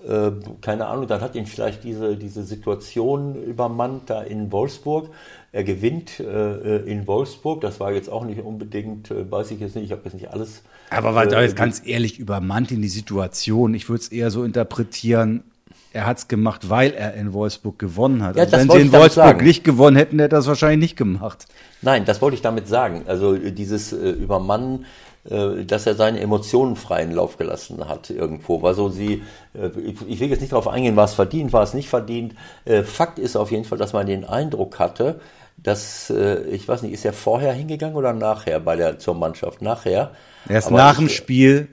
äh, 0.06 0.32
keine 0.60 0.86
Ahnung, 0.86 1.06
dann 1.06 1.20
hat 1.20 1.34
ihn 1.34 1.46
vielleicht 1.46 1.84
diese, 1.84 2.16
diese 2.16 2.42
Situation 2.42 3.36
übermannt 3.42 4.10
da 4.10 4.22
in 4.22 4.50
Wolfsburg. 4.52 5.10
Er 5.54 5.62
gewinnt 5.62 6.18
äh, 6.18 6.78
in 6.78 7.06
Wolfsburg, 7.06 7.60
das 7.60 7.78
war 7.78 7.92
jetzt 7.92 8.10
auch 8.10 8.24
nicht 8.24 8.42
unbedingt, 8.42 9.12
äh, 9.12 9.30
weiß 9.30 9.52
ich 9.52 9.60
jetzt 9.60 9.76
nicht, 9.76 9.84
ich 9.84 9.92
habe 9.92 10.00
jetzt 10.02 10.14
nicht 10.14 10.32
alles. 10.32 10.62
Aber 10.90 11.14
war 11.14 11.32
äh, 11.32 11.42
jetzt 11.42 11.54
ganz 11.54 11.80
ehrlich 11.84 12.18
übermannt 12.18 12.72
in 12.72 12.82
die 12.82 12.88
Situation. 12.88 13.72
Ich 13.72 13.88
würde 13.88 14.02
es 14.02 14.08
eher 14.08 14.32
so 14.32 14.42
interpretieren, 14.42 15.44
er 15.92 16.06
hat 16.06 16.18
es 16.18 16.26
gemacht, 16.26 16.70
weil 16.70 16.90
er 16.90 17.14
in 17.14 17.32
Wolfsburg 17.32 17.78
gewonnen 17.78 18.24
hat. 18.24 18.34
Ja, 18.34 18.42
also 18.42 18.56
wenn 18.56 18.68
sie 18.68 18.80
in 18.80 18.92
Wolfsburg 18.92 19.42
nicht 19.42 19.62
gewonnen 19.62 19.96
hätten, 19.96 20.18
hätte 20.18 20.34
er 20.34 20.38
das 20.40 20.48
wahrscheinlich 20.48 20.80
nicht 20.80 20.96
gemacht. 20.96 21.46
Nein, 21.82 22.04
das 22.04 22.20
wollte 22.20 22.34
ich 22.34 22.42
damit 22.42 22.66
sagen. 22.66 23.04
Also 23.06 23.36
dieses 23.36 23.92
äh, 23.92 24.10
Übermannen 24.10 24.86
äh, 25.30 25.64
dass 25.64 25.86
er 25.86 25.94
seine 25.94 26.20
Emotionen 26.20 26.76
freien 26.76 27.10
Lauf 27.10 27.38
gelassen 27.38 27.88
hat 27.88 28.10
irgendwo. 28.10 28.60
Also 28.66 28.90
sie, 28.90 29.22
äh, 29.54 29.70
ich 30.06 30.20
will 30.20 30.28
jetzt 30.28 30.40
nicht 30.40 30.52
darauf 30.52 30.68
eingehen, 30.68 30.96
was 30.96 31.14
verdient, 31.14 31.54
war 31.54 31.62
es 31.62 31.72
nicht 31.72 31.88
verdient. 31.88 32.34
Äh, 32.66 32.82
Fakt 32.82 33.18
ist 33.18 33.34
auf 33.34 33.50
jeden 33.50 33.64
Fall, 33.64 33.78
dass 33.78 33.94
man 33.94 34.06
den 34.06 34.26
Eindruck 34.26 34.78
hatte, 34.78 35.20
dass, 35.56 36.10
ich 36.10 36.68
weiß 36.68 36.82
nicht, 36.82 36.92
ist 36.92 37.04
er 37.04 37.12
vorher 37.12 37.52
hingegangen 37.52 37.96
oder 37.96 38.12
nachher 38.12 38.60
bei 38.60 38.76
der, 38.76 38.98
zur 38.98 39.14
Mannschaft? 39.14 39.62
Nachher. 39.62 40.10
Er 40.48 40.58
ist 40.58 40.66
Aber 40.66 40.76
nach 40.76 40.98
dem 40.98 41.08
Spiel 41.08 41.68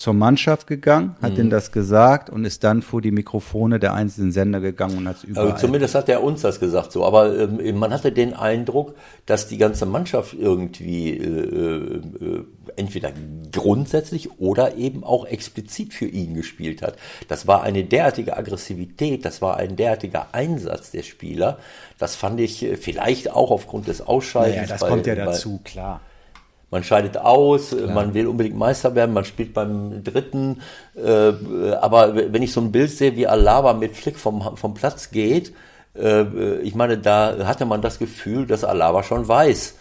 zur 0.00 0.14
Mannschaft 0.14 0.66
gegangen, 0.66 1.14
hat 1.20 1.36
mhm. 1.36 1.50
das 1.50 1.72
gesagt 1.72 2.30
und 2.30 2.46
ist 2.46 2.64
dann 2.64 2.80
vor 2.80 3.02
die 3.02 3.10
Mikrofone 3.10 3.78
der 3.78 3.92
einzelnen 3.92 4.32
Sender 4.32 4.58
gegangen 4.60 4.96
und 4.96 5.06
hat 5.06 5.16
es 5.16 5.24
überall. 5.24 5.50
Also 5.50 5.66
zumindest 5.66 5.94
hat 5.94 6.08
er 6.08 6.22
uns 6.22 6.40
das 6.40 6.58
gesagt 6.58 6.90
so. 6.90 7.04
Aber 7.04 7.38
ähm, 7.38 7.78
man 7.78 7.92
hatte 7.92 8.10
den 8.10 8.32
Eindruck, 8.32 8.94
dass 9.26 9.46
die 9.46 9.58
ganze 9.58 9.84
Mannschaft 9.84 10.32
irgendwie 10.32 11.18
äh, 11.18 12.00
äh, 12.00 12.44
entweder 12.76 13.12
grundsätzlich 13.52 14.40
oder 14.40 14.76
eben 14.76 15.04
auch 15.04 15.26
explizit 15.26 15.92
für 15.92 16.06
ihn 16.06 16.32
gespielt 16.32 16.80
hat. 16.80 16.96
Das 17.28 17.46
war 17.46 17.62
eine 17.62 17.84
derartige 17.84 18.38
Aggressivität, 18.38 19.26
das 19.26 19.42
war 19.42 19.58
ein 19.58 19.76
derartiger 19.76 20.28
Einsatz 20.32 20.92
der 20.92 21.02
Spieler. 21.02 21.58
Das 22.00 22.16
fand 22.16 22.40
ich 22.40 22.64
äh, 22.64 22.76
vielleicht 22.76 23.30
auch 23.30 23.52
aufgrund 23.52 23.86
des 23.86 24.00
Ausscheidens. 24.00 24.56
Ja, 24.56 24.62
naja, 24.62 24.72
das 24.72 24.80
bei, 24.80 24.88
kommt 24.88 25.06
ja 25.06 25.14
dazu, 25.14 25.60
bei, 25.62 25.70
klar 25.70 26.00
Man 26.70 26.82
scheidet 26.82 27.18
aus, 27.18 27.70
Klar. 27.70 27.92
man 27.92 28.14
will 28.14 28.26
unbedingt 28.26 28.56
Meister 28.56 28.94
werden, 28.94 29.12
man 29.12 29.24
spielt 29.24 29.54
beim 29.54 30.02
dritten. 30.02 30.62
Äh, 30.96 31.32
aber 31.74 32.16
wenn 32.32 32.42
ich 32.42 32.52
so 32.52 32.60
ein 32.60 32.72
Bild 32.72 32.90
sehe, 32.90 33.14
wie 33.16 33.26
Alaba 33.26 33.74
mit 33.74 33.96
Flick 33.96 34.18
vom, 34.18 34.56
vom 34.56 34.74
Platz 34.74 35.10
geht, 35.10 35.52
äh, 35.94 36.56
ich 36.60 36.74
meine, 36.74 36.98
da 36.98 37.46
hatte 37.46 37.66
man 37.66 37.82
das 37.82 37.98
Gefühl, 37.98 38.46
dass 38.46 38.64
Alaba 38.64 39.02
schon 39.02 39.28
weiß, 39.28 39.76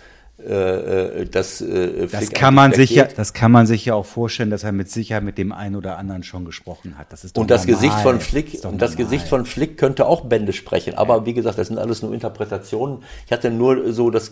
äh, 0.47 1.21
äh, 1.21 1.25
das 1.25 1.59
äh, 1.59 2.07
das 2.07 2.29
kann 2.29 2.55
man 2.55 2.71
sich 2.71 2.91
ja, 2.91 3.03
das 3.03 3.33
kann 3.33 3.51
man 3.51 3.67
sich 3.67 3.83
ja 3.85 3.95
auch 3.95 4.05
vorstellen, 4.05 4.49
dass 4.49 4.63
er 4.63 4.71
mit 4.71 4.89
Sicherheit 4.89 5.23
mit 5.23 5.37
dem 5.37 5.51
einen 5.51 5.75
oder 5.75 5.97
anderen 5.97 6.23
schon 6.23 6.45
gesprochen 6.45 6.97
hat. 6.97 7.11
Das 7.11 7.25
ist 7.25 7.37
und 7.37 7.51
das 7.51 7.67
normal. 7.67 7.81
Gesicht 7.81 7.99
von 7.99 8.19
Flick 8.21 8.51
das 8.53 8.65
und 8.65 8.81
das 8.81 8.95
Gesicht 8.95 9.27
von 9.27 9.45
Flick 9.45 9.77
könnte 9.77 10.05
auch 10.05 10.21
Bände 10.21 10.53
sprechen. 10.53 10.95
Aber 10.95 11.17
ja. 11.17 11.25
wie 11.25 11.33
gesagt, 11.33 11.57
das 11.57 11.67
sind 11.67 11.77
alles 11.77 12.01
nur 12.01 12.13
Interpretationen. 12.13 12.99
Ich 13.25 13.33
hatte 13.33 13.51
nur 13.51 13.91
so, 13.91 14.09
das, 14.11 14.31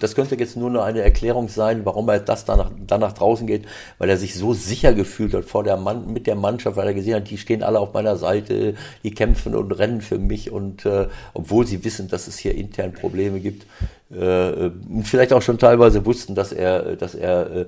das 0.00 0.14
könnte 0.14 0.36
jetzt 0.36 0.56
nur 0.56 0.70
noch 0.70 0.84
eine 0.84 1.02
Erklärung 1.02 1.48
sein, 1.48 1.84
warum 1.84 2.08
er 2.08 2.20
das 2.20 2.46
dann 2.46 2.58
nach, 2.58 2.70
dann 2.86 3.00
nach 3.00 3.12
draußen 3.12 3.46
geht, 3.46 3.66
weil 3.98 4.08
er 4.08 4.16
sich 4.16 4.34
so 4.34 4.54
sicher 4.54 4.94
gefühlt 4.94 5.34
hat 5.34 5.44
vor 5.44 5.64
der 5.64 5.76
Mann, 5.76 6.10
mit 6.10 6.26
der 6.26 6.34
Mannschaft, 6.34 6.76
weil 6.78 6.86
er 6.86 6.94
gesehen 6.94 7.16
hat, 7.16 7.30
die 7.30 7.36
stehen 7.36 7.62
alle 7.62 7.78
auf 7.78 7.92
meiner 7.92 8.16
Seite, 8.16 8.74
die 9.02 9.10
kämpfen 9.10 9.54
und 9.54 9.70
rennen 9.72 10.00
für 10.00 10.18
mich 10.18 10.50
und 10.50 10.86
äh, 10.86 11.08
obwohl 11.34 11.66
sie 11.66 11.84
wissen, 11.84 12.08
dass 12.08 12.26
es 12.26 12.38
hier 12.38 12.54
intern 12.54 12.92
Probleme 12.94 13.40
gibt, 13.40 13.66
äh, 14.12 14.70
vielleicht 15.04 15.32
auch 15.32 15.42
schon 15.42 15.58
teilweise 15.58 16.04
wussten, 16.04 16.34
dass 16.34 16.52
er, 16.52 16.96
dass 16.96 17.14
er 17.14 17.50
äh, 17.50 17.64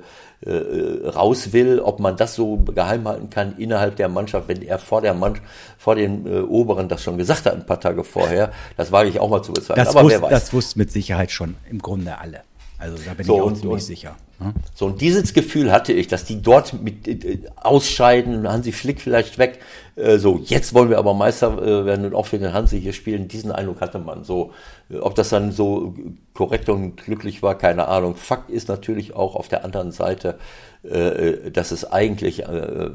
äh, 0.47 1.09
raus 1.09 1.53
will, 1.53 1.81
ob 1.81 2.01
man 2.01 2.17
das 2.17 2.35
so 2.35 2.57
geheim 2.57 3.09
halten 3.09 3.31
kann 3.31 3.57
innerhalb 3.57 3.97
der 3.97 4.09
Mannschaft, 4.09 4.49
wenn 4.49 4.63
er 4.63 4.79
vor 4.79 5.01
der 5.01 5.15
Mann, 5.15 5.39
vor 5.79 5.95
den 5.95 6.27
äh, 6.27 6.41
Oberen 6.41 6.89
das 6.89 7.03
schon 7.03 7.17
gesagt 7.17 7.47
hat, 7.47 7.55
ein 7.55 7.67
paar 7.67 7.81
Tage 7.81 8.05
vorher. 8.05 8.53
Das 8.77 8.93
wage 8.93 9.09
ich 9.09 9.21
auch 9.21 9.31
mal 9.31 9.43
zu 9.43 9.53
bezweifeln. 9.53 9.85
Das, 9.85 9.95
Aber 9.95 10.05
wusste, 10.05 10.21
wer 10.21 10.31
weiß. 10.31 10.31
das 10.31 10.53
wusste 10.53 10.79
mit 10.79 10.91
Sicherheit 10.91 11.31
schon 11.31 11.57
im 11.71 11.81
Grunde 11.81 12.19
alle. 12.19 12.43
Also 12.79 12.97
da 13.05 13.15
bin 13.15 13.25
so, 13.25 13.37
ich 13.37 13.43
auch 13.43 13.55
ziemlich 13.55 13.85
sicher. 13.85 14.17
Hm? 14.39 14.55
So, 14.75 14.87
und 14.87 15.01
dieses 15.01 15.33
Gefühl 15.33 15.73
hatte 15.73 15.93
ich, 15.93 16.09
dass 16.09 16.25
die 16.25 16.43
dort 16.43 16.83
mit 16.83 17.07
äh, 17.07 17.39
ausscheiden, 17.57 18.49
Hansi 18.49 18.73
Flick 18.73 19.01
vielleicht 19.01 19.39
weg, 19.39 19.61
äh, 19.97 20.19
so, 20.19 20.41
jetzt 20.45 20.75
wollen 20.75 20.91
wir 20.91 20.99
aber 20.99 21.15
Meister 21.15 21.57
äh, 21.63 21.87
werden 21.87 22.05
und 22.07 22.15
auch 22.15 22.27
für 22.27 22.39
den 22.39 22.53
Hansi 22.53 22.81
hier 22.81 22.93
spielen. 22.93 23.29
Diesen 23.29 23.53
Eindruck 23.53 23.81
hatte 23.81 23.99
man. 23.99 24.25
So, 24.25 24.53
äh, 24.91 24.97
ob 24.97 25.15
das 25.15 25.29
dann 25.29 25.53
so 25.53 25.95
korrekt 26.35 26.69
und 26.69 26.97
glücklich 26.97 27.43
war, 27.43 27.57
keine 27.57 27.87
Ahnung. 27.89 28.17
Fakt 28.17 28.51
ist 28.51 28.69
natürlich 28.69 29.15
auch 29.15 29.37
auf 29.37 29.49
der 29.49 29.65
anderen 29.65 29.93
Seite, 29.93 30.37
äh, 30.83 31.51
dass 31.53 31.71
es 31.71 31.91
eigentlich 31.91 32.43
äh, 32.43 32.91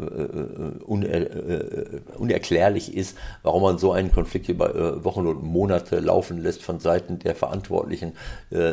uner 0.86 1.07
unerklärlich 2.18 2.95
ist, 2.95 3.18
warum 3.44 3.64
man 3.64 3.78
so 3.78 3.94
einen 3.94 4.11
Konflikt 4.11 4.49
über 4.49 5.03
Wochen 5.03 5.26
und 5.26 5.44
Monate 5.44 5.99
laufen 5.99 6.41
lässt 6.41 6.61
von 6.61 6.80
Seiten 6.80 7.20
der 7.20 7.36
Verantwortlichen, 7.36 8.14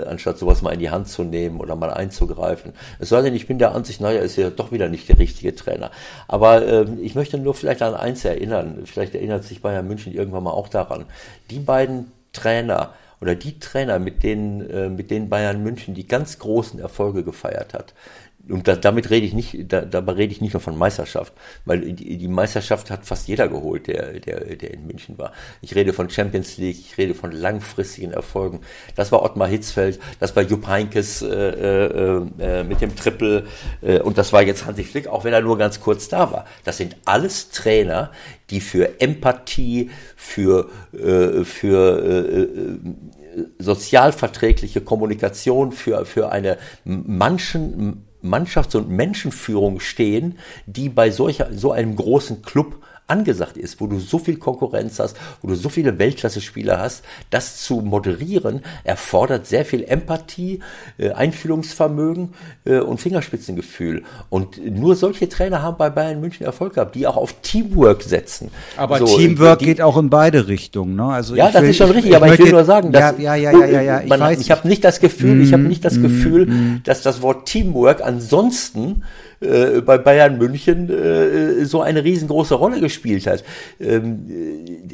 anstatt 0.06 0.38
sowas 0.38 0.62
mal 0.62 0.72
in 0.72 0.80
die 0.80 0.90
Hand 0.90 1.09
zu 1.09 1.24
nehmen 1.24 1.60
oder 1.60 1.76
mal 1.76 1.90
einzugreifen. 1.90 2.55
Es 2.98 3.08
sei 3.08 3.22
denn, 3.22 3.34
ich 3.34 3.46
bin 3.46 3.58
der 3.58 3.74
Ansicht, 3.74 4.00
naja, 4.00 4.20
ist 4.20 4.36
ja 4.36 4.50
doch 4.50 4.72
wieder 4.72 4.88
nicht 4.88 5.08
der 5.08 5.18
richtige 5.18 5.54
Trainer. 5.54 5.90
Aber 6.28 6.66
ähm, 6.66 6.98
ich 7.02 7.14
möchte 7.14 7.38
nur 7.38 7.54
vielleicht 7.54 7.82
an 7.82 7.94
eins 7.94 8.24
erinnern, 8.24 8.82
vielleicht 8.84 9.14
erinnert 9.14 9.44
sich 9.44 9.62
Bayern 9.62 9.88
München 9.88 10.14
irgendwann 10.14 10.44
mal 10.44 10.52
auch 10.52 10.68
daran. 10.68 11.06
Die 11.50 11.58
beiden 11.58 12.12
Trainer, 12.32 12.92
oder 13.20 13.34
die 13.34 13.58
Trainer, 13.58 13.98
mit 13.98 14.22
denen, 14.22 14.68
äh, 14.68 14.88
mit 14.88 15.10
denen 15.10 15.28
Bayern 15.28 15.62
München 15.62 15.94
die 15.94 16.06
ganz 16.06 16.38
großen 16.38 16.78
Erfolge 16.78 17.24
gefeiert 17.24 17.74
hat, 17.74 17.94
und 18.48 18.68
da, 18.68 18.77
damit 18.77 19.10
rede 19.10 19.27
ich 19.27 19.32
nicht, 19.32 19.73
da, 19.73 19.81
dabei 19.82 20.12
rede 20.12 20.32
ich 20.32 20.40
nicht 20.40 20.52
nur 20.52 20.60
von 20.60 20.77
Meisterschaft, 20.77 21.32
weil 21.64 21.81
die, 21.93 22.16
die 22.16 22.28
Meisterschaft 22.28 22.90
hat 22.90 23.05
fast 23.05 23.28
jeder 23.28 23.48
geholt, 23.48 23.86
der, 23.86 24.20
der, 24.20 24.56
der 24.56 24.74
in 24.74 24.86
München 24.86 25.18
war. 25.18 25.32
Ich 25.62 25.74
rede 25.74 25.93
von 25.93 26.10
Champions 26.10 26.56
League, 26.56 26.78
ich 26.78 26.97
rede 26.98 27.14
von 27.14 27.32
langfristigen 27.32 28.12
Erfolgen. 28.12 28.60
Das 28.94 29.10
war 29.12 29.23
Ottmar 29.23 29.48
Hitzfeld, 29.48 29.98
das 30.20 30.36
war 30.36 30.43
Jupp 30.43 30.66
Heinkes 30.66 31.23
äh, 31.23 31.28
äh, 31.28 32.27
äh, 32.39 32.64
mit 32.64 32.81
dem 32.81 32.94
Triple 32.94 33.47
äh, 33.82 34.01
und 34.01 34.18
das 34.18 34.32
war 34.32 34.43
jetzt 34.43 34.66
Hansi 34.66 34.85
Flick, 34.85 35.09
auch 35.09 35.24
wenn 35.24 35.32
er 35.32 35.40
nur 35.40 35.59
ganz 35.59 35.81
kurz 35.81 36.09
da 36.09 36.31
war. 36.31 36.47
Das 36.64 36.77
sind 36.77 36.97
alles 37.05 37.51
Trainer, 37.51 38.12
die 38.51 38.60
für 38.60 39.01
Empathie, 39.01 39.90
für, 40.14 40.70
äh, 40.93 41.44
für 41.44 42.02
äh, 42.02 42.43
äh 42.43 42.78
sozialverträgliche 43.59 44.81
Kommunikation, 44.81 45.73
für, 45.73 46.06
für 46.06 46.32
eine 46.32 46.56
manchen 46.85 48.06
Mannschafts- 48.28 48.76
und 48.76 48.88
Menschenführung 48.88 49.80
stehen, 49.80 50.38
die 50.66 50.88
bei 50.88 51.10
solcher, 51.10 51.52
so 51.52 51.72
einem 51.72 51.96
großen 51.96 52.42
Club 52.42 52.82
angesagt 53.06 53.56
ist, 53.56 53.80
wo 53.80 53.86
du 53.86 53.98
so 54.00 54.18
viel 54.18 54.36
Konkurrenz 54.36 54.98
hast, 54.98 55.16
wo 55.42 55.48
du 55.48 55.54
so 55.54 55.68
viele 55.68 55.98
Weltklasse-Spieler 55.98 56.78
hast, 56.78 57.04
das 57.30 57.62
zu 57.62 57.76
moderieren, 57.76 58.62
erfordert 58.84 59.46
sehr 59.46 59.64
viel 59.64 59.84
Empathie, 59.84 60.60
äh, 60.98 61.10
Einfühlungsvermögen 61.10 62.34
äh, 62.64 62.78
und 62.78 63.00
Fingerspitzengefühl. 63.00 64.02
Und 64.28 64.58
nur 64.64 64.96
solche 64.96 65.28
Trainer 65.28 65.62
haben 65.62 65.76
bei 65.76 65.90
Bayern 65.90 66.20
München 66.20 66.44
Erfolg 66.44 66.74
gehabt, 66.74 66.94
die 66.94 67.06
auch 67.06 67.16
auf 67.16 67.40
Teamwork 67.42 68.02
setzen. 68.02 68.50
Aber 68.76 68.98
so, 68.98 69.16
Teamwork 69.16 69.60
die, 69.60 69.66
geht 69.66 69.80
auch 69.80 69.96
in 69.96 70.10
beide 70.10 70.48
Richtungen. 70.48 70.96
Ne? 70.96 71.04
Also 71.04 71.36
ja, 71.36 71.50
das 71.50 71.62
will, 71.62 71.70
ist 71.70 71.76
schon 71.76 71.90
richtig, 71.90 72.10
ich, 72.10 72.16
aber 72.16 72.32
ich, 72.32 72.38
will 72.40 72.50
nur 72.50 72.64
sagen, 72.64 72.90
dass 72.90 73.18
ja, 73.18 73.34
ja, 73.34 73.52
ja, 73.52 73.58
ja, 73.58 73.66
ja, 73.66 73.80
ja. 73.82 74.00
ich, 74.02 74.08
man, 74.08 74.40
ich 74.40 74.50
habe 74.50 74.66
nicht 74.66 74.84
das 74.84 75.00
Gefühl, 75.00 75.36
mm, 75.36 75.42
ich 75.42 75.52
habe 75.52 75.62
nicht 75.62 75.84
das 75.84 75.96
mm, 75.96 76.02
Gefühl, 76.02 76.46
mm. 76.46 76.80
dass 76.84 77.02
das 77.02 77.22
Wort 77.22 77.46
Teamwork 77.46 78.02
ansonsten 78.02 79.02
äh, 79.47 79.81
bei 79.81 79.98
Bayern 79.98 80.39
München 80.39 80.90
äh, 80.90 81.64
so 81.64 81.81
eine 81.81 82.05
riesengroße 82.05 82.55
Rolle 82.55 82.81
gespielt 82.81 83.27
hat. 83.27 83.44
Ähm, 83.81 84.27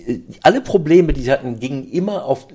äh, 0.07 0.21
alle 0.43 0.61
Probleme, 0.61 1.13
die 1.13 1.23
sie 1.23 1.33
hatten, 1.33 1.59
gingen 1.59 1.91
immer 1.91 2.25
auf, 2.25 2.49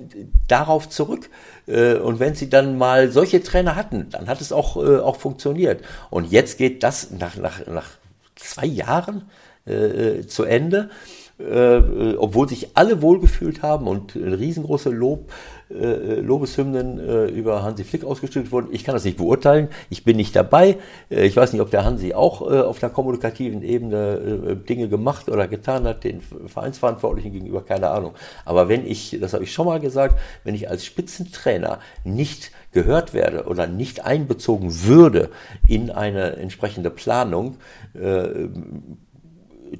darauf 0.46 0.88
zurück. 0.88 1.28
Äh, 1.66 1.94
und 1.94 2.20
wenn 2.20 2.34
sie 2.34 2.48
dann 2.48 2.78
mal 2.78 3.10
solche 3.10 3.42
Trainer 3.42 3.76
hatten, 3.76 4.06
dann 4.10 4.28
hat 4.28 4.40
es 4.40 4.52
auch, 4.52 4.76
äh, 4.76 4.98
auch 4.98 5.16
funktioniert. 5.16 5.82
Und 6.10 6.30
jetzt 6.30 6.58
geht 6.58 6.82
das 6.82 7.10
nach, 7.10 7.36
nach, 7.36 7.66
nach 7.66 7.88
zwei 8.36 8.66
Jahren 8.66 9.22
äh, 9.66 10.26
zu 10.26 10.44
Ende. 10.44 10.90
Äh, 11.38 12.16
obwohl 12.16 12.48
sich 12.48 12.70
alle 12.74 13.00
wohlgefühlt 13.00 13.62
haben 13.62 13.86
und 13.86 14.16
riesengroße 14.16 14.90
Lob 14.90 15.30
äh, 15.70 16.20
Lobeshymnen 16.20 16.98
äh, 16.98 17.26
über 17.26 17.62
Hansi 17.62 17.84
Flick 17.84 18.04
ausgestellt 18.04 18.52
wurden. 18.52 18.68
Ich 18.72 18.84
kann 18.84 18.94
das 18.94 19.04
nicht 19.04 19.18
beurteilen. 19.18 19.68
Ich 19.90 20.04
bin 20.04 20.16
nicht 20.16 20.34
dabei. 20.34 20.78
Äh, 21.10 21.26
ich 21.26 21.36
weiß 21.36 21.52
nicht, 21.52 21.62
ob 21.62 21.70
der 21.70 21.84
Hansi 21.84 22.14
auch 22.14 22.42
äh, 22.50 22.60
auf 22.60 22.78
der 22.78 22.90
kommunikativen 22.90 23.62
Ebene 23.62 24.50
äh, 24.50 24.56
Dinge 24.56 24.88
gemacht 24.88 25.28
oder 25.28 25.46
getan 25.46 25.84
hat, 25.84 26.04
den 26.04 26.20
Vereinsverantwortlichen 26.20 27.32
gegenüber, 27.32 27.64
keine 27.64 27.90
Ahnung. 27.90 28.14
Aber 28.44 28.68
wenn 28.68 28.86
ich, 28.86 29.18
das 29.20 29.34
habe 29.34 29.44
ich 29.44 29.52
schon 29.52 29.66
mal 29.66 29.80
gesagt, 29.80 30.18
wenn 30.44 30.54
ich 30.54 30.70
als 30.70 30.84
Spitzentrainer 30.84 31.80
nicht 32.04 32.50
gehört 32.72 33.14
werde 33.14 33.44
oder 33.44 33.66
nicht 33.66 34.04
einbezogen 34.04 34.84
würde 34.84 35.30
in 35.66 35.90
eine 35.90 36.36
entsprechende 36.36 36.90
Planung, 36.90 37.56
äh, 37.94 38.48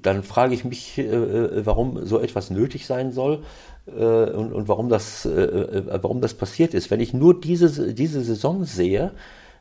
dann 0.03 0.23
frage 0.23 0.55
ich 0.55 0.65
mich, 0.65 0.99
äh, 0.99 1.65
warum 1.67 2.05
so 2.07 2.21
etwas 2.21 2.51
nötig 2.51 2.87
sein 2.87 3.13
soll 3.13 3.43
äh, 3.87 3.91
und, 3.91 4.53
und 4.53 4.69
warum, 4.69 4.89
das, 4.89 5.25
äh, 5.25 5.31
äh, 5.31 6.03
warum 6.03 6.21
das 6.21 6.35
passiert 6.35 6.75
ist. 6.75 6.91
Wenn 6.91 7.01
ich 7.01 7.13
nur 7.15 7.41
diese, 7.41 7.95
diese 7.95 8.23
Saison 8.23 8.65
sehe, 8.65 9.13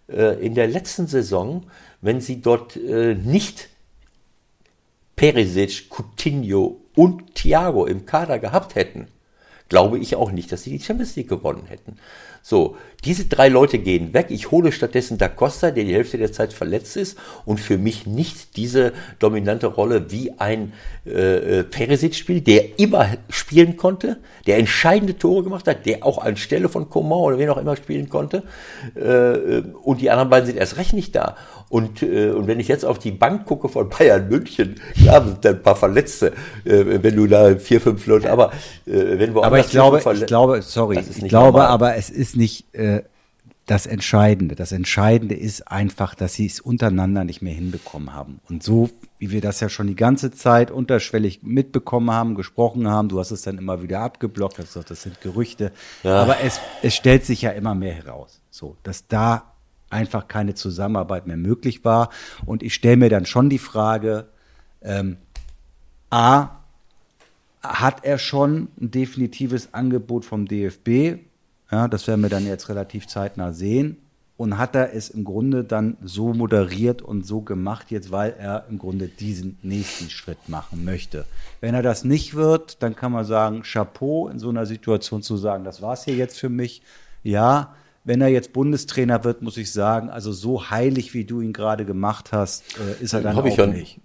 äh, 0.09 0.43
in 0.45 0.55
der 0.55 0.67
letzten 0.67 1.07
Saison, 1.07 1.63
wenn 2.01 2.21
sie 2.21 2.41
dort 2.41 2.75
äh, 2.75 3.15
nicht 3.15 3.69
Perisic, 5.15 5.89
Coutinho 5.89 6.81
und 6.95 7.35
Thiago 7.35 7.85
im 7.85 8.05
Kader 8.05 8.39
gehabt 8.39 8.75
hätten, 8.75 9.07
glaube 9.69 9.99
ich 9.99 10.15
auch 10.15 10.31
nicht, 10.31 10.51
dass 10.51 10.63
sie 10.63 10.71
die 10.71 10.83
Champions 10.83 11.15
League 11.15 11.29
gewonnen 11.29 11.65
hätten. 11.67 11.97
So, 12.49 12.77
diese 13.03 13.25
drei 13.25 13.49
Leute 13.49 13.77
gehen 13.77 14.13
weg. 14.13 14.27
Ich 14.29 14.51
hole 14.51 14.71
stattdessen 14.71 15.17
Da 15.17 15.27
Costa, 15.27 15.69
der 15.69 15.83
die 15.83 15.93
Hälfte 15.93 16.17
der 16.17 16.31
Zeit 16.31 16.53
verletzt 16.53 16.95
ist 16.95 17.17
und 17.43 17.59
für 17.59 17.77
mich 17.77 18.07
nicht 18.07 18.55
diese 18.55 18.93
dominante 19.19 19.67
Rolle 19.67 20.11
wie 20.11 20.31
ein 20.39 20.71
äh, 21.05 21.59
äh 21.59 21.63
Peresic 21.65 22.15
spielt, 22.15 22.47
der 22.47 22.79
immer 22.79 23.05
spielen 23.29 23.75
konnte, 23.75 24.17
der 24.45 24.59
entscheidende 24.59 25.17
Tore 25.17 25.43
gemacht 25.43 25.67
hat, 25.67 25.85
der 25.85 26.05
auch 26.05 26.19
anstelle 26.19 26.69
von 26.69 26.89
Coman 26.89 27.19
oder 27.19 27.37
wen 27.37 27.49
auch 27.49 27.57
immer 27.57 27.75
spielen 27.75 28.07
konnte. 28.07 28.43
Äh, 28.95 29.01
äh, 29.01 29.63
und 29.83 29.99
die 29.99 30.09
anderen 30.09 30.29
beiden 30.29 30.47
sind 30.47 30.57
erst 30.57 30.77
recht 30.77 30.93
nicht 30.93 31.13
da. 31.17 31.35
Und, 31.69 32.01
äh, 32.01 32.29
und 32.29 32.47
wenn 32.47 32.61
ich 32.61 32.69
jetzt 32.69 32.85
auf 32.85 32.97
die 32.97 33.11
Bank 33.11 33.45
gucke 33.45 33.67
von 33.67 33.89
Bayern 33.89 34.29
München, 34.29 34.75
klar 34.95 35.25
sind 35.25 35.43
da 35.43 35.49
ein 35.49 35.61
paar 35.61 35.75
Verletzte, 35.75 36.27
äh, 36.63 37.03
wenn 37.03 37.15
du 37.15 37.27
da 37.27 37.57
vier, 37.57 37.81
fünf 37.81 38.05
Leute, 38.07 38.31
aber 38.31 38.51
äh, 38.85 39.19
wenn 39.19 39.35
wir 39.35 39.43
Aber 39.43 39.59
ich 39.59 39.69
glaube, 39.69 39.97
ich 39.97 40.25
glaube, 40.25 40.61
sorry, 40.61 40.99
ich 40.99 41.27
glaube 41.27 41.59
normal. 41.59 41.67
aber, 41.67 41.95
es 41.97 42.09
ist 42.09 42.36
nicht 42.37 42.73
äh, 42.73 43.03
das 43.67 43.85
Entscheidende. 43.85 44.55
Das 44.55 44.71
Entscheidende 44.71 45.35
ist 45.35 45.67
einfach, 45.67 46.15
dass 46.15 46.33
sie 46.33 46.45
es 46.45 46.61
untereinander 46.61 47.25
nicht 47.25 47.41
mehr 47.41 47.53
hinbekommen 47.53 48.13
haben. 48.13 48.39
Und 48.49 48.63
so, 48.63 48.89
wie 49.19 49.29
wir 49.29 49.41
das 49.41 49.59
ja 49.59 49.67
schon 49.67 49.87
die 49.87 49.95
ganze 49.95 50.31
Zeit 50.31 50.71
unterschwellig 50.71 51.43
mitbekommen 51.43 52.09
haben, 52.09 52.35
gesprochen 52.35 52.87
haben, 52.87 53.09
du 53.09 53.19
hast 53.19 53.31
es 53.31 53.41
dann 53.41 53.57
immer 53.57 53.81
wieder 53.81 53.99
abgeblockt, 53.99 54.57
hast 54.57 54.67
gesagt, 54.67 54.89
das 54.89 55.01
sind 55.01 55.19
Gerüchte. 55.19 55.73
Ja. 56.03 56.21
Aber 56.21 56.39
es, 56.39 56.61
es 56.81 56.95
stellt 56.95 57.25
sich 57.25 57.41
ja 57.41 57.51
immer 57.51 57.75
mehr 57.75 57.93
heraus, 57.93 58.39
so, 58.49 58.77
dass 58.83 59.07
da 59.07 59.51
einfach 59.89 60.29
keine 60.29 60.55
Zusammenarbeit 60.55 61.27
mehr 61.27 61.37
möglich 61.37 61.83
war. 61.83 62.09
Und 62.45 62.63
ich 62.63 62.73
stelle 62.73 62.97
mir 62.97 63.09
dann 63.09 63.25
schon 63.25 63.49
die 63.49 63.59
Frage, 63.59 64.27
ähm, 64.81 65.17
A, 66.09 66.51
hat 67.61 68.05
er 68.05 68.17
schon 68.17 68.69
ein 68.79 68.91
definitives 68.91 69.73
Angebot 69.73 70.23
vom 70.23 70.47
DFB? 70.47 71.19
Ja, 71.71 71.87
das 71.87 72.07
werden 72.07 72.21
wir 72.21 72.29
dann 72.29 72.45
jetzt 72.45 72.69
relativ 72.69 73.07
zeitnah 73.07 73.53
sehen. 73.53 73.97
und 74.37 74.59
hat 74.59 74.75
er 74.75 74.93
es 74.93 75.09
im 75.09 75.23
Grunde 75.23 75.63
dann 75.63 75.97
so 76.03 76.31
moderiert 76.31 77.01
und 77.01 77.25
so 77.25 77.41
gemacht, 77.41 77.89
jetzt 77.89 78.11
weil 78.11 78.35
er 78.37 78.65
im 78.69 78.77
Grunde 78.77 79.07
diesen 79.07 79.57
nächsten 79.63 80.11
Schritt 80.11 80.47
machen 80.47 80.85
möchte. 80.85 81.25
Wenn 81.59 81.73
er 81.73 81.81
das 81.81 82.03
nicht 82.03 82.35
wird, 82.35 82.83
dann 82.83 82.95
kann 82.95 83.11
man 83.11 83.25
sagen, 83.25 83.63
Chapeau 83.63 84.27
in 84.29 84.37
so 84.37 84.49
einer 84.49 84.67
Situation 84.67 85.23
zu 85.23 85.37
sagen, 85.37 85.63
das 85.63 85.81
war's 85.81 86.05
hier 86.05 86.15
jetzt 86.15 86.39
für 86.39 86.49
mich. 86.49 86.83
Ja, 87.23 87.75
wenn 88.03 88.21
er 88.21 88.27
jetzt 88.27 88.53
Bundestrainer 88.53 89.23
wird, 89.23 89.41
muss 89.41 89.57
ich 89.57 89.71
sagen, 89.73 90.09
also 90.09 90.31
so 90.31 90.69
heilig, 90.69 91.15
wie 91.15 91.25
du 91.25 91.41
ihn 91.41 91.51
gerade 91.51 91.83
gemacht 91.83 92.31
hast, 92.31 92.63
äh, 92.77 93.03
ist 93.03 93.13
er 93.13 93.21
dann 93.21 93.35
Hab 93.35 93.43
auch 93.43 93.67
nicht. 93.67 93.99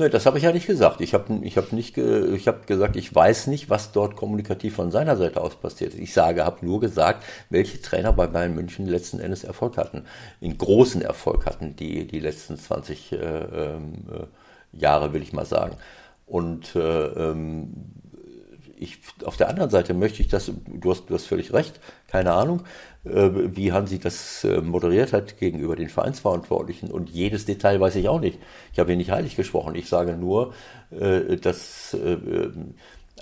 Nee, 0.00 0.08
das 0.08 0.26
habe 0.26 0.38
ich 0.38 0.44
ja 0.44 0.52
nicht 0.52 0.68
gesagt. 0.68 1.00
Ich 1.00 1.12
habe 1.12 1.40
ich 1.42 1.56
hab 1.56 1.72
nicht 1.72 1.94
ge, 1.94 2.32
ich 2.36 2.46
hab 2.46 2.68
gesagt, 2.68 2.94
ich 2.94 3.12
weiß 3.12 3.48
nicht, 3.48 3.68
was 3.68 3.90
dort 3.90 4.14
kommunikativ 4.14 4.76
von 4.76 4.92
seiner 4.92 5.16
Seite 5.16 5.40
aus 5.40 5.56
passiert. 5.56 5.94
Ich 5.94 6.12
sage, 6.12 6.44
habe 6.44 6.64
nur 6.64 6.78
gesagt, 6.78 7.24
welche 7.50 7.82
Trainer 7.82 8.12
bei 8.12 8.28
Bayern 8.28 8.54
München 8.54 8.86
letzten 8.86 9.18
Endes 9.18 9.42
Erfolg 9.42 9.76
hatten, 9.76 10.04
in 10.40 10.56
großen 10.56 11.02
Erfolg 11.02 11.46
hatten, 11.46 11.74
die 11.74 12.06
die 12.06 12.20
letzten 12.20 12.56
20 12.56 13.10
äh, 13.12 13.16
ähm, 13.16 13.92
äh, 14.08 14.78
Jahre, 14.78 15.12
will 15.12 15.22
ich 15.22 15.32
mal 15.32 15.46
sagen. 15.46 15.76
Und 16.26 16.76
äh, 16.76 17.06
ähm, 17.06 17.72
ich, 18.76 18.98
auf 19.24 19.36
der 19.36 19.48
anderen 19.48 19.70
Seite 19.70 19.94
möchte 19.94 20.22
ich 20.22 20.28
das, 20.28 20.52
du 20.66 20.90
hast, 20.92 21.10
du 21.10 21.14
hast 21.14 21.26
völlig 21.26 21.52
recht, 21.52 21.80
keine 22.06 22.34
Ahnung, 22.34 22.62
wie 23.56 23.72
Hansi 23.72 23.98
das 23.98 24.44
äh, 24.44 24.60
moderiert 24.60 25.12
hat 25.12 25.38
gegenüber 25.38 25.76
den 25.76 25.88
Vereinsverantwortlichen. 25.88 26.90
Und 26.90 27.10
jedes 27.10 27.44
Detail 27.44 27.80
weiß 27.80 27.96
ich 27.96 28.08
auch 28.08 28.20
nicht. 28.20 28.38
Ich 28.72 28.78
habe 28.78 28.90
hier 28.90 28.96
nicht 28.96 29.10
heilig 29.10 29.36
gesprochen. 29.36 29.74
Ich 29.74 29.88
sage 29.88 30.16
nur, 30.16 30.52
äh, 30.90 31.36
dass 31.36 31.96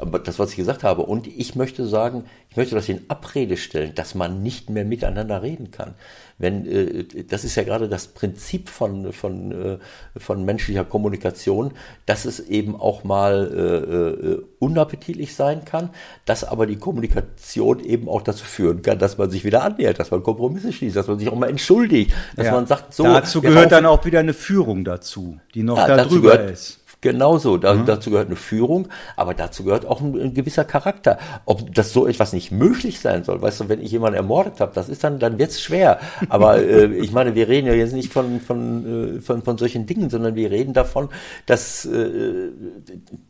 aber 0.00 0.18
das, 0.18 0.38
was 0.38 0.50
ich 0.50 0.56
gesagt 0.56 0.84
habe. 0.84 1.02
Und 1.02 1.26
ich 1.26 1.54
möchte 1.54 1.86
sagen, 1.86 2.24
ich 2.50 2.56
möchte 2.56 2.74
das 2.74 2.88
in 2.88 3.02
Abrede 3.08 3.56
stellen, 3.56 3.94
dass 3.94 4.14
man 4.14 4.42
nicht 4.42 4.70
mehr 4.70 4.84
miteinander 4.84 5.42
reden 5.42 5.70
kann. 5.70 5.94
Wenn, 6.38 6.66
äh, 6.66 7.24
das 7.24 7.44
ist 7.44 7.54
ja 7.56 7.62
gerade 7.62 7.88
das 7.88 8.08
Prinzip 8.08 8.68
von, 8.68 9.12
von, 9.12 9.52
äh, 9.52 9.78
von 10.18 10.44
menschlicher 10.44 10.84
Kommunikation, 10.84 11.72
dass 12.04 12.24
es 12.24 12.40
eben 12.40 12.76
auch 12.76 13.04
mal 13.04 13.50
äh, 13.54 14.30
äh, 14.32 14.42
unappetitlich 14.58 15.34
sein 15.34 15.64
kann, 15.64 15.90
dass 16.24 16.44
aber 16.44 16.66
die 16.66 16.76
Kommunikation 16.76 17.80
eben 17.80 18.08
auch 18.08 18.22
dazu 18.22 18.44
führen 18.44 18.82
kann, 18.82 18.98
dass 18.98 19.16
man 19.16 19.30
sich 19.30 19.44
wieder 19.44 19.64
annähert, 19.64 19.98
dass 19.98 20.10
man 20.10 20.22
Kompromisse 20.22 20.72
schließt, 20.72 20.96
dass 20.96 21.08
man 21.08 21.18
sich 21.18 21.28
auch 21.28 21.36
mal 21.36 21.48
entschuldigt, 21.48 22.12
dass 22.36 22.46
Ja. 22.46 22.52
man 22.52 22.66
sagt, 22.66 22.92
so. 22.92 23.04
dazu 23.04 23.40
gehört 23.40 23.72
dann 23.72 23.86
auch 23.86 24.04
wieder 24.04 24.20
eine 24.20 24.34
Führung 24.34 24.84
dazu, 24.84 25.38
die 25.54 25.62
noch 25.62 25.78
ja, 25.78 26.04
drüber 26.04 26.40
ist. 26.40 26.80
Genauso, 27.02 27.58
da, 27.58 27.74
dazu 27.74 28.10
gehört 28.10 28.28
eine 28.28 28.36
Führung, 28.36 28.88
aber 29.16 29.34
dazu 29.34 29.64
gehört 29.64 29.84
auch 29.84 30.00
ein, 30.00 30.18
ein 30.18 30.34
gewisser 30.34 30.64
Charakter. 30.64 31.18
Ob 31.44 31.74
das 31.74 31.92
so 31.92 32.06
etwas 32.06 32.32
nicht 32.32 32.50
möglich 32.50 33.00
sein 33.00 33.22
soll, 33.22 33.42
weißt 33.42 33.60
du, 33.60 33.68
wenn 33.68 33.82
ich 33.82 33.90
jemanden 33.92 34.16
ermordet 34.16 34.60
habe, 34.60 34.72
das 34.74 34.88
ist 34.88 35.04
dann, 35.04 35.18
dann 35.18 35.38
wird's 35.38 35.60
schwer. 35.60 36.00
Aber 36.30 36.58
äh, 36.62 36.86
ich 36.86 37.12
meine, 37.12 37.34
wir 37.34 37.48
reden 37.48 37.66
ja 37.66 37.74
jetzt 37.74 37.92
nicht 37.92 38.12
von, 38.12 38.40
von, 38.40 39.18
äh, 39.18 39.20
von, 39.20 39.42
von 39.42 39.58
solchen 39.58 39.84
Dingen, 39.86 40.08
sondern 40.08 40.36
wir 40.36 40.50
reden 40.50 40.72
davon, 40.72 41.10
dass 41.44 41.84
äh, 41.84 42.48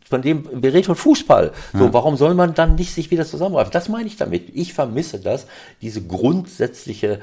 von 0.09 0.23
dem, 0.23 0.49
wir 0.53 0.73
reden 0.73 0.85
von 0.85 0.97
Fußball. 0.97 1.51
So, 1.73 1.93
warum 1.93 2.17
soll 2.17 2.35
man 2.35 2.55
dann 2.55 2.77
nicht 2.77 2.95
sich 2.95 3.11
wieder 3.11 3.27
zusammenreißen? 3.27 3.73
Das 3.73 3.89
meine 3.89 4.07
ich 4.07 4.17
damit. 4.17 4.51
Ich 4.55 4.73
vermisse 4.75 5.19
das, 5.19 5.49
diese 5.83 6.03
grundsätzliche 6.03 7.19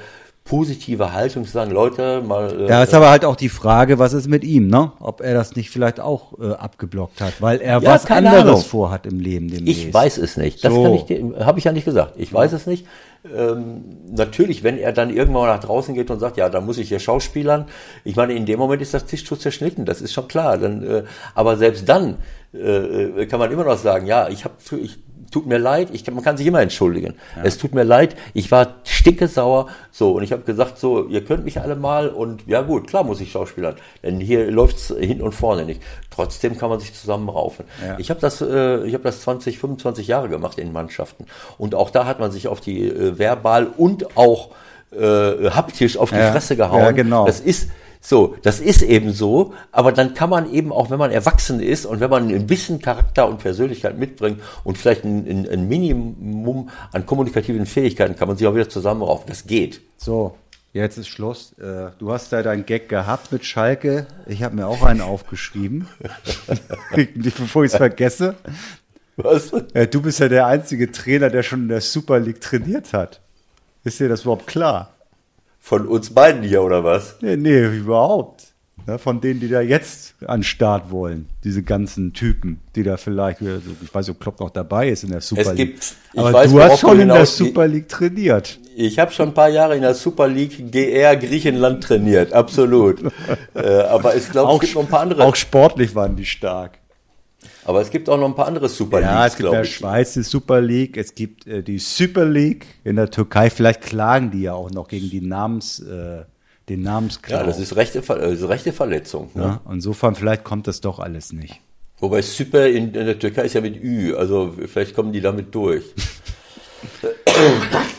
positive 0.45 1.13
Haltung 1.13 1.45
zu 1.45 1.51
sagen, 1.51 1.71
Leute, 1.71 2.21
mal. 2.21 2.63
äh, 2.63 2.67
Da 2.67 2.83
ist 2.83 2.93
aber 2.93 3.09
halt 3.09 3.23
auch 3.23 3.37
die 3.37 3.47
Frage, 3.47 3.97
was 3.97 4.11
ist 4.11 4.27
mit 4.27 4.43
ihm, 4.43 4.67
ne? 4.67 4.91
Ob 4.99 5.21
er 5.21 5.33
das 5.33 5.55
nicht 5.55 5.69
vielleicht 5.69 6.01
auch 6.01 6.37
äh, 6.39 6.51
abgeblockt 6.51 7.21
hat, 7.21 7.41
weil 7.41 7.61
er 7.61 7.81
Ja, 7.81 7.93
was 7.93 8.05
anderes 8.11 8.41
Ahnung. 8.41 8.61
vorhat 8.61 9.05
im 9.05 9.19
Leben 9.21 9.47
demnächst. 9.49 9.83
Ich 9.85 9.93
weiß 9.93 10.17
es 10.17 10.35
nicht. 10.35 10.63
Das 10.65 10.73
So. 10.73 10.83
kann 10.83 10.93
ich 10.95 11.03
dir, 11.03 11.33
habe 11.45 11.59
ich 11.59 11.65
ja 11.65 11.71
nicht 11.71 11.85
gesagt. 11.85 12.15
Ich 12.17 12.33
weiß 12.33 12.51
es 12.51 12.67
nicht. 12.67 12.85
Ähm, 13.33 13.85
natürlich, 14.11 14.63
wenn 14.63 14.77
er 14.77 14.91
dann 14.91 15.09
irgendwann 15.09 15.47
nach 15.47 15.61
draußen 15.61 15.95
geht 15.95 16.11
und 16.11 16.19
sagt, 16.19 16.35
ja, 16.35 16.49
dann 16.49 16.65
muss 16.65 16.77
ich 16.77 16.89
hier 16.89 16.99
Schauspielern. 16.99 17.65
Ich 18.03 18.17
meine, 18.17 18.33
in 18.33 18.45
dem 18.45 18.59
Moment 18.59 18.81
ist 18.81 18.93
das 18.93 19.05
Tischtuch 19.05 19.37
zerschnitten. 19.37 19.85
Das 19.85 20.01
ist 20.01 20.11
schon 20.11 20.27
klar. 20.27 20.57
Dann, 20.57 20.83
äh, 20.83 21.03
aber 21.35 21.55
selbst 21.55 21.87
dann 21.87 22.17
äh, 22.53 23.25
kann 23.27 23.39
man 23.39 23.49
immer 23.49 23.63
noch 23.63 23.77
sagen, 23.77 24.07
ja, 24.07 24.27
ich 24.27 24.43
habe, 24.43 24.55
ich 24.81 24.99
tut 25.33 25.45
mir 25.47 25.57
leid. 25.57 25.89
Ich, 25.91 26.09
man 26.09 26.23
kann 26.23 26.37
sich 26.37 26.47
immer 26.47 26.61
entschuldigen. 26.61 27.15
Es 27.43 27.57
tut 27.57 27.73
mir 27.73 27.83
leid. 27.83 28.15
Ich 28.33 28.51
war 28.51 28.75
stinkesauer. 28.83 29.67
So 29.91 30.11
und 30.13 30.23
ich 30.23 30.31
habe 30.31 30.43
gesagt, 30.43 30.77
so, 30.79 31.07
ihr 31.07 31.25
könnt 31.25 31.43
mich 31.43 31.59
alle 31.59 31.75
mal 31.75 32.07
und 32.09 32.47
ja 32.47 32.61
gut, 32.61 32.87
klar 32.87 33.03
muss 33.03 33.19
ich 33.19 33.31
Schauspielern, 33.31 33.75
denn 34.03 34.19
hier 34.19 34.49
läuft's 34.49 34.93
hinten 34.97 35.23
und 35.23 35.33
vorne 35.33 35.65
nicht. 35.65 35.81
Trotzdem 36.09 36.57
kann 36.57 36.69
man 36.69 36.79
sich 36.79 36.93
zusammenraufen. 36.93 37.65
Ja. 37.85 37.97
Ich 37.99 38.09
habe 38.09 38.19
das, 38.21 38.41
äh, 38.41 38.85
ich 38.85 38.93
habe 38.93 39.03
das 39.03 39.21
20, 39.21 39.59
25 39.59 40.07
Jahre 40.07 40.29
gemacht 40.29 40.57
in 40.59 40.71
Mannschaften 40.71 41.25
und 41.57 41.75
auch 41.75 41.89
da 41.89 42.05
hat 42.05 42.19
man 42.19 42.31
sich 42.31 42.47
auf 42.47 42.61
die 42.61 42.87
äh, 42.87 43.17
verbal 43.17 43.67
und 43.75 44.15
auch 44.15 44.51
äh, 44.91 45.49
haptisch 45.49 45.97
auf 45.97 46.11
die 46.11 46.15
Ja. 46.17 46.31
Fresse 46.31 46.55
gehauen. 46.55 46.79
Ja, 46.79 46.91
genau. 46.91 47.25
Das 47.25 47.39
ist 47.39 47.69
so, 48.05 48.35
das 48.41 48.59
ist 48.59 48.81
eben 48.81 49.13
so, 49.13 49.53
aber 49.71 49.93
dann 49.93 50.13
kann 50.13 50.29
man 50.29 50.51
eben 50.51 50.73
auch, 50.73 50.89
wenn 50.89 50.99
man 50.99 51.09
erwachsen 51.09 51.61
ist 51.61 51.85
und 51.85 52.01
wenn 52.01 52.09
man 52.09 52.27
ein 52.27 52.47
bisschen 52.47 52.81
Charakter 52.81 53.29
und 53.29 53.37
Persönlichkeit 53.37 53.97
mitbringt 53.97 54.41
und 54.65 54.77
vielleicht 54.77 55.05
ein, 55.05 55.25
ein, 55.25 55.49
ein 55.49 55.67
Minimum 55.69 56.69
an 56.91 57.05
kommunikativen 57.05 57.65
Fähigkeiten, 57.65 58.17
kann 58.17 58.27
man 58.27 58.35
sich 58.35 58.45
auch 58.45 58.55
wieder 58.55 58.67
zusammenraufen. 58.67 59.27
Das 59.27 59.47
geht. 59.47 59.79
So, 59.95 60.35
jetzt 60.73 60.97
ist 60.97 61.07
Schluss. 61.07 61.53
Äh, 61.59 61.91
Du 61.97 62.11
hast 62.11 62.33
da 62.33 62.43
deinen 62.43 62.65
Gag 62.65 62.89
gehabt 62.89 63.31
mit 63.31 63.45
Schalke. 63.45 64.05
Ich 64.27 64.43
habe 64.43 64.57
mir 64.57 64.67
auch 64.67 64.83
einen 64.83 64.99
aufgeschrieben. 64.99 65.87
Bevor 67.15 67.63
ich 67.63 67.71
es 67.71 67.77
vergesse. 67.77 68.35
Was? 69.15 69.53
Äh, 69.73 69.87
Du 69.87 70.01
bist 70.01 70.19
ja 70.19 70.27
der 70.27 70.47
einzige 70.47 70.91
Trainer, 70.91 71.29
der 71.29 71.41
schon 71.41 71.61
in 71.61 71.67
der 71.69 71.79
Super 71.79 72.19
League 72.19 72.41
trainiert 72.41 72.91
hat. 72.91 73.21
Ist 73.85 74.01
dir 74.01 74.09
das 74.09 74.23
überhaupt 74.23 74.47
klar? 74.47 74.93
Von 75.65 75.87
uns 75.87 76.09
beiden 76.09 76.43
hier 76.43 76.61
oder 76.61 76.83
was? 76.83 77.15
Nee, 77.21 77.37
nee, 77.37 77.63
überhaupt. 77.77 78.43
Ja, 78.85 78.97
von 78.97 79.21
denen, 79.21 79.39
die 79.39 79.47
da 79.47 79.61
jetzt 79.61 80.13
an 80.27 80.43
Start 80.43 80.91
wollen. 80.91 81.29
Diese 81.45 81.63
ganzen 81.63 82.11
Typen, 82.11 82.59
die 82.75 82.83
da 82.83 82.97
vielleicht, 82.97 83.39
ich 83.39 83.95
weiß 83.95 84.07
nicht, 84.07 84.15
ob 84.17 84.21
Klopp 84.21 84.41
noch 84.41 84.49
dabei 84.49 84.89
ist 84.89 85.05
in 85.05 85.11
der 85.11 85.21
Super 85.21 85.39
Es 85.41 85.47
League. 85.53 85.55
gibt- 85.57 85.95
ich 86.11 86.19
Aber 86.19 86.33
weiß, 86.33 86.51
du 86.51 86.61
hast 86.61 86.79
schon 86.81 86.99
in 86.99 87.07
der 87.07 87.25
Super 87.25 87.65
League 87.65 87.87
trainiert. 87.87 88.59
Ich 88.75 88.99
habe 88.99 89.11
schon 89.13 89.29
ein 89.29 89.33
paar 89.33 89.47
Jahre 89.47 89.77
in 89.77 89.83
der 89.83 89.93
Super 89.93 90.27
League 90.27 90.69
GR 90.69 91.15
Griechenland 91.15 91.81
trainiert, 91.81 92.33
absolut. 92.33 92.99
äh, 93.55 93.59
aber 93.83 94.17
ich 94.17 94.29
glaube, 94.29 94.55
es 94.55 94.59
gibt 94.59 94.75
noch 94.75 94.81
ein 94.81 94.89
paar 94.89 94.99
andere. 94.99 95.23
auch 95.23 95.35
sportlich 95.35 95.95
waren 95.95 96.17
die 96.17 96.25
stark. 96.25 96.79
Aber 97.65 97.81
es 97.81 97.89
gibt 97.89 98.09
auch 98.09 98.17
noch 98.17 98.27
ein 98.27 98.35
paar 98.35 98.47
andere 98.47 98.69
Super 98.69 99.01
Ja, 99.01 99.21
Leagues, 99.25 99.33
es 99.33 99.37
gibt 99.37 99.47
in 99.47 99.53
der 99.53 99.61
ich. 99.63 99.75
Schweiz 99.75 100.13
die 100.13 100.23
Super 100.23 100.61
League, 100.61 100.97
es 100.97 101.15
gibt 101.15 101.47
äh, 101.47 101.63
die 101.63 101.79
Super 101.79 102.25
League 102.25 102.65
in 102.83 102.95
der 102.95 103.09
Türkei. 103.09 103.49
Vielleicht 103.49 103.81
klagen 103.81 104.31
die 104.31 104.41
ja 104.43 104.53
auch 104.53 104.71
noch 104.71 104.87
gegen 104.87 105.09
die 105.09 105.21
Namens, 105.21 105.79
äh, 105.79 106.23
den 106.69 106.81
Namensklau. 106.81 107.37
Ja, 107.37 107.43
das 107.43 107.59
ist 107.59 107.75
rechte, 107.75 108.01
Ver- 108.03 108.21
äh, 108.21 108.33
ist 108.33 108.47
rechte 108.47 108.71
Verletzung. 108.73 109.29
Ne? 109.33 109.43
ja, 109.43 109.61
insofern 109.71 110.15
vielleicht 110.15 110.43
kommt 110.43 110.67
das 110.67 110.81
doch 110.81 110.99
alles 110.99 111.33
nicht. 111.33 111.59
Wobei 111.99 112.21
Super 112.21 112.67
in, 112.67 112.85
in 112.87 113.05
der 113.05 113.17
Türkei 113.19 113.43
ist 113.43 113.53
ja 113.53 113.61
mit 113.61 113.81
Ü, 113.81 114.13
also 114.15 114.53
vielleicht 114.67 114.93
kommen 114.95 115.11
die 115.13 115.21
damit 115.21 115.53
durch. 115.55 115.83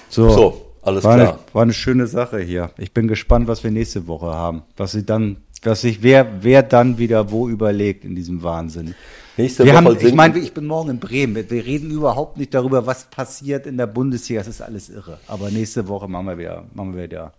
So, 0.09 0.31
So, 0.31 0.66
alles 0.82 1.03
war 1.05 1.16
klar. 1.16 1.28
Eine, 1.32 1.39
war 1.53 1.62
eine 1.62 1.73
schöne 1.73 2.07
Sache 2.07 2.39
hier. 2.39 2.70
Ich 2.78 2.93
bin 2.93 3.09
gespannt, 3.09 3.49
was 3.49 3.65
wir 3.65 3.70
nächste 3.70 4.07
Woche 4.07 4.27
haben. 4.27 4.62
Was 4.77 4.93
sie 4.93 5.05
dann, 5.05 5.39
was 5.66 5.81
sich 5.82 6.03
wer, 6.03 6.43
wer 6.43 6.62
dann 6.62 6.99
wieder 6.99 7.31
wo 7.31 7.49
überlegt 7.49 8.05
in 8.05 8.15
diesem 8.15 8.43
Wahnsinn. 8.43 8.95
Nächste 9.36 9.65
Wir 9.65 9.73
Woche 9.74 9.85
haben, 9.85 9.97
ich 10.01 10.15
meine, 10.15 10.39
ich 10.39 10.55
bin 10.55 10.66
morgen 10.66 10.91
in 10.91 11.01
Bremen. 11.01 11.35
Wir- 11.35 11.51
Wir 11.51 11.65
reden 11.65 11.91
überhaupt 11.91 12.36
nicht 12.36 12.55
darüber, 12.55 12.86
was 12.86 13.05
passiert 13.07 13.66
in 13.66 13.77
der 13.77 13.86
Bundesliga. 13.89 14.41
Das 14.41 14.49
ist 14.49 14.61
alles 14.61 14.89
irre. 14.89 15.19
Aber 15.27 15.51
nächste 15.51 15.89
Woche 15.89 16.07
machen 16.09 16.27
wir 16.27 16.39
wieder, 16.39 16.65
machen 16.74 16.95
wir 16.95 17.03
wieder 17.05 17.24
ein 17.27 17.31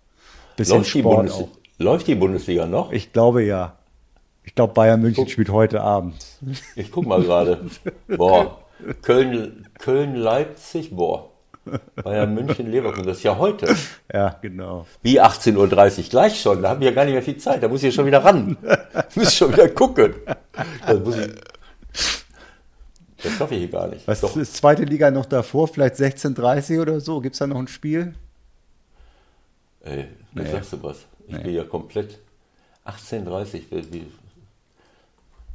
bisschen 0.57 0.77
läuft, 0.77 0.93
die 0.93 0.99
Sport 0.99 1.15
Bundes 1.17 1.33
auch. 1.35 1.49
läuft 1.79 2.07
die 2.07 2.15
Bundesliga 2.15 2.65
noch? 2.65 2.91
Ich 2.91 3.13
glaube 3.13 3.43
ja. 3.43 3.77
Ich 4.43 4.53
glaube, 4.53 4.73
Bayern 4.73 5.01
München 5.01 5.27
spielt 5.27 5.49
heute 5.49 5.81
Abend. 5.81 6.15
Ich 6.75 6.91
guck 6.91 7.07
mal 7.07 7.21
gerade. 7.21 7.61
Boah, 8.15 8.59
Köln, 9.01 9.65
Köln, 9.79 10.15
Leipzig, 10.15 10.91
boah. 10.95 11.31
Bayern 12.03 12.33
München, 12.33 12.71
Leverkusen, 12.71 13.07
das 13.07 13.17
ist 13.17 13.23
ja 13.23 13.37
heute. 13.37 13.75
Ja, 14.13 14.37
genau. 14.41 14.85
Wie 15.01 15.21
18.30 15.21 15.57
Uhr, 15.57 16.03
gleich 16.09 16.39
schon. 16.39 16.61
Da 16.61 16.69
haben 16.69 16.79
wir 16.79 16.89
ja 16.89 16.93
gar 16.95 17.05
nicht 17.05 17.13
mehr 17.13 17.23
viel 17.23 17.37
Zeit. 17.37 17.63
Da 17.63 17.67
muss 17.67 17.81
ich 17.81 17.85
ja 17.85 17.91
schon 17.91 18.05
wieder 18.05 18.23
ran. 18.23 18.57
muss 19.15 19.35
schon 19.35 19.51
wieder 19.51 19.69
gucken. 19.69 20.13
Das 20.85 20.99
muss 20.99 21.17
ich. 21.17 21.31
Das 23.23 23.33
schaffe 23.37 23.55
ich 23.55 23.61
hier 23.61 23.69
gar 23.69 23.87
nicht. 23.87 24.07
Was 24.07 24.21
Doch, 24.21 24.35
ist 24.37 24.55
zweite 24.55 24.83
Liga 24.83 25.09
noch 25.09 25.25
davor? 25.25 25.67
Vielleicht 25.67 25.95
16:30 25.95 26.79
oder 26.81 26.99
so? 26.99 27.21
Gibt 27.21 27.33
es 27.33 27.39
da 27.39 27.47
noch 27.47 27.57
ein 27.57 27.67
Spiel? 27.67 28.13
ey, 29.85 30.05
jetzt 30.35 30.51
sagst 30.51 30.73
du 30.73 30.83
was. 30.83 31.05
Ich 31.27 31.41
bin 31.41 31.53
ja 31.53 31.63
komplett 31.63 32.19
18.30 32.85 33.71
Uhr. 33.71 33.81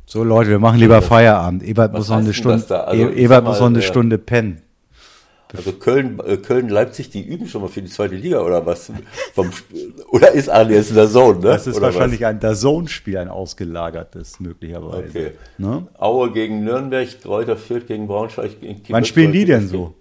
So 0.07 0.25
Leute, 0.25 0.51
wir 0.51 0.59
machen 0.59 0.81
lieber 0.81 1.03
Feierabend. 1.03 1.63
Ebert 1.63 1.93
Was 1.93 2.01
muss 2.01 2.09
noch 2.09 2.17
eine 2.19 2.35
Stunde. 2.35 2.65
da? 2.69 2.81
Also, 2.81 3.09
E- 3.09 3.15
Ebert 3.15 3.45
muss 3.45 3.61
noch 3.61 3.67
eine 3.67 3.79
äh, 3.79 3.83
Stunde 3.83 4.19
pennen. 4.19 4.63
Also 5.57 5.73
Köln, 5.73 6.21
äh, 6.25 6.37
Köln, 6.37 6.69
Leipzig, 6.69 7.11
die 7.11 7.23
üben 7.23 7.49
schon 7.49 7.63
mal 7.63 7.69
für 7.69 7.83
die 7.83 7.89
zweite 7.89 8.15
Liga 8.15 8.41
oder 8.41 8.65
was? 8.67 8.93
Vom, 9.35 9.51
oder 10.11 10.33
ist 10.33 10.49
Arne 10.49 10.75
jetzt 10.75 10.91
in 10.91 10.97
der 10.97 11.09
Zone, 11.09 11.39
ne? 11.39 11.45
Das 11.47 11.67
ist 11.67 11.77
oder 11.77 11.87
wahrscheinlich 11.87 12.25
ein 12.25 12.41
Dazone-Spiel, 12.41 13.19
ein 13.19 13.29
ausgelagertes 13.29 14.41
möglicherweise. 14.41 15.09
Okay. 15.09 15.31
Ne? 15.59 15.87
Aue 15.99 16.33
gegen 16.33 16.65
Nürnberg, 16.65 17.09
Kräuter 17.21 17.57
Fürth 17.57 17.87
gegen 17.87 18.07
Braunschweig. 18.07 18.61
Gegen 18.61 18.83
Wann 18.89 19.05
spielen 19.05 19.33
die 19.33 19.45
denn 19.45 19.69
so? 19.69 19.95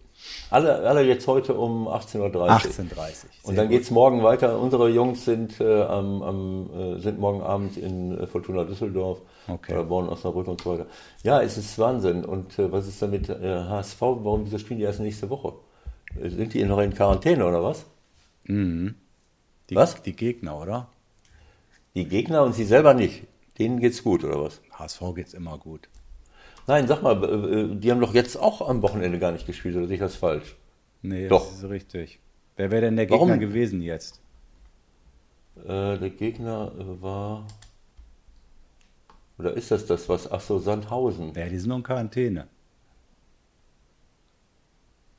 Alle, 0.51 0.79
alle 0.79 1.03
jetzt 1.03 1.27
heute 1.27 1.53
um 1.53 1.87
18.30 1.87 2.19
Uhr. 2.19 2.49
18.30 2.49 3.25
Und 3.43 3.55
dann 3.57 3.69
geht's 3.69 3.91
morgen 3.91 4.23
weiter. 4.23 4.59
Unsere 4.59 4.89
Jungs 4.89 5.23
sind, 5.25 5.59
äh, 5.61 5.83
am, 5.83 6.21
am, 6.23 6.69
äh, 6.73 6.99
sind 6.99 7.19
morgen 7.19 7.41
Abend 7.41 7.77
in 7.77 8.17
äh, 8.17 8.25
Fortuna 8.25 8.63
Düsseldorf 8.63 9.21
Okay. 9.47 9.73
oder 9.73 9.83
Bonn, 9.83 10.09
Osnabrück 10.09 10.47
und 10.47 10.61
so 10.61 10.71
weiter. 10.73 10.87
Ja, 11.23 11.41
es 11.41 11.57
ist 11.57 11.77
Wahnsinn. 11.77 12.25
Und 12.25 12.57
äh, 12.57 12.71
was 12.71 12.87
ist 12.87 13.01
da 13.01 13.07
mit 13.07 13.29
äh, 13.29 13.63
HSV? 13.63 14.01
Warum 14.01 14.45
wieso 14.45 14.57
spielen 14.57 14.79
die 14.79 14.85
erst 14.85 14.99
nächste 15.01 15.29
Woche? 15.29 15.53
Äh, 16.19 16.29
Sind 16.29 16.53
die 16.53 16.63
noch 16.65 16.79
in 16.79 16.93
Quarantäne 16.93 17.45
oder 17.45 17.63
was? 17.63 17.85
Die, 18.47 18.95
Was? 19.75 20.01
Die 20.01 20.15
Gegner, 20.15 20.59
oder? 20.59 20.87
Die 21.93 22.05
Gegner 22.07 22.41
und 22.43 22.53
sie 22.55 22.63
selber 22.65 22.95
nicht. 22.95 23.27
Denen 23.59 23.79
geht's 23.79 24.03
gut 24.03 24.23
oder 24.23 24.41
was? 24.41 24.61
HSV 24.71 25.01
geht's 25.13 25.33
immer 25.35 25.59
gut. 25.59 25.89
Nein, 26.69 26.85
sag 26.85 27.01
mal, 27.01 27.23
äh, 27.23 27.61
äh, 27.61 27.75
die 27.75 27.89
haben 27.89 27.99
doch 27.99 28.13
jetzt 28.13 28.37
auch 28.37 28.69
am 28.69 28.83
Wochenende 28.83 29.17
gar 29.17 29.31
nicht 29.31 29.47
gespielt, 29.47 29.75
oder 29.75 29.87
sehe 29.87 29.95
ich 29.95 30.01
das 30.01 30.15
falsch? 30.15 30.55
Nee, 31.01 31.27
Doch. 31.27 31.47
das 31.47 31.63
ist 31.63 31.69
richtig. 31.71 32.19
Wer 32.57 32.69
wäre 32.69 32.83
denn 32.83 32.95
der 32.95 33.07
Gegner 33.07 33.27
Warum? 33.27 33.39
gewesen 33.39 33.81
jetzt? 33.81 34.21
Äh, 35.63 35.97
der 35.97 36.11
Gegner 36.11 36.71
äh, 36.77 37.01
war. 37.01 37.47
Oder 39.39 39.53
ist 39.55 39.71
das 39.71 39.87
das 39.87 40.07
was? 40.09 40.31
Ach 40.31 40.41
so, 40.41 40.59
Sandhausen. 40.59 41.33
Ja, 41.35 41.47
die 41.49 41.57
sind 41.57 41.69
noch 41.69 41.77
in 41.77 41.83
Quarantäne. 41.83 42.47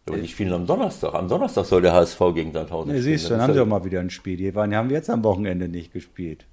Aber 0.06 0.18
die 0.18 0.28
spielen 0.28 0.52
am 0.52 0.68
Donnerstag. 0.68 1.14
Am 1.14 1.27
Donnerstag 1.27 1.64
soll 1.64 1.82
der 1.82 1.94
HSV 1.94 2.20
gegen 2.32 2.52
Sandhausen 2.52 2.93
Ja, 2.93 3.01
spielen. 3.01 3.18
siehst 3.18 3.24
du, 3.24 3.31
dann 3.31 3.43
haben 3.43 3.55
sie 3.55 3.60
auch 3.60 3.66
mal 3.66 3.85
wieder 3.85 3.98
ein 3.98 4.10
Spiel. 4.10 4.36
Die 4.36 4.55
waren, 4.55 4.72
haben 4.72 4.90
jetzt 4.90 5.10
am 5.10 5.24
Wochenende 5.24 5.66
nicht 5.68 5.93
gespielt. 5.93 6.47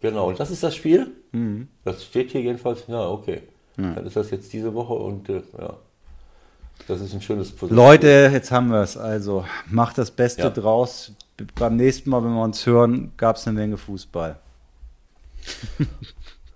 Genau, 0.00 0.28
und 0.28 0.40
das 0.40 0.50
ist 0.50 0.62
das 0.62 0.74
Spiel? 0.74 1.08
Mhm. 1.32 1.68
Das 1.84 2.02
steht 2.02 2.30
hier 2.30 2.40
jedenfalls. 2.40 2.86
Ja, 2.86 3.06
okay. 3.10 3.42
Dann 3.76 4.06
ist 4.06 4.16
das 4.16 4.30
jetzt 4.30 4.52
diese 4.52 4.72
Woche 4.74 4.94
und 4.94 5.28
äh, 5.28 5.42
ja. 5.58 5.74
Das 6.88 7.00
ist 7.00 7.14
ein 7.14 7.22
schönes 7.22 7.52
Puzzle. 7.52 7.74
Leute, 7.76 8.30
jetzt 8.32 8.50
haben 8.50 8.68
wir 8.68 8.82
es. 8.82 8.96
Also, 8.96 9.44
macht 9.70 9.96
das 9.98 10.10
Beste 10.10 10.42
Ja. 10.42 10.50
draus. 10.50 11.12
Beim 11.58 11.76
nächsten 11.76 12.10
Mal, 12.10 12.22
wenn 12.24 12.32
wir 12.34 12.42
uns 12.42 12.64
hören, 12.66 13.12
gab 13.16 13.36
es 13.36 13.46
eine 13.46 13.58
Menge 13.58 13.76
Fußball. 13.76 14.38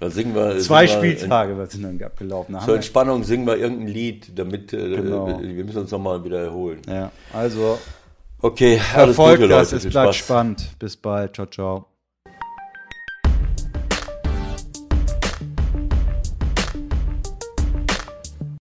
Da 0.01 0.09
singen 0.09 0.35
wir. 0.35 0.59
Zwei 0.61 0.87
singen 0.87 1.03
wir- 1.03 1.11
Spieltage 1.19 1.59
was 1.59 1.73
sind 1.73 1.83
dann 1.83 2.03
abgelaufen. 2.03 2.55
Da 2.55 2.61
Zur 2.61 2.75
Entspannung 2.77 3.23
singen 3.23 3.47
wir 3.47 3.59
irgendein 3.59 3.89
Lied, 3.89 4.33
damit 4.35 4.73
äh, 4.73 4.97
Genau. 4.97 5.27
wir 5.43 5.63
müssen 5.65 5.81
uns 5.81 5.91
nochmal 5.91 6.25
wieder 6.25 6.41
erholen. 6.43 6.81
Ja, 6.89 7.13
also 7.35 7.79
Okay, 8.41 8.81
alles 8.95 9.15
verfolgt 9.15 9.41
Gute, 9.43 9.49
das, 9.49 9.69
Leute. 9.73 9.77
es 9.77 9.83
Viel 9.83 9.91
bleibt 9.91 10.15
Spaß. 10.15 10.25
spannend. 10.27 10.79
Bis 10.79 10.97
bald, 10.97 11.35
ciao, 11.35 11.47
ciao. 11.47 11.87